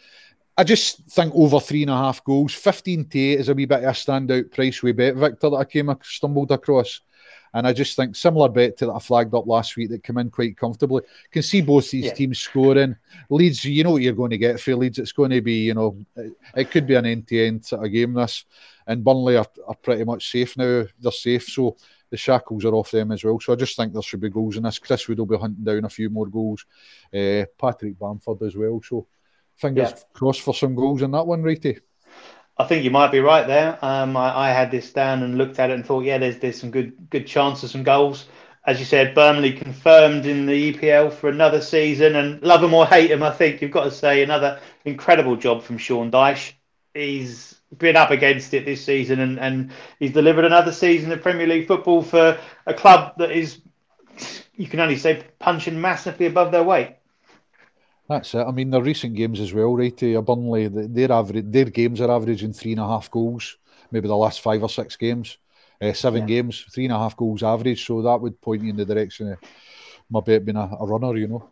I 0.57 0.63
just 0.63 1.05
think 1.09 1.33
over 1.35 1.59
three 1.59 1.83
and 1.83 1.91
a 1.91 1.97
half 1.97 2.23
goals, 2.23 2.53
15 2.53 3.09
to 3.09 3.19
8 3.19 3.39
is 3.39 3.49
a 3.49 3.53
wee 3.53 3.65
bit 3.65 3.79
of 3.79 3.85
a 3.85 3.87
standout 3.89 4.51
price 4.51 4.81
we 4.81 4.93
BetVictor, 4.93 5.51
that 5.51 5.57
I 5.57 5.65
came 5.65 5.93
stumbled 6.01 6.51
across. 6.51 7.01
And 7.55 7.65
I 7.65 7.71
just 7.71 7.95
think 7.95 8.17
similar 8.17 8.49
bet 8.49 8.77
to 8.77 8.87
that 8.87 8.91
I 8.91 8.99
flagged 8.99 9.33
up 9.33 9.47
last 9.47 9.77
week 9.77 9.89
that 9.89 10.03
came 10.03 10.17
in 10.17 10.29
quite 10.29 10.57
comfortably. 10.57 11.03
Can 11.31 11.41
see 11.41 11.61
both 11.61 11.89
these 11.89 12.05
yeah. 12.05 12.13
teams 12.13 12.39
scoring. 12.39 12.97
Leeds, 13.29 13.63
you 13.63 13.85
know 13.85 13.91
what 13.91 14.01
you're 14.01 14.11
going 14.11 14.31
to 14.31 14.37
get 14.37 14.59
for 14.59 14.75
Leeds. 14.75 14.99
It's 14.99 15.13
going 15.13 15.31
to 15.31 15.41
be, 15.41 15.63
you 15.63 15.73
know, 15.73 15.97
it 16.53 16.69
could 16.69 16.85
be 16.85 16.95
an 16.95 17.05
end 17.05 17.27
to 17.29 17.47
end 17.47 17.65
sort 17.65 17.85
of 17.85 17.93
game. 17.93 18.13
This 18.13 18.43
and 18.85 19.05
Burnley 19.05 19.37
are, 19.37 19.47
are 19.65 19.75
pretty 19.75 20.03
much 20.03 20.29
safe 20.29 20.57
now. 20.57 20.83
They're 20.99 21.11
safe, 21.13 21.47
so 21.47 21.77
the 22.09 22.17
shackles 22.17 22.65
are 22.65 22.75
off 22.75 22.91
them 22.91 23.13
as 23.13 23.23
well. 23.23 23.39
So 23.39 23.53
I 23.53 23.55
just 23.55 23.77
think 23.77 23.93
there 23.93 24.01
should 24.01 24.19
be 24.19 24.29
goals 24.29 24.57
in 24.57 24.63
this. 24.63 24.77
Chris 24.77 25.07
Wood 25.07 25.19
will 25.19 25.25
be 25.25 25.37
hunting 25.37 25.63
down 25.63 25.85
a 25.85 25.89
few 25.89 26.09
more 26.09 26.27
goals. 26.27 26.65
Uh, 27.13 27.45
Patrick 27.57 27.97
Bamford 27.97 28.41
as 28.43 28.57
well. 28.57 28.81
So 28.83 29.07
fingers 29.55 29.91
yeah. 29.95 30.03
crossed 30.13 30.41
for 30.41 30.53
some 30.53 30.75
goals 30.75 31.03
in 31.03 31.11
that 31.11 31.25
one, 31.25 31.41
Righty. 31.41 31.79
I 32.57 32.63
think 32.65 32.83
you 32.85 32.91
might 32.91 33.11
be 33.11 33.19
right 33.19 33.45
there. 33.45 33.77
Um, 33.83 34.15
I, 34.15 34.47
I, 34.47 34.49
had 34.51 34.71
this 34.71 34.93
down 34.93 35.23
and 35.23 35.37
looked 35.37 35.59
at 35.59 35.69
it 35.69 35.73
and 35.73 35.85
thought, 35.85 36.05
yeah, 36.05 36.17
there's 36.17 36.39
there's 36.39 36.59
some 36.59 36.71
good 36.71 37.09
good 37.09 37.27
chances, 37.27 37.75
and 37.75 37.83
goals. 37.83 38.25
as 38.65 38.79
you 38.79 38.85
said, 38.85 39.13
Burnley 39.13 39.51
confirmed 39.53 40.25
in 40.25 40.45
the 40.45 40.73
EPL 40.73 41.11
for 41.11 41.29
another 41.29 41.59
season, 41.59 42.15
and 42.15 42.41
love 42.41 42.63
him 42.63 42.73
or 42.73 42.85
hate 42.85 43.11
him, 43.11 43.23
I 43.23 43.31
think 43.31 43.61
you've 43.61 43.71
got 43.71 43.83
to 43.83 43.91
say 43.91 44.23
another 44.23 44.59
incredible 44.85 45.35
job 45.35 45.63
from 45.63 45.77
Sean 45.77 46.11
Dyche. 46.11 46.53
He's 46.93 47.55
been 47.77 47.97
up 47.97 48.11
against 48.11 48.53
it 48.53 48.63
this 48.63 48.85
season, 48.85 49.19
and, 49.19 49.37
and 49.37 49.71
he's 49.99 50.13
delivered 50.13 50.45
another 50.45 50.71
season 50.71 51.11
of 51.11 51.21
Premier 51.21 51.47
League 51.47 51.67
football 51.67 52.01
for 52.03 52.39
a 52.65 52.73
club 52.73 53.17
that 53.17 53.31
is, 53.31 53.59
you 54.55 54.67
can 54.67 54.79
only 54.79 54.95
say, 54.95 55.23
punching 55.39 55.79
massively 55.79 56.25
above 56.25 56.53
their 56.53 56.63
weight. 56.63 56.95
That's 58.07 58.33
it. 58.35 58.45
I 58.45 58.51
mean, 58.51 58.69
the 58.69 58.81
recent 58.81 59.15
games 59.15 59.39
as 59.39 59.53
well, 59.53 59.75
right? 59.75 60.03
Uh, 60.03 60.21
Burnley, 60.21 60.67
their 60.67 61.11
average, 61.11 61.45
their 61.47 61.65
games 61.65 62.01
are 62.01 62.11
averaging 62.11 62.53
three 62.53 62.73
and 62.73 62.81
a 62.81 62.87
half 62.87 63.09
goals. 63.09 63.57
Maybe 63.91 64.07
the 64.07 64.15
last 64.15 64.41
five 64.41 64.61
or 64.61 64.69
six 64.69 64.95
games 64.95 65.37
uh, 65.81 65.93
seven 65.93 66.21
yeah. 66.21 66.35
games, 66.35 66.65
three 66.71 66.85
and 66.85 66.93
a 66.93 66.97
half 66.97 67.15
goals 67.17 67.43
average. 67.43 67.85
So 67.85 68.01
that 68.01 68.21
would 68.21 68.39
point 68.41 68.63
you 68.63 68.69
in 68.69 68.77
the 68.77 68.85
direction 68.85 69.31
of 69.31 69.39
maybe 70.09 70.43
being 70.43 70.57
a, 70.57 70.69
a 70.79 70.85
runner, 70.85 71.15
you 71.17 71.27
know. 71.27 71.49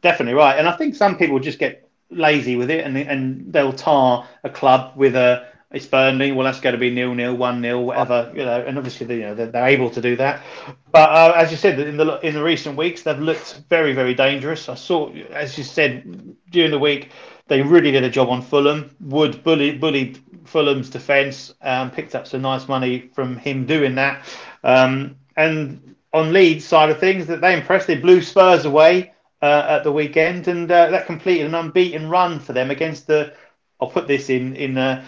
Definitely 0.00 0.34
right, 0.34 0.58
and 0.58 0.68
I 0.68 0.76
think 0.76 0.94
some 0.94 1.18
people 1.18 1.38
just 1.40 1.58
get 1.58 1.88
lazy 2.10 2.56
with 2.56 2.70
it, 2.70 2.84
and 2.86 2.96
and 2.96 3.52
they'll 3.52 3.72
tar 3.72 4.26
a 4.44 4.50
club 4.50 4.96
with 4.96 5.14
a 5.14 5.46
it's 5.70 5.86
Burnley. 5.86 6.32
Well, 6.32 6.44
that's 6.44 6.60
going 6.60 6.72
to 6.72 6.78
be 6.78 6.90
nil 6.90 7.14
nil, 7.14 7.36
one 7.36 7.60
nil, 7.60 7.84
whatever, 7.84 8.32
you 8.34 8.44
know. 8.44 8.64
And 8.66 8.78
obviously, 8.78 9.14
you 9.16 9.22
know, 9.22 9.34
they're, 9.34 9.48
they're 9.48 9.66
able 9.66 9.90
to 9.90 10.00
do 10.00 10.16
that. 10.16 10.42
But 10.90 11.10
uh, 11.10 11.32
as 11.36 11.50
you 11.50 11.58
said, 11.58 11.78
in 11.78 11.98
the 11.98 12.18
in 12.26 12.34
the 12.34 12.42
recent 12.42 12.76
weeks, 12.76 13.02
they've 13.02 13.18
looked 13.18 13.62
very, 13.68 13.92
very 13.92 14.14
dangerous. 14.14 14.68
I 14.68 14.74
saw, 14.74 15.12
as 15.30 15.58
you 15.58 15.64
said 15.64 16.36
during 16.50 16.70
the 16.70 16.78
week, 16.78 17.10
they 17.48 17.60
really 17.60 17.90
did 17.90 18.04
a 18.04 18.10
job 18.10 18.30
on 18.30 18.40
Fulham. 18.40 18.96
Wood 19.00 19.44
bullied, 19.44 19.80
bullied 19.80 20.18
Fulham's 20.44 20.88
defence, 20.88 21.52
um, 21.60 21.90
picked 21.90 22.14
up 22.14 22.26
some 22.26 22.42
nice 22.42 22.66
money 22.66 23.10
from 23.14 23.36
him 23.36 23.66
doing 23.66 23.94
that. 23.96 24.24
Um, 24.64 25.16
and 25.36 25.96
on 26.14 26.32
Leeds' 26.32 26.64
side 26.64 26.88
of 26.88 26.98
things, 26.98 27.26
that 27.26 27.42
they 27.42 27.54
impressed. 27.54 27.86
They 27.86 27.96
blew 27.96 28.22
Spurs 28.22 28.64
away 28.64 29.12
uh, 29.42 29.66
at 29.68 29.84
the 29.84 29.92
weekend, 29.92 30.48
and 30.48 30.70
uh, 30.70 30.88
that 30.90 31.06
completed 31.06 31.46
an 31.46 31.54
unbeaten 31.54 32.08
run 32.08 32.40
for 32.40 32.54
them 32.54 32.70
against 32.70 33.06
the. 33.06 33.34
I'll 33.80 33.90
put 33.90 34.08
this 34.08 34.28
in 34.30 34.56
in 34.56 34.76
uh, 34.76 35.04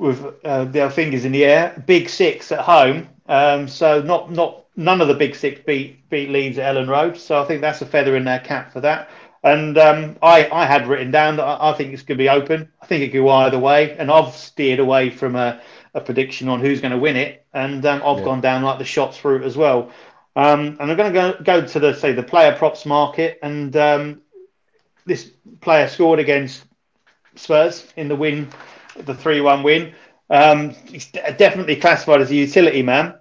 with 0.00 0.34
uh, 0.44 0.64
their 0.64 0.90
fingers 0.90 1.24
in 1.24 1.32
the 1.32 1.44
air. 1.44 1.82
Big 1.86 2.08
six 2.08 2.50
at 2.50 2.60
home. 2.60 3.08
Um, 3.28 3.68
so 3.68 4.02
not 4.02 4.32
not 4.32 4.64
none 4.76 5.00
of 5.00 5.08
the 5.08 5.14
big 5.14 5.36
six 5.36 5.60
beat 5.60 6.08
beat 6.08 6.30
Leeds 6.30 6.58
at 6.58 6.74
Elland 6.74 6.88
Road. 6.88 7.16
So 7.16 7.40
I 7.40 7.44
think 7.44 7.60
that's 7.60 7.82
a 7.82 7.86
feather 7.86 8.16
in 8.16 8.24
their 8.24 8.40
cap 8.40 8.72
for 8.72 8.80
that. 8.80 9.10
And 9.42 9.78
um, 9.78 10.16
I, 10.22 10.48
I 10.50 10.66
had 10.66 10.86
written 10.86 11.10
down 11.10 11.36
that 11.36 11.44
I, 11.44 11.70
I 11.70 11.72
think 11.74 11.92
it's 11.92 12.02
going 12.02 12.18
to 12.18 12.24
be 12.24 12.28
open. 12.28 12.68
I 12.82 12.86
think 12.86 13.02
it 13.02 13.08
could 13.08 13.22
go 13.22 13.30
either 13.30 13.58
way. 13.58 13.96
And 13.96 14.10
I've 14.10 14.34
steered 14.34 14.80
away 14.80 15.10
from 15.10 15.34
a, 15.36 15.60
a 15.94 16.00
prediction 16.00 16.48
on 16.48 16.60
who's 16.60 16.80
going 16.80 16.92
to 16.92 16.98
win 16.98 17.16
it. 17.16 17.46
And 17.54 17.84
um, 17.86 18.02
I've 18.04 18.18
yeah. 18.18 18.24
gone 18.24 18.40
down 18.40 18.62
like 18.62 18.78
the 18.78 18.84
shots 18.84 19.24
route 19.24 19.44
as 19.44 19.56
well. 19.56 19.90
Um, 20.36 20.76
and 20.78 20.90
I'm 20.90 20.96
going 20.96 21.12
to 21.12 21.18
go, 21.18 21.42
go 21.42 21.66
to 21.66 21.78
the 21.78 21.94
say 21.94 22.12
the 22.12 22.22
player 22.22 22.54
props 22.54 22.84
market. 22.84 23.38
And 23.42 23.74
um, 23.76 24.20
this 25.06 25.30
player 25.60 25.88
scored 25.88 26.18
against 26.18 26.64
Spurs 27.34 27.86
in 27.96 28.08
the 28.08 28.16
win, 28.16 28.48
the 28.96 29.14
3 29.14 29.40
1 29.40 29.62
win. 29.62 29.94
Um, 30.28 30.70
he's 30.86 31.06
definitely 31.06 31.76
classified 31.76 32.20
as 32.20 32.30
a 32.30 32.36
utility 32.36 32.82
man, 32.82 33.14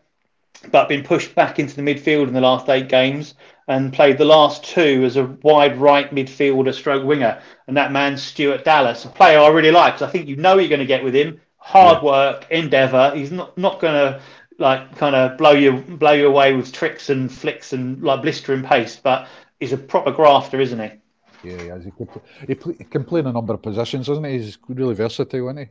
but 0.72 0.90
been 0.90 1.04
pushed 1.04 1.34
back 1.34 1.58
into 1.58 1.76
the 1.76 1.82
midfield 1.82 2.28
in 2.28 2.34
the 2.34 2.42
last 2.42 2.70
eight 2.70 2.88
games 2.88 3.34
and 3.68 3.94
played 3.94 4.18
the 4.18 4.26
last 4.26 4.64
two 4.64 5.04
as 5.06 5.16
a 5.16 5.24
wide 5.24 5.78
right 5.78 6.14
midfielder 6.14 6.74
stroke 6.74 7.06
winger. 7.06 7.42
And 7.68 7.78
that 7.78 7.92
man, 7.92 8.18
Stuart 8.18 8.64
Dallas, 8.64 9.06
a 9.06 9.10
player 9.10 9.40
I 9.40 9.48
really 9.50 9.72
like 9.72 9.94
because 9.94 10.08
I 10.08 10.12
think 10.12 10.28
you 10.28 10.36
know 10.36 10.58
you're 10.58 10.70
going 10.70 10.80
to 10.80 10.86
get 10.86 11.04
with 11.04 11.16
him. 11.16 11.40
Hard 11.58 12.04
work, 12.04 12.48
endeavour. 12.50 13.12
He's 13.16 13.32
not, 13.32 13.58
not 13.58 13.80
going 13.80 13.94
to 13.94 14.22
like 14.58 14.98
kind 14.98 15.16
of 15.16 15.38
blow 15.38 15.52
you 15.52 15.74
blow 15.74 16.12
you 16.12 16.28
away 16.28 16.54
with 16.54 16.72
tricks 16.72 17.10
and 17.10 17.32
flicks 17.32 17.74
and 17.74 18.02
like 18.02 18.22
blistering 18.22 18.64
pace, 18.64 18.96
but 18.96 19.28
he's 19.60 19.72
a 19.72 19.78
proper 19.78 20.12
grafter, 20.12 20.60
isn't 20.60 20.80
he? 20.80 20.92
Yeah, 21.44 21.78
he, 21.80 21.92
he, 22.48 22.74
he 22.78 22.84
can 22.84 23.04
play 23.04 23.22
in 23.22 23.28
a 23.28 23.32
number 23.32 23.54
of 23.54 23.62
positions, 23.62 24.08
doesn't 24.08 24.24
he? 24.24 24.40
He's 24.40 24.58
really 24.68 24.96
versatile, 24.96 25.48
isn't 25.48 25.58
he? 25.58 25.70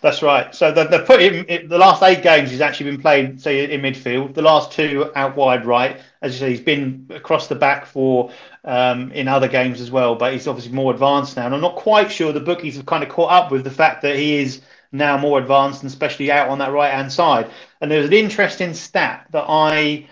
That's 0.00 0.22
right. 0.22 0.54
So 0.54 0.72
they, 0.72 0.86
they 0.86 1.00
put 1.00 1.20
him. 1.20 1.68
The 1.68 1.78
last 1.78 2.02
eight 2.02 2.22
games 2.22 2.50
he's 2.50 2.60
actually 2.60 2.90
been 2.90 3.00
playing, 3.00 3.38
say, 3.38 3.70
in 3.70 3.80
midfield. 3.82 4.34
The 4.34 4.42
last 4.42 4.72
two 4.72 5.10
out 5.14 5.36
wide 5.36 5.64
right. 5.64 6.00
As 6.20 6.34
you 6.34 6.40
say, 6.40 6.50
he's 6.50 6.60
been 6.60 7.06
across 7.10 7.46
the 7.46 7.54
back 7.54 7.86
for 7.86 8.30
um, 8.64 9.12
in 9.12 9.28
other 9.28 9.48
games 9.48 9.80
as 9.80 9.90
well. 9.90 10.14
But 10.14 10.32
he's 10.32 10.46
obviously 10.46 10.72
more 10.72 10.92
advanced 10.92 11.36
now, 11.36 11.46
and 11.46 11.54
I'm 11.54 11.60
not 11.60 11.76
quite 11.76 12.10
sure 12.10 12.32
the 12.32 12.40
bookies 12.40 12.76
have 12.76 12.86
kind 12.86 13.02
of 13.02 13.10
caught 13.10 13.30
up 13.30 13.50
with 13.50 13.64
the 13.64 13.70
fact 13.70 14.02
that 14.02 14.16
he 14.16 14.36
is 14.36 14.62
now 14.92 15.16
more 15.16 15.38
advanced, 15.38 15.82
and 15.82 15.90
especially 15.90 16.30
out 16.30 16.48
on 16.48 16.58
that 16.58 16.72
right 16.72 16.92
hand 16.92 17.12
side. 17.12 17.50
And 17.80 17.90
there's 17.90 18.06
an 18.06 18.12
interesting 18.12 18.74
stat 18.74 19.26
that 19.30 19.44
I 19.48 20.08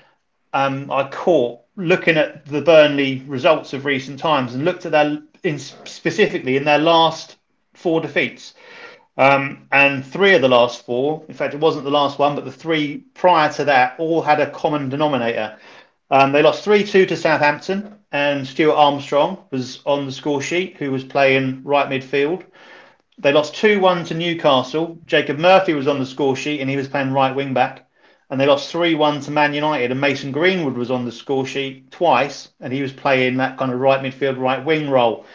um, 0.52 0.90
I 0.90 1.08
caught 1.08 1.59
looking 1.76 2.16
at 2.16 2.46
the 2.46 2.62
Burnley 2.62 3.22
results 3.26 3.72
of 3.72 3.84
recent 3.84 4.18
times 4.18 4.54
and 4.54 4.64
looked 4.64 4.86
at 4.86 4.92
their 4.92 5.22
in 5.42 5.58
specifically 5.58 6.56
in 6.56 6.64
their 6.64 6.78
last 6.78 7.36
four 7.74 8.00
defeats. 8.00 8.54
Um, 9.16 9.66
and 9.72 10.04
three 10.04 10.34
of 10.34 10.42
the 10.42 10.48
last 10.48 10.84
four, 10.86 11.24
in 11.28 11.34
fact, 11.34 11.54
it 11.54 11.60
wasn't 11.60 11.84
the 11.84 11.90
last 11.90 12.18
one, 12.18 12.34
but 12.34 12.44
the 12.44 12.52
three 12.52 12.98
prior 13.14 13.52
to 13.54 13.64
that 13.64 13.96
all 13.98 14.22
had 14.22 14.40
a 14.40 14.50
common 14.50 14.88
denominator. 14.88 15.58
Um, 16.10 16.32
they 16.32 16.42
lost 16.42 16.64
3 16.64 16.84
2 16.84 17.06
to 17.06 17.16
Southampton, 17.16 17.94
and 18.10 18.46
Stuart 18.46 18.74
Armstrong 18.74 19.38
was 19.50 19.80
on 19.86 20.06
the 20.06 20.12
score 20.12 20.42
sheet, 20.42 20.76
who 20.76 20.90
was 20.90 21.04
playing 21.04 21.62
right 21.62 21.88
midfield. 21.88 22.44
They 23.18 23.32
lost 23.32 23.54
2 23.56 23.80
1 23.80 24.06
to 24.06 24.14
Newcastle. 24.14 24.98
Jacob 25.06 25.38
Murphy 25.38 25.72
was 25.74 25.86
on 25.86 26.00
the 26.00 26.06
score 26.06 26.34
sheet, 26.34 26.60
and 26.60 26.68
he 26.68 26.76
was 26.76 26.88
playing 26.88 27.12
right 27.12 27.34
wing 27.34 27.54
back. 27.54 27.88
And 28.30 28.40
they 28.40 28.46
lost 28.46 28.70
3 28.70 28.94
1 28.94 29.22
to 29.22 29.30
Man 29.30 29.52
United, 29.52 29.90
and 29.90 30.00
Mason 30.00 30.30
Greenwood 30.30 30.76
was 30.76 30.90
on 30.90 31.04
the 31.04 31.12
score 31.12 31.46
sheet 31.46 31.90
twice, 31.90 32.50
and 32.60 32.72
he 32.72 32.80
was 32.80 32.92
playing 32.92 33.36
that 33.38 33.58
kind 33.58 33.72
of 33.72 33.80
right 33.80 34.00
midfield, 34.00 34.38
right 34.38 34.64
wing 34.64 34.88
role. 34.88 35.26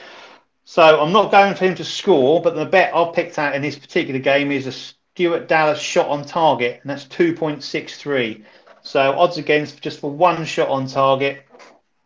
So 0.64 1.00
I'm 1.00 1.12
not 1.12 1.30
going 1.30 1.54
for 1.56 1.66
him 1.66 1.76
to 1.76 1.84
score, 1.84 2.42
but 2.42 2.56
the 2.56 2.66
bet 2.66 2.96
I've 2.96 3.14
picked 3.14 3.38
out 3.38 3.54
in 3.54 3.62
this 3.62 3.78
particular 3.78 4.20
game 4.20 4.52
is 4.52 4.66
a 4.66 4.72
Stuart 4.72 5.48
Dallas 5.48 5.80
shot 5.80 6.08
on 6.08 6.26
target, 6.26 6.80
and 6.82 6.90
that's 6.90 7.06
2.63. 7.06 8.44
So 8.82 9.00
odds 9.18 9.38
against 9.38 9.82
just 9.82 10.00
for 10.00 10.10
one 10.10 10.46
shot 10.46 10.70
on 10.70 10.88
target. 10.88 11.46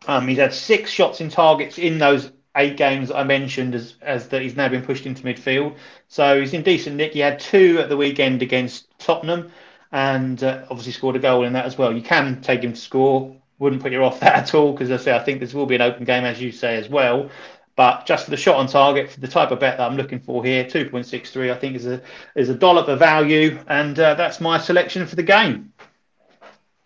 Um, 0.08 0.28
he's 0.28 0.38
had 0.38 0.52
six 0.52 0.90
shots 0.90 1.20
in 1.20 1.28
targets 1.28 1.78
in 1.78 1.98
those 1.98 2.32
eight 2.56 2.76
games 2.76 3.08
that 3.08 3.16
I 3.16 3.24
mentioned 3.24 3.74
as, 3.74 3.94
as 4.02 4.28
that 4.28 4.42
he's 4.42 4.56
now 4.56 4.68
been 4.68 4.82
pushed 4.82 5.06
into 5.06 5.22
midfield. 5.22 5.76
So 6.08 6.40
he's 6.40 6.52
in 6.52 6.62
decent 6.62 6.96
nick. 6.96 7.12
He 7.12 7.20
had 7.20 7.38
two 7.38 7.78
at 7.80 7.88
the 7.88 7.96
weekend 7.96 8.42
against 8.42 8.88
Tottenham 8.98 9.52
and 9.92 10.42
uh, 10.42 10.64
obviously 10.70 10.92
scored 10.92 11.16
a 11.16 11.18
goal 11.18 11.44
in 11.44 11.52
that 11.54 11.66
as 11.66 11.76
well. 11.76 11.94
You 11.94 12.02
can 12.02 12.40
take 12.40 12.62
him 12.62 12.72
to 12.72 12.80
score. 12.80 13.36
Wouldn't 13.58 13.82
put 13.82 13.92
you 13.92 14.04
off 14.04 14.20
that 14.20 14.36
at 14.36 14.54
all 14.54 14.72
because 14.72 14.90
I 14.90 14.96
say 14.96 15.14
I 15.14 15.18
think 15.18 15.40
this 15.40 15.54
will 15.54 15.66
be 15.66 15.74
an 15.74 15.82
open 15.82 16.04
game 16.04 16.24
as 16.24 16.40
you 16.40 16.52
say 16.52 16.76
as 16.76 16.88
well. 16.88 17.30
But 17.76 18.04
just 18.04 18.24
for 18.24 18.30
the 18.30 18.36
shot 18.36 18.56
on 18.56 18.66
target, 18.66 19.10
for 19.10 19.20
the 19.20 19.28
type 19.28 19.52
of 19.52 19.60
bet 19.60 19.78
that 19.78 19.90
I'm 19.90 19.96
looking 19.96 20.20
for 20.20 20.44
here, 20.44 20.64
2.63, 20.64 21.50
I 21.50 21.56
think 21.56 21.76
is 21.76 21.86
a 21.86 22.02
is 22.34 22.50
a 22.50 22.54
dollop 22.54 22.88
of 22.88 22.98
value, 22.98 23.58
and 23.68 23.98
uh, 23.98 24.14
that's 24.14 24.40
my 24.40 24.58
selection 24.58 25.06
for 25.06 25.16
the 25.16 25.22
game. 25.22 25.72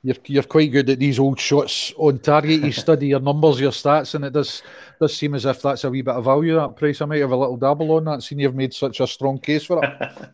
You're, 0.05 0.17
you're 0.27 0.43
quite 0.43 0.71
good 0.71 0.91
at 0.91 0.99
these 0.99 1.19
old 1.19 1.41
shots 1.41 1.95
on 1.97 2.19
target. 2.19 2.63
You 2.63 2.73
study 2.87 3.09
your 3.09 3.21
numbers, 3.21 3.59
your 3.59 3.71
stats, 3.71 4.15
and 4.15 4.27
it 4.27 4.35
does 4.35 4.63
does 5.01 5.17
seem 5.17 5.35
as 5.35 5.47
if 5.47 5.63
that's 5.63 5.83
a 5.85 5.91
wee 5.91 6.03
bit 6.03 6.15
of 6.15 6.25
value. 6.25 6.57
That 6.57 6.77
price, 6.77 7.01
I 7.01 7.07
might 7.07 7.23
have 7.23 7.31
a 7.31 7.37
little 7.37 7.57
dabble 7.57 7.91
on 7.93 8.05
that. 8.05 8.23
Seeing 8.23 8.41
you've 8.41 8.55
made 8.55 8.75
such 8.75 9.01
a 9.01 9.07
strong 9.07 9.39
case 9.39 9.65
for 9.65 9.83
it. 9.83 9.91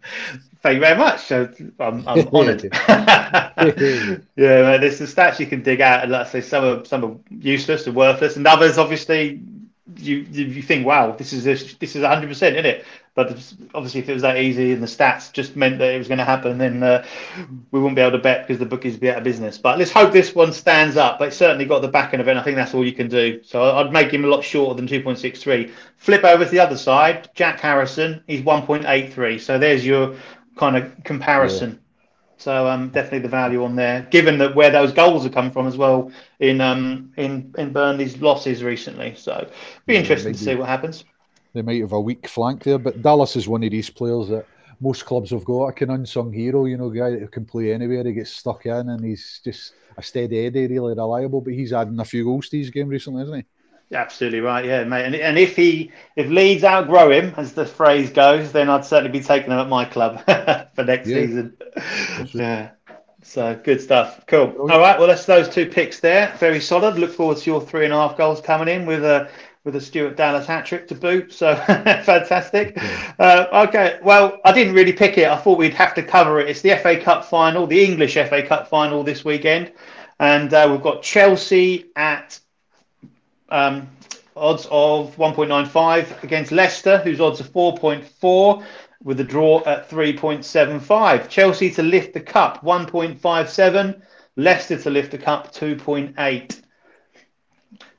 Thank 0.62 0.74
you 0.74 0.80
very 0.80 0.98
much. 0.98 1.30
I'm, 1.30 1.72
I'm 1.78 2.04
honoured. 2.34 2.64
yeah, 2.64 3.52
man, 4.36 4.80
there's 4.80 4.98
the 4.98 5.06
stats 5.06 5.38
you 5.38 5.46
can 5.46 5.62
dig 5.62 5.80
out, 5.80 6.02
and 6.02 6.10
let's 6.10 6.32
say 6.32 6.40
some 6.40 6.64
are 6.64 6.84
some 6.84 7.04
are 7.04 7.16
useless 7.30 7.86
and 7.86 7.94
worthless, 7.94 8.36
and 8.36 8.46
others 8.48 8.76
obviously 8.76 9.40
you 9.96 10.18
you 10.30 10.62
think, 10.62 10.86
wow, 10.86 11.12
this 11.12 11.32
is 11.32 11.44
this, 11.44 11.74
this 11.74 11.96
is 11.96 12.02
100 12.02 12.28
percent 12.28 12.56
in 12.56 12.66
it. 12.66 12.84
But 13.14 13.30
obviously, 13.74 14.00
if 14.00 14.08
it 14.08 14.12
was 14.12 14.22
that 14.22 14.36
easy 14.36 14.72
and 14.72 14.82
the 14.82 14.86
stats 14.86 15.32
just 15.32 15.56
meant 15.56 15.78
that 15.78 15.92
it 15.92 15.98
was 15.98 16.06
going 16.06 16.18
to 16.18 16.24
happen, 16.24 16.58
then 16.58 16.82
uh, 16.82 17.04
we 17.70 17.80
wouldn't 17.80 17.96
be 17.96 18.02
able 18.02 18.16
to 18.16 18.22
bet 18.22 18.46
because 18.46 18.60
the 18.60 18.66
bookies 18.66 18.92
would 18.92 19.00
be 19.00 19.10
out 19.10 19.18
of 19.18 19.24
business. 19.24 19.58
But 19.58 19.78
let's 19.78 19.90
hope 19.90 20.12
this 20.12 20.34
one 20.34 20.52
stands 20.52 20.96
up. 20.96 21.18
But 21.18 21.28
it's 21.28 21.36
certainly 21.36 21.64
got 21.64 21.82
the 21.82 21.88
backing 21.88 22.20
of 22.20 22.28
it. 22.28 22.36
I 22.36 22.42
think 22.42 22.56
that's 22.56 22.72
all 22.72 22.84
you 22.84 22.92
can 22.92 23.08
do. 23.08 23.42
So 23.42 23.62
I'd 23.62 23.92
make 23.92 24.12
him 24.12 24.24
a 24.24 24.28
lot 24.28 24.44
shorter 24.44 24.80
than 24.80 24.86
2.63. 24.86 25.70
Flip 25.96 26.24
over 26.24 26.44
to 26.44 26.50
the 26.50 26.60
other 26.60 26.76
side. 26.76 27.28
Jack 27.34 27.58
Harrison, 27.58 28.22
he's 28.28 28.42
1.83. 28.42 29.40
So 29.40 29.58
there's 29.58 29.84
your 29.84 30.14
kind 30.56 30.76
of 30.76 30.92
comparison. 31.02 31.72
Yeah. 31.72 31.89
So 32.40 32.66
um, 32.66 32.88
definitely 32.88 33.18
the 33.18 33.28
value 33.28 33.62
on 33.64 33.76
there, 33.76 34.08
given 34.10 34.38
that 34.38 34.54
where 34.54 34.70
those 34.70 34.94
goals 34.94 35.24
have 35.24 35.32
come 35.34 35.50
from 35.50 35.66
as 35.66 35.76
well 35.76 36.10
in 36.38 36.62
um, 36.62 37.12
in 37.18 37.54
in 37.58 37.70
Burnley's 37.70 38.16
losses 38.16 38.64
recently. 38.64 39.14
So 39.14 39.46
be 39.86 39.96
interesting 39.96 40.32
to 40.32 40.38
see 40.38 40.54
what 40.54 40.66
happens. 40.66 41.04
They 41.52 41.60
might 41.60 41.82
have 41.82 41.92
a 41.92 42.00
weak 42.00 42.26
flank 42.26 42.62
there, 42.62 42.78
but 42.78 43.02
Dallas 43.02 43.36
is 43.36 43.46
one 43.46 43.62
of 43.62 43.70
these 43.70 43.90
players 43.90 44.28
that 44.28 44.46
most 44.80 45.04
clubs 45.04 45.32
have 45.32 45.44
got 45.44 45.56
like 45.56 45.82
an 45.82 45.90
unsung 45.90 46.32
hero. 46.32 46.64
You 46.64 46.78
know, 46.78 46.88
guy 46.88 47.10
that 47.10 47.30
can 47.30 47.44
play 47.44 47.74
anywhere. 47.74 48.04
He 48.04 48.14
gets 48.14 48.30
stuck 48.30 48.64
in, 48.64 48.88
and 48.88 49.04
he's 49.04 49.42
just 49.44 49.74
a 49.98 50.02
steady 50.02 50.46
Eddie, 50.46 50.66
really 50.66 50.94
reliable. 50.94 51.42
But 51.42 51.52
he's 51.52 51.74
adding 51.74 52.00
a 52.00 52.06
few 52.06 52.24
goals 52.24 52.48
to 52.48 52.56
his 52.56 52.70
game 52.70 52.88
recently, 52.88 53.22
isn't 53.24 53.36
he? 53.36 53.44
Absolutely 53.92 54.40
right, 54.40 54.64
yeah, 54.64 54.84
mate. 54.84 55.04
And, 55.04 55.16
and 55.16 55.36
if 55.36 55.56
he 55.56 55.90
if 56.14 56.28
Leeds 56.28 56.62
outgrow 56.62 57.10
him, 57.10 57.34
as 57.36 57.54
the 57.54 57.66
phrase 57.66 58.10
goes, 58.10 58.52
then 58.52 58.70
I'd 58.70 58.84
certainly 58.84 59.10
be 59.10 59.24
taking 59.24 59.50
him 59.50 59.58
at 59.58 59.68
my 59.68 59.84
club 59.84 60.24
for 60.74 60.84
next 60.84 61.08
yeah. 61.08 61.16
season. 61.16 61.56
yeah. 62.32 62.70
So 63.22 63.60
good 63.62 63.80
stuff. 63.80 64.24
Cool. 64.26 64.54
All 64.60 64.78
right. 64.78 64.98
Well, 64.98 65.08
that's 65.08 65.26
those 65.26 65.48
two 65.48 65.66
picks 65.66 66.00
there. 66.00 66.32
Very 66.38 66.60
solid. 66.60 66.98
Look 66.98 67.12
forward 67.12 67.38
to 67.38 67.50
your 67.50 67.60
three 67.60 67.84
and 67.84 67.92
a 67.92 67.96
half 67.96 68.16
goals 68.16 68.40
coming 68.40 68.68
in 68.68 68.86
with 68.86 69.04
a 69.04 69.28
with 69.64 69.76
a 69.76 69.80
Stuart 69.80 70.16
Dallas 70.16 70.46
hat 70.46 70.64
trick 70.64 70.88
to 70.88 70.94
boot. 70.94 71.32
So 71.32 71.54
fantastic. 71.66 72.78
Uh, 73.18 73.66
okay. 73.68 73.98
Well, 74.02 74.38
I 74.44 74.52
didn't 74.52 74.74
really 74.74 74.92
pick 74.92 75.18
it. 75.18 75.28
I 75.28 75.36
thought 75.36 75.58
we'd 75.58 75.74
have 75.74 75.94
to 75.94 76.02
cover 76.02 76.40
it. 76.40 76.48
It's 76.48 76.62
the 76.62 76.76
FA 76.76 76.98
Cup 76.98 77.24
final, 77.24 77.66
the 77.66 77.84
English 77.84 78.14
FA 78.14 78.42
Cup 78.46 78.68
final 78.68 79.02
this 79.02 79.24
weekend, 79.24 79.72
and 80.18 80.54
uh, 80.54 80.68
we've 80.70 80.82
got 80.82 81.02
Chelsea 81.02 81.90
at 81.96 82.40
um, 83.50 83.88
odds 84.36 84.66
of 84.70 85.14
1.95 85.16 86.22
against 86.22 86.52
Leicester, 86.52 86.98
whose 86.98 87.20
odds 87.20 87.40
are 87.40 87.44
4.4 87.44 88.64
with 89.02 89.20
a 89.20 89.24
draw 89.24 89.62
at 89.64 89.88
3.75. 89.88 91.28
Chelsea 91.28 91.70
to 91.70 91.82
lift 91.82 92.14
the 92.14 92.20
cup 92.20 92.62
1.57. 92.62 94.02
Leicester 94.36 94.78
to 94.78 94.90
lift 94.90 95.10
the 95.10 95.18
cup 95.18 95.52
2.8. 95.52 96.62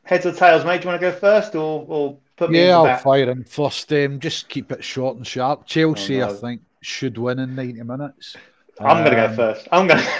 Heads 0.03 0.25
or 0.25 0.31
tails, 0.33 0.65
mate? 0.65 0.81
Do 0.81 0.85
you 0.85 0.89
want 0.91 1.01
to 1.01 1.11
go 1.11 1.17
first 1.17 1.55
or, 1.55 1.85
or 1.87 2.17
put 2.35 2.51
me 2.51 2.65
Yeah, 2.65 2.79
I'll 2.79 2.97
fire 2.97 3.29
in 3.29 3.43
first. 3.43 3.91
Um, 3.93 4.19
just 4.19 4.49
keep 4.49 4.71
it 4.71 4.83
short 4.83 5.17
and 5.17 5.25
sharp. 5.25 5.65
Chelsea, 5.65 6.21
oh, 6.21 6.27
no. 6.27 6.33
I 6.33 6.37
think, 6.37 6.61
should 6.81 7.17
win 7.17 7.39
in 7.39 7.55
90 7.55 7.83
minutes. 7.83 8.35
I'm 8.79 8.97
um, 8.97 9.03
going 9.03 9.15
to 9.15 9.27
go 9.27 9.35
first. 9.35 9.67
I'm 9.71 9.87
going 9.87 9.99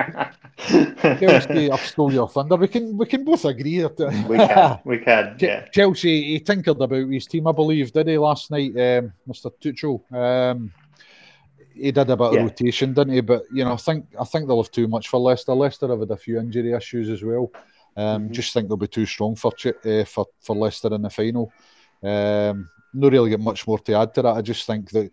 to. 0.00 0.32
Chelsea, 1.18 1.70
I've 1.72 1.80
stole 1.80 2.12
your 2.12 2.28
thunder. 2.28 2.56
We 2.56 2.68
can 2.68 2.96
we 2.96 3.06
can 3.06 3.24
both 3.24 3.44
agree 3.44 3.80
that 3.80 3.98
we 4.28 4.36
can. 4.36 4.78
We 4.84 4.98
can. 4.98 5.36
Yeah. 5.38 5.66
Chelsea, 5.72 6.22
he 6.32 6.40
tinkered 6.40 6.80
about 6.80 7.08
his 7.08 7.26
team, 7.26 7.46
I 7.46 7.52
believe, 7.52 7.92
did 7.92 8.08
he 8.08 8.18
last 8.18 8.50
night, 8.50 8.70
um, 8.70 9.12
Mr. 9.28 9.50
Tuchel? 9.60 10.00
Um, 10.12 10.72
he 11.74 11.90
did 11.90 12.10
a 12.10 12.16
bit 12.16 12.32
yeah. 12.34 12.42
rotation, 12.42 12.92
didn't 12.92 13.14
he? 13.14 13.20
But 13.20 13.44
you 13.52 13.64
know, 13.64 13.72
I 13.72 13.76
think 13.76 14.06
I 14.20 14.24
think 14.24 14.46
they'll 14.46 14.62
have 14.62 14.70
too 14.70 14.88
much 14.88 15.08
for 15.08 15.18
Leicester. 15.18 15.54
Leicester 15.54 15.88
have 15.88 16.00
had 16.00 16.10
a 16.10 16.16
few 16.16 16.38
injury 16.38 16.72
issues 16.72 17.08
as 17.08 17.22
well. 17.22 17.50
Um, 17.96 18.24
mm-hmm. 18.24 18.32
Just 18.32 18.52
think 18.52 18.68
they'll 18.68 18.76
be 18.76 18.88
too 18.88 19.06
strong 19.06 19.36
for 19.36 19.52
uh, 19.84 20.04
for 20.04 20.26
for 20.40 20.56
Leicester 20.56 20.94
in 20.94 21.02
the 21.02 21.10
final. 21.10 21.52
Um, 22.02 22.68
not 22.94 23.12
really 23.12 23.30
get 23.30 23.40
much 23.40 23.66
more 23.66 23.78
to 23.78 23.94
add 23.94 24.14
to 24.14 24.22
that. 24.22 24.36
I 24.36 24.42
just 24.42 24.66
think 24.66 24.90
that 24.90 25.10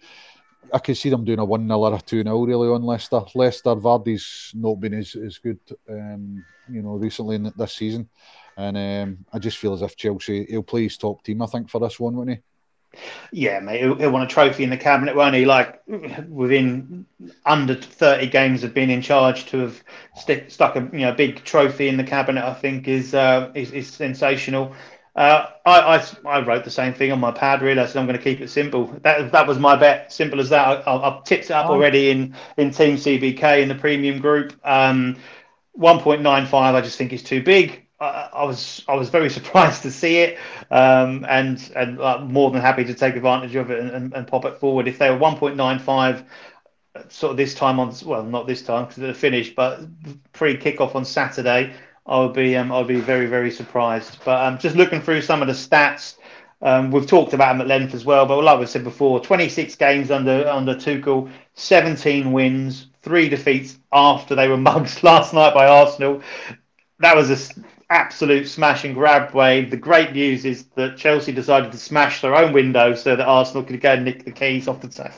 I 0.74 0.80
can 0.80 0.96
see 0.96 1.10
them 1.10 1.26
doing 1.26 1.40
a 1.40 1.46
1 1.46 1.68
0 1.68 1.80
or 1.80 1.96
a 1.96 2.02
2 2.02 2.24
0 2.24 2.42
really 2.44 2.70
on 2.70 2.84
Leicester. 2.84 3.22
Leicester, 3.36 3.76
Vardy's 3.76 4.52
not 4.54 4.76
been 4.76 4.94
as, 4.94 5.16
as 5.16 5.38
good, 5.38 5.60
um, 5.90 6.44
you 6.70 6.82
know, 6.82 6.92
recently 6.92 7.36
in 7.36 7.52
this 7.58 7.74
season. 7.74 8.10
And 8.58 8.78
um, 8.78 9.26
I 9.32 9.40
just 9.40 9.58
feel 9.58 9.74
as 9.74 9.82
if 9.82 9.96
Chelsea, 9.96 10.46
he'll 10.46 10.64
play 10.64 10.84
his 10.84 10.98
top 10.98 11.24
team, 11.24 11.42
I 11.42 11.46
think, 11.46 11.70
for 11.70 11.80
this 11.80 12.00
one, 12.00 12.16
won't 12.16 12.30
he? 12.30 12.38
Yeah, 13.32 13.60
mate, 13.60 13.82
he'll, 13.82 13.96
he'll, 13.96 14.12
want 14.12 14.30
a 14.30 14.34
trophy 14.34 14.64
in 14.64 14.70
the 14.70 14.78
cabinet, 14.78 15.16
won't 15.16 15.36
he? 15.36 15.46
Like 15.46 15.80
within 16.28 17.06
under 17.46 17.76
thirty 17.76 18.28
games 18.28 18.64
of 18.64 18.74
being 18.74 18.90
in 18.90 19.02
charge, 19.02 19.46
to 19.48 19.60
have 19.60 19.84
stick, 20.16 20.50
stuck 20.50 20.76
a 20.76 20.90
you 20.92 21.06
know 21.06 21.14
big 21.14 21.44
trophy 21.44 21.88
in 21.88 21.98
the 21.98 22.04
cabinet, 22.04 22.44
I 22.44 22.54
think 22.56 22.88
is 22.88 23.14
uh, 23.14 23.52
is, 23.54 23.72
is 23.72 23.88
sensational. 23.88 24.76
Uh, 25.16 25.48
I, 25.66 25.98
I, 25.98 26.06
I 26.26 26.46
wrote 26.46 26.64
the 26.64 26.72
same 26.72 26.94
thing 26.94 27.12
on 27.12 27.20
my 27.20 27.32
pad. 27.32 27.60
Said 27.60 27.98
I'm 27.98 28.06
going 28.06 28.18
to 28.18 28.24
keep 28.24 28.42
it 28.42 28.50
simple. 28.50 28.88
That 29.02 29.32
that 29.32 29.48
was 29.48 29.60
my 29.60 29.76
bet. 29.76 30.14
Simple 30.14 30.40
as 30.40 30.50
that. 30.50 30.88
I, 30.88 31.12
have 31.12 31.24
tipped 31.24 31.46
it 31.46 31.52
up 31.52 31.70
oh. 31.70 31.74
already 31.74 32.12
in 32.12 32.36
in 32.58 32.72
Team 32.72 32.96
CBK 32.96 33.62
in 33.62 33.70
the 33.70 33.76
premium 33.76 34.20
group. 34.20 34.54
Um, 34.64 35.18
1.95. 35.78 36.54
I 36.54 36.82
just 36.82 36.98
think 36.98 37.14
is 37.14 37.24
too 37.24 37.42
big. 37.42 37.86
I, 38.00 38.30
I, 38.34 38.44
was 38.44 38.84
I 38.88 38.96
was 38.96 39.10
very 39.10 39.30
surprised 39.38 39.82
to 39.84 39.92
see 39.92 40.20
it, 40.20 40.38
um, 40.72 41.26
and 41.28 41.72
and 41.76 42.00
uh, 42.00 42.20
more 42.20 42.52
than 42.52 42.62
happy 42.62 42.86
to 42.86 42.94
take 42.94 43.16
advantage 43.16 43.56
of 43.56 43.72
it 43.72 43.80
and, 43.80 43.92
and, 43.92 44.14
and 44.14 44.28
pop 44.28 44.46
it 44.46 44.58
forward. 44.58 44.88
If 44.88 45.00
they 45.00 45.10
were 45.10 45.18
1.95 45.18 46.26
sort 47.08 47.32
of 47.32 47.38
this 47.38 47.54
time 47.54 47.80
on 47.80 47.94
well 48.06 48.24
not 48.24 48.48
this 48.48 48.62
time 48.62 48.84
because 48.84 48.98
they're 48.98 49.14
finished 49.14 49.56
but 49.56 49.80
pre 50.34 50.58
kickoff 50.58 50.96
on 50.96 51.06
Saturday 51.06 51.74
I 52.10 52.20
would 52.20 52.34
be 52.34 52.58
um, 52.58 52.72
I 52.72 52.80
would 52.80 52.88
be 52.88 53.00
very 53.00 53.28
very 53.28 53.52
surprised. 53.52 54.18
But 54.26 54.42
um, 54.46 54.58
just 54.58 54.76
looking 54.76 55.00
through 55.00 55.22
some 55.22 55.42
of 55.42 55.48
the 55.48 55.54
stats, 55.54 56.16
um, 56.62 56.90
we've 56.92 57.08
talked 57.08 57.34
about 57.34 57.54
them 57.54 57.62
at 57.62 57.68
length 57.68 57.94
as 57.94 58.04
well. 58.04 58.26
But 58.26 58.44
like 58.44 58.60
I 58.60 58.66
said 58.66 58.84
before, 58.84 59.20
26 59.20 59.76
games 59.76 60.10
under 60.12 60.48
under 60.48 60.74
Tuchel, 60.74 61.32
17 61.54 62.32
wins, 62.32 62.88
three 63.04 63.30
defeats 63.30 63.78
after 63.94 64.36
they 64.36 64.48
were 64.48 64.58
mugged 64.70 65.04
last 65.04 65.34
night 65.34 65.54
by 65.54 65.68
Arsenal. 65.68 66.22
That 67.00 67.16
was 67.16 67.30
an 67.56 67.66
absolute 67.92 68.48
smash 68.48 68.84
and 68.84 68.96
grab 68.96 69.34
wave. 69.34 69.70
The 69.70 69.78
great 69.78 70.12
news 70.12 70.46
is 70.46 70.66
that 70.76 70.98
Chelsea 70.98 71.32
decided 71.32 71.72
to 71.72 71.78
smash 71.78 72.22
their 72.22 72.36
own 72.36 72.54
window 72.54 72.96
so 72.96 73.16
that 73.16 73.26
Arsenal 73.26 73.64
could 73.64 73.80
go 73.82 73.94
and 73.94 74.04
nick 74.04 74.26
the 74.26 74.32
keys 74.32 74.68
off 74.68 74.82
the 74.82 74.90
table. 74.90 75.14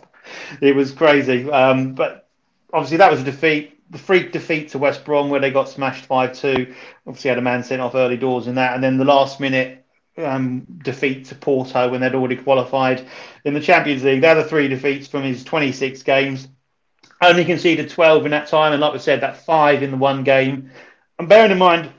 It 0.61 0.75
was 0.75 0.91
crazy. 0.91 1.49
Um, 1.49 1.93
but 1.95 2.27
obviously 2.73 2.97
that 2.97 3.11
was 3.11 3.21
a 3.21 3.25
defeat 3.25 3.80
the 3.91 3.97
freak 3.97 4.31
defeat 4.31 4.69
to 4.69 4.79
West 4.79 5.03
Brom 5.03 5.29
where 5.29 5.41
they 5.41 5.51
got 5.51 5.69
smashed 5.69 6.05
5 6.05 6.33
2. 6.33 6.73
Obviously, 7.05 7.29
had 7.29 7.37
a 7.37 7.41
man 7.41 7.63
sent 7.63 7.81
off 7.81 7.93
early 7.93 8.17
doors 8.17 8.47
in 8.47 8.55
that. 8.55 8.73
And 8.73 8.83
then 8.83 8.97
the 8.97 9.05
last 9.05 9.39
minute 9.39 9.85
um, 10.17 10.65
defeat 10.81 11.25
to 11.25 11.35
Porto 11.35 11.89
when 11.89 12.01
they'd 12.01 12.15
already 12.15 12.37
qualified 12.37 13.05
in 13.43 13.53
the 13.53 13.59
Champions 13.59 14.03
League. 14.03 14.21
They're 14.21 14.35
the 14.35 14.45
three 14.45 14.69
defeats 14.69 15.07
from 15.07 15.23
his 15.23 15.43
26 15.43 16.03
games. 16.03 16.47
Only 17.21 17.43
conceded 17.43 17.89
12 17.89 18.25
in 18.25 18.31
that 18.31 18.47
time. 18.47 18.71
And 18.71 18.81
like 18.81 18.93
we 18.93 18.99
said, 18.99 19.21
that 19.21 19.45
five 19.45 19.83
in 19.83 19.91
the 19.91 19.97
one 19.97 20.23
game. 20.23 20.71
And 21.19 21.27
bearing 21.27 21.51
in 21.51 21.57
mind, 21.57 21.91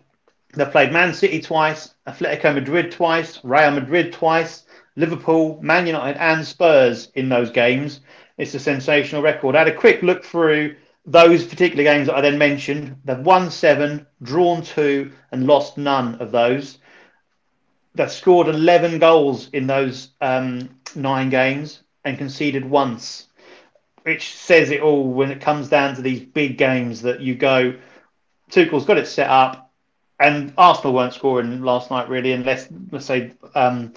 they've 0.54 0.70
played 0.70 0.92
Man 0.92 1.12
City 1.12 1.42
twice, 1.42 1.94
Atletico 2.08 2.54
Madrid 2.54 2.90
twice, 2.90 3.38
Real 3.44 3.70
Madrid 3.70 4.14
twice, 4.14 4.64
Liverpool, 4.96 5.58
Man 5.62 5.86
United, 5.86 6.18
and 6.18 6.46
Spurs 6.46 7.10
in 7.14 7.28
those 7.28 7.50
games. 7.50 8.00
It's 8.38 8.54
a 8.54 8.58
sensational 8.58 9.22
record. 9.22 9.54
I 9.54 9.60
had 9.60 9.68
a 9.68 9.74
quick 9.74 10.02
look 10.02 10.24
through 10.24 10.76
those 11.04 11.44
particular 11.44 11.84
games 11.84 12.06
that 12.06 12.16
I 12.16 12.20
then 12.20 12.38
mentioned, 12.38 12.96
they've 13.04 13.18
won 13.18 13.50
seven, 13.50 14.06
drawn 14.22 14.62
two, 14.62 15.12
and 15.30 15.46
lost 15.46 15.76
none 15.76 16.16
of 16.16 16.30
those. 16.30 16.78
They've 17.94 18.10
scored 18.10 18.48
11 18.48 18.98
goals 18.98 19.48
in 19.52 19.66
those 19.66 20.08
um, 20.20 20.70
nine 20.94 21.28
games 21.28 21.82
and 22.04 22.18
conceded 22.18 22.64
once, 22.64 23.26
which 24.02 24.34
says 24.34 24.70
it 24.70 24.80
all 24.80 25.12
when 25.12 25.30
it 25.30 25.40
comes 25.40 25.68
down 25.68 25.96
to 25.96 26.02
these 26.02 26.20
big 26.20 26.56
games 26.56 27.02
that 27.02 27.20
you 27.20 27.34
go, 27.34 27.74
Tuchel's 28.50 28.84
got 28.84 28.98
it 28.98 29.06
set 29.06 29.28
up, 29.28 29.70
and 30.20 30.52
Arsenal 30.56 30.94
weren't 30.94 31.14
scoring 31.14 31.62
last 31.62 31.90
night 31.90 32.08
really, 32.08 32.32
unless, 32.32 32.68
let's 32.90 33.06
say, 33.06 33.32
um, 33.54 33.92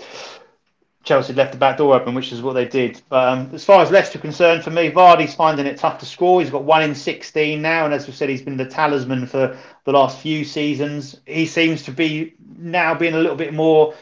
Chelsea 1.05 1.33
left 1.33 1.51
the 1.51 1.57
back 1.57 1.77
door 1.77 1.95
open, 1.95 2.15
which 2.15 2.31
is 2.31 2.41
what 2.41 2.53
they 2.53 2.65
did. 2.65 3.01
But 3.09 3.29
um, 3.29 3.49
as 3.53 3.63
far 3.63 3.81
as 3.81 3.91
Leicester 3.91 4.17
concerned, 4.17 4.63
for 4.63 4.71
me, 4.71 4.91
Vardy's 4.91 5.35
finding 5.35 5.67
it 5.67 5.77
tough 5.77 5.99
to 5.99 6.05
score. 6.05 6.41
He's 6.41 6.49
got 6.49 6.63
one 6.63 6.81
in 6.81 6.95
16 6.95 7.61
now, 7.61 7.85
and 7.85 7.93
as 7.93 8.07
we 8.07 8.13
said, 8.13 8.27
he's 8.27 8.41
been 8.41 8.57
the 8.57 8.65
talisman 8.65 9.27
for 9.27 9.57
the 9.85 9.91
last 9.91 10.19
few 10.19 10.43
seasons. 10.43 11.21
He 11.27 11.45
seems 11.45 11.83
to 11.83 11.91
be 11.91 12.33
now 12.57 12.95
being 12.95 13.13
a 13.13 13.19
little 13.19 13.35
bit 13.35 13.53
more 13.53 13.93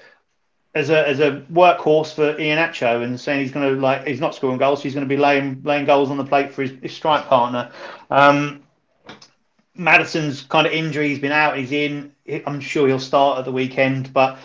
as 0.75 0.89
a 0.89 1.07
as 1.07 1.19
a 1.19 1.43
workhorse 1.51 2.15
for 2.15 2.33
Iheanacho 2.33 3.03
and 3.03 3.19
saying 3.19 3.41
he's 3.41 3.51
going 3.51 3.75
to 3.75 3.79
like 3.79 4.07
he's 4.07 4.21
not 4.21 4.33
scoring 4.33 4.57
goals, 4.57 4.79
so 4.79 4.83
he's 4.83 4.95
going 4.95 5.07
to 5.07 5.13
be 5.15 5.21
laying 5.21 5.61
laying 5.63 5.85
goals 5.85 6.09
on 6.09 6.17
the 6.17 6.25
plate 6.25 6.51
for 6.51 6.63
his, 6.63 6.71
his 6.81 6.93
strike 6.93 7.25
partner. 7.25 7.69
Um, 8.09 8.63
Maddison's 9.75 10.41
kind 10.41 10.65
of 10.65 10.73
injury, 10.73 11.09
he's 11.09 11.19
been 11.19 11.31
out, 11.31 11.57
he's 11.57 11.71
in. 11.71 12.13
I'm 12.47 12.61
sure 12.61 12.87
he'll 12.87 12.99
start 12.99 13.39
at 13.39 13.45
the 13.45 13.51
weekend, 13.51 14.13
but 14.13 14.39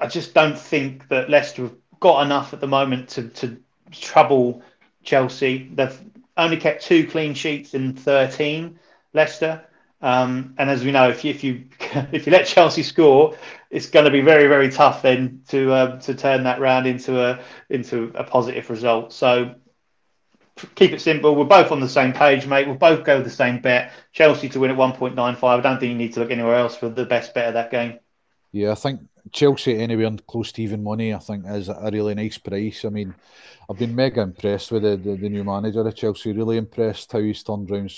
I 0.00 0.06
just 0.06 0.34
don't 0.34 0.58
think 0.58 1.08
that 1.08 1.30
Leicester 1.30 1.62
have 1.62 1.74
got 2.04 2.22
enough 2.22 2.52
at 2.52 2.60
the 2.60 2.66
moment 2.66 3.08
to, 3.08 3.28
to 3.30 3.56
trouble 3.90 4.60
Chelsea. 5.04 5.70
They've 5.72 5.98
only 6.36 6.58
kept 6.58 6.84
two 6.84 7.06
clean 7.06 7.32
sheets 7.32 7.72
in 7.72 7.94
13, 7.94 8.78
Leicester. 9.14 9.64
Um, 10.02 10.54
and 10.58 10.68
as 10.68 10.84
we 10.84 10.92
know, 10.92 11.08
if 11.08 11.24
you, 11.24 11.30
if 11.30 11.42
you 11.42 11.64
if 12.12 12.26
you 12.26 12.32
let 12.32 12.46
Chelsea 12.46 12.82
score, 12.82 13.38
it's 13.70 13.86
going 13.86 14.04
to 14.04 14.10
be 14.10 14.20
very 14.20 14.48
very 14.48 14.70
tough 14.70 15.00
then 15.00 15.40
to 15.48 15.72
uh, 15.72 16.00
to 16.00 16.14
turn 16.14 16.44
that 16.44 16.60
round 16.60 16.86
into 16.86 17.18
a 17.18 17.40
into 17.70 18.12
a 18.14 18.22
positive 18.22 18.68
result. 18.68 19.14
So 19.14 19.54
keep 20.74 20.92
it 20.92 21.00
simple. 21.00 21.34
We're 21.34 21.44
both 21.44 21.72
on 21.72 21.80
the 21.80 21.88
same 21.88 22.12
page, 22.12 22.46
mate. 22.46 22.66
We'll 22.66 22.76
both 22.76 23.02
go 23.02 23.16
with 23.16 23.24
the 23.24 23.30
same 23.30 23.62
bet. 23.62 23.92
Chelsea 24.12 24.50
to 24.50 24.60
win 24.60 24.70
at 24.70 24.76
1.95. 24.76 25.42
I 25.42 25.60
don't 25.62 25.80
think 25.80 25.90
you 25.90 25.96
need 25.96 26.12
to 26.12 26.20
look 26.20 26.30
anywhere 26.30 26.56
else 26.56 26.76
for 26.76 26.90
the 26.90 27.06
best 27.06 27.32
bet 27.32 27.48
of 27.48 27.54
that 27.54 27.70
game. 27.70 27.98
Yeah, 28.52 28.72
I 28.72 28.74
think 28.74 29.00
Chelsea 29.32 29.78
anywhere 29.78 30.16
close 30.26 30.52
to 30.52 30.62
even 30.62 30.82
money, 30.82 31.14
I 31.14 31.18
think, 31.18 31.44
is 31.46 31.68
a 31.68 31.90
really 31.92 32.14
nice 32.14 32.38
price. 32.38 32.84
I 32.84 32.90
mean, 32.90 33.14
I've 33.68 33.78
been 33.78 33.94
mega 33.94 34.20
impressed 34.20 34.70
with 34.70 34.82
the, 34.82 34.96
the, 34.96 35.16
the 35.16 35.28
new 35.28 35.44
manager 35.44 35.80
of 35.86 35.94
Chelsea. 35.94 36.32
Really 36.32 36.58
impressed 36.58 37.12
how 37.12 37.20
he's 37.20 37.42
turned 37.42 37.70
around 37.70 37.90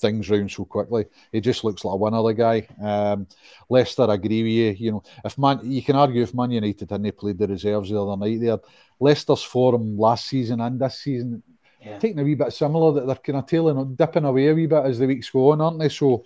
things 0.00 0.30
round 0.30 0.50
so 0.50 0.64
quickly. 0.64 1.04
He 1.30 1.40
just 1.40 1.62
looks 1.62 1.84
like 1.84 1.92
a 1.92 1.96
winner, 1.96 2.22
the 2.22 2.32
guy. 2.32 2.66
Um, 2.82 3.26
Leicester, 3.68 4.10
I 4.10 4.14
agree 4.14 4.42
with 4.42 4.52
you. 4.52 4.86
You 4.86 4.92
know, 4.92 5.02
if 5.24 5.36
Man, 5.38 5.60
you 5.62 5.82
can 5.82 5.96
argue 5.96 6.22
if 6.22 6.34
Man 6.34 6.50
United 6.50 6.90
hadn't 6.90 7.18
played 7.18 7.38
the 7.38 7.46
reserves 7.46 7.90
the 7.90 8.02
other 8.02 8.16
night 8.16 8.40
there, 8.40 8.58
Leicester's 8.98 9.42
form 9.42 9.98
last 9.98 10.26
season 10.26 10.60
and 10.60 10.80
this 10.80 11.00
season 11.00 11.42
yeah. 11.80 11.98
taking 11.98 12.18
a 12.18 12.24
wee 12.24 12.34
bit 12.34 12.52
similar. 12.52 12.92
That 12.92 13.06
they're 13.06 13.16
kind 13.16 13.38
of 13.38 13.46
tailing, 13.46 13.94
dipping 13.94 14.24
away 14.24 14.48
a 14.48 14.54
wee 14.54 14.66
bit 14.66 14.84
as 14.84 14.98
the 14.98 15.06
weeks 15.06 15.30
go 15.30 15.52
on, 15.52 15.60
aren't 15.60 15.78
they? 15.78 15.88
So 15.88 16.24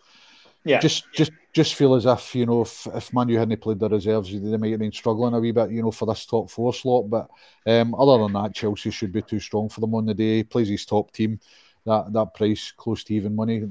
yeah, 0.64 0.78
just 0.80 1.12
just 1.12 1.32
just 1.52 1.74
feel 1.74 1.94
as 1.94 2.06
if 2.06 2.34
you 2.34 2.46
know 2.46 2.62
if 2.62 2.86
if 2.94 3.12
Manu 3.12 3.36
hadn't 3.36 3.60
played 3.60 3.78
the 3.78 3.88
reserves, 3.88 4.32
they 4.32 4.56
might 4.56 4.70
have 4.70 4.80
been 4.80 4.92
struggling 4.92 5.34
a 5.34 5.40
wee 5.40 5.52
bit, 5.52 5.70
you 5.70 5.82
know, 5.82 5.90
for 5.90 6.06
this 6.06 6.26
top 6.26 6.50
four 6.50 6.72
slot. 6.72 7.10
But 7.10 7.28
um, 7.66 7.94
other 7.94 8.22
than 8.22 8.32
that, 8.32 8.54
Chelsea 8.54 8.90
should 8.90 9.12
be 9.12 9.22
too 9.22 9.40
strong 9.40 9.68
for 9.68 9.80
them 9.80 9.94
on 9.94 10.06
the 10.06 10.14
day. 10.14 10.36
He 10.38 10.44
plays 10.44 10.68
his 10.68 10.86
top 10.86 11.12
team. 11.12 11.38
that 11.84 12.12
that 12.12 12.34
price 12.34 12.72
close 12.76 13.04
to 13.04 13.14
even 13.14 13.36
money 13.36 13.68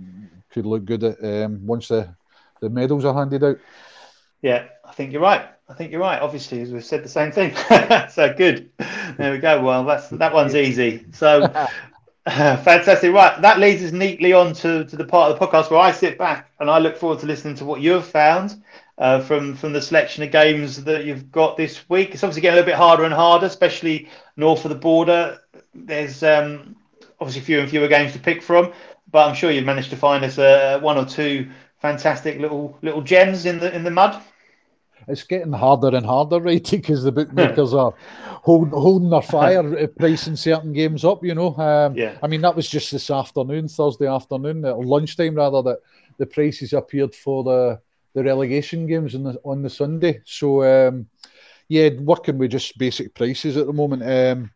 could 0.51 0.65
look 0.65 0.85
good 0.85 1.03
at 1.03 1.23
um, 1.23 1.65
once 1.65 1.87
the 1.87 2.15
the 2.61 2.69
medals 2.69 3.05
are 3.05 3.13
handed 3.13 3.43
out. 3.43 3.57
Yeah, 4.41 4.67
I 4.85 4.91
think 4.91 5.11
you're 5.11 5.21
right. 5.21 5.47
I 5.69 5.73
think 5.73 5.91
you're 5.91 6.01
right. 6.01 6.21
Obviously, 6.21 6.61
as 6.61 6.71
we've 6.71 6.83
said 6.83 7.03
the 7.03 7.09
same 7.09 7.31
thing. 7.31 7.55
so 8.09 8.33
good. 8.33 8.69
There 9.17 9.31
we 9.31 9.39
go. 9.39 9.61
Well, 9.61 9.83
that's 9.85 10.09
that 10.09 10.33
one's 10.33 10.55
easy. 10.55 11.05
So 11.11 11.49
fantastic. 12.29 13.11
Right, 13.11 13.41
that 13.41 13.59
leads 13.59 13.83
us 13.83 13.91
neatly 13.91 14.31
on 14.31 14.53
to, 14.53 14.85
to 14.85 14.95
the 14.95 15.03
part 15.03 15.31
of 15.31 15.37
the 15.37 15.45
podcast 15.45 15.69
where 15.69 15.79
I 15.79 15.91
sit 15.91 16.17
back 16.17 16.49
and 16.59 16.69
I 16.69 16.79
look 16.79 16.95
forward 16.95 17.19
to 17.19 17.25
listening 17.25 17.55
to 17.55 17.65
what 17.65 17.81
you 17.81 17.91
have 17.91 18.05
found 18.05 18.63
uh, 18.97 19.19
from 19.19 19.55
from 19.55 19.73
the 19.73 19.81
selection 19.81 20.23
of 20.23 20.31
games 20.31 20.85
that 20.85 21.03
you've 21.03 21.31
got 21.33 21.57
this 21.57 21.89
week. 21.89 22.13
It's 22.13 22.23
obviously 22.23 22.41
getting 22.41 22.53
a 22.53 22.61
little 22.61 22.71
bit 22.71 22.77
harder 22.77 23.03
and 23.03 23.13
harder, 23.13 23.47
especially 23.47 24.07
north 24.37 24.63
of 24.63 24.69
the 24.69 24.75
border. 24.75 25.39
There's 25.73 26.23
um, 26.23 26.77
obviously 27.19 27.41
fewer 27.41 27.61
and 27.61 27.69
fewer 27.69 27.89
games 27.89 28.13
to 28.13 28.19
pick 28.19 28.41
from, 28.41 28.71
but 29.11 29.27
I'm 29.27 29.35
sure 29.35 29.51
you've 29.51 29.65
managed 29.65 29.89
to 29.89 29.97
find 29.97 30.23
us 30.23 30.37
uh, 30.37 30.79
one 30.81 30.97
or 30.97 31.05
two 31.05 31.49
fantastic 31.81 32.39
little 32.39 32.77
little 32.81 33.01
gems 33.01 33.45
in 33.45 33.59
the 33.59 33.75
in 33.75 33.83
the 33.83 33.91
mud 33.91 34.21
it's 35.07 35.23
getting 35.23 35.53
harder 35.53 35.95
and 35.95 36.05
harder, 36.05 36.39
right? 36.39 36.65
Because 36.69 37.03
the 37.03 37.11
bookmakers 37.19 37.73
are 37.73 37.93
holding, 38.43 38.73
holding 38.73 39.09
their 39.09 39.21
fire, 39.35 39.87
pricing 39.87 40.35
certain 40.35 40.73
games 40.73 41.03
up. 41.03 41.23
You 41.23 41.33
know, 41.33 41.55
um, 41.55 41.95
yeah. 41.95 42.17
I 42.21 42.27
mean 42.27 42.41
that 42.41 42.55
was 42.55 42.69
just 42.69 42.91
this 42.91 43.09
afternoon, 43.09 43.67
Thursday 43.67 44.07
afternoon, 44.07 44.63
at 44.65 44.79
lunchtime 44.79 45.35
rather, 45.35 45.61
that 45.63 45.79
the 46.17 46.25
prices 46.25 46.73
appeared 46.73 47.15
for 47.15 47.43
the 47.43 47.81
the 48.13 48.23
relegation 48.23 48.85
games 48.85 49.15
on 49.15 49.23
the 49.23 49.39
on 49.43 49.63
the 49.63 49.69
Sunday. 49.69 50.21
So 50.25 50.63
um, 50.63 51.07
yeah, 51.67 51.89
working 51.99 52.37
with 52.37 52.51
just 52.51 52.77
basic 52.77 53.15
prices 53.15 53.57
at 53.57 53.65
the 53.65 53.73
moment. 53.73 54.03
Um, 54.03 54.51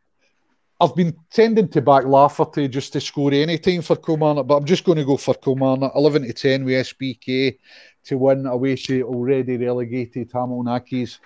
I've 0.79 0.95
been 0.95 1.15
tending 1.31 1.69
to 1.69 1.81
back 1.81 2.05
Lafferty 2.05 2.67
just 2.67 2.93
to 2.93 3.01
score 3.01 3.33
any 3.33 3.57
time 3.57 3.81
for 3.81 3.95
Kilmarnock, 3.95 4.45
but 4.45 4.57
I'm 4.57 4.65
just 4.65 4.83
going 4.83 4.99
to 4.99 5.05
go 5.05 5.17
for 5.17 5.33
Kilmarnock 5.33 5.93
11 5.95 6.21
to 6.21 6.33
10 6.33 6.65
with 6.65 6.85
SBK 6.85 7.57
to 8.03 8.17
win 8.19 8.45
away 8.45 8.75
to 8.75 9.01
already 9.01 9.57
relegated 9.57 10.29
Hamilton 10.31 10.71
Accies. 10.71 11.17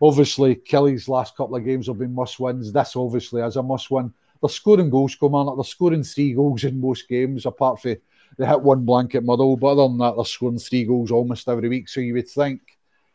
Obviously, 0.00 0.54
Killie's 0.54 1.08
last 1.08 1.36
couple 1.36 1.56
of 1.56 1.64
games 1.64 1.86
have 1.86 1.98
been 1.98 2.14
must 2.14 2.40
wins. 2.40 2.72
This 2.72 2.96
obviously 2.96 3.42
is 3.42 3.56
a 3.56 3.62
must 3.62 3.90
win. 3.90 4.12
They're 4.40 4.48
scoring 4.48 4.88
goals, 4.88 5.14
Kilmarnock. 5.14 5.56
They're 5.56 5.64
scoring 5.64 6.02
three 6.02 6.32
goals 6.32 6.64
in 6.64 6.80
most 6.80 7.08
games, 7.08 7.44
apart 7.44 7.82
from 7.82 7.96
they 8.38 8.46
hit 8.46 8.62
one 8.62 8.84
blanket 8.84 9.22
muddle. 9.22 9.56
But 9.56 9.72
other 9.72 9.88
than 9.88 9.98
that, 9.98 10.16
they're 10.16 10.24
scoring 10.24 10.58
three 10.58 10.84
goals 10.84 11.10
almost 11.10 11.48
every 11.48 11.68
week. 11.68 11.88
So 11.88 12.00
you 12.00 12.14
would 12.14 12.28
think 12.28 12.60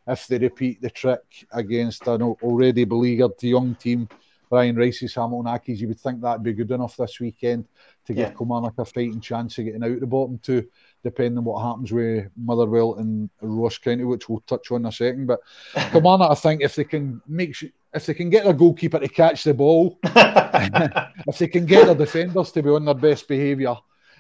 if 0.08 0.28
they 0.28 0.38
repeat 0.38 0.82
the 0.82 0.90
trick 0.92 1.48
against 1.52 2.06
an 2.08 2.22
already 2.22 2.84
beleaguered 2.84 3.42
young 3.42 3.74
team, 3.74 4.08
Brian 4.50 4.76
Rice's 4.76 5.16
Hamilton 5.16 5.52
Accies, 5.52 5.80
you 5.80 5.88
would 5.88 6.00
think 6.00 6.22
that'd 6.22 6.44
be 6.44 6.54
good 6.54 6.70
enough 6.70 6.98
this 6.98 7.20
weekend 7.20 7.66
to 8.06 8.14
give 8.14 8.30
yeah. 8.30 8.38
Kilmarnock 8.38 8.78
a 8.78 8.86
fighting 8.86 9.20
chance 9.20 9.58
of 9.58 9.66
getting 9.66 9.84
out 9.84 9.92
of 9.92 10.00
the 10.00 10.06
bottom 10.06 10.38
two 10.38 10.68
depending 11.06 11.38
on 11.38 11.44
what 11.44 11.62
happens 11.64 11.92
with 11.92 12.28
Motherwell 12.36 12.96
and 12.96 13.30
Ross 13.40 13.78
County, 13.78 14.04
which 14.04 14.28
we'll 14.28 14.40
touch 14.48 14.72
on 14.72 14.82
in 14.82 14.88
a 14.88 14.92
second. 14.92 15.28
But 15.28 15.40
Kilmarnock, 15.92 16.32
I 16.32 16.34
think 16.34 16.62
if 16.64 16.76
they 16.76 16.84
can 16.84 17.22
make 17.28 17.56
if 17.94 18.08
they 18.08 18.16
can 18.16 18.32
get 18.32 18.44
their 18.44 18.54
goalkeeper 18.54 19.00
to 19.00 19.08
catch 19.08 19.44
the 19.44 19.54
ball, 19.54 20.00
if 20.04 21.38
they 21.38 21.48
can 21.48 21.68
get 21.68 21.86
their 21.86 21.94
defenders 21.94 22.52
to 22.54 22.64
be 22.64 22.72
on 22.72 22.86
their 22.86 22.96
best 22.96 23.28
behaviour, 23.28 23.76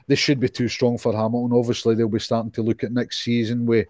they 0.07 0.13
should 0.13 0.39
be 0.39 0.47
too 0.47 0.67
strong 0.67 0.99
for 0.99 1.11
Hamilton. 1.11 1.57
Obviously, 1.57 1.95
they'll 1.95 2.07
be 2.07 2.19
starting 2.19 2.51
to 2.51 2.61
look 2.61 2.83
at 2.83 2.91
next 2.91 3.23
season 3.23 3.65
with 3.65 3.87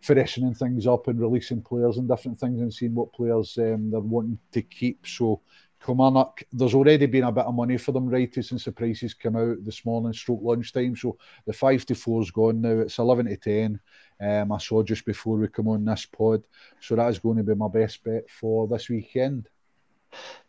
freshening 0.00 0.54
things 0.54 0.86
up 0.86 1.08
and 1.08 1.20
releasing 1.20 1.60
players 1.60 1.98
and 1.98 2.08
different 2.08 2.40
things 2.40 2.62
and 2.62 2.72
seeing 2.72 2.94
what 2.94 3.12
players 3.12 3.58
um, 3.58 3.90
they're 3.90 4.00
wanting 4.00 4.38
to 4.52 4.62
keep. 4.62 5.06
So 5.06 5.42
Kilmarnock, 5.84 6.42
there's 6.52 6.74
already 6.74 7.06
been 7.06 7.24
a 7.24 7.32
bit 7.32 7.46
of 7.46 7.54
money 7.54 7.78
for 7.78 7.92
them, 7.92 8.08
righty, 8.08 8.42
since 8.42 8.64
the 8.64 8.72
prices 8.72 9.14
came 9.14 9.36
out 9.36 9.64
this 9.64 9.84
morning, 9.84 10.12
stroke 10.12 10.40
lunchtime. 10.42 10.94
So 10.94 11.16
the 11.46 11.52
five 11.52 11.86
to 11.86 11.94
four 11.94 12.20
is 12.22 12.30
gone 12.30 12.60
now. 12.60 12.80
It's 12.80 12.98
eleven 12.98 13.26
to 13.26 13.36
ten. 13.36 13.80
Um, 14.20 14.52
I 14.52 14.58
saw 14.58 14.82
just 14.82 15.06
before 15.06 15.38
we 15.38 15.48
come 15.48 15.68
on 15.68 15.84
this 15.84 16.04
pod. 16.04 16.44
So 16.80 16.96
that 16.96 17.08
is 17.08 17.18
going 17.18 17.38
to 17.38 17.42
be 17.42 17.54
my 17.54 17.68
best 17.68 18.04
bet 18.04 18.28
for 18.28 18.68
this 18.68 18.90
weekend. 18.90 19.48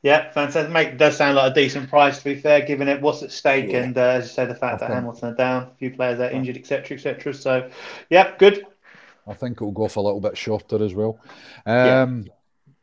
Yeah, 0.02 0.32
fantastic. 0.32 0.72
Mate, 0.72 0.98
does 0.98 1.16
sound 1.16 1.36
like 1.36 1.52
a 1.52 1.56
decent 1.56 1.90
price 1.90 2.18
to 2.18 2.24
be 2.26 2.36
fair, 2.36 2.66
given 2.66 2.90
it 2.90 3.02
what's 3.02 3.24
at 3.24 3.32
stake, 3.32 3.72
yeah. 3.72 3.84
and 3.84 3.98
uh, 3.98 4.02
as 4.02 4.26
you 4.26 4.34
say, 4.34 4.46
the 4.46 4.56
fact 4.56 4.76
I 4.76 4.78
that 4.78 4.88
think, 4.88 4.94
Hamilton 4.96 5.30
are 5.30 5.36
down, 5.36 5.64
a 5.64 5.76
few 5.76 5.92
players 5.92 6.20
are 6.20 6.32
injured, 6.32 6.58
etc., 6.58 6.98
etc. 6.98 7.34
So, 7.34 7.70
yeah, 8.10 8.36
good. 8.38 8.66
I 9.28 9.34
think 9.36 9.58
it'll 9.58 9.72
go 9.72 9.84
off 9.84 9.98
a 9.98 10.02
little 10.02 10.20
bit 10.20 10.36
shorter 10.36 10.84
as 10.84 10.94
well. 10.94 11.20
Um, 11.66 12.24
yeah 12.26 12.34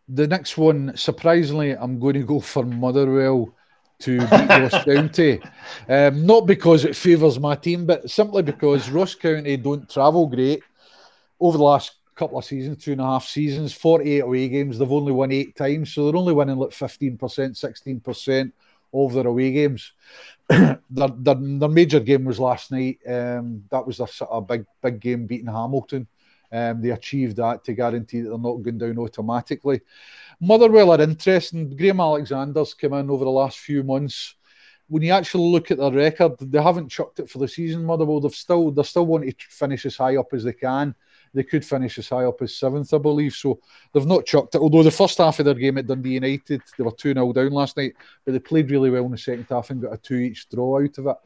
the 0.09 0.27
next 0.27 0.57
one, 0.57 0.97
surprisingly, 0.97 1.73
I'm 1.73 1.99
going 1.99 2.15
to 2.15 2.25
go 2.25 2.41
for 2.41 2.65
Motherwell 2.65 3.55
to 4.01 4.21
beat 4.21 4.49
Ross 4.49 4.85
County. 4.85 5.41
Um, 5.89 6.25
not 6.25 6.47
because 6.47 6.85
it 6.85 6.97
favours 6.97 7.39
my 7.39 7.55
team, 7.55 7.85
but 7.85 8.09
simply 8.11 8.43
because 8.43 8.91
Ross 8.91 9.15
County 9.15 9.57
don't 9.57 9.89
travel 9.89 10.27
great. 10.27 10.63
Over 11.41 11.59
the 11.59 11.65
last 11.65 11.93
couple 12.15 12.39
of 12.39 12.45
seasons, 12.45 12.83
two 12.83 12.93
and 12.93 13.01
a 13.01 13.05
half 13.05 13.27
seasons, 13.27 13.73
48 13.73 14.21
away 14.21 14.49
games, 14.49 14.79
they've 14.79 14.91
only 14.91 15.13
won 15.13 15.31
eight 15.31 15.55
times. 15.57 15.93
So 15.93 16.07
they're 16.07 16.17
only 16.17 16.33
winning 16.33 16.57
like 16.57 16.71
15%, 16.71 17.19
16% 17.19 18.53
of 18.93 19.13
their 19.13 19.27
away 19.27 19.53
games. 19.53 19.93
their, 20.49 20.79
their, 20.91 21.35
their, 21.35 21.69
major 21.69 22.01
game 22.01 22.25
was 22.25 22.41
last 22.41 22.73
night. 22.73 22.99
Um, 23.07 23.65
that 23.71 23.87
was 23.87 24.01
a 24.01 24.07
sort 24.07 24.31
of 24.31 24.47
big, 24.47 24.65
big 24.83 25.01
game 25.01 25.27
beating 25.27 25.47
Hamilton. 25.47 26.09
Um, 26.51 26.81
they 26.81 26.91
achieved 26.91 27.37
that 27.37 27.65
to 27.65 27.75
guarantee 27.75 28.21
that 28.21 28.31
they're 28.31 28.39
not 28.39 28.63
going 28.63 28.79
down 28.79 28.99
automatically. 28.99 29.81
Motherwell 30.41 30.93
are 30.93 31.01
interesting. 31.01 31.77
Graham 31.77 32.01
Alexander's 32.01 32.75
come 32.75 32.95
in 32.95 33.11
over 33.11 33.25
the 33.25 33.31
last 33.31 33.59
few 33.59 33.83
months. 33.83 34.35
When 34.89 35.03
you 35.03 35.13
actually 35.13 35.45
look 35.45 35.71
at 35.71 35.79
their 35.79 35.91
record, 35.91 36.39
they 36.41 36.63
haven't 36.63 36.89
chucked 36.89 37.21
it 37.21 37.29
for 37.29 37.39
the 37.39 37.49
season. 37.49 37.85
Motherwell, 37.85 38.21
they've 38.21 38.35
still 38.35 38.71
they 38.71 38.83
still 38.83 39.05
want 39.05 39.25
to 39.29 39.47
finish 39.51 39.85
as 39.85 39.97
high 39.97 40.17
up 40.17 40.33
as 40.33 40.45
they 40.45 40.55
can. 40.55 40.95
They 41.35 41.43
could 41.43 41.65
finish 41.65 41.99
as 41.99 42.09
high 42.09 42.25
up 42.25 42.41
as 42.41 42.57
seventh, 42.57 42.95
I 42.95 42.99
believe. 42.99 43.35
So 43.35 43.61
they've 43.93 44.07
not 44.07 44.25
chucked 44.25 44.55
it. 44.55 44.61
Although 44.61 44.83
the 44.83 44.91
first 44.91 45.19
half 45.19 45.39
of 45.39 45.45
their 45.45 45.55
game 45.55 45.77
at 45.77 45.87
Dundee 45.87 46.15
United, 46.15 46.63
they 46.77 46.85
were 46.85 46.93
2 46.93 47.13
0 47.13 47.33
down 47.35 47.51
last 47.51 47.77
night, 47.77 47.95
but 48.25 48.33
they 48.33 48.39
played 48.39 48.71
really 48.71 48.89
well 48.89 49.05
in 49.05 49.11
the 49.11 49.19
second 49.19 49.47
half 49.51 49.69
and 49.69 49.83
got 49.83 49.93
a 49.93 49.99
two 49.99 50.17
each 50.17 50.49
draw 50.49 50.81
out 50.81 50.97
of 50.97 51.07
it. 51.09 51.17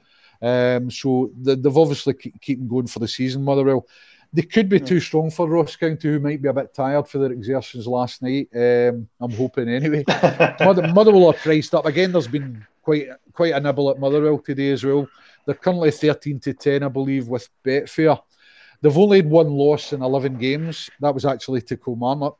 Um, 0.44 0.90
so 0.90 1.30
they've 1.40 1.76
obviously 1.76 2.14
keep, 2.14 2.40
keep 2.40 2.68
going 2.68 2.88
for 2.88 2.98
the 2.98 3.06
season, 3.06 3.44
Motherwell. 3.44 3.86
They 4.34 4.42
could 4.42 4.68
be 4.68 4.80
too 4.80 4.98
strong 4.98 5.30
for 5.30 5.46
Ross 5.46 5.76
County, 5.76 6.08
who 6.08 6.18
might 6.18 6.40
be 6.40 6.48
a 6.48 6.54
bit 6.54 6.72
tired 6.72 7.06
for 7.06 7.18
their 7.18 7.32
exertions 7.32 7.86
last 7.86 8.22
night. 8.22 8.48
Um, 8.54 9.06
I'm 9.20 9.30
hoping 9.30 9.68
anyway. 9.68 10.04
Mother, 10.60 10.88
Motherwell 10.88 11.28
are 11.28 11.34
priced 11.34 11.74
up 11.74 11.84
again. 11.84 12.12
There's 12.12 12.28
been 12.28 12.64
quite 12.82 13.08
quite 13.34 13.52
a 13.52 13.60
nibble 13.60 13.90
at 13.90 13.98
Motherwell 13.98 14.38
today 14.38 14.70
as 14.70 14.84
well. 14.84 15.06
They're 15.44 15.54
currently 15.54 15.90
13 15.90 16.40
to 16.40 16.54
10, 16.54 16.82
I 16.82 16.88
believe, 16.88 17.28
with 17.28 17.48
Betfair. 17.64 18.22
They've 18.80 18.96
only 18.96 19.18
had 19.18 19.30
one 19.30 19.50
loss 19.50 19.92
in 19.92 20.02
11 20.02 20.38
games. 20.38 20.88
That 21.00 21.14
was 21.14 21.24
actually 21.24 21.62
to 21.62 21.76
Kilmarnock. 21.76 22.38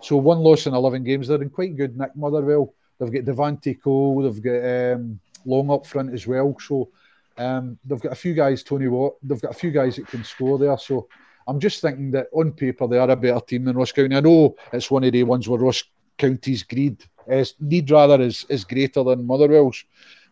So 0.00 0.16
one 0.16 0.38
loss 0.38 0.66
in 0.66 0.74
11 0.74 1.04
games. 1.04 1.28
They're 1.28 1.40
in 1.40 1.50
quite 1.50 1.76
good 1.76 1.96
nick, 1.96 2.14
Motherwell. 2.16 2.74
They've 2.98 3.12
got 3.12 3.34
Devante 3.34 3.80
Cole. 3.80 4.22
They've 4.22 4.42
got 4.42 4.94
um, 4.94 5.20
Long 5.44 5.70
up 5.70 5.86
front 5.86 6.12
as 6.12 6.26
well. 6.26 6.56
So 6.60 6.90
um, 7.38 7.78
they've 7.84 8.00
got 8.00 8.12
a 8.12 8.16
few 8.16 8.34
guys, 8.34 8.62
Tony 8.62 8.88
Watt. 8.88 9.14
They've 9.22 9.40
got 9.40 9.52
a 9.52 9.58
few 9.58 9.70
guys 9.70 9.96
that 9.96 10.08
can 10.08 10.24
score 10.24 10.58
there. 10.58 10.76
So 10.76 11.08
I'm 11.48 11.58
just 11.58 11.80
thinking 11.80 12.10
that 12.10 12.26
on 12.32 12.52
paper 12.52 12.86
they 12.86 12.98
are 12.98 13.10
a 13.10 13.16
better 13.16 13.40
team 13.40 13.64
than 13.64 13.76
Ross 13.76 13.90
County. 13.90 14.14
I 14.14 14.20
know 14.20 14.54
it's 14.70 14.90
one 14.90 15.04
of 15.04 15.12
the 15.12 15.24
ones 15.24 15.48
where 15.48 15.58
Ross 15.58 15.82
County's 16.18 16.62
greed, 16.62 17.02
is, 17.26 17.54
need 17.58 17.90
rather, 17.90 18.20
is, 18.20 18.44
is 18.50 18.64
greater 18.64 19.02
than 19.02 19.26
Motherwell's. 19.26 19.82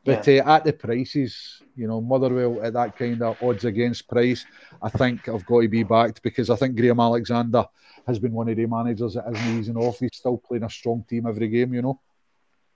But 0.05 0.27
yeah. 0.27 0.43
uh, 0.45 0.57
at 0.57 0.65
the 0.65 0.73
prices, 0.75 1.63
you 1.75 1.89
know, 1.89 2.01
Motherwell 2.01 2.63
at 2.63 2.75
that 2.75 2.97
kind 2.97 3.21
of 3.23 3.43
odds 3.43 3.65
against 3.65 4.09
price, 4.09 4.45
I 4.83 4.91
think 4.91 5.29
I've 5.29 5.47
got 5.47 5.63
to 5.63 5.69
be 5.69 5.83
backed 5.83 6.23
because 6.23 6.51
I 6.51 6.57
think 6.57 6.77
Graham 6.77 7.01
Alexander 7.01 7.65
has 8.07 8.19
been 8.19 8.33
one 8.33 8.49
of 8.51 8.57
the 8.57 8.67
managers 8.67 9.15
that 9.15 9.25
isn't 9.33 9.59
easing 9.59 9.77
off. 9.77 9.99
He's 9.99 10.11
still 10.13 10.39
playing 10.39 10.65
a 10.65 10.71
strong 10.71 11.05
team 11.09 11.27
every 11.27 11.49
game, 11.49 11.75
you 11.75 11.83
know. 11.83 11.99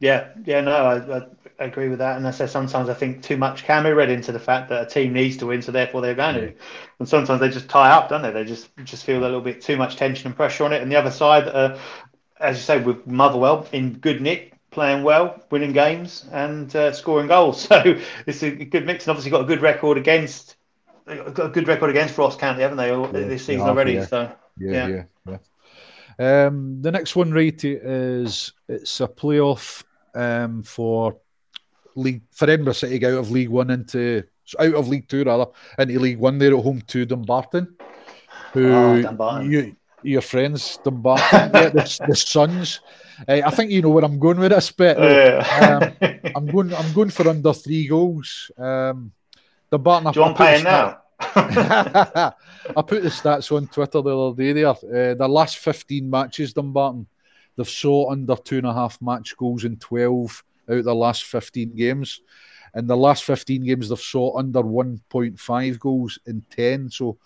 Yeah, 0.01 0.29
yeah, 0.47 0.63
no, 0.63 0.73
I, 0.73 1.19
I, 1.19 1.65
agree 1.65 1.91
with 1.91 1.99
that. 1.99 2.17
And 2.17 2.27
I 2.27 2.31
say 2.31 2.47
sometimes 2.47 2.89
I 2.89 2.95
think 2.95 3.23
too 3.23 3.37
much 3.37 3.65
can 3.65 3.83
be 3.83 3.91
read 3.91 4.09
into 4.09 4.33
the 4.33 4.41
fact 4.41 4.71
that 4.71 4.83
a 4.83 4.87
team 4.87 5.13
needs 5.13 5.37
to 5.39 5.47
win, 5.47 5.61
so 5.61 5.73
therefore 5.73 6.01
they're 6.01 6.15
going 6.15 6.35
to. 6.37 6.55
And 6.99 7.07
sometimes 7.07 7.39
they 7.41 7.51
just 7.51 7.69
tie 7.69 7.91
up, 7.91 8.09
don't 8.09 8.23
they? 8.23 8.31
They 8.31 8.45
just 8.45 8.75
just 8.85 9.05
feel 9.05 9.19
a 9.19 9.21
little 9.21 9.43
bit 9.43 9.61
too 9.61 9.77
much 9.77 9.97
tension 9.97 10.27
and 10.27 10.35
pressure 10.35 10.65
on 10.65 10.73
it. 10.73 10.81
And 10.81 10.91
the 10.91 10.97
other 10.97 11.11
side, 11.11 11.49
uh, 11.49 11.79
as 12.41 12.57
you 12.57 12.63
say, 12.63 12.81
with 12.81 13.07
Motherwell 13.07 13.69
in 13.73 13.93
good 13.93 14.23
nick, 14.23 14.55
playing 14.71 15.03
well, 15.03 15.45
winning 15.51 15.75
games, 15.75 16.25
and 16.33 16.75
uh, 16.75 16.93
scoring 16.93 17.29
goals. 17.29 17.67
So 17.69 18.01
it's 18.27 18.43
a 18.43 18.51
good 18.51 18.87
mix. 18.87 19.05
And 19.05 19.11
obviously 19.11 19.31
got 19.31 19.43
a 19.43 19.47
good 19.47 19.61
record 19.61 19.99
against 19.99 20.57
got 21.07 21.47
a 21.47 21.49
good 21.51 21.69
record 21.69 21.91
against 21.91 22.17
Ross 22.17 22.37
County, 22.37 22.63
haven't 22.63 22.79
they, 22.79 22.91
yeah, 22.91 23.07
this 23.11 23.45
season 23.45 23.69
already? 23.69 23.95
Yeah. 23.95 24.07
So 24.07 24.33
yeah, 24.59 24.89
yeah. 24.89 25.03
yeah. 25.27 26.47
Um, 26.47 26.83
the 26.83 26.91
next 26.91 27.17
one, 27.17 27.33
right, 27.33 27.65
is 27.65 28.53
it's 28.69 29.01
a 29.01 29.09
playoff 29.09 29.85
um, 30.15 30.63
for 30.63 31.17
league 31.97 32.23
for 32.31 32.49
Edinburgh 32.49 32.75
City 32.75 33.05
out 33.07 33.19
of 33.19 33.31
League 33.31 33.49
One 33.49 33.71
into 33.71 34.25
out 34.59 34.75
of 34.75 34.89
League 34.89 35.09
Two 35.09 35.25
rather 35.25 35.47
into 35.79 35.99
League 35.99 36.19
One. 36.19 36.39
They're 36.39 36.57
at 36.57 36.63
home 36.63 36.83
to 36.89 37.05
Dumbarton, 37.05 37.77
who 38.53 38.73
oh, 38.73 39.03
Dumbarton. 39.03 39.51
you 39.51 39.77
your 40.03 40.23
friends 40.23 40.79
Dumbarton, 40.83 41.51
yeah, 41.55 41.69
the, 41.71 42.01
the 42.09 42.17
Suns. 42.17 42.81
Uh, 43.29 43.43
I 43.45 43.51
think 43.51 43.71
you 43.71 43.83
know 43.83 43.91
where 43.91 44.05
I'm 44.05 44.19
going 44.19 44.41
with 44.41 44.53
this 44.53 44.73
bit. 44.73 44.97
Um, 44.97 45.93
I'm 46.35 46.47
going. 46.47 46.75
I'm 46.75 46.93
going 46.93 47.11
for 47.11 47.29
under 47.29 47.53
three 47.53 47.87
goals. 47.87 48.51
Um, 48.57 49.13
Dumbarton. 49.71 50.13
Do 50.13 50.21
you 50.21 50.27
want 50.27 50.39
paying 50.39 50.65
now? 50.65 51.03
I 51.21 52.83
put 52.87 53.03
the 53.03 53.11
stats 53.11 53.55
on 53.55 53.67
Twitter 53.67 54.01
the 54.01 54.17
other 54.17 54.37
day. 54.37 54.53
There, 54.55 54.69
uh, 54.69 55.15
the 55.15 55.29
last 55.29 55.59
fifteen 55.59 56.09
matches, 56.09 56.55
Dumbarton, 56.55 57.07
they've 57.57 57.69
saw 57.69 58.11
under 58.11 58.37
two 58.37 58.59
and 58.59 58.67
a 58.67 58.73
half 58.75 59.01
match 59.01 59.37
goals 59.37 59.65
in 59.65 59.77
twelve 59.77 60.43
out 60.69 60.79
of 60.79 60.85
the 60.85 60.95
last 60.95 61.25
fifteen 61.25 61.75
games. 61.75 62.21
In 62.75 62.87
the 62.87 62.97
last 62.97 63.25
fifteen 63.25 63.65
games, 63.65 63.89
they've 63.89 63.99
saw 63.99 64.39
under 64.39 64.61
one 64.63 65.01
point 65.09 65.39
five 65.39 65.79
goals 65.81 66.19
in 66.27 66.43
ten. 66.51 66.89
So, 66.89 67.19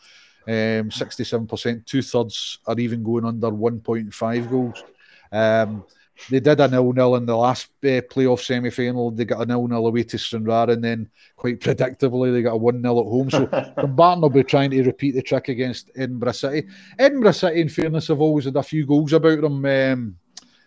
um, 0.49 0.91
sixty-seven 0.91 1.47
percent, 1.47 1.87
two 1.87 2.03
thirds 2.03 2.59
are 2.66 2.79
even 2.79 3.03
going 3.03 3.25
under 3.25 3.51
one 3.51 3.81
point 3.81 4.14
five 4.14 4.49
goals. 4.49 4.83
Um, 5.31 5.85
they 6.31 6.41
did 6.41 6.61
a 6.61 6.69
nil 6.69 6.93
nil 6.93 7.17
in 7.17 7.27
the 7.27 7.37
last 7.37 7.67
uh, 7.83 8.01
playoff 8.11 8.41
semi 8.41 8.71
final. 8.71 9.11
They 9.11 9.25
got 9.25 9.43
a 9.43 9.47
nil 9.47 9.67
nil 9.67 9.87
away 9.87 10.05
to 10.05 10.19
Stranraer, 10.19 10.71
and 10.71 10.83
then 10.83 11.11
quite 11.37 11.61
predictably 11.61 12.33
they 12.33 12.43
got 12.43 12.55
a 12.55 12.57
one 12.57 12.81
0 12.83 13.01
at 13.01 13.07
home. 13.07 13.31
So 13.31 13.47
Dumbarton 13.77 14.23
will 14.23 14.31
be 14.31 14.45
trying 14.45 14.71
to 14.71 14.83
repeat 14.83 15.15
the 15.15 15.23
trick 15.23 15.49
against 15.49 15.91
Edinburgh 15.97 16.33
City. 16.33 16.69
Edinburgh 16.99 17.33
City, 17.33 17.61
in 17.61 17.69
fairness, 17.69 18.09
have 18.09 18.21
always 18.21 18.45
had 18.45 18.57
a 18.57 18.62
few 18.62 18.87
goals 18.87 19.12
about 19.12 19.41
them 19.41 19.65
um, 19.65 20.17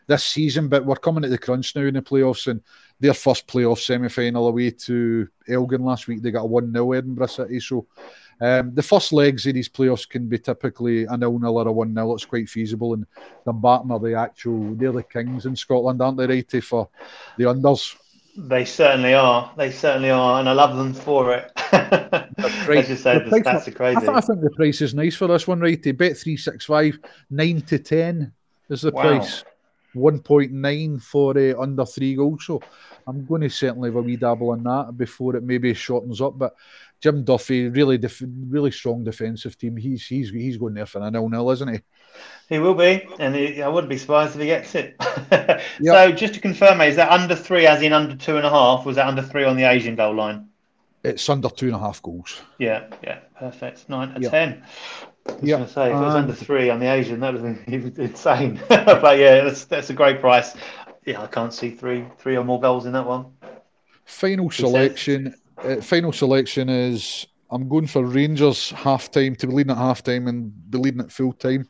this 0.08 0.26
season, 0.26 0.68
but 0.68 0.86
we're 0.86 0.96
coming 0.96 1.24
at 1.24 1.30
the 1.30 1.38
crunch 1.38 1.76
now 1.76 1.84
in 1.84 1.94
the 1.94 2.02
playoffs, 2.02 2.48
and 2.48 2.62
their 3.00 3.14
first 3.14 3.48
playoff 3.48 3.80
semi 3.80 4.10
final 4.10 4.48
away 4.48 4.72
to 4.72 5.28
Elgin 5.48 5.84
last 5.84 6.08
week, 6.08 6.22
they 6.22 6.32
got 6.32 6.44
a 6.44 6.48
one 6.48 6.72
0 6.72 6.92
Edinburgh 6.92 7.28
City. 7.28 7.60
So. 7.60 7.88
Um, 8.40 8.74
the 8.76 8.84
first 8.84 9.14
legs 9.14 9.48
of 9.48 9.56
these 9.56 9.70
playoffs 9.70 10.08
can 10.08 10.28
be 10.28 10.38
typically 10.38 11.06
a 11.06 11.18
nil 11.18 11.40
nil 11.40 11.58
or 11.58 11.68
a 11.68 11.72
one 11.72 11.94
0 11.94 12.14
It's 12.14 12.26
quite 12.26 12.50
feasible, 12.50 12.94
and 12.94 13.06
Dumbarton 13.46 13.92
are 13.92 14.00
the 14.00 14.14
actual 14.14 14.76
they're 14.76 14.92
the 14.92 15.04
kings 15.04 15.46
in 15.46 15.56
Scotland, 15.56 16.02
aren't 16.02 16.18
they, 16.18 16.28
Righty, 16.28 16.62
for 16.62 16.90
the 17.38 17.46
unders? 17.46 17.96
They 18.40 18.66
certainly 18.66 19.16
are. 19.16 19.52
They 19.58 19.72
certainly 19.72 20.12
are, 20.12 20.40
and 20.40 20.48
I 20.48 20.52
love 20.52 20.78
them 20.78 20.94
for 20.94 21.34
it. 21.34 21.52
As 21.72 22.88
you 22.88 22.96
said, 22.96 23.26
the, 23.26 23.30
the 23.32 23.40
stats 23.40 23.68
are 23.68 23.72
crazy. 23.72 23.98
I, 23.98 24.02
th- 24.02 24.12
I, 24.12 24.22
think 24.22 24.42
the 24.42 24.52
price 24.52 24.82
is 24.82 24.94
nice 24.94 25.16
for 25.16 25.28
this 25.28 25.48
one, 25.48 25.60
Righty. 25.60 25.92
Bet 25.92 26.16
three 26.16 26.38
six 26.38 26.66
five 26.66 27.00
nine 27.32 27.62
to 27.62 27.80
ten 27.80 28.32
is 28.70 28.82
the 28.82 28.92
wow. 28.92 29.02
price. 29.02 29.44
1.9 29.96 31.02
for 31.02 31.38
uh, 31.38 31.60
under 31.60 31.86
three 31.86 32.16
goals. 32.16 32.46
So 32.46 32.62
I'm 33.08 33.26
going 33.26 33.42
to 33.42 33.50
certainly 33.50 33.90
have 33.90 33.96
a 33.96 34.02
wee 34.02 34.16
dabble 34.16 34.52
on 34.52 34.64
that 34.64 34.98
before 34.98 35.36
it 35.36 35.44
maybe 35.44 35.74
shortens 35.74 36.22
up. 36.22 36.38
But 36.38 36.56
Jim 37.00 37.24
Duffy, 37.24 37.70
really, 37.70 37.98
def- 37.98 38.24
really 38.48 38.72
strong 38.72 39.04
defensive 39.04 39.58
team. 39.58 39.78
He's 39.78 40.06
he's 40.06 40.30
he's 40.30 40.58
going 40.58 40.74
there 40.74 40.86
for 40.86 41.00
a 41.00 41.12
nil 41.12 41.30
nil, 41.30 41.52
isn't 41.52 41.74
he? 41.74 41.82
He 42.50 42.60
will 42.60 42.74
be, 42.74 43.08
and 43.20 43.36
he, 43.36 43.62
I 43.62 43.68
wouldn't 43.68 43.90
be 43.90 43.98
surprised 43.98 44.36
if 44.36 44.42
he 44.42 44.48
gets 44.48 44.74
it. 44.74 44.96
yep. 45.32 45.62
So 45.84 46.12
just 46.12 46.34
to 46.36 46.40
confirm, 46.40 46.82
is 46.82 46.96
that 46.96 47.12
under 47.12 47.36
three, 47.36 47.68
as 47.68 47.82
in 47.82 47.94
under 47.94 48.16
two 48.16 48.38
and 48.38 48.46
a 48.46 48.50
half? 48.50 48.86
Was 48.86 48.96
that 48.96 49.08
under 49.08 49.22
three 49.22 49.44
on 49.44 49.58
the 49.58 49.66
Asian 49.66 49.96
goal 49.96 50.16
line? 50.16 50.48
It's 51.04 51.30
under 51.30 51.50
two 51.50 51.68
and 51.68 51.76
a 51.76 51.80
half 51.80 52.02
goals. 52.02 52.42
Yeah, 52.58 52.88
yeah, 53.04 53.20
perfect. 53.38 53.88
Nine 53.90 54.14
to 54.16 54.22
yep. 54.22 54.32
ten. 54.32 54.64
Yeah, 55.42 55.66
say 55.66 55.88
if 55.88 55.98
it 55.98 56.00
was 56.00 56.16
under 56.16 56.34
three 56.34 56.70
on 56.70 56.80
the 56.80 56.88
Asian, 56.88 57.20
that 57.20 57.34
would 57.34 57.44
have 57.44 57.66
been 57.66 57.94
insane. 57.98 58.60
but 58.70 59.20
yeah, 59.20 59.44
that's 59.44 59.66
that's 59.66 59.90
a 59.90 59.94
great 59.94 60.22
price. 60.22 60.56
Yeah, 61.06 61.22
I 61.22 61.28
can't 61.28 61.54
see 61.54 61.70
three 61.70 62.06
three 62.18 62.38
or 62.38 62.44
more 62.44 62.60
goals 62.60 62.86
in 62.86 62.94
that 62.94 63.06
one. 63.06 63.28
Final 64.06 64.50
selection 64.50 65.36
uh, 65.64 65.82
final 65.82 66.12
selection 66.12 66.70
is 66.70 67.28
I'm 67.50 67.68
going 67.68 67.88
for 67.88 68.06
Rangers 68.06 68.72
half 68.72 69.10
time 69.12 69.36
to 69.36 69.48
be 69.48 69.54
leading 69.54 69.72
at 69.72 69.78
half 69.78 70.04
time 70.04 70.28
and 70.28 70.52
be 70.70 70.78
leading 70.78 71.02
at 71.02 71.12
full 71.12 71.34
time 71.34 71.68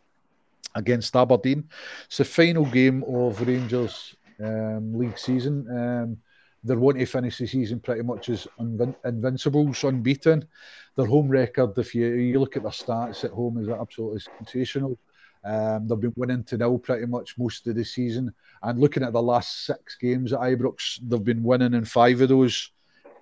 against 0.76 1.16
Aberdeen. 1.16 1.68
It's 2.06 2.18
the 2.18 2.26
final 2.26 2.66
game 2.66 3.04
of 3.04 3.46
Rangers 3.48 4.16
um, 4.44 4.98
league 4.98 5.18
season. 5.18 5.68
Um, 5.70 6.18
they're 6.64 6.78
wanting 6.78 7.06
to 7.06 7.12
finish 7.12 7.38
the 7.38 7.48
season 7.48 7.80
pretty 7.80 8.02
much 8.02 8.30
as 8.30 8.48
invin- 8.60 8.96
invincibles, 9.06 9.84
unbeaten. 9.84 10.48
Their 10.96 11.06
home 11.06 11.30
record, 11.30 11.78
if 11.78 11.94
you, 11.94 12.08
you 12.08 12.40
look 12.40 12.58
at 12.58 12.64
their 12.64 12.72
stats 12.72 13.24
at 13.24 13.32
home, 13.32 13.60
is 13.60 13.70
absolutely 13.70 14.22
sensational. 14.38 14.98
Um, 15.46 15.88
they've 15.88 16.00
been 16.00 16.14
winning 16.16 16.44
to 16.46 16.58
nil 16.58 16.80
pretty 16.80 17.06
much 17.06 17.38
most 17.38 17.68
of 17.68 17.76
the 17.76 17.86
season. 17.86 18.34
And 18.64 18.80
looking 18.80 19.04
at 19.04 19.14
the 19.14 19.22
last 19.22 19.66
six 19.66 19.96
games 19.96 20.34
at 20.34 20.40
Ibrox, 20.40 21.00
they've 21.04 21.24
been 21.24 21.44
winning 21.44 21.76
in 21.76 21.86
five 21.86 22.20
of 22.22 22.30
those 22.30 22.72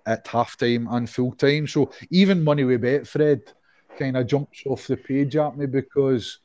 at 0.05 0.27
half 0.27 0.57
time 0.57 0.87
and 0.91 1.09
full 1.09 1.33
time. 1.33 1.67
So 1.67 1.91
even 2.09 2.43
money 2.43 2.63
we 2.63 2.77
Betfred, 2.77 3.41
kind 3.97 4.17
of 4.17 4.27
jumps 4.27 4.63
off 4.65 4.87
the 4.87 4.97
page 4.97 5.35
at 5.35 5.57
me 5.57 5.65
because 5.65 6.39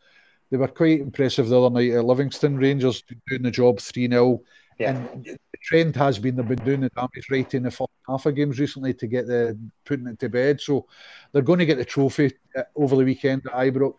they 0.50 0.56
were 0.56 0.68
quite 0.68 1.00
impressive 1.00 1.48
the 1.48 1.60
other 1.60 1.74
night 1.74 1.92
at 1.92 2.04
Livingston. 2.04 2.56
Rangers 2.56 3.02
doing 3.28 3.42
the 3.42 3.50
job 3.50 3.80
3 3.80 4.08
0. 4.08 4.40
Yeah. 4.78 4.90
And 4.90 5.24
the 5.24 5.58
trend 5.62 5.94
has 5.96 6.18
been 6.18 6.36
they've 6.36 6.48
been 6.48 6.64
doing 6.64 6.80
the 6.80 6.90
damage 6.90 7.28
right 7.30 7.54
in 7.54 7.64
the 7.64 7.70
first 7.70 7.90
half 8.08 8.24
of 8.26 8.34
games 8.34 8.58
recently 8.58 8.94
to 8.94 9.06
get 9.06 9.26
the 9.26 9.58
putting 9.84 10.06
it 10.06 10.18
to 10.20 10.28
bed. 10.28 10.60
So 10.60 10.86
they're 11.32 11.42
going 11.42 11.58
to 11.58 11.66
get 11.66 11.76
the 11.76 11.84
trophy 11.84 12.32
uh, 12.56 12.62
over 12.74 12.96
the 12.96 13.04
weekend 13.04 13.42
at 13.46 13.52
Ibrox. 13.52 13.94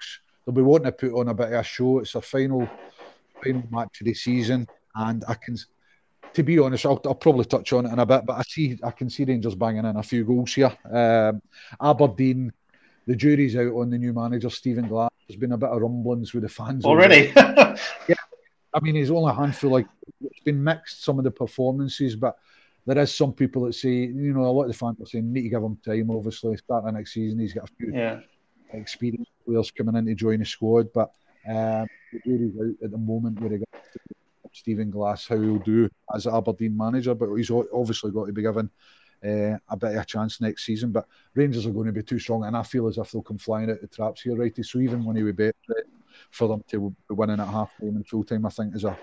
They'll 0.45 0.55
be 0.55 0.63
wanting 0.63 0.85
to 0.85 0.91
put 0.91 1.13
on 1.13 1.27
a 1.27 1.33
bit 1.33 1.47
of 1.47 1.53
a 1.53 1.63
show. 1.63 1.99
It's 1.99 2.15
a 2.15 2.21
final 2.21 2.67
final 3.43 3.63
match 3.71 4.01
of 4.01 4.05
the 4.05 4.13
season, 4.13 4.67
and 4.95 5.23
I 5.27 5.35
can 5.35 5.55
to 6.33 6.43
be 6.43 6.59
honest, 6.59 6.85
I'll, 6.85 7.01
I'll, 7.05 7.15
probably 7.15 7.45
touch 7.45 7.73
on 7.73 7.85
it 7.85 7.93
in 7.93 7.99
a 7.99 8.05
bit, 8.05 8.25
but 8.25 8.37
I 8.37 8.41
see 8.43 8.79
I 8.83 8.91
can 8.91 9.09
see 9.09 9.25
Rangers 9.25 9.55
banging 9.55 9.85
in 9.85 9.95
a 9.95 10.03
few 10.03 10.23
goals 10.23 10.53
here. 10.53 10.75
Um, 10.89 11.41
Aberdeen, 11.81 12.53
the 13.07 13.15
jury's 13.15 13.55
out 13.55 13.73
on 13.73 13.89
the 13.89 13.97
new 13.97 14.13
manager 14.13 14.49
Stephen 14.49 14.87
Glass. 14.87 15.11
There's 15.27 15.39
been 15.39 15.51
a 15.51 15.57
bit 15.57 15.69
of 15.69 15.81
rumblings 15.81 16.33
with 16.33 16.43
the 16.43 16.49
fans 16.49 16.85
already. 16.85 17.31
yeah, 17.35 18.15
I 18.73 18.79
mean 18.81 18.95
he's 18.95 19.11
only 19.11 19.31
a 19.31 19.35
handful. 19.35 19.71
Like 19.71 19.87
it's 20.21 20.39
been 20.41 20.63
mixed 20.63 21.03
some 21.03 21.17
of 21.17 21.23
the 21.23 21.31
performances, 21.31 22.15
but 22.15 22.37
there 22.85 22.97
is 22.97 23.13
some 23.13 23.33
people 23.33 23.65
that 23.65 23.73
say 23.73 23.89
you 23.89 24.33
know 24.33 24.45
a 24.45 24.51
lot 24.51 24.63
of 24.63 24.69
the 24.69 24.77
fans 24.77 24.99
are 25.01 25.05
saying 25.05 25.31
need 25.31 25.43
to 25.43 25.49
give 25.49 25.63
him 25.63 25.77
time. 25.83 26.09
Obviously, 26.11 26.57
start 26.57 26.85
the 26.85 26.91
next 26.91 27.13
season, 27.13 27.39
he's 27.39 27.53
got 27.53 27.69
a 27.69 27.73
few 27.75 27.93
yeah. 27.93 28.19
experienced 28.73 29.31
players 29.45 29.71
coming 29.71 29.95
in 29.95 30.05
to 30.05 30.15
join 30.15 30.39
the 30.39 30.45
squad, 30.45 30.91
but 30.93 31.11
um, 31.47 31.87
the 32.13 32.19
jury's 32.25 32.55
out 32.59 32.85
at 32.85 32.91
the 32.91 32.97
moment 32.97 33.39
with 33.39 33.51
regards 33.51 33.87
to 33.93 33.99
Stephen 34.51 34.89
Glass 34.89 35.27
how 35.27 35.39
he'll 35.39 35.57
do 35.59 35.89
as 36.13 36.27
Aberdeen 36.27 36.75
manager, 36.75 37.15
but 37.15 37.33
he's 37.35 37.51
obviously 37.51 38.11
got 38.11 38.25
to 38.25 38.33
be 38.33 38.41
given 38.41 38.69
uh, 39.23 39.57
a 39.69 39.77
bit 39.77 39.95
of 39.95 40.01
a 40.01 40.05
chance 40.05 40.41
next 40.41 40.65
season. 40.65 40.91
But 40.91 41.07
Rangers 41.35 41.65
are 41.65 41.71
going 41.71 41.87
to 41.87 41.91
be 41.91 42.03
too 42.03 42.19
strong, 42.19 42.43
and 42.43 42.55
I 42.55 42.63
feel 42.63 42.87
as 42.87 42.97
if 42.97 43.11
they'll 43.11 43.21
come 43.21 43.37
flying 43.37 43.71
out 43.71 43.81
the 43.81 43.87
traps 43.87 44.21
here, 44.21 44.35
righty. 44.35 44.63
So 44.63 44.79
even 44.79 45.03
when 45.05 45.15
he 45.15 45.23
would 45.23 45.37
bet 45.37 45.55
for 46.29 46.47
them 46.47 46.63
to 46.69 46.95
be 47.09 47.15
winning 47.15 47.39
at 47.39 47.47
half 47.47 47.71
time 47.79 47.95
and 47.95 48.07
full 48.07 48.23
time, 48.23 48.45
I 48.45 48.49
think 48.49 48.75
is 48.75 48.83
a 48.83 48.97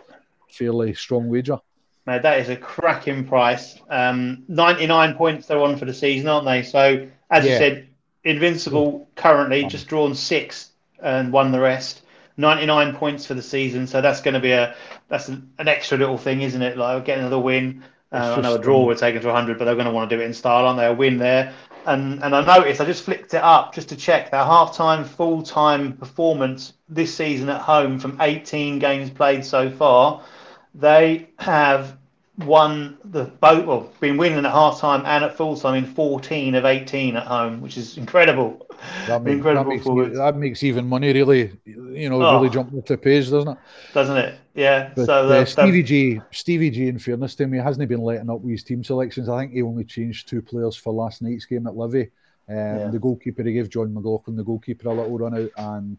fairly 0.50 0.94
strong 0.94 1.28
wager. 1.28 1.58
Now 2.06 2.18
that 2.18 2.38
is 2.38 2.48
a 2.48 2.56
cracking 2.56 3.26
price. 3.26 3.78
Um, 3.90 4.44
Ninety-nine 4.48 5.14
points 5.14 5.46
they're 5.46 5.60
on 5.60 5.76
for 5.76 5.84
the 5.84 5.92
season, 5.92 6.28
aren't 6.28 6.46
they? 6.46 6.62
So 6.62 7.08
as 7.30 7.44
yeah. 7.44 7.52
you 7.52 7.58
said, 7.58 7.88
Invincible 8.24 9.08
currently 9.14 9.64
just 9.64 9.88
drawn 9.88 10.14
six 10.14 10.70
and 11.02 11.32
won 11.32 11.52
the 11.52 11.60
rest. 11.60 12.02
99 12.38 12.94
points 12.94 13.26
for 13.26 13.34
the 13.34 13.42
season, 13.42 13.86
so 13.86 14.00
that's 14.00 14.20
going 14.20 14.34
to 14.34 14.40
be 14.40 14.52
a 14.52 14.74
that's 15.08 15.28
an, 15.28 15.50
an 15.58 15.68
extra 15.68 15.98
little 15.98 16.16
thing, 16.16 16.40
isn't 16.42 16.62
it? 16.62 16.78
Like 16.78 17.04
get 17.04 17.18
another 17.18 17.38
win. 17.38 17.84
Uh, 18.10 18.36
I 18.38 18.40
know 18.40 18.54
a 18.54 18.58
draw 18.58 18.86
would 18.86 18.96
take 18.96 19.14
them 19.14 19.22
to 19.22 19.28
100, 19.28 19.58
but 19.58 19.66
they're 19.66 19.74
going 19.74 19.86
to 19.86 19.92
want 19.92 20.08
to 20.08 20.16
do 20.16 20.22
it 20.22 20.24
in 20.24 20.32
style, 20.32 20.64
aren't 20.64 20.78
they? 20.78 20.86
A 20.86 20.94
win 20.94 21.18
there, 21.18 21.52
and 21.84 22.22
and 22.22 22.34
I 22.34 22.44
noticed 22.44 22.80
I 22.80 22.86
just 22.86 23.04
flicked 23.04 23.34
it 23.34 23.42
up 23.42 23.74
just 23.74 23.90
to 23.90 23.96
check 23.96 24.30
their 24.30 24.44
half-time, 24.44 25.04
full-time 25.04 25.92
performance 25.94 26.72
this 26.88 27.14
season 27.14 27.48
at 27.50 27.60
home 27.60 27.98
from 27.98 28.18
18 28.20 28.78
games 28.78 29.10
played 29.10 29.44
so 29.44 29.70
far. 29.70 30.22
They 30.74 31.28
have 31.38 31.98
won 32.38 32.96
the 33.04 33.24
boat, 33.24 33.66
well 33.66 33.92
been 34.00 34.16
winning 34.16 34.44
at 34.44 34.52
half 34.52 34.80
time 34.80 35.04
and 35.04 35.24
at 35.24 35.36
full 35.36 35.56
time 35.56 35.74
in 35.74 35.84
14 35.84 36.54
of 36.54 36.64
18 36.64 37.16
at 37.16 37.26
home 37.26 37.60
which 37.60 37.76
is 37.76 37.96
incredible. 37.98 38.66
That, 39.06 39.22
makes, 39.24 39.36
incredible 39.36 39.70
that, 39.70 39.94
makes, 39.94 40.18
that 40.18 40.36
makes 40.36 40.62
even 40.62 40.86
money 40.86 41.12
really. 41.12 41.58
You 41.64 42.08
know 42.08 42.22
oh, 42.22 42.36
really 42.36 42.50
jump 42.50 42.72
off 42.74 42.84
the 42.84 42.96
page 42.96 43.30
doesn't 43.30 43.52
it? 43.52 43.58
Doesn't 43.92 44.16
it? 44.16 44.38
Yeah. 44.54 44.92
But, 44.94 45.06
so 45.06 45.28
uh, 45.28 45.44
Stevie 45.44 45.82
G 45.82 46.20
Stevie 46.30 46.70
G 46.70 46.88
in 46.88 46.98
fairness 46.98 47.34
to 47.36 47.46
me 47.46 47.58
hasn't 47.58 47.88
been 47.88 48.02
letting 48.02 48.30
up 48.30 48.40
with 48.40 48.52
his 48.52 48.62
team 48.62 48.84
selections. 48.84 49.28
I 49.28 49.40
think 49.40 49.52
he 49.52 49.62
only 49.62 49.84
changed 49.84 50.28
two 50.28 50.42
players 50.42 50.76
for 50.76 50.92
last 50.92 51.22
night's 51.22 51.44
game 51.44 51.66
at 51.66 51.76
Livy. 51.76 52.10
Um, 52.48 52.56
yeah. 52.56 52.88
the 52.90 52.98
goalkeeper 52.98 53.42
he 53.42 53.52
gave 53.52 53.68
Jon 53.68 53.92
McLaughlin 53.92 54.36
the 54.36 54.44
goalkeeper 54.44 54.88
a 54.88 54.94
little 54.94 55.18
run 55.18 55.36
out 55.36 55.50
and 55.56 55.98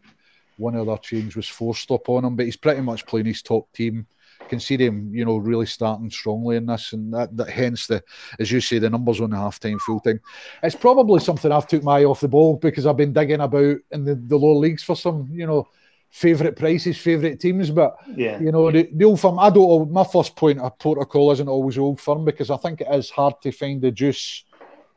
one 0.58 0.76
other 0.76 0.98
change 0.98 1.36
was 1.36 1.48
forced 1.48 1.92
up 1.92 2.10
on 2.10 2.26
him 2.26 2.36
but 2.36 2.46
he's 2.46 2.58
pretty 2.58 2.82
much 2.82 3.06
playing 3.06 3.28
his 3.28 3.44
top 3.44 3.72
team 3.72 4.08
can 4.50 4.60
see 4.60 4.76
them, 4.76 5.14
you 5.14 5.24
know, 5.24 5.38
really 5.38 5.66
starting 5.66 6.10
strongly 6.10 6.58
in 6.58 6.66
this, 6.66 6.94
and 6.94 7.14
that, 7.14 7.36
that 7.38 7.50
hence 7.50 7.88
the, 7.88 8.04
as 8.40 8.52
you 8.52 8.60
say, 8.60 8.80
the 8.80 8.90
numbers 8.90 9.22
on 9.22 9.30
the 9.30 9.38
half 9.38 9.60
time, 9.60 9.80
full 9.80 10.02
time. 10.02 10.20
It's 10.64 10.76
probably 10.76 11.22
something 11.22 11.52
I've 11.52 11.68
took 11.68 11.84
my 11.84 12.00
eye 12.00 12.06
off 12.06 12.20
the 12.20 12.28
ball 12.28 12.58
because 12.58 12.86
I've 12.86 12.98
been 12.98 13.14
digging 13.14 13.40
about 13.40 13.78
in 13.92 14.04
the, 14.04 14.16
the 14.16 14.38
lower 14.38 14.56
leagues 14.56 14.84
for 14.84 14.96
some, 14.96 15.30
you 15.32 15.48
know, 15.48 15.68
favourite 16.10 16.56
prices, 16.56 16.98
favourite 16.98 17.40
teams. 17.40 17.72
But 17.72 17.96
yeah, 18.16 18.40
you 18.40 18.52
know, 18.52 18.72
the, 18.72 18.90
the 18.94 19.06
old 19.06 19.20
firm. 19.20 19.40
I 19.40 19.50
don't. 19.50 19.92
My 19.92 20.04
first 20.04 20.36
point 20.36 20.60
of 20.60 20.78
protocol 20.80 21.32
isn't 21.32 21.48
always 21.48 21.78
old 21.78 22.02
firm 22.02 22.26
because 22.26 22.50
I 22.50 22.58
think 22.58 22.82
it 22.82 22.88
is 22.92 23.10
hard 23.10 23.36
to 23.44 23.52
find 23.52 23.82
the 23.82 23.92
juice 23.92 24.44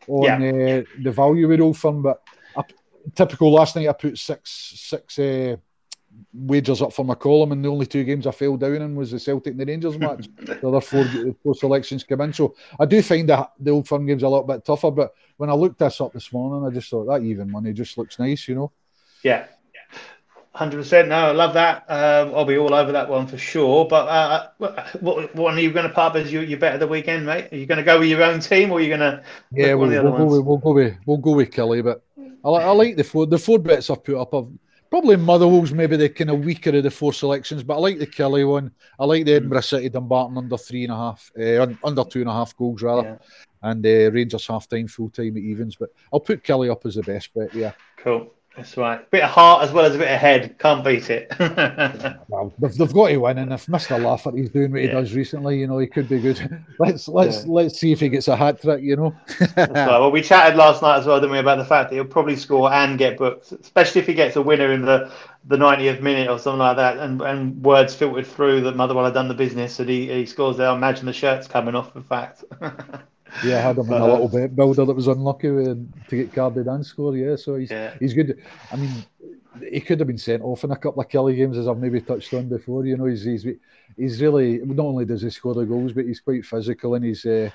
on 0.09 0.25
yeah. 0.25 0.37
uh, 0.37 0.83
the 1.03 1.13
value 1.13 1.49
with 1.49 1.61
old 1.61 1.79
firm. 1.79 2.03
But 2.03 2.23
I, 2.57 2.63
typical 3.15 3.53
last 3.53 3.77
night, 3.77 3.89
I 3.89 3.93
put 3.93 4.19
six 4.19 4.75
six. 4.77 5.19
Uh, 5.19 5.57
wagers 6.33 6.83
up 6.83 6.93
for 6.93 7.05
my 7.05 7.15
column, 7.15 7.53
and 7.53 7.65
the 7.65 7.69
only 7.69 7.87
two 7.87 8.05
games 8.05 8.27
I 8.27 8.31
fell 8.31 8.57
down 8.57 8.77
in 8.77 8.95
was 8.95 9.11
the 9.11 9.19
Celtic 9.19 9.53
and 9.53 9.61
the 9.61 9.67
Rangers 9.67 9.99
match. 9.99 10.29
the 10.37 10.67
other 10.67 10.81
four, 10.81 11.05
four 11.43 11.55
selections 11.55 12.05
come 12.05 12.21
in. 12.21 12.33
So 12.33 12.55
I 12.79 12.87
do 12.87 13.03
find 13.03 13.29
that 13.29 13.53
the 13.59 13.71
old 13.71 13.89
firm 13.89 14.07
games 14.07 14.23
a 14.23 14.29
little 14.29 14.47
bit 14.47 14.65
tougher. 14.65 14.91
But 14.91 15.15
when 15.37 15.51
I 15.51 15.55
looked 15.55 15.79
this 15.79 16.01
up 16.01 16.13
this 16.13 16.33
morning, 16.33 16.69
I 16.69 16.75
just 16.75 16.91
thought 16.91 17.07
that 17.07 17.23
even 17.23 17.51
money 17.51 17.73
just 17.73 17.97
looks 17.99 18.19
nice, 18.19 18.49
you 18.49 18.55
know. 18.55 18.73
Yeah, 19.23 19.47
Hundred 20.55 20.77
percent. 20.77 21.09
No, 21.09 21.17
I 21.17 21.33
love 21.33 21.55
that. 21.55 21.85
Um, 21.89 22.35
I'll 22.35 22.45
be 22.45 22.59
all 22.59 22.75
over 22.75 22.93
that 22.93 23.09
one 23.09 23.27
for 23.27 23.39
sure. 23.39 23.87
But 23.87 24.07
uh, 24.07 24.49
what, 25.01 25.35
what 25.35 25.55
are 25.55 25.61
you 25.61 25.73
going 25.73 25.89
to 25.89 25.95
pub 25.95 26.15
as 26.15 26.31
you 26.31 26.41
you 26.41 26.59
bet 26.59 26.79
the 26.79 26.87
weekend, 26.87 27.25
mate? 27.25 27.51
Are 27.53 27.57
you 27.57 27.65
going 27.65 27.79
to 27.79 27.85
go 27.85 27.99
with 27.99 28.11
your 28.11 28.23
own 28.23 28.41
team, 28.41 28.71
or 28.71 28.77
are 28.79 28.83
you 28.83 28.89
going 28.89 29.01
to? 29.01 29.23
Yeah, 29.51 29.73
we'll, 29.73 29.89
we'll 29.89 30.13
go 30.13 30.27
with, 30.27 30.45
we'll 30.45 30.59
go 30.59 30.73
with 30.73 30.97
we'll 31.07 31.17
go 31.17 31.33
with 31.33 31.51
Killie. 31.53 31.83
But 31.83 32.05
I, 32.45 32.49
I 32.49 32.71
like 32.73 32.97
the 32.97 33.05
four 33.05 33.25
the 33.27 33.39
four 33.39 33.59
bets 33.59 33.89
I've 33.89 34.05
put 34.05 34.17
up. 34.17 34.35
I've, 34.35 34.49
probably 34.93 35.17
Motherwell's 35.17 35.73
maybe 35.73 35.97
the 35.97 36.11
kind 36.11 36.29
of 36.29 36.45
weaker 36.45 36.69
of 36.77 36.83
the 36.83 36.91
four 36.91 37.15
selections, 37.15 37.63
but 37.63 37.77
I 37.77 37.79
like 37.79 37.99
the 37.99 38.07
Killie 38.07 38.47
one. 38.47 38.71
I 39.01 39.07
like 39.07 39.25
the 39.25 39.33
Edinburgh 39.33 39.63
City 39.63 39.89
Dumbarton 39.89 40.37
under 40.37 40.59
three 40.59 40.85
and 40.85 40.93
a 40.93 40.97
half, 40.97 41.33
uh, 41.41 41.67
under 41.83 42.05
two 42.05 42.21
and 42.21 42.29
a 42.29 42.33
half 42.35 42.55
goals 42.55 42.83
rather, 42.83 43.19
yeah. 43.63 43.71
and 43.71 43.87
uh, 43.87 44.13
Rangers 44.13 44.47
half 44.47 44.69
time, 44.69 44.89
full 44.89 45.09
time 45.09 45.35
at 45.39 45.43
evens. 45.43 45.77
But 45.77 45.95
I'll 46.13 46.21
put 46.21 46.45
Killie 46.45 46.71
up 46.71 46.85
as 46.85 46.97
the 46.97 47.03
best 47.03 47.33
bet. 47.33 47.55
Yeah. 47.55 47.73
Cool. 47.97 48.35
That's 48.57 48.77
right. 48.77 49.11
Bit 49.11 49.23
of 49.23 49.31
heart 49.31 49.65
as 49.65 49.73
well 49.73 49.87
as 49.87 49.95
a 49.95 49.99
bit 49.99 50.11
of 50.11 50.21
head. 50.21 50.59
Can't 50.59 50.85
beat 50.85 51.09
it. 51.09 51.33
well, 52.29 52.53
they've, 52.59 52.75
they've, 52.75 52.93
got 52.93 53.09
to 53.09 53.17
win, 53.17 53.39
and 53.39 53.53
if 53.53 53.67
Mister 53.67 53.95
Laffert 53.95 54.37
he's 54.37 54.51
doing 54.51 54.73
what 54.73 54.83
he 54.83 54.89
does 54.89 55.15
recently, 55.15 55.59
you 55.59 55.67
know, 55.67 55.79
he 55.79 55.87
could 55.87 56.07
be 56.07 56.21
good. 56.21 56.63
Let's 56.79 57.09
let's 57.09 57.45
yeah. 57.45 57.53
let's 57.53 57.79
see 57.79 57.93
if 57.93 58.01
he 58.01 58.11
gets 58.11 58.29
a 58.29 58.37
hat 58.37 58.61
trick. 58.61 58.83
You 58.83 58.97
know. 58.97 59.15
Right. 59.57 59.71
Well, 59.73 60.11
we 60.11 60.21
chatted 60.21 60.57
last 60.57 60.83
night 60.83 60.99
as 60.99 61.07
well, 61.07 61.19
didn't 61.19 61.33
we, 61.33 61.39
about 61.39 61.59
the 61.59 61.65
fact 61.65 61.91
that 61.91 61.97
he'll 61.97 62.05
probably 62.05 62.37
score 62.37 62.71
and 62.73 62.99
get 62.99 63.17
booked, 63.17 63.53
especially 63.53 64.03
if 64.03 64.07
he 64.07 64.15
gets 64.15 64.37
a 64.37 64.43
winner 64.43 64.71
in 64.73 64.83
the 64.83 65.11
the 65.47 65.57
90th 65.57 66.03
minute 66.03 66.29
or 66.29 66.39
something 66.39 66.61
like 66.61 66.77
that, 66.77 66.99
and, 66.99 67.21
and 67.23 67.65
words 67.65 67.95
filtered 67.95 68.27
through 68.27 68.61
that 68.61 68.77
Motherwell 68.77 69.05
had 69.05 69.15
done 69.15 69.29
the 69.29 69.35
business, 69.35 69.81
and 69.81 69.89
he, 69.89 70.09
he 70.09 70.27
scores 70.27 70.57
there. 70.59 70.71
Imagine 70.71 71.07
the 71.07 71.13
shirt's 71.13 71.49
coming 71.49 71.75
off. 71.75 71.97
In 71.97 72.03
fact. 72.03 72.45
Yeah, 73.45 73.59
I 73.59 73.61
had 73.61 73.79
him 73.79 73.87
in 73.87 74.01
a 74.01 74.07
little 74.07 74.29
bit 74.29 74.55
builder 74.55 74.85
that 74.85 74.95
was 74.95 75.09
unlucky 75.09 75.49
to 75.49 75.87
get 76.11 76.33
carded 76.33 76.67
and 76.67 76.85
score. 76.85 77.17
Yeah, 77.17 77.37
so 77.37 77.57
he's 77.57 77.71
yeah. 77.71 77.95
he's 77.99 78.15
good. 78.15 78.43
I 78.71 78.77
mean, 78.77 78.91
he 79.71 79.81
could 79.81 80.01
have 80.01 80.07
been 80.07 80.19
sent 80.19 80.43
off 80.43 80.65
in 80.65 80.71
a 80.71 80.77
couple 80.77 81.03
of 81.03 81.09
Killie 81.09 81.37
games, 81.37 81.59
as 81.59 81.69
I've 81.69 81.79
maybe 81.79 82.01
touched 82.01 82.33
on 82.35 82.49
before. 82.49 82.85
You 82.85 82.97
know, 82.97 83.07
he's 83.07 83.25
he's 83.25 83.47
he's 83.97 84.21
really 84.21 84.59
not 84.59 84.85
only 84.85 85.05
does 85.05 85.23
he 85.23 85.31
score 85.31 85.55
the 85.55 85.65
goals, 85.65 85.93
but 85.93 86.05
he's 86.05 86.21
quite 86.21 86.45
physical 86.45 86.95
and 86.95 87.05
he's. 87.05 87.25
Uh, 87.25 87.51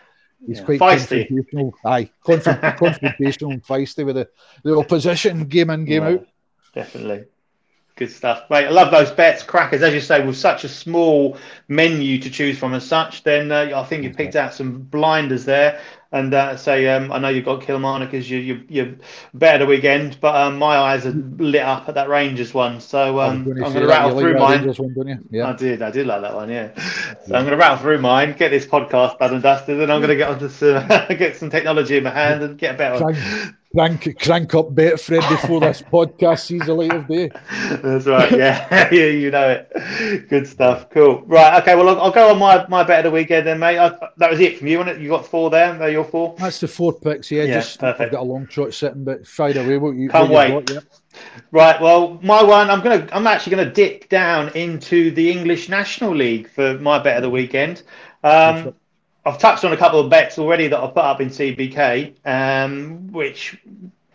He's 0.45 0.59
yeah. 0.59 0.65
quite 0.65 0.79
feisty. 0.79 1.27
confrontational. 1.27 1.71
Aye, 1.83 2.11
confrontational 2.23 3.53
and 3.53 3.63
feisty 3.63 4.05
with 4.05 4.17
the, 4.17 4.29
the 4.61 4.77
opposition 4.77 5.45
game 5.45 5.71
in, 5.71 5.83
game 5.83 6.03
yeah, 6.03 6.09
out. 6.09 6.27
Definitely. 6.75 7.25
Good 7.97 8.11
stuff, 8.11 8.47
mate. 8.51 8.67
I 8.67 8.69
love 8.69 8.91
those 8.91 9.09
bets, 9.09 9.41
crackers. 9.41 9.81
As 9.81 9.91
you 9.91 10.01
say, 10.01 10.23
with 10.23 10.37
such 10.37 10.63
a 10.63 10.69
small 10.69 11.35
menu 11.67 12.19
to 12.19 12.29
choose 12.29 12.59
from, 12.59 12.75
as 12.75 12.85
such, 12.85 13.23
then 13.23 13.51
uh, 13.51 13.71
I 13.75 13.83
think 13.85 14.03
you 14.03 14.11
picked 14.13 14.35
out 14.35 14.53
some 14.53 14.81
blinders 14.83 15.45
there. 15.45 15.81
And 16.11 16.31
uh, 16.31 16.55
say, 16.57 16.87
um, 16.87 17.11
I 17.11 17.17
know 17.17 17.29
you've 17.29 17.43
got 17.43 17.63
Kilmarnock 17.63 18.13
as 18.13 18.29
you 18.29 18.37
you 18.37 18.63
you 18.69 18.97
better 19.33 19.57
the 19.57 19.65
weekend, 19.65 20.19
but 20.21 20.35
um, 20.35 20.59
my 20.59 20.77
eyes 20.77 21.07
are 21.07 21.11
lit 21.11 21.63
up 21.63 21.89
at 21.89 21.95
that 21.95 22.07
Rangers 22.07 22.53
one. 22.53 22.79
So 22.79 23.19
um, 23.19 23.39
I'm 23.39 23.43
going 23.43 23.73
to 23.73 23.87
rattle 23.87 24.17
through 24.17 24.37
mine. 24.37 24.71
One, 24.77 25.27
yeah. 25.31 25.49
I 25.49 25.53
did, 25.53 25.81
I 25.81 25.89
did 25.89 26.05
like 26.05 26.21
that 26.21 26.35
one. 26.35 26.49
Yeah. 26.49 26.79
So 27.25 27.35
I'm 27.35 27.45
going 27.45 27.47
to 27.47 27.57
rattle 27.57 27.79
through 27.79 27.97
mine, 27.97 28.37
get 28.37 28.51
this 28.51 28.65
podcast 28.65 29.17
done 29.17 29.33
and 29.33 29.43
dusted, 29.43 29.81
and 29.81 29.91
I'm 29.91 29.99
going 29.99 30.09
to 30.09 30.15
get 30.15 30.29
onto 30.29 30.49
some, 30.49 30.87
get 31.17 31.35
some 31.35 31.49
technology 31.49 31.97
in 31.97 32.03
my 32.03 32.11
hand 32.11 32.43
and 32.43 32.57
get 32.59 32.75
a 32.75 32.77
better 32.77 33.03
one 33.03 33.56
crank 33.73 34.19
crank 34.19 34.55
up 34.55 34.73
Betfred 34.73 35.27
before 35.29 35.59
this 35.59 35.81
podcast 35.93 36.45
sees 36.45 36.65
the 36.65 36.73
light 36.73 36.93
of 36.93 37.07
day. 37.07 37.29
That's 37.81 38.05
right. 38.05 38.31
Yeah, 38.31 38.89
yeah, 38.91 39.05
you 39.05 39.31
know 39.31 39.49
it. 39.49 40.29
Good 40.29 40.47
stuff. 40.47 40.89
Cool. 40.89 41.21
Right. 41.25 41.61
Okay. 41.61 41.75
Well, 41.75 41.89
I'll, 41.89 42.01
I'll 42.01 42.11
go 42.11 42.31
on 42.31 42.39
my, 42.39 42.65
my 42.67 42.83
bet 42.83 43.05
of 43.05 43.11
the 43.11 43.15
weekend 43.15 43.47
then, 43.47 43.59
mate. 43.59 43.77
I, 43.77 43.95
that 44.17 44.29
was 44.29 44.39
it 44.39 44.57
from 44.57 44.67
you, 44.67 44.77
wasn't 44.79 44.97
it? 44.97 45.01
You 45.01 45.09
got 45.09 45.25
four 45.25 45.49
there. 45.49 45.77
They're 45.77 45.89
your 45.89 46.05
four. 46.05 46.35
That's 46.37 46.59
the 46.59 46.67
four 46.67 46.93
picks. 46.93 47.31
Yeah. 47.31 47.43
yeah 47.43 47.53
just 47.55 47.79
perfect. 47.79 48.01
I've 48.07 48.11
got 48.11 48.21
a 48.21 48.23
long 48.23 48.47
trot 48.47 48.73
sitting, 48.73 49.03
but 49.03 49.27
Friday 49.27 49.63
away. 49.63 49.77
What 49.77 49.95
you 49.95 50.09
can't 50.09 50.29
wait. 50.29 50.49
Got, 50.49 50.69
yeah. 50.69 50.79
Right. 51.51 51.81
Well, 51.81 52.19
my 52.21 52.43
one. 52.43 52.69
I'm 52.69 52.81
gonna. 52.81 53.07
I'm 53.11 53.27
actually 53.27 53.55
gonna 53.57 53.71
dip 53.71 54.09
down 54.09 54.49
into 54.49 55.11
the 55.11 55.31
English 55.31 55.69
National 55.69 56.15
League 56.15 56.49
for 56.49 56.77
my 56.79 56.99
bet 56.99 57.17
of 57.17 57.23
the 57.23 57.29
weekend. 57.29 57.83
Um, 58.23 58.73
I've 59.27 59.37
touched 59.37 59.65
on 59.65 59.73
a 59.73 59.77
couple 59.77 59.99
of 59.99 60.09
bets 60.09 60.39
already 60.39 60.69
that 60.69 60.79
I've 60.79 60.93
put 60.93 61.03
up 61.03 61.19
in 61.19 61.27
CBK, 61.27 62.15
um, 62.25 63.11
which 63.11 63.57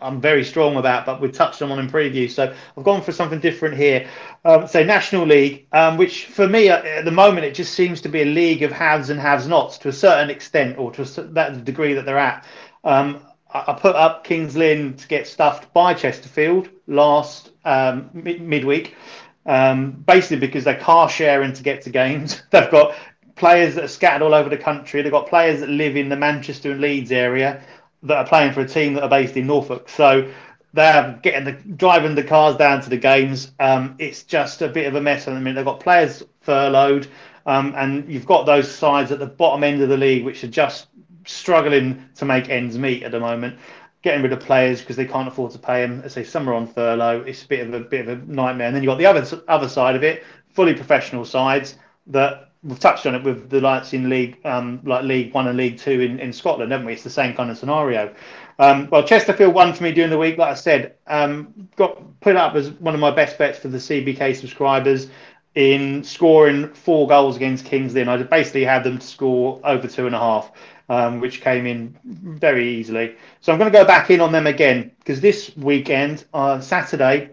I'm 0.01 0.23
very 0.23 0.43
strong 0.43 0.77
about, 0.77 1.05
but 1.05 1.21
we've 1.21 1.33
touched 1.33 1.61
on 1.61 1.69
them 1.69 1.79
in 1.79 1.89
preview. 1.89 2.31
So 2.31 2.55
I've 2.77 2.85
gone 2.85 3.03
for 3.03 3.13
something 3.13 3.39
different 3.39 3.77
here. 3.77 4.09
Um, 4.47 4.67
so 4.67 4.83
National 4.83 5.27
League, 5.27 5.67
um, 5.73 5.99
which 5.99 6.27
for 6.27 6.49
me 6.49 6.71
at, 6.71 7.05
the 7.05 7.11
moment 7.11 7.45
it 7.45 7.55
just 7.55 7.75
seems 7.75 8.01
to 8.01 8.09
be 8.09 8.23
a 8.23 8.25
league 8.25 8.63
of 8.63 8.73
haves 8.73 9.11
and 9.11 9.21
have-nots 9.21 9.77
to 9.79 9.89
a 9.89 9.93
certain 9.93 10.31
extent, 10.31 10.79
or 10.79 10.91
to 10.93 11.05
that 11.05 11.63
degree 11.65 11.93
that 11.93 12.07
they're 12.07 12.19
at. 12.19 12.47
Um, 12.83 13.21
I, 13.53 13.65
I, 13.69 13.73
put 13.75 13.95
up 13.95 14.25
Kings 14.25 14.57
Lynn 14.57 14.95
to 14.95 15.07
get 15.09 15.27
stuffed 15.27 15.75
by 15.75 15.93
Chesterfield 15.93 16.71
last 16.87 17.51
um, 17.67 18.09
mid- 18.15 18.41
midweek. 18.41 18.97
Um, 19.45 19.91
basically 19.91 20.37
because 20.37 20.63
they're 20.63 20.79
car 20.79 21.09
sharing 21.09 21.53
to 21.53 21.65
get 21.65 21.83
to 21.83 21.91
games. 21.91 22.45
They've 22.51 22.71
got 22.71 22.95
players 23.37 23.75
that 23.75 23.85
are 23.85 23.89
scattered 23.89 24.25
all 24.25 24.35
over 24.35 24.49
the 24.49 24.57
country. 24.57 25.03
They've 25.03 25.13
got 25.13 25.29
players 25.29 25.61
that 25.61 25.69
live 25.69 25.97
in 25.97 26.09
the 26.09 26.17
Manchester 26.17 26.73
and 26.73 26.81
Leeds 26.81 27.13
area 27.13 27.63
that 28.03 28.17
are 28.17 28.27
playing 28.27 28.53
for 28.53 28.61
a 28.61 28.69
team 28.69 28.95
that 28.95 29.03
are 29.03 29.09
based 29.09 29.37
in 29.37 29.47
Norfolk. 29.47 29.89
So 29.89 30.31
they're 30.75 31.19
getting 31.23 31.45
the 31.45 31.53
driving 31.53 32.15
the 32.15 32.25
cars 32.25 32.57
down 32.57 32.81
to 32.83 32.91
the 32.91 32.97
games. 32.97 33.53
Um, 33.61 33.95
it's 33.99 34.23
just 34.23 34.63
a 34.63 34.69
bit 34.69 34.87
of 34.87 34.95
a 34.95 35.01
mess. 35.01 35.29
I 35.29 35.39
mean, 35.39 35.55
they've 35.55 35.65
got 35.65 35.81
players 35.81 36.23
furloughed, 36.41 37.09
um, 37.47 37.75
and 37.77 38.11
you've 38.11 38.27
got 38.27 38.47
those 38.47 38.71
sides 38.71 39.13
at 39.13 39.19
the 39.19 39.27
bottom 39.27 39.65
end 39.65 39.83
of 39.83 39.89
the 39.89 39.97
league 39.97 40.25
which 40.25 40.43
are 40.45 40.49
just 40.49 40.89
struggling 41.27 42.09
to 42.17 42.25
make 42.25 42.49
ends 42.49 42.79
meet 42.79 43.03
at 43.03 43.13
the 43.13 43.21
moment. 43.21 43.59
Getting 44.03 44.23
rid 44.23 44.33
of 44.33 44.41
players 44.41 44.81
because 44.81 44.97
they 44.97 45.07
can't 45.07 45.29
afford 45.29 45.53
to 45.53 45.59
pay 45.59 45.83
them. 45.83 46.03
I 46.05 46.09
say 46.09 46.25
some 46.25 46.49
are 46.49 46.55
on 46.55 46.67
furlough. 46.67 47.21
It's 47.21 47.45
a 47.45 47.49
bit 47.49 47.67
of 47.67 47.73
a 47.75 47.81
bit 47.81 48.09
of 48.09 48.09
a 48.09 48.27
nightmare. 48.27 48.67
And 48.67 48.75
then 48.75 48.83
you've 48.83 48.91
got 48.91 48.99
the 48.99 49.07
other 49.07 49.43
other 49.47 49.69
side 49.69 49.95
of 49.95 50.03
it, 50.03 50.25
fully 50.49 50.75
professional 50.75 51.25
sides 51.25 51.77
that 52.09 52.52
we've 52.65 52.79
touched 52.79 53.07
on 53.07 53.15
it 53.15 53.25
with 53.25 53.51
the 53.51 53.61
lights 53.61 53.93
in 53.93 54.09
League, 54.09 54.39
um, 54.45 54.81
like 54.85 55.05
League 55.05 55.35
One 55.35 55.49
and 55.49 55.57
League 55.57 55.79
Two 55.79 56.01
in, 56.01 56.21
in 56.21 56.33
Scotland, 56.33 56.73
haven't 56.73 56.87
we? 56.87 56.93
It's 56.93 57.03
the 57.03 57.11
same 57.11 57.35
kind 57.35 57.51
of 57.51 57.59
scenario. 57.59 58.15
Um, 58.59 58.89
well, 58.91 59.03
Chesterfield 59.03 59.55
won 59.55 59.73
for 59.73 59.83
me 59.83 59.93
during 59.93 60.11
the 60.11 60.19
week, 60.19 60.39
like 60.39 60.51
I 60.51 60.55
said. 60.55 60.95
Um, 61.07 61.69
got 61.77 62.21
put 62.21 62.37
up 62.37 62.55
as 62.55 62.71
one 62.73 62.95
of 62.95 63.01
my 63.01 63.11
best 63.11 63.39
bets 63.39 63.59
for 63.59 63.69
the 63.69 63.79
CBK 63.79 64.37
subscribers 64.37 65.09
in 65.55 66.03
scoring 66.03 66.73
four 66.73 67.07
goals 67.09 67.37
against 67.37 67.65
Kings 67.65 67.95
Lynn. 67.95 68.09
I 68.09 68.23
basically 68.23 68.65
had 68.65 68.85
them 68.85 68.99
to 68.99 69.07
score 69.07 69.61
over 69.65 69.87
two 69.89 70.07
and 70.07 70.15
a 70.15 70.19
half, 70.19 70.53
um, 70.89 71.21
which 71.21 71.41
came 71.41 71.67
in 71.67 71.99
very 72.05 72.69
easily. 72.69 73.17
So 73.41 73.53
I'm 73.53 73.59
going 73.59 73.71
to 73.71 73.77
go 73.77 73.85
back 73.85 74.11
in 74.11 74.21
on 74.21 74.33
them 74.33 74.47
again 74.47 74.93
because 74.99 75.21
this 75.21 75.55
weekend, 75.57 76.25
uh, 76.33 76.61
Saturday, 76.61 77.31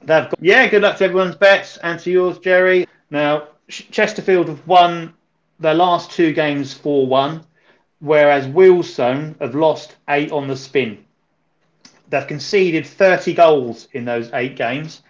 they've 0.00 0.28
got. 0.28 0.34
Yeah, 0.40 0.66
good 0.66 0.82
luck 0.82 0.98
to 0.98 1.04
everyone's 1.04 1.36
bets 1.36 1.78
and 1.78 1.98
to 2.00 2.10
yours, 2.10 2.38
Jerry. 2.38 2.86
Now, 3.10 3.48
Chesterfield 3.68 4.48
have 4.48 4.66
won 4.66 5.14
their 5.58 5.74
last 5.74 6.10
two 6.10 6.32
games 6.32 6.72
4 6.74 7.06
1, 7.06 7.44
whereas 8.00 8.46
Wealdstone 8.46 9.40
have 9.40 9.54
lost 9.54 9.96
eight 10.08 10.30
on 10.30 10.46
the 10.46 10.56
spin. 10.56 11.04
They've 12.08 12.26
conceded 12.26 12.86
30 12.86 13.34
goals 13.34 13.88
in 13.92 14.04
those 14.04 14.30
eight 14.32 14.56
games, 14.56 15.02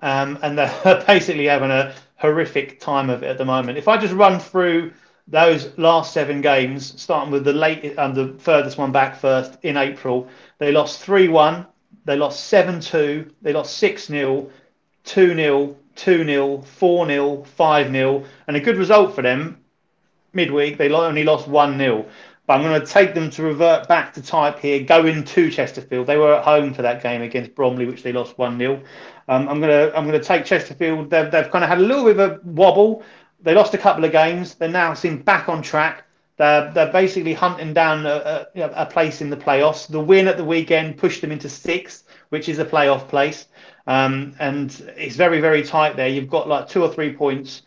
um, 0.00 0.38
and 0.42 0.56
they're 0.56 1.04
basically 1.06 1.46
having 1.46 1.70
a 1.70 1.94
horrific 2.16 2.80
time 2.80 3.10
of 3.10 3.22
it 3.22 3.28
at 3.28 3.38
the 3.38 3.44
moment. 3.44 3.78
If 3.78 3.88
I 3.88 3.98
just 3.98 4.14
run 4.14 4.40
through 4.40 4.92
those 5.26 5.76
last 5.76 6.14
seven 6.14 6.40
games, 6.40 7.00
starting 7.00 7.30
with 7.30 7.44
the 7.44 7.52
late 7.52 7.84
and 7.84 7.98
uh, 7.98 8.08
the 8.12 8.38
furthest 8.38 8.78
one 8.78 8.92
back 8.92 9.16
first 9.16 9.58
in 9.62 9.76
April, 9.76 10.28
they 10.58 10.72
lost 10.72 11.00
3 11.00 11.28
1, 11.28 11.66
they 12.06 12.16
lost 12.16 12.46
7 12.46 12.80
2, 12.80 13.30
they 13.42 13.52
lost 13.52 13.76
6 13.76 14.06
0, 14.06 14.50
2 15.04 15.34
0, 15.34 15.76
2 15.98 16.24
0, 16.24 16.62
4 16.62 17.06
0, 17.06 17.42
5 17.44 17.92
0, 17.92 18.24
and 18.46 18.56
a 18.56 18.60
good 18.60 18.76
result 18.76 19.14
for 19.14 19.22
them 19.22 19.58
midweek. 20.32 20.78
They 20.78 20.90
only 20.90 21.24
lost 21.24 21.48
1 21.48 21.78
0. 21.78 22.06
But 22.46 22.54
I'm 22.54 22.62
going 22.62 22.80
to 22.80 22.86
take 22.86 23.14
them 23.14 23.28
to 23.30 23.42
revert 23.42 23.88
back 23.88 24.14
to 24.14 24.22
type 24.22 24.58
here, 24.58 24.82
going 24.82 25.22
to 25.22 25.50
Chesterfield. 25.50 26.06
They 26.06 26.16
were 26.16 26.34
at 26.34 26.44
home 26.44 26.72
for 26.72 26.80
that 26.80 27.02
game 27.02 27.20
against 27.20 27.54
Bromley, 27.54 27.84
which 27.84 28.02
they 28.02 28.12
lost 28.12 28.38
1 28.38 28.58
0. 28.58 28.82
Um, 29.28 29.48
I'm 29.48 29.60
going 29.60 29.70
to 29.70 29.94
I'm 29.96 30.06
going 30.06 30.18
to 30.18 30.26
take 30.26 30.46
Chesterfield. 30.46 31.10
They've, 31.10 31.30
they've 31.30 31.50
kind 31.50 31.62
of 31.62 31.68
had 31.68 31.78
a 31.78 31.82
little 31.82 32.04
bit 32.04 32.18
of 32.18 32.30
a 32.30 32.40
wobble. 32.44 33.02
They 33.40 33.54
lost 33.54 33.74
a 33.74 33.78
couple 33.78 34.04
of 34.04 34.12
games. 34.12 34.54
They 34.54 34.68
now 34.68 34.94
seem 34.94 35.18
back 35.22 35.48
on 35.48 35.62
track. 35.62 36.04
They're, 36.38 36.72
they're 36.72 36.92
basically 36.92 37.34
hunting 37.34 37.74
down 37.74 38.06
a, 38.06 38.46
a, 38.54 38.70
a 38.70 38.86
place 38.86 39.20
in 39.20 39.28
the 39.28 39.36
playoffs. 39.36 39.88
The 39.88 40.00
win 40.00 40.28
at 40.28 40.36
the 40.36 40.44
weekend 40.44 40.96
pushed 40.96 41.20
them 41.20 41.32
into 41.32 41.48
sixth, 41.48 42.04
which 42.28 42.48
is 42.48 42.60
a 42.60 42.64
playoff 42.64 43.08
place. 43.08 43.46
Um, 43.88 44.34
and 44.38 44.70
it's 44.98 45.16
very, 45.16 45.40
very 45.40 45.62
tight 45.62 45.96
there. 45.96 46.08
You've 46.08 46.28
got 46.28 46.46
like 46.46 46.68
two 46.68 46.82
or 46.82 46.92
three 46.92 47.14
points 47.14 47.62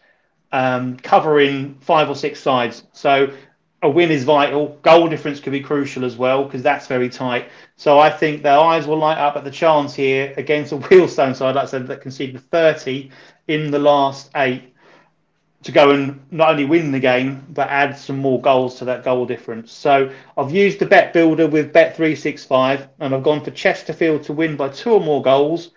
um, 0.51 0.97
covering 0.97 1.75
five 1.81 2.09
or 2.09 2.15
six 2.15 2.39
sides. 2.39 2.83
So 2.93 3.33
a 3.81 3.89
win 3.89 4.11
is 4.11 4.23
vital. 4.23 4.77
Goal 4.83 5.07
difference 5.07 5.39
could 5.39 5.51
be 5.51 5.61
crucial 5.61 6.05
as 6.05 6.17
well 6.17 6.43
because 6.43 6.61
that's 6.61 6.85
very 6.85 7.09
tight. 7.09 7.49
So 7.75 7.97
I 7.97 8.11
think 8.11 8.43
their 8.43 8.59
eyes 8.59 8.85
will 8.85 8.99
light 8.99 9.17
up 9.17 9.35
at 9.35 9.43
the 9.43 9.49
chance 9.49 9.95
here 9.95 10.31
against 10.37 10.71
a 10.71 10.77
Wealdstone 10.77 11.35
side, 11.35 11.55
like 11.55 11.63
I 11.63 11.67
said, 11.67 11.87
that 11.87 12.01
conceded 12.01 12.39
30 12.51 13.09
in 13.47 13.71
the 13.71 13.79
last 13.79 14.29
eight 14.35 14.75
to 15.63 15.71
go 15.71 15.89
and 15.89 16.19
not 16.29 16.49
only 16.49 16.65
win 16.65 16.91
the 16.91 16.99
game 16.99 17.45
but 17.49 17.67
add 17.69 17.95
some 17.97 18.17
more 18.17 18.39
goals 18.41 18.77
to 18.77 18.85
that 18.85 19.03
goal 19.03 19.25
difference. 19.25 19.71
So 19.71 20.11
I've 20.37 20.51
used 20.51 20.77
the 20.77 20.85
bet 20.85 21.13
builder 21.13 21.47
with 21.47 21.73
bet 21.73 21.95
365 21.95 22.87
and 22.99 23.15
I've 23.15 23.23
gone 23.23 23.43
for 23.43 23.49
Chesterfield 23.49 24.21
to 24.23 24.33
win 24.33 24.55
by 24.55 24.69
two 24.69 24.91
or 24.91 25.01
more 25.01 25.23
goals 25.23 25.71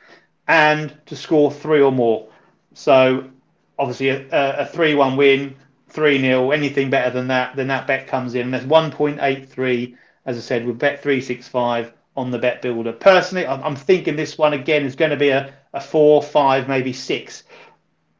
and 0.49 0.95
to 1.07 1.17
score 1.17 1.51
three 1.51 1.81
or 1.81 1.93
more. 1.93 2.29
So 2.75 3.31
obviously 3.79 4.11
a, 4.11 4.61
a 4.61 4.67
3 4.67 4.95
1 4.95 5.17
win, 5.17 5.57
3 5.89 6.21
0, 6.21 6.51
anything 6.51 6.91
better 6.91 7.11
than 7.11 7.29
that, 7.29 7.57
then 7.57 7.69
that 7.69 7.87
bet 7.87 8.07
comes 8.07 8.35
in. 8.35 8.51
That's 8.51 8.65
1.83, 8.65 9.97
as 10.27 10.37
I 10.37 10.41
said, 10.41 10.67
with 10.67 10.79
bet 10.79 11.03
365 11.03 11.93
on 12.17 12.31
the 12.31 12.39
bet 12.39 12.63
builder. 12.63 12.93
Personally, 12.93 13.47
I'm, 13.47 13.63
I'm 13.63 13.77
thinking 13.77 14.17
this 14.17 14.39
one 14.39 14.53
again 14.53 14.85
is 14.85 14.97
going 14.97 15.11
to 15.11 15.17
be 15.17 15.31
a, 15.31 15.55
a 15.73 15.81
4, 15.81 16.23
5, 16.23 16.69
maybe 16.69 16.93
6. 16.93 17.45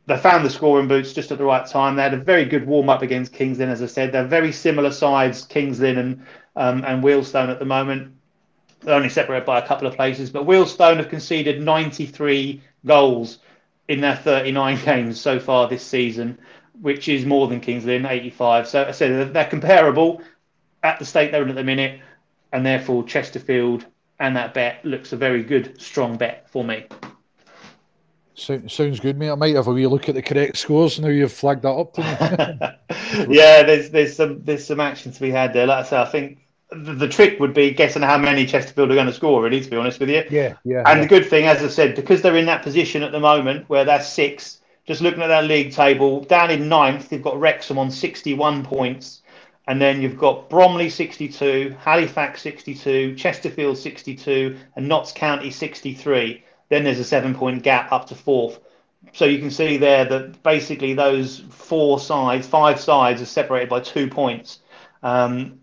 They 0.07 0.17
found 0.19 0.45
the 0.45 0.51
scoring 0.51 0.87
boots 0.87 1.15
just 1.15 1.31
at 1.31 1.39
the 1.39 1.45
right 1.45 1.67
time. 1.67 1.97
They 1.97 2.03
had 2.03 2.13
a 2.13 2.19
very 2.19 2.45
good 2.45 2.67
warm 2.67 2.91
up 2.91 3.03
against 3.03 3.33
Kings 3.33 3.59
Lynn, 3.59 3.71
as 3.71 3.83
I 3.83 3.87
said. 3.87 4.13
They're 4.13 4.27
very 4.27 4.53
similar 4.53 4.91
sides, 4.91 5.47
Kings 5.47 5.81
Lynn 5.81 5.97
and, 5.97 6.27
um, 6.57 6.85
and 6.85 7.03
Wealdstone 7.03 7.49
at 7.49 7.59
the 7.59 7.65
moment. 7.65 8.14
Only 8.87 9.09
separated 9.09 9.47
by 9.47 9.59
a 9.59 9.67
couple 9.67 9.87
of 9.87 9.95
places, 9.95 10.31
but 10.31 10.47
Wealdstone 10.47 10.99
have 10.99 11.09
conceded 11.09 11.63
93 11.63 12.61
goals 12.85 13.39
in 13.89 14.01
their 14.01 14.17
39 14.17 14.79
games 14.85 15.21
so 15.21 15.39
far 15.39 15.69
this 15.69 15.85
season, 15.85 16.39
which 16.81 17.09
is 17.09 17.25
more 17.25 17.49
than 17.49 17.61
Kings 17.61 17.85
Lynn, 17.85 18.07
85. 18.07 18.69
So 18.69 18.85
I 18.85 18.91
said 18.91 19.33
they're 19.33 19.45
comparable 19.47 20.23
at 20.83 20.99
the 20.99 21.05
state 21.05 21.33
they're 21.33 21.43
in 21.43 21.49
at 21.49 21.57
the 21.57 21.65
minute, 21.65 22.01
and 22.53 22.65
therefore 22.65 23.05
Chesterfield 23.05 23.87
and 24.21 24.37
that 24.37 24.55
bet 24.55 24.85
looks 24.85 25.13
a 25.13 25.17
very 25.17 25.43
good, 25.43 25.81
strong 25.81 26.17
bet 26.17 26.49
for 26.49 26.65
me. 26.65 26.87
So, 28.35 28.61
sounds 28.67 29.01
good, 29.01 29.17
mate. 29.17 29.31
I 29.31 29.35
might 29.37 29.55
have 29.55 29.69
a 29.69 29.73
wee 29.73 29.87
look 29.87 30.09
at 30.09 30.15
the 30.15 30.23
correct 30.23 30.57
scores 30.57 30.99
now 30.99 31.09
you've 31.09 31.33
flagged 31.33 31.63
that 31.63 31.71
up 31.71 31.97
yeah, 33.29 33.63
there's 33.63 33.91
there's 33.91 34.17
some 34.17 34.43
there's 34.43 34.67
some 34.67 34.81
action 34.81 35.13
to 35.13 35.21
be 35.21 35.31
had 35.31 35.53
there. 35.53 35.67
Like 35.67 35.87
I 35.87 35.89
say, 35.89 35.99
I 35.99 36.05
think 36.05 36.39
the, 36.75 36.95
the, 36.95 37.09
trick 37.09 37.41
would 37.41 37.55
be 37.55 37.71
guessing 37.71 38.03
how 38.03 38.19
many 38.19 38.47
Chesterfield 38.47 38.91
are 38.91 38.95
going 38.95 39.07
to 39.07 39.13
score, 39.13 39.43
really, 39.43 39.61
to 39.61 39.71
be 39.71 39.77
honest 39.77 40.01
with 40.01 40.11
you. 40.11 40.25
Yeah, 40.31 40.55
yeah. 40.65 40.83
And 40.87 40.99
yeah. 40.99 41.01
the 41.03 41.07
good 41.07 41.29
thing, 41.29 41.47
as 41.47 41.63
I 41.63 41.69
said, 41.69 41.95
because 41.95 42.23
they're 42.23 42.37
in 42.37 42.47
that 42.47 42.63
position 42.63 43.03
at 43.03 43.13
the 43.13 43.21
moment 43.21 43.69
where 43.69 43.85
they're 43.85 44.03
six, 44.03 44.61
just 44.87 45.01
looking 45.01 45.23
at 45.23 45.29
that 45.29 45.45
league 45.45 45.73
table, 45.73 46.25
down 46.25 46.51
in 46.51 46.69
ninth, 46.69 47.13
you've 47.13 47.23
got 47.23 47.39
Wrexham 47.39 47.79
on 47.79 47.91
61 47.91 48.65
points. 48.65 49.23
And 49.67 49.81
then 49.81 50.03
you've 50.03 50.19
got 50.19 50.51
Bromley 50.51 50.91
62, 50.91 51.75
Halifax 51.79 52.43
62, 52.43 53.15
Chesterfield 53.15 53.79
62, 53.79 54.59
and 54.77 54.89
Notts 54.89 55.11
County 55.13 55.51
63. 55.51 56.45
Then 56.69 56.85
there's 56.85 56.99
a 56.99 57.05
seven 57.05 57.35
point 57.35 57.63
gap 57.63 57.91
up 57.91 58.07
to 58.09 58.15
fourth. 58.15 58.61
So 59.13 59.25
you 59.25 59.39
can 59.39 59.51
see 59.51 59.77
there 59.77 60.05
that 60.05 60.43
basically 60.43 60.93
those 60.93 61.41
four 61.51 61.99
sides, 61.99 62.47
five 62.47 62.81
sides, 62.81 63.23
are 63.23 63.27
separated 63.27 63.69
by 63.69 63.81
two 63.81 64.09
points. 64.09 64.61
Um, 65.03 65.61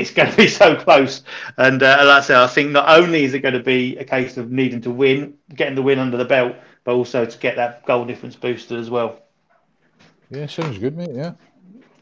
it's 0.00 0.10
going 0.10 0.30
to 0.30 0.36
be 0.36 0.48
so 0.62 0.74
close. 0.76 1.22
And 1.56 1.82
uh, 1.82 1.98
like 2.04 2.18
I 2.18 2.20
say, 2.20 2.42
I 2.42 2.46
think 2.46 2.70
not 2.70 2.88
only 2.88 3.24
is 3.24 3.34
it 3.34 3.40
going 3.40 3.54
to 3.54 3.62
be 3.62 3.96
a 3.96 4.04
case 4.04 4.36
of 4.36 4.50
needing 4.50 4.80
to 4.82 4.90
win, 4.90 5.34
getting 5.54 5.74
the 5.74 5.82
win 5.82 5.98
under 5.98 6.16
the 6.16 6.24
belt, 6.24 6.56
but 6.84 6.94
also 6.94 7.24
to 7.24 7.38
get 7.38 7.56
that 7.56 7.84
goal 7.86 8.04
difference 8.04 8.36
boosted 8.36 8.78
as 8.78 8.90
well. 8.90 9.20
Yeah, 10.30 10.46
sounds 10.46 10.78
good, 10.78 10.96
mate. 10.96 11.10
Yeah. 11.12 11.32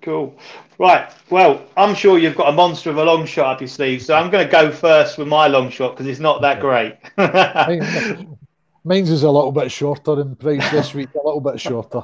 Cool. 0.03 0.39
Right. 0.79 1.11
Well, 1.29 1.67
I'm 1.77 1.95
sure 1.95 2.19
you've 2.19 2.37
got 2.37 2.49
a 2.49 2.53
monster 2.53 2.91
of 2.91 2.99
a 2.99 3.05
long 3.05 3.27
shot 3.27 3.57
up 3.57 3.61
your 3.61 3.69
sleeve, 3.69 4.03
so 4.03 4.15
I'm 4.15 4.31
going 4.31 4.47
to 4.47 4.51
go 4.51 4.71
first 4.71 5.19
with 5.19 5.29
my 5.29 5.49
long 5.49 5.71
shot 5.71 5.93
because 5.93 6.07
it's 6.07 6.21
not 6.21 6.41
that 6.43 6.61
great. 6.61 6.97
Mine's 8.85 9.11
is 9.11 9.23
a 9.23 9.31
little 9.31 9.53
bit 9.53 9.71
shorter 9.71 10.21
in 10.21 10.37
price 10.37 10.71
this 10.71 10.95
week, 10.95 11.09
a 11.15 11.27
little 11.27 11.41
bit 11.41 11.61
shorter. 11.61 12.03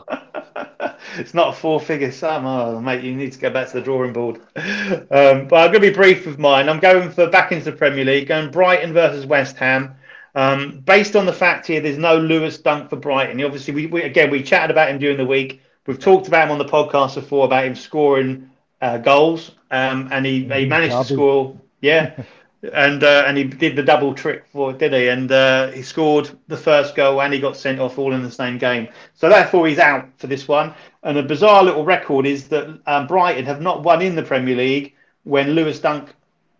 it's 1.17 1.35
not 1.35 1.49
a 1.49 1.53
four 1.53 1.81
figure 1.81 2.13
sum. 2.13 2.47
Oh, 2.47 2.81
mate, 2.81 3.05
you 3.05 3.15
need 3.15 3.33
to 3.33 3.39
go 3.39 3.51
back 3.51 3.69
to 3.69 3.75
the 3.75 3.83
drawing 3.83 4.13
board. 4.13 4.37
Um, 4.57 5.49
but 5.49 5.57
I'm 5.57 5.71
going 5.71 5.75
to 5.75 5.81
be 5.81 5.91
brief 5.91 6.27
with 6.27 6.39
mine. 6.39 6.69
I'm 6.69 6.81
going 6.81 7.11
for 7.11 7.29
back 7.29 7.53
into 7.53 7.67
the 7.67 7.77
Premier 7.77 8.05
League, 8.05 8.29
going 8.29 8.51
Brighton 8.51 8.93
versus 8.93 9.27
West 9.27 9.57
Ham. 9.57 9.97
Um, 10.35 10.81
based 10.81 11.15
on 11.15 11.27
the 11.27 11.33
fact 11.33 11.67
here, 11.67 11.81
there's 11.81 11.99
no 11.99 12.19
Lewis 12.19 12.59
Dunk 12.59 12.91
for 12.91 12.97
Brighton. 12.97 13.43
Obviously, 13.43 13.73
we, 13.73 13.87
we, 13.87 14.03
again 14.03 14.31
we 14.31 14.43
chatted 14.43 14.71
about 14.71 14.89
him 14.89 14.99
during 14.99 15.17
the 15.17 15.27
week. 15.27 15.63
We've 15.87 15.99
talked 15.99 16.29
about 16.29 16.47
him 16.47 16.53
on 16.53 16.59
the 16.59 16.65
podcast 16.65 17.15
before 17.15 17.45
about 17.45 17.67
him 17.67 17.75
scoring 17.75 18.51
uh, 18.81 18.99
goals, 18.99 19.53
um, 19.71 20.09
and 20.11 20.27
he, 20.27 20.45
he 20.45 20.67
managed 20.67 20.97
to 20.97 21.15
score. 21.15 21.57
Yeah, 21.81 22.23
and 22.73 23.03
uh, 23.03 23.25
and 23.27 23.37
he 23.37 23.45
did 23.45 23.77
the 23.77 23.83
double 23.83 24.15
trick 24.15 24.45
for 24.53 24.73
did 24.73 24.93
he? 24.93 25.09
And 25.09 25.31
uh, 25.31 25.71
he 25.71 25.83
scored 25.83 26.31
the 26.49 26.57
first 26.57 26.95
goal 26.95 27.21
and 27.21 27.33
he 27.33 27.41
got 27.41 27.57
sent 27.57 27.81
off 27.81 27.99
all 27.99 28.13
in 28.13 28.23
the 28.23 28.31
same 28.31 28.59
game. 28.59 28.89
So 29.15 29.29
therefore, 29.29 29.67
he's 29.67 29.79
out 29.79 30.09
for 30.19 30.27
this 30.27 30.49
one. 30.49 30.75
And 31.03 31.19
a 31.19 31.23
bizarre 31.23 31.63
little 31.63 31.85
record 31.85 32.27
is 32.27 32.49
that 32.49 32.81
um, 32.87 33.07
Brighton 33.07 33.45
have 33.47 33.61
not 33.61 33.83
won 33.83 34.03
in 34.03 34.17
the 34.17 34.23
Premier 34.23 34.57
League 34.57 34.95
when 35.25 35.51
Lewis 35.51 35.81
Dunk 35.81 36.15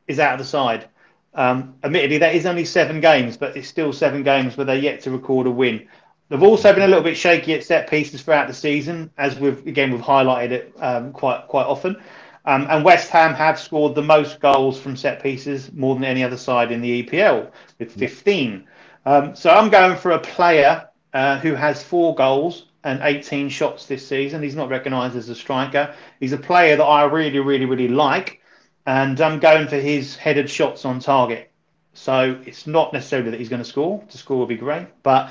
is 0.07 0.19
out 0.19 0.35
of 0.35 0.39
the 0.39 0.45
side. 0.45 0.89
Um, 1.35 1.75
admittedly, 1.83 2.19
that 2.19 2.35
is 2.35 2.47
only 2.47 2.65
seven 2.65 3.01
games, 3.01 3.37
but 3.37 3.57
it's 3.57 3.69
still 3.69 3.93
seven 3.93 4.23
games 4.23 4.57
where 4.57 4.65
they're 4.65 4.77
yet 4.77 5.01
to 5.03 5.11
record 5.11 5.47
a 5.47 5.51
win. 5.51 5.87
They've 6.29 6.43
also 6.43 6.73
been 6.73 6.83
a 6.83 6.89
little 6.89 7.03
bit 7.03 7.17
shaky 7.17 7.55
at 7.55 7.65
set 7.65 7.89
pieces 7.89 8.23
throughout 8.23 8.49
the 8.49 8.55
season, 8.55 9.11
as 9.19 9.39
we've 9.39 9.67
again 9.67 9.91
we've 9.91 10.01
highlighted 10.01 10.51
it 10.53 10.75
um, 10.79 11.13
quite 11.13 11.47
quite 11.49 11.67
often. 11.67 12.01
Um, 12.47 12.67
and 12.69 12.85
West 12.85 13.09
Ham 13.11 13.35
have 13.35 13.59
scored 13.59 13.95
the 13.95 14.03
most 14.03 14.41
goals 14.41 14.79
from 14.79 14.97
set 14.97 15.23
pieces, 15.23 15.73
more 15.73 15.95
than 15.95 16.05
any 16.05 16.23
other 16.23 16.37
side 16.37 16.73
in 16.73 16.83
the 16.83 17.03
EPL, 17.03 17.51
with 17.79 17.93
15. 17.93 18.67
Um, 19.07 19.35
so 19.35 19.51
I'm 19.51 19.71
going 19.71 19.97
for 19.97 20.13
a 20.13 20.19
player 20.19 20.89
uh, 21.15 21.39
who 21.39 21.55
has 21.55 21.83
four 21.83 22.15
goals 22.15 22.67
and 22.85 23.01
18 23.03 23.49
shots 23.49 23.87
this 23.87 24.07
season. 24.07 24.43
He's 24.43 24.55
not 24.55 24.69
recognised 24.69 25.17
as 25.17 25.29
a 25.31 25.35
striker. 25.35 25.95
He's 26.21 26.33
a 26.33 26.39
player 26.39 26.77
that 26.77 26.85
I 26.85 27.05
really, 27.05 27.39
really, 27.39 27.65
really 27.65 27.89
like. 27.89 28.41
And 28.87 29.19
I'm 29.21 29.39
going 29.39 29.67
for 29.67 29.77
his 29.77 30.17
headed 30.17 30.51
shots 30.51 30.85
on 30.85 31.01
target. 31.01 31.51
So 31.95 32.39
it's 32.45 32.67
not 32.67 32.93
necessarily 32.93 33.31
that 33.31 33.41
he's 33.41 33.49
going 33.49 33.63
to 33.63 33.69
score. 33.69 34.05
To 34.11 34.19
score 34.19 34.39
would 34.41 34.49
be 34.49 34.57
great. 34.57 34.89
But 35.03 35.31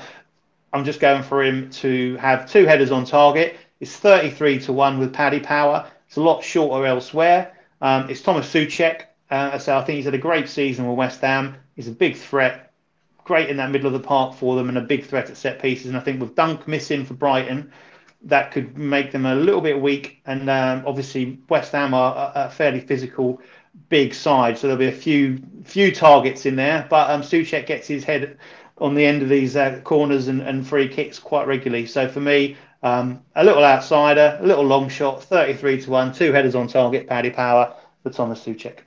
I'm 0.72 0.84
just 0.84 0.98
going 0.98 1.22
for 1.22 1.44
him 1.44 1.70
to 1.70 2.16
have 2.16 2.50
two 2.50 2.64
headers 2.64 2.90
on 2.90 3.04
target. 3.04 3.56
It's 3.78 3.96
33 3.96 4.58
to 4.60 4.72
1 4.72 4.98
with 4.98 5.12
Paddy 5.12 5.38
Power. 5.38 5.88
It's 6.14 6.18
a 6.18 6.22
lot 6.22 6.44
shorter 6.44 6.86
elsewhere. 6.86 7.56
Um, 7.80 8.08
it's 8.08 8.20
Thomas 8.20 8.48
Soucek. 8.48 9.06
Uh, 9.32 9.58
so 9.58 9.76
I 9.76 9.82
think 9.82 9.96
he's 9.96 10.04
had 10.04 10.14
a 10.14 10.18
great 10.18 10.48
season 10.48 10.86
with 10.86 10.96
West 10.96 11.20
Ham. 11.22 11.56
He's 11.74 11.88
a 11.88 11.90
big 11.90 12.14
threat, 12.14 12.72
great 13.24 13.50
in 13.50 13.56
that 13.56 13.72
middle 13.72 13.88
of 13.88 13.94
the 13.94 14.06
park 14.06 14.36
for 14.36 14.54
them, 14.54 14.68
and 14.68 14.78
a 14.78 14.80
big 14.80 15.04
threat 15.06 15.28
at 15.28 15.36
set 15.36 15.60
pieces. 15.60 15.86
And 15.86 15.96
I 15.96 16.00
think 16.00 16.20
with 16.20 16.36
Dunk 16.36 16.68
missing 16.68 17.04
for 17.04 17.14
Brighton, 17.14 17.72
that 18.22 18.52
could 18.52 18.78
make 18.78 19.10
them 19.10 19.26
a 19.26 19.34
little 19.34 19.60
bit 19.60 19.80
weak. 19.80 20.22
And 20.24 20.48
um, 20.48 20.84
obviously, 20.86 21.40
West 21.48 21.72
Ham 21.72 21.94
are 21.94 22.30
a, 22.32 22.48
fairly 22.48 22.78
physical, 22.78 23.42
big 23.88 24.14
side, 24.14 24.56
so 24.56 24.68
there'll 24.68 24.78
be 24.78 24.86
a 24.86 24.92
few 24.92 25.42
few 25.64 25.90
targets 25.90 26.46
in 26.46 26.54
there. 26.54 26.86
But 26.88 27.10
um, 27.10 27.22
Soucek 27.22 27.66
gets 27.66 27.88
his 27.88 28.04
head 28.04 28.38
on 28.78 28.94
the 28.94 29.04
end 29.04 29.22
of 29.22 29.28
these 29.28 29.56
uh, 29.56 29.80
corners 29.82 30.28
and, 30.28 30.42
and 30.42 30.64
free 30.64 30.86
kicks 30.86 31.18
quite 31.18 31.48
regularly. 31.48 31.86
So 31.86 32.08
for 32.08 32.20
me, 32.20 32.56
um, 32.84 33.22
a 33.34 33.42
little 33.42 33.64
outsider, 33.64 34.38
a 34.40 34.46
little 34.46 34.64
long 34.64 34.90
shot, 34.90 35.24
33 35.24 35.80
to 35.80 35.90
1, 35.90 36.12
two 36.12 36.32
headers 36.32 36.54
on 36.54 36.68
target, 36.68 37.08
Paddy 37.08 37.30
Power 37.30 37.74
for 38.02 38.10
Thomas 38.10 38.44
Soucek. 38.44 38.80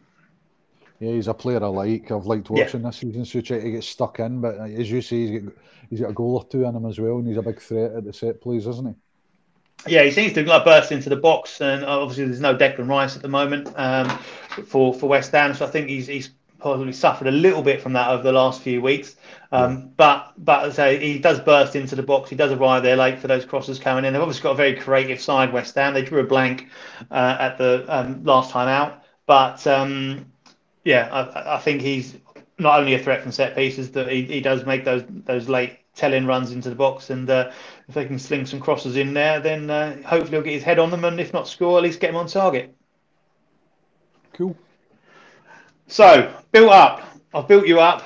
Yeah, 1.00 1.14
he's 1.14 1.28
a 1.28 1.34
player 1.34 1.64
I 1.64 1.68
like. 1.68 2.12
I've 2.12 2.28
liked 2.28 2.50
watching 2.50 2.82
yeah. 2.82 2.88
this 2.88 2.98
season. 2.98 3.24
Soucek 3.24 3.64
he 3.64 3.72
gets 3.72 3.88
stuck 3.88 4.20
in, 4.20 4.40
but 4.40 4.56
as 4.60 4.90
you 4.90 5.02
say, 5.02 5.28
he's 5.28 5.42
got, 5.42 5.54
he's 5.90 6.00
got 6.02 6.12
a 6.12 6.14
goal 6.14 6.36
or 6.36 6.46
two 6.46 6.64
in 6.64 6.76
him 6.76 6.86
as 6.86 7.00
well, 7.00 7.18
and 7.18 7.28
he's 7.28 7.38
a 7.38 7.42
big 7.42 7.60
threat 7.60 7.92
at 7.94 8.06
the 8.06 8.14
set 8.14 8.40
plays, 8.40 8.68
isn't 8.68 8.88
he? 8.88 9.92
Yeah, 9.94 10.04
he 10.04 10.12
seems 10.12 10.34
to 10.34 10.44
like 10.44 10.64
burst 10.64 10.92
into 10.92 11.10
the 11.10 11.16
box, 11.16 11.60
and 11.62 11.84
obviously 11.84 12.26
there's 12.26 12.40
no 12.40 12.56
Declan 12.56 12.88
Rice 12.88 13.16
at 13.16 13.24
the 13.24 13.28
moment 13.28 13.72
um, 13.76 14.10
for 14.66 14.94
for 14.94 15.08
West 15.08 15.32
Ham, 15.32 15.54
so 15.56 15.66
I 15.66 15.70
think 15.70 15.90
he's 15.90 16.08
he's 16.08 16.32
probably 16.60 16.94
suffered 16.94 17.28
a 17.28 17.32
little 17.32 17.62
bit 17.62 17.82
from 17.82 17.94
that 17.94 18.10
over 18.10 18.24
the 18.24 18.32
last 18.32 18.62
few 18.62 18.82
weeks. 18.82 19.16
Um, 19.52 19.92
but 19.96 20.34
but 20.38 20.72
so 20.72 20.98
he 20.98 21.20
does 21.20 21.40
burst 21.40 21.76
into 21.76 21.96
the 21.96 22.04
box. 22.04 22.30
He 22.30 22.36
does 22.36 22.52
arrive 22.52 22.84
there 22.84 22.96
late 22.96 23.20
for 23.20 23.28
those 23.28 23.46
crosses 23.46 23.80
coming 23.80 24.06
in. 24.06 24.14
They've 24.14 24.22
obviously 24.22 24.44
got 24.44 24.52
a 24.52 24.56
very 24.56 24.76
creative 24.76 25.22
side, 25.22 25.54
West 25.54 25.76
Ham. 25.76 25.94
They 25.94 26.02
drew 26.02 26.20
a 26.20 26.26
blank 26.26 26.68
uh, 27.12 27.38
at 27.40 27.58
the 27.58 27.86
um, 27.88 28.24
last 28.24 28.52
time 28.52 28.68
out, 28.68 29.04
but 29.26 29.66
um, 29.68 30.26
yeah, 30.84 31.10
I, 31.12 31.56
I, 31.56 31.60
think 31.60 31.82
he's 31.82 32.18
not 32.58 32.80
only 32.80 32.94
a 32.94 33.00
threat 33.00 33.22
from 33.22 33.32
set 33.32 33.56
pieces, 33.56 33.92
that 33.92 34.12
he, 34.12 34.24
he 34.24 34.42
does 34.42 34.66
make 34.66 34.84
those 34.84 35.04
those 35.08 35.48
late 35.48 35.80
telling 35.96 36.26
runs 36.26 36.52
into 36.52 36.70
the 36.70 36.76
box. 36.76 37.10
And 37.10 37.30
uh, 37.30 37.52
if 37.88 37.96
they 37.96 38.06
can 38.06 38.20
sling 38.20 38.46
some 38.46 38.60
crosses 38.60 38.96
in 38.96 39.14
there, 39.14 39.40
then 39.40 39.70
uh, 39.70 40.02
hopefully 40.04 40.32
he'll 40.32 40.42
get 40.42 40.54
his 40.54 40.64
head 40.64 40.80
on 40.80 40.92
them, 40.92 41.04
and 41.04 41.20
if 41.20 41.34
not 41.34 41.48
score, 41.48 41.78
at 41.78 41.84
least 41.84 42.00
get 42.00 42.12
him 42.12 42.16
on 42.16 42.28
target. 42.28 42.74
Cool. 44.34 44.56
So 45.88 46.34
built 46.52 46.72
up. 46.72 47.04
I've 47.34 47.48
built 47.48 47.68
you 47.68 47.80
up. 47.80 48.04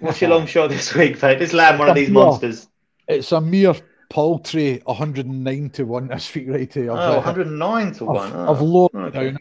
What's 0.00 0.20
your 0.20 0.30
long 0.30 0.46
shot 0.46 0.70
this 0.70 0.94
week, 0.94 1.20
mate? 1.22 1.38
Just 1.38 1.52
land 1.52 1.78
one 1.78 1.88
of 1.88 1.94
these 1.94 2.10
monsters. 2.10 2.68
It's 3.08 3.32
a 3.32 3.40
mere 3.40 3.74
paltry 4.08 4.80
109 4.84 5.70
to 5.70 5.84
1 5.84 6.08
this 6.08 6.34
week, 6.34 6.48
right 6.48 6.72
here. 6.72 6.90
oh, 6.92 7.16
109 7.16 7.92
to 7.92 8.04
1. 8.04 8.16
I've, 8.16 8.34
oh, 8.34 8.52
I've 8.52 8.60
lowered 8.60 8.94
okay. 8.94 9.24
down 9.30 9.38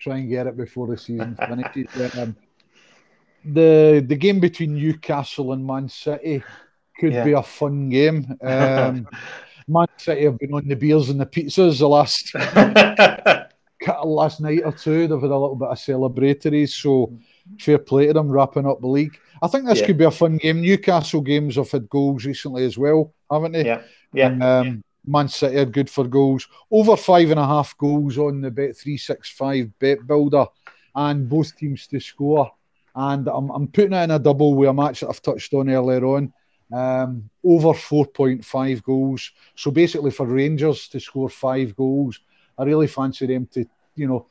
try 0.00 0.16
and 0.16 0.28
get 0.28 0.46
it 0.46 0.56
before 0.56 0.86
the 0.86 0.96
season 0.96 1.36
finishes. 1.48 2.18
um, 2.18 2.34
the 3.44 4.04
the 4.06 4.16
game 4.16 4.40
between 4.40 4.74
Newcastle 4.74 5.52
and 5.52 5.64
Man 5.64 5.88
City 5.88 6.42
could 6.98 7.12
yeah. 7.12 7.24
be 7.24 7.32
a 7.32 7.42
fun 7.42 7.88
game. 7.90 8.38
Um, 8.42 9.06
Man 9.68 9.86
City 9.98 10.24
have 10.24 10.38
been 10.38 10.52
on 10.52 10.66
the 10.66 10.74
beers 10.74 11.10
and 11.10 11.20
the 11.20 11.26
pizzas 11.26 11.78
the 11.78 11.88
last 11.88 12.32
last 14.04 14.40
night 14.40 14.62
or 14.64 14.72
two. 14.72 15.06
They've 15.06 15.20
had 15.20 15.30
a 15.30 15.38
little 15.38 15.56
bit 15.56 15.68
of 15.68 15.78
celebratory, 15.78 16.68
so 16.68 17.18
fair 17.58 17.78
play 17.78 18.06
to 18.06 18.12
them 18.12 18.30
wrapping 18.30 18.66
up 18.66 18.80
the 18.80 18.86
league. 18.86 19.18
I 19.42 19.48
think 19.48 19.66
this 19.66 19.80
yeah. 19.80 19.86
could 19.86 19.98
be 19.98 20.04
a 20.04 20.10
fun 20.10 20.36
game. 20.36 20.60
Newcastle 20.60 21.22
games 21.22 21.56
have 21.56 21.70
had 21.70 21.88
goals 21.88 22.24
recently 22.24 22.64
as 22.64 22.76
well, 22.76 23.14
haven't 23.30 23.52
they? 23.52 23.64
Yeah, 23.64 23.82
yeah. 24.12 24.26
And, 24.26 24.42
um, 24.42 24.66
yeah. 24.66 24.74
Man 25.06 25.28
City 25.28 25.56
are 25.56 25.64
good 25.64 25.88
for 25.88 26.06
goals. 26.06 26.46
Over 26.70 26.96
five 26.96 27.30
and 27.30 27.40
a 27.40 27.46
half 27.46 27.76
goals 27.78 28.18
on 28.18 28.42
the 28.42 28.50
bet 28.50 28.76
three 28.76 28.98
six 28.98 29.30
five 29.30 29.70
bet 29.78 30.06
builder, 30.06 30.46
and 30.94 31.28
both 31.28 31.56
teams 31.56 31.86
to 31.88 32.00
score. 32.00 32.52
And 32.94 33.28
I'm, 33.28 33.50
I'm 33.50 33.68
putting 33.68 33.92
it 33.92 34.02
in 34.02 34.10
a 34.10 34.18
double 34.18 34.54
with 34.54 34.68
a 34.68 34.74
match 34.74 35.00
that 35.00 35.08
I've 35.08 35.22
touched 35.22 35.54
on 35.54 35.70
earlier 35.70 36.04
on. 36.04 36.32
Um, 36.72 37.30
over 37.44 37.68
4.5 37.68 38.82
goals. 38.82 39.32
So 39.56 39.70
basically, 39.70 40.10
for 40.10 40.26
Rangers 40.26 40.86
to 40.88 41.00
score 41.00 41.28
five 41.28 41.74
goals, 41.74 42.20
I 42.60 42.64
really 42.64 42.86
fancy 42.86 43.26
them 43.26 43.48
to, 43.52 43.64
you 43.94 44.06
know, 44.06 44.26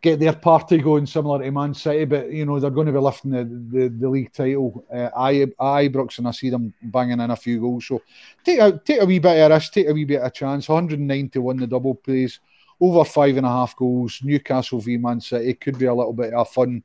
get 0.00 0.20
their 0.20 0.34
party 0.34 0.78
going 0.78 1.06
similar 1.06 1.42
to 1.42 1.50
Man 1.50 1.74
City, 1.74 2.04
but 2.04 2.30
you 2.30 2.46
know 2.46 2.60
they're 2.60 2.70
going 2.70 2.86
to 2.86 2.92
be 2.92 2.98
lifting 2.98 3.30
the, 3.32 3.44
the, 3.44 3.88
the 3.88 4.08
league 4.08 4.32
title. 4.32 4.84
Uh, 4.92 5.10
I 5.16 5.46
Ibrox 5.58 6.18
and 6.18 6.28
I 6.28 6.30
see 6.30 6.50
them 6.50 6.72
banging 6.82 7.20
in 7.20 7.30
a 7.30 7.36
few 7.36 7.60
goals. 7.60 7.86
So 7.86 8.02
take 8.44 8.60
a 8.60 8.80
take 8.84 9.00
a 9.00 9.06
wee 9.06 9.18
bit 9.18 9.40
of 9.40 9.50
risk, 9.50 9.72
take 9.72 9.88
a 9.88 9.92
wee 9.92 10.04
bit 10.04 10.20
of 10.20 10.32
chance. 10.32 10.68
109 10.68 11.30
to 11.30 11.40
win 11.40 11.56
the 11.58 11.66
double 11.66 11.94
plays, 11.94 12.40
over 12.80 13.04
five 13.04 13.36
and 13.36 13.46
a 13.46 13.50
half 13.50 13.74
goals. 13.76 14.20
Newcastle 14.22 14.80
v 14.80 14.96
Man 14.96 15.20
City 15.20 15.54
could 15.54 15.78
be 15.78 15.86
a 15.86 15.94
little 15.94 16.12
bit 16.12 16.32
of 16.32 16.40
a 16.40 16.44
fun 16.44 16.82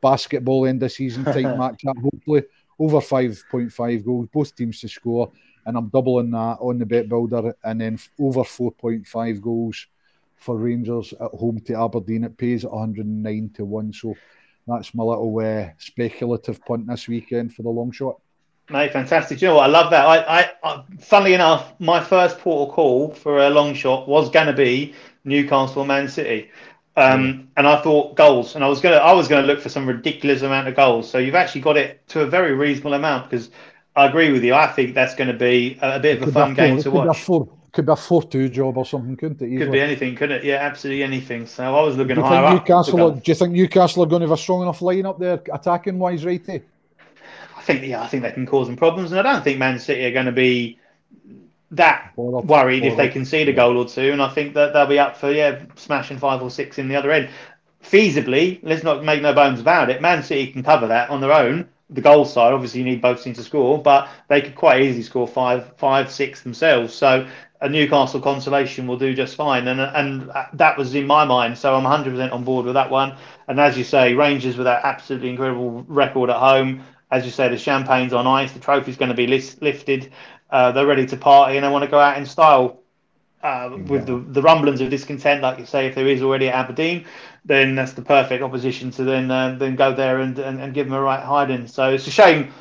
basketball 0.00 0.66
end 0.66 0.82
of 0.82 0.92
season 0.92 1.24
type 1.24 1.56
match. 1.58 1.82
Hopefully 1.86 2.42
over 2.78 2.98
5.5 2.98 4.04
goals, 4.04 4.28
both 4.32 4.54
teams 4.54 4.80
to 4.80 4.88
score, 4.88 5.30
and 5.64 5.76
I'm 5.76 5.88
doubling 5.88 6.30
that 6.32 6.58
on 6.60 6.78
the 6.78 6.86
bet 6.86 7.08
builder, 7.08 7.54
and 7.62 7.80
then 7.80 7.98
over 8.18 8.40
4.5 8.40 9.40
goals 9.40 9.86
for 10.44 10.56
Rangers 10.56 11.12
at 11.14 11.30
home 11.30 11.60
to 11.60 11.74
Aberdeen. 11.74 12.24
It 12.24 12.36
pays 12.36 12.64
at 12.64 12.72
109 12.72 13.50
to 13.56 13.64
1. 13.64 13.92
So 13.94 14.14
that's 14.66 14.94
my 14.94 15.02
little 15.02 15.38
uh, 15.38 15.70
speculative 15.78 16.64
punt 16.64 16.86
this 16.86 17.08
weekend 17.08 17.54
for 17.54 17.62
the 17.62 17.70
long 17.70 17.90
shot. 17.90 18.20
Mate, 18.70 18.92
fantastic. 18.92 19.42
you 19.42 19.48
know 19.48 19.56
what? 19.56 19.64
I 19.64 19.66
love 19.66 19.90
that. 19.90 20.06
I, 20.06 20.40
I, 20.40 20.50
I 20.62 20.84
funnily 21.00 21.34
enough, 21.34 21.74
my 21.78 22.02
first 22.02 22.38
portal 22.38 22.72
call 22.72 23.14
for 23.14 23.38
a 23.38 23.50
long 23.50 23.74
shot 23.74 24.08
was 24.08 24.30
going 24.30 24.46
to 24.46 24.52
be 24.52 24.94
Newcastle 25.24 25.84
Man 25.84 26.08
City. 26.08 26.50
Um, 26.96 27.48
and 27.56 27.66
I 27.66 27.82
thought 27.82 28.14
goals, 28.14 28.54
and 28.54 28.62
I 28.62 28.68
was 28.68 28.80
gonna 28.80 28.98
I 28.98 29.10
was 29.14 29.26
gonna 29.26 29.48
look 29.48 29.60
for 29.60 29.68
some 29.68 29.84
ridiculous 29.84 30.42
amount 30.42 30.68
of 30.68 30.76
goals. 30.76 31.10
So 31.10 31.18
you've 31.18 31.34
actually 31.34 31.62
got 31.62 31.76
it 31.76 32.06
to 32.10 32.20
a 32.20 32.26
very 32.26 32.54
reasonable 32.54 32.94
amount 32.94 33.28
because 33.28 33.50
I 33.96 34.06
agree 34.06 34.30
with 34.32 34.44
you. 34.44 34.54
I 34.54 34.68
think 34.68 34.94
that's 34.94 35.16
going 35.16 35.26
to 35.28 35.36
be 35.36 35.78
a, 35.82 35.96
a 35.96 35.98
bit 36.00 36.22
of 36.22 36.28
a 36.28 36.32
fun 36.32 36.54
game 36.54 36.80
to 36.82 36.90
watch. 36.92 37.28
Could 37.74 37.86
be 37.86 37.92
a 37.92 37.96
four-two 37.96 38.48
job 38.48 38.78
or 38.78 38.86
something, 38.86 39.16
couldn't 39.16 39.42
it? 39.42 39.46
Easily? 39.46 39.66
Could 39.66 39.72
be 39.72 39.80
anything, 39.80 40.14
couldn't 40.14 40.38
it? 40.38 40.44
Yeah, 40.44 40.56
absolutely 40.56 41.02
anything. 41.02 41.46
So 41.46 41.64
I 41.64 41.82
was 41.82 41.96
looking 41.96 42.14
do 42.14 42.22
higher 42.22 42.54
Newcastle, 42.54 43.10
Do 43.10 43.22
you 43.24 43.34
think 43.34 43.52
Newcastle 43.52 44.04
are 44.04 44.06
going 44.06 44.20
to 44.20 44.28
have 44.28 44.38
a 44.38 44.40
strong 44.40 44.62
enough 44.62 44.78
lineup 44.80 45.18
there, 45.18 45.42
attacking 45.52 45.98
wise, 45.98 46.24
right? 46.24 46.40
I 46.48 47.62
think 47.62 47.84
yeah, 47.84 48.02
I 48.02 48.06
think 48.06 48.22
they 48.22 48.30
can 48.30 48.46
cause 48.46 48.68
them 48.68 48.76
problems, 48.76 49.10
and 49.10 49.18
I 49.18 49.22
don't 49.22 49.42
think 49.42 49.58
Man 49.58 49.78
City 49.78 50.04
are 50.04 50.12
going 50.12 50.26
to 50.26 50.32
be 50.32 50.78
that 51.72 52.12
worried 52.16 52.84
if 52.84 52.96
they 52.96 53.08
concede 53.08 53.48
a 53.48 53.52
goal 53.52 53.76
or 53.76 53.88
two, 53.88 54.12
and 54.12 54.22
I 54.22 54.28
think 54.28 54.54
that 54.54 54.72
they'll 54.72 54.86
be 54.86 54.98
up 54.98 55.16
for 55.16 55.32
yeah, 55.32 55.62
smashing 55.74 56.18
five 56.18 56.42
or 56.42 56.50
six 56.50 56.78
in 56.78 56.88
the 56.88 56.96
other 56.96 57.10
end. 57.10 57.28
Feasibly, 57.82 58.60
let's 58.62 58.84
not 58.84 59.04
make 59.04 59.20
no 59.20 59.34
bones 59.34 59.60
about 59.60 59.90
it. 59.90 60.00
Man 60.00 60.22
City 60.22 60.52
can 60.52 60.62
cover 60.62 60.86
that 60.86 61.10
on 61.10 61.20
their 61.20 61.32
own. 61.32 61.68
The 61.90 62.00
goal 62.00 62.24
side, 62.24 62.52
obviously, 62.52 62.80
you 62.80 62.86
need 62.86 63.02
both 63.02 63.22
teams 63.22 63.36
to 63.36 63.42
score, 63.42 63.80
but 63.80 64.08
they 64.28 64.40
could 64.40 64.54
quite 64.54 64.82
easily 64.82 65.02
score 65.02 65.28
five, 65.28 65.76
five, 65.76 66.10
six 66.10 66.42
themselves. 66.42 66.94
So 66.94 67.28
a 67.64 67.68
Newcastle 67.68 68.20
consolation 68.20 68.86
will 68.86 68.98
do 68.98 69.14
just 69.14 69.36
fine, 69.36 69.66
and 69.68 69.80
and 69.80 70.30
that 70.52 70.76
was 70.76 70.94
in 70.94 71.06
my 71.06 71.24
mind. 71.24 71.56
So 71.56 71.74
I'm 71.74 71.84
100% 71.84 72.30
on 72.30 72.44
board 72.44 72.66
with 72.66 72.74
that 72.74 72.90
one. 72.90 73.16
And 73.48 73.58
as 73.58 73.78
you 73.78 73.84
say, 73.84 74.12
Rangers 74.12 74.58
with 74.58 74.66
that 74.66 74.84
absolutely 74.84 75.30
incredible 75.30 75.82
record 75.88 76.28
at 76.28 76.36
home. 76.36 76.84
As 77.10 77.24
you 77.24 77.30
say, 77.30 77.48
the 77.48 77.56
champagne's 77.56 78.12
on 78.12 78.26
ice, 78.26 78.52
the 78.52 78.60
trophy's 78.60 78.98
going 78.98 79.08
to 79.08 79.16
be 79.16 79.26
lifted. 79.26 80.12
Uh, 80.50 80.72
they're 80.72 80.86
ready 80.86 81.06
to 81.06 81.16
party 81.16 81.56
and 81.56 81.64
they 81.64 81.70
want 81.70 81.84
to 81.84 81.90
go 81.90 81.98
out 81.98 82.18
in 82.18 82.26
style. 82.26 82.80
Uh, 83.42 83.76
with 83.88 84.06
the, 84.06 84.16
the 84.30 84.40
rumblings 84.40 84.80
of 84.80 84.88
discontent, 84.88 85.42
like 85.42 85.58
you 85.58 85.66
say, 85.66 85.86
if 85.86 85.94
there 85.94 86.08
is 86.08 86.22
already 86.22 86.48
at 86.48 86.54
Aberdeen, 86.54 87.04
then 87.44 87.74
that's 87.74 87.92
the 87.92 88.00
perfect 88.00 88.42
opposition 88.42 88.90
to 88.90 89.04
then 89.04 89.30
uh, 89.30 89.54
then 89.58 89.76
go 89.76 89.92
there 89.92 90.20
and, 90.20 90.38
and, 90.38 90.58
and, 90.62 90.72
give 90.72 90.86
them 90.86 90.94
a 90.94 91.00
right 91.00 91.22
hiding. 91.22 91.66
So 91.66 91.92
it's 91.92 92.06
a 92.06 92.10
shame 92.10 92.54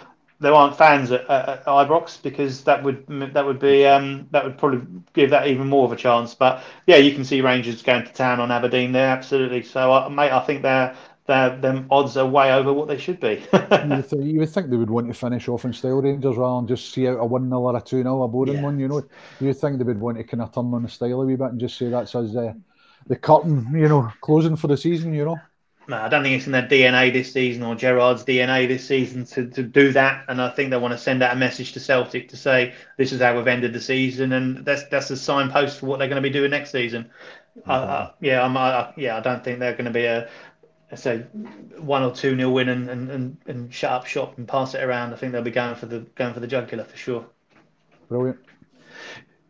there 0.43 0.53
aren't 0.53 0.77
fans 0.77 1.11
at, 1.11 1.21
at, 1.29 1.49
at 1.49 1.65
Ibrox 1.65 2.21
because 2.21 2.63
that 2.65 2.83
would 2.83 3.05
that 3.33 3.45
would 3.45 3.59
be 3.59 3.85
um, 3.85 4.27
that 4.31 4.43
would 4.43 4.57
probably 4.57 4.85
give 5.13 5.31
that 5.31 5.47
even 5.47 5.67
more 5.67 5.85
of 5.85 5.91
a 5.91 5.95
chance. 5.95 6.35
But 6.35 6.63
yeah, 6.85 6.97
you 6.97 7.13
can 7.13 7.23
see 7.25 7.41
Rangers 7.41 7.81
going 7.81 8.05
to 8.05 8.13
town 8.13 8.39
on 8.39 8.51
Aberdeen 8.51 8.91
there, 8.91 9.07
absolutely. 9.07 9.63
So 9.63 9.91
uh, 9.91 10.09
mate, 10.09 10.31
I 10.31 10.41
think 10.41 10.61
they're 10.61 10.95
their 11.25 11.57
them 11.57 11.87
odds 11.89 12.17
are 12.17 12.27
way 12.27 12.51
over 12.51 12.73
what 12.73 12.87
they 12.87 12.97
should 12.97 13.19
be. 13.19 13.45
you, 13.53 13.89
would 13.89 14.25
you, 14.25 14.39
would 14.39 14.49
think 14.49 14.69
they 14.69 14.75
would 14.75 14.89
want 14.89 15.07
to 15.07 15.13
finish 15.13 15.47
off 15.47 15.63
in 15.63 15.71
style 15.71 16.01
Rangers 16.01 16.35
rather 16.35 16.59
than 16.59 16.67
just 16.67 16.93
see 16.93 17.07
out 17.07 17.19
a 17.19 17.25
1 17.25 17.49
0 17.49 17.61
or 17.61 17.77
a 17.77 17.81
2 17.81 18.03
0, 18.03 18.23
a 18.23 18.27
boring 18.27 18.55
yeah. 18.55 18.61
one, 18.61 18.77
you 18.77 18.89
know. 18.89 19.03
You 19.39 19.47
would 19.47 19.57
think 19.57 19.77
they 19.77 19.85
would 19.85 19.99
want 19.99 20.17
to 20.17 20.25
kind 20.25 20.41
of 20.41 20.53
turn 20.53 20.73
on 20.73 20.83
the 20.83 20.89
style 20.89 21.21
a 21.21 21.25
wee 21.25 21.35
bit 21.35 21.51
and 21.51 21.59
just 21.59 21.77
say 21.77 21.89
that's 21.89 22.13
as 22.15 22.35
uh, 22.35 22.53
the 23.07 23.15
curtain, 23.15 23.67
you 23.73 23.87
know, 23.87 24.11
closing 24.19 24.57
for 24.57 24.67
the 24.67 24.75
season, 24.75 25.13
you 25.13 25.23
know. 25.23 25.39
No, 25.87 25.97
I 25.97 26.07
don't 26.07 26.23
think 26.23 26.37
it's 26.37 26.45
in 26.45 26.53
their 26.53 26.67
DNA 26.67 27.11
this 27.11 27.33
season 27.33 27.63
or 27.63 27.75
Gerrard's 27.75 28.23
DNA 28.23 28.67
this 28.67 28.87
season 28.87 29.25
to, 29.25 29.47
to 29.49 29.63
do 29.63 29.91
that. 29.91 30.23
And 30.29 30.41
I 30.41 30.49
think 30.49 30.69
they 30.69 30.77
want 30.77 30.93
to 30.93 30.97
send 30.97 31.21
out 31.21 31.33
a 31.33 31.35
message 31.35 31.73
to 31.73 31.79
Celtic 31.79 32.29
to 32.29 32.37
say 32.37 32.73
this 32.97 33.11
is 33.11 33.19
how 33.19 33.35
we've 33.35 33.47
ended 33.47 33.73
the 33.73 33.81
season, 33.81 34.31
and 34.31 34.65
that's 34.65 34.85
that's 34.85 35.09
a 35.09 35.17
signpost 35.17 35.79
for 35.79 35.87
what 35.87 35.99
they're 35.99 36.07
going 36.07 36.21
to 36.21 36.27
be 36.27 36.33
doing 36.33 36.51
next 36.51 36.71
season. 36.71 37.09
Mm-hmm. 37.59 37.69
Uh, 37.69 38.09
yeah, 38.21 38.43
I'm, 38.43 38.55
I, 38.55 38.93
yeah, 38.95 39.17
I 39.17 39.19
don't 39.19 39.43
think 39.43 39.59
they're 39.59 39.73
going 39.73 39.85
to 39.85 39.91
be 39.91 40.05
a 40.05 40.29
say 40.95 41.19
one 41.77 42.03
or 42.03 42.11
two 42.11 42.35
nil 42.35 42.53
win 42.53 42.69
and, 42.69 42.89
and, 42.89 43.09
and, 43.09 43.37
and 43.47 43.73
shut 43.73 43.91
up 43.91 44.05
shop 44.05 44.37
and 44.37 44.47
pass 44.47 44.75
it 44.75 44.83
around. 44.83 45.13
I 45.13 45.17
think 45.17 45.31
they'll 45.31 45.41
be 45.41 45.51
going 45.51 45.75
for 45.75 45.87
the 45.87 45.99
going 46.15 46.33
for 46.33 46.39
the 46.39 46.47
jugular 46.47 46.83
for 46.83 46.97
sure. 46.97 47.25
Brilliant. 48.09 48.39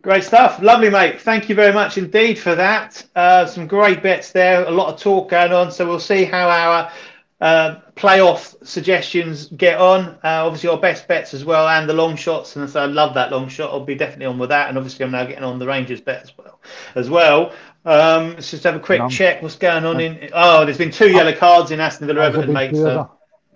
Great 0.03 0.25
stuff. 0.25 0.61
Lovely, 0.61 0.89
mate. 0.89 1.21
Thank 1.21 1.47
you 1.47 1.55
very 1.55 1.73
much 1.73 1.97
indeed 1.97 2.37
for 2.37 2.55
that. 2.55 3.05
Uh, 3.15 3.45
some 3.45 3.67
great 3.67 4.03
bets 4.03 4.33
there. 4.33 4.65
A 4.65 4.69
lot 4.69 4.93
of 4.93 4.99
talk 4.99 5.29
going 5.29 5.53
on. 5.53 5.71
So 5.71 5.87
we'll 5.87 5.97
see 5.97 6.25
how 6.25 6.49
our 6.49 6.91
uh, 7.39 7.79
playoff 7.95 8.53
suggestions 8.67 9.47
get 9.47 9.79
on. 9.79 10.09
Uh, 10.21 10.45
obviously, 10.45 10.69
our 10.69 10.77
best 10.77 11.07
bets 11.07 11.33
as 11.33 11.45
well, 11.45 11.69
and 11.69 11.87
the 11.89 11.93
long 11.93 12.17
shots. 12.17 12.57
And 12.57 12.69
so 12.69 12.81
I 12.81 12.85
love 12.85 13.13
that 13.13 13.31
long 13.31 13.47
shot. 13.47 13.71
I'll 13.71 13.85
be 13.85 13.95
definitely 13.95 14.25
on 14.25 14.37
with 14.37 14.49
that. 14.49 14.67
And 14.67 14.77
obviously, 14.77 15.05
I'm 15.05 15.11
now 15.11 15.23
getting 15.23 15.45
on 15.45 15.57
the 15.57 15.67
Rangers 15.67 16.01
bet 16.01 16.23
as 16.23 16.37
well. 16.37 16.59
As 16.95 17.09
well. 17.09 17.53
Um, 17.85 18.33
let's 18.33 18.51
just 18.51 18.65
have 18.65 18.75
a 18.75 18.81
quick 18.81 19.09
check. 19.09 19.41
What's 19.41 19.55
going 19.55 19.85
on 19.85 20.01
in? 20.01 20.29
Oh, 20.33 20.65
there's 20.65 20.77
been 20.77 20.91
two 20.91 21.11
yellow 21.11 21.33
cards 21.33 21.71
in 21.71 21.79
Aston 21.79 22.07
Villa 22.07 22.25
Everton, 22.25 22.51
mate. 22.51 22.75
So. 22.75 23.09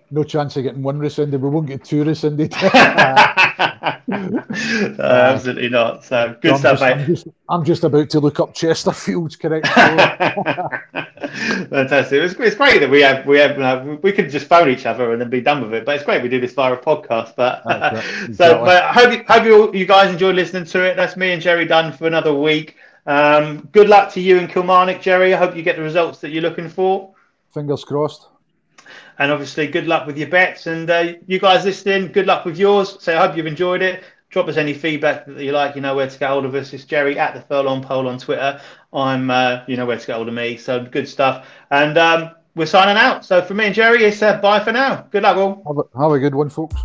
No 0.10 0.24
chance 0.24 0.56
of 0.56 0.64
getting 0.64 0.84
one 0.84 1.00
rescinded. 1.00 1.42
We 1.42 1.50
won't 1.50 1.68
get 1.68 1.84
two 1.84 2.04
rescinded. 2.04 2.54
uh, 4.12 4.98
absolutely 5.00 5.70
not. 5.70 6.04
So 6.06 6.36
good 6.42 6.54
I'm 6.54 6.58
stuff, 6.60 6.80
just, 6.80 6.82
mate. 6.82 6.94
I'm 6.94 7.06
just, 7.06 7.28
I'm 7.50 7.66
just, 7.66 7.84
about 7.84 8.10
to 8.12 8.20
look 8.20 8.40
up 8.40 8.54
Chesterfield's 8.54 9.36
correct. 9.36 9.68
Fantastic. 11.70 12.22
It's, 12.22 12.34
it's, 12.36 12.56
great 12.56 12.80
that 12.80 12.90
we 12.90 13.02
have 13.02 13.26
we 13.26 13.38
have 13.38 13.60
uh, 13.60 13.98
we 14.02 14.12
could 14.12 14.30
just 14.30 14.48
phone 14.48 14.70
each 14.70 14.86
other 14.86 15.12
and 15.12 15.22
then 15.22 15.30
be 15.30 15.42
done 15.42 15.62
with 15.62 15.74
it. 15.74 15.86
But 15.86 15.96
it's 15.96 16.06
great 16.06 16.24
we 16.24 16.30
do 16.30 16.40
this 16.40 16.54
via 16.54 16.74
a 16.74 16.78
podcast. 16.78 17.36
But 17.36 17.64
exactly. 17.66 18.34
so, 18.36 18.64
but 18.64 18.84
I 18.84 18.94
hope 18.94 19.12
you, 19.12 19.24
hope 19.28 19.46
you, 19.46 19.74
you 19.74 19.86
guys 19.86 20.12
enjoy 20.12 20.32
listening 20.32 20.66
to 20.66 20.86
it. 20.86 20.96
That's 20.96 21.18
me 21.18 21.32
and 21.32 21.42
Jerry 21.42 21.66
done 21.66 21.92
for 21.92 22.08
another 22.08 22.34
week. 22.34 22.78
Um, 23.06 23.68
good 23.72 23.90
luck 23.90 24.12
to 24.14 24.22
you 24.22 24.38
and 24.38 24.50
Kilmarnock, 24.50 25.02
Jerry. 25.02 25.34
I 25.34 25.38
hope 25.38 25.56
you 25.56 25.64
get 25.64 25.76
the 25.76 25.82
results 25.82 26.20
that 26.20 26.30
you're 26.30 26.44
looking 26.44 26.70
for. 26.70 27.14
Fingers 27.54 27.84
crossed. 27.84 28.28
And 29.20 29.32
obviously, 29.32 29.68
good 29.68 29.88
luck 29.88 30.06
with 30.06 30.18
your 30.18 30.30
bets. 30.30 30.68
And 30.68 30.90
uh, 30.90 31.14
you 31.26 31.40
guys 31.40 31.66
listening, 31.66 32.12
good 32.12 32.28
luck 32.28 32.46
with 32.46 32.58
yours. 32.58 32.98
So 33.00 33.18
I 33.18 33.26
hope 33.26 33.36
you've 33.36 33.48
enjoyed 33.48 33.82
it. 33.82 34.04
Drop 34.30 34.48
us 34.48 34.58
any 34.58 34.74
feedback 34.74 35.26
that 35.26 35.38
you 35.38 35.54
like. 35.54 35.76
You 35.76 35.82
know 35.82 35.96
where 35.96 36.10
to 36.10 36.20
get 36.20 36.30
hold 36.30 36.46
of 36.46 36.54
us. 36.54 36.74
It's 36.74 36.86
Jerry 36.86 37.18
at 37.18 37.34
the 37.34 37.42
Furlong 37.42 37.82
Pole 37.82 38.08
on 38.08 38.20
Twitter. 38.20 38.60
I'm, 38.94 39.32
uh, 39.32 39.62
you 39.68 39.78
know 39.78 39.86
where 39.86 39.98
to 39.98 40.06
get 40.06 40.16
hold 40.18 40.28
of 40.28 40.34
me. 40.34 40.58
So 40.58 40.84
good 40.84 41.08
stuff. 41.08 41.48
And 41.72 41.98
um, 41.98 42.32
we're 42.54 42.66
signing 42.66 42.98
out. 42.98 43.26
So 43.26 43.42
for 43.42 43.54
me 43.54 43.68
and 43.68 43.76
Jerry, 43.76 44.04
it's 44.04 44.22
uh, 44.22 44.40
bye 44.42 44.60
for 44.60 44.72
now. 44.72 45.08
Good 45.12 45.24
luck, 45.24 45.38
all. 45.38 45.64
Have 45.66 45.78
a, 45.78 46.02
have 46.02 46.12
a 46.12 46.20
good 46.20 46.36
one, 46.36 46.50
folks. 46.50 46.76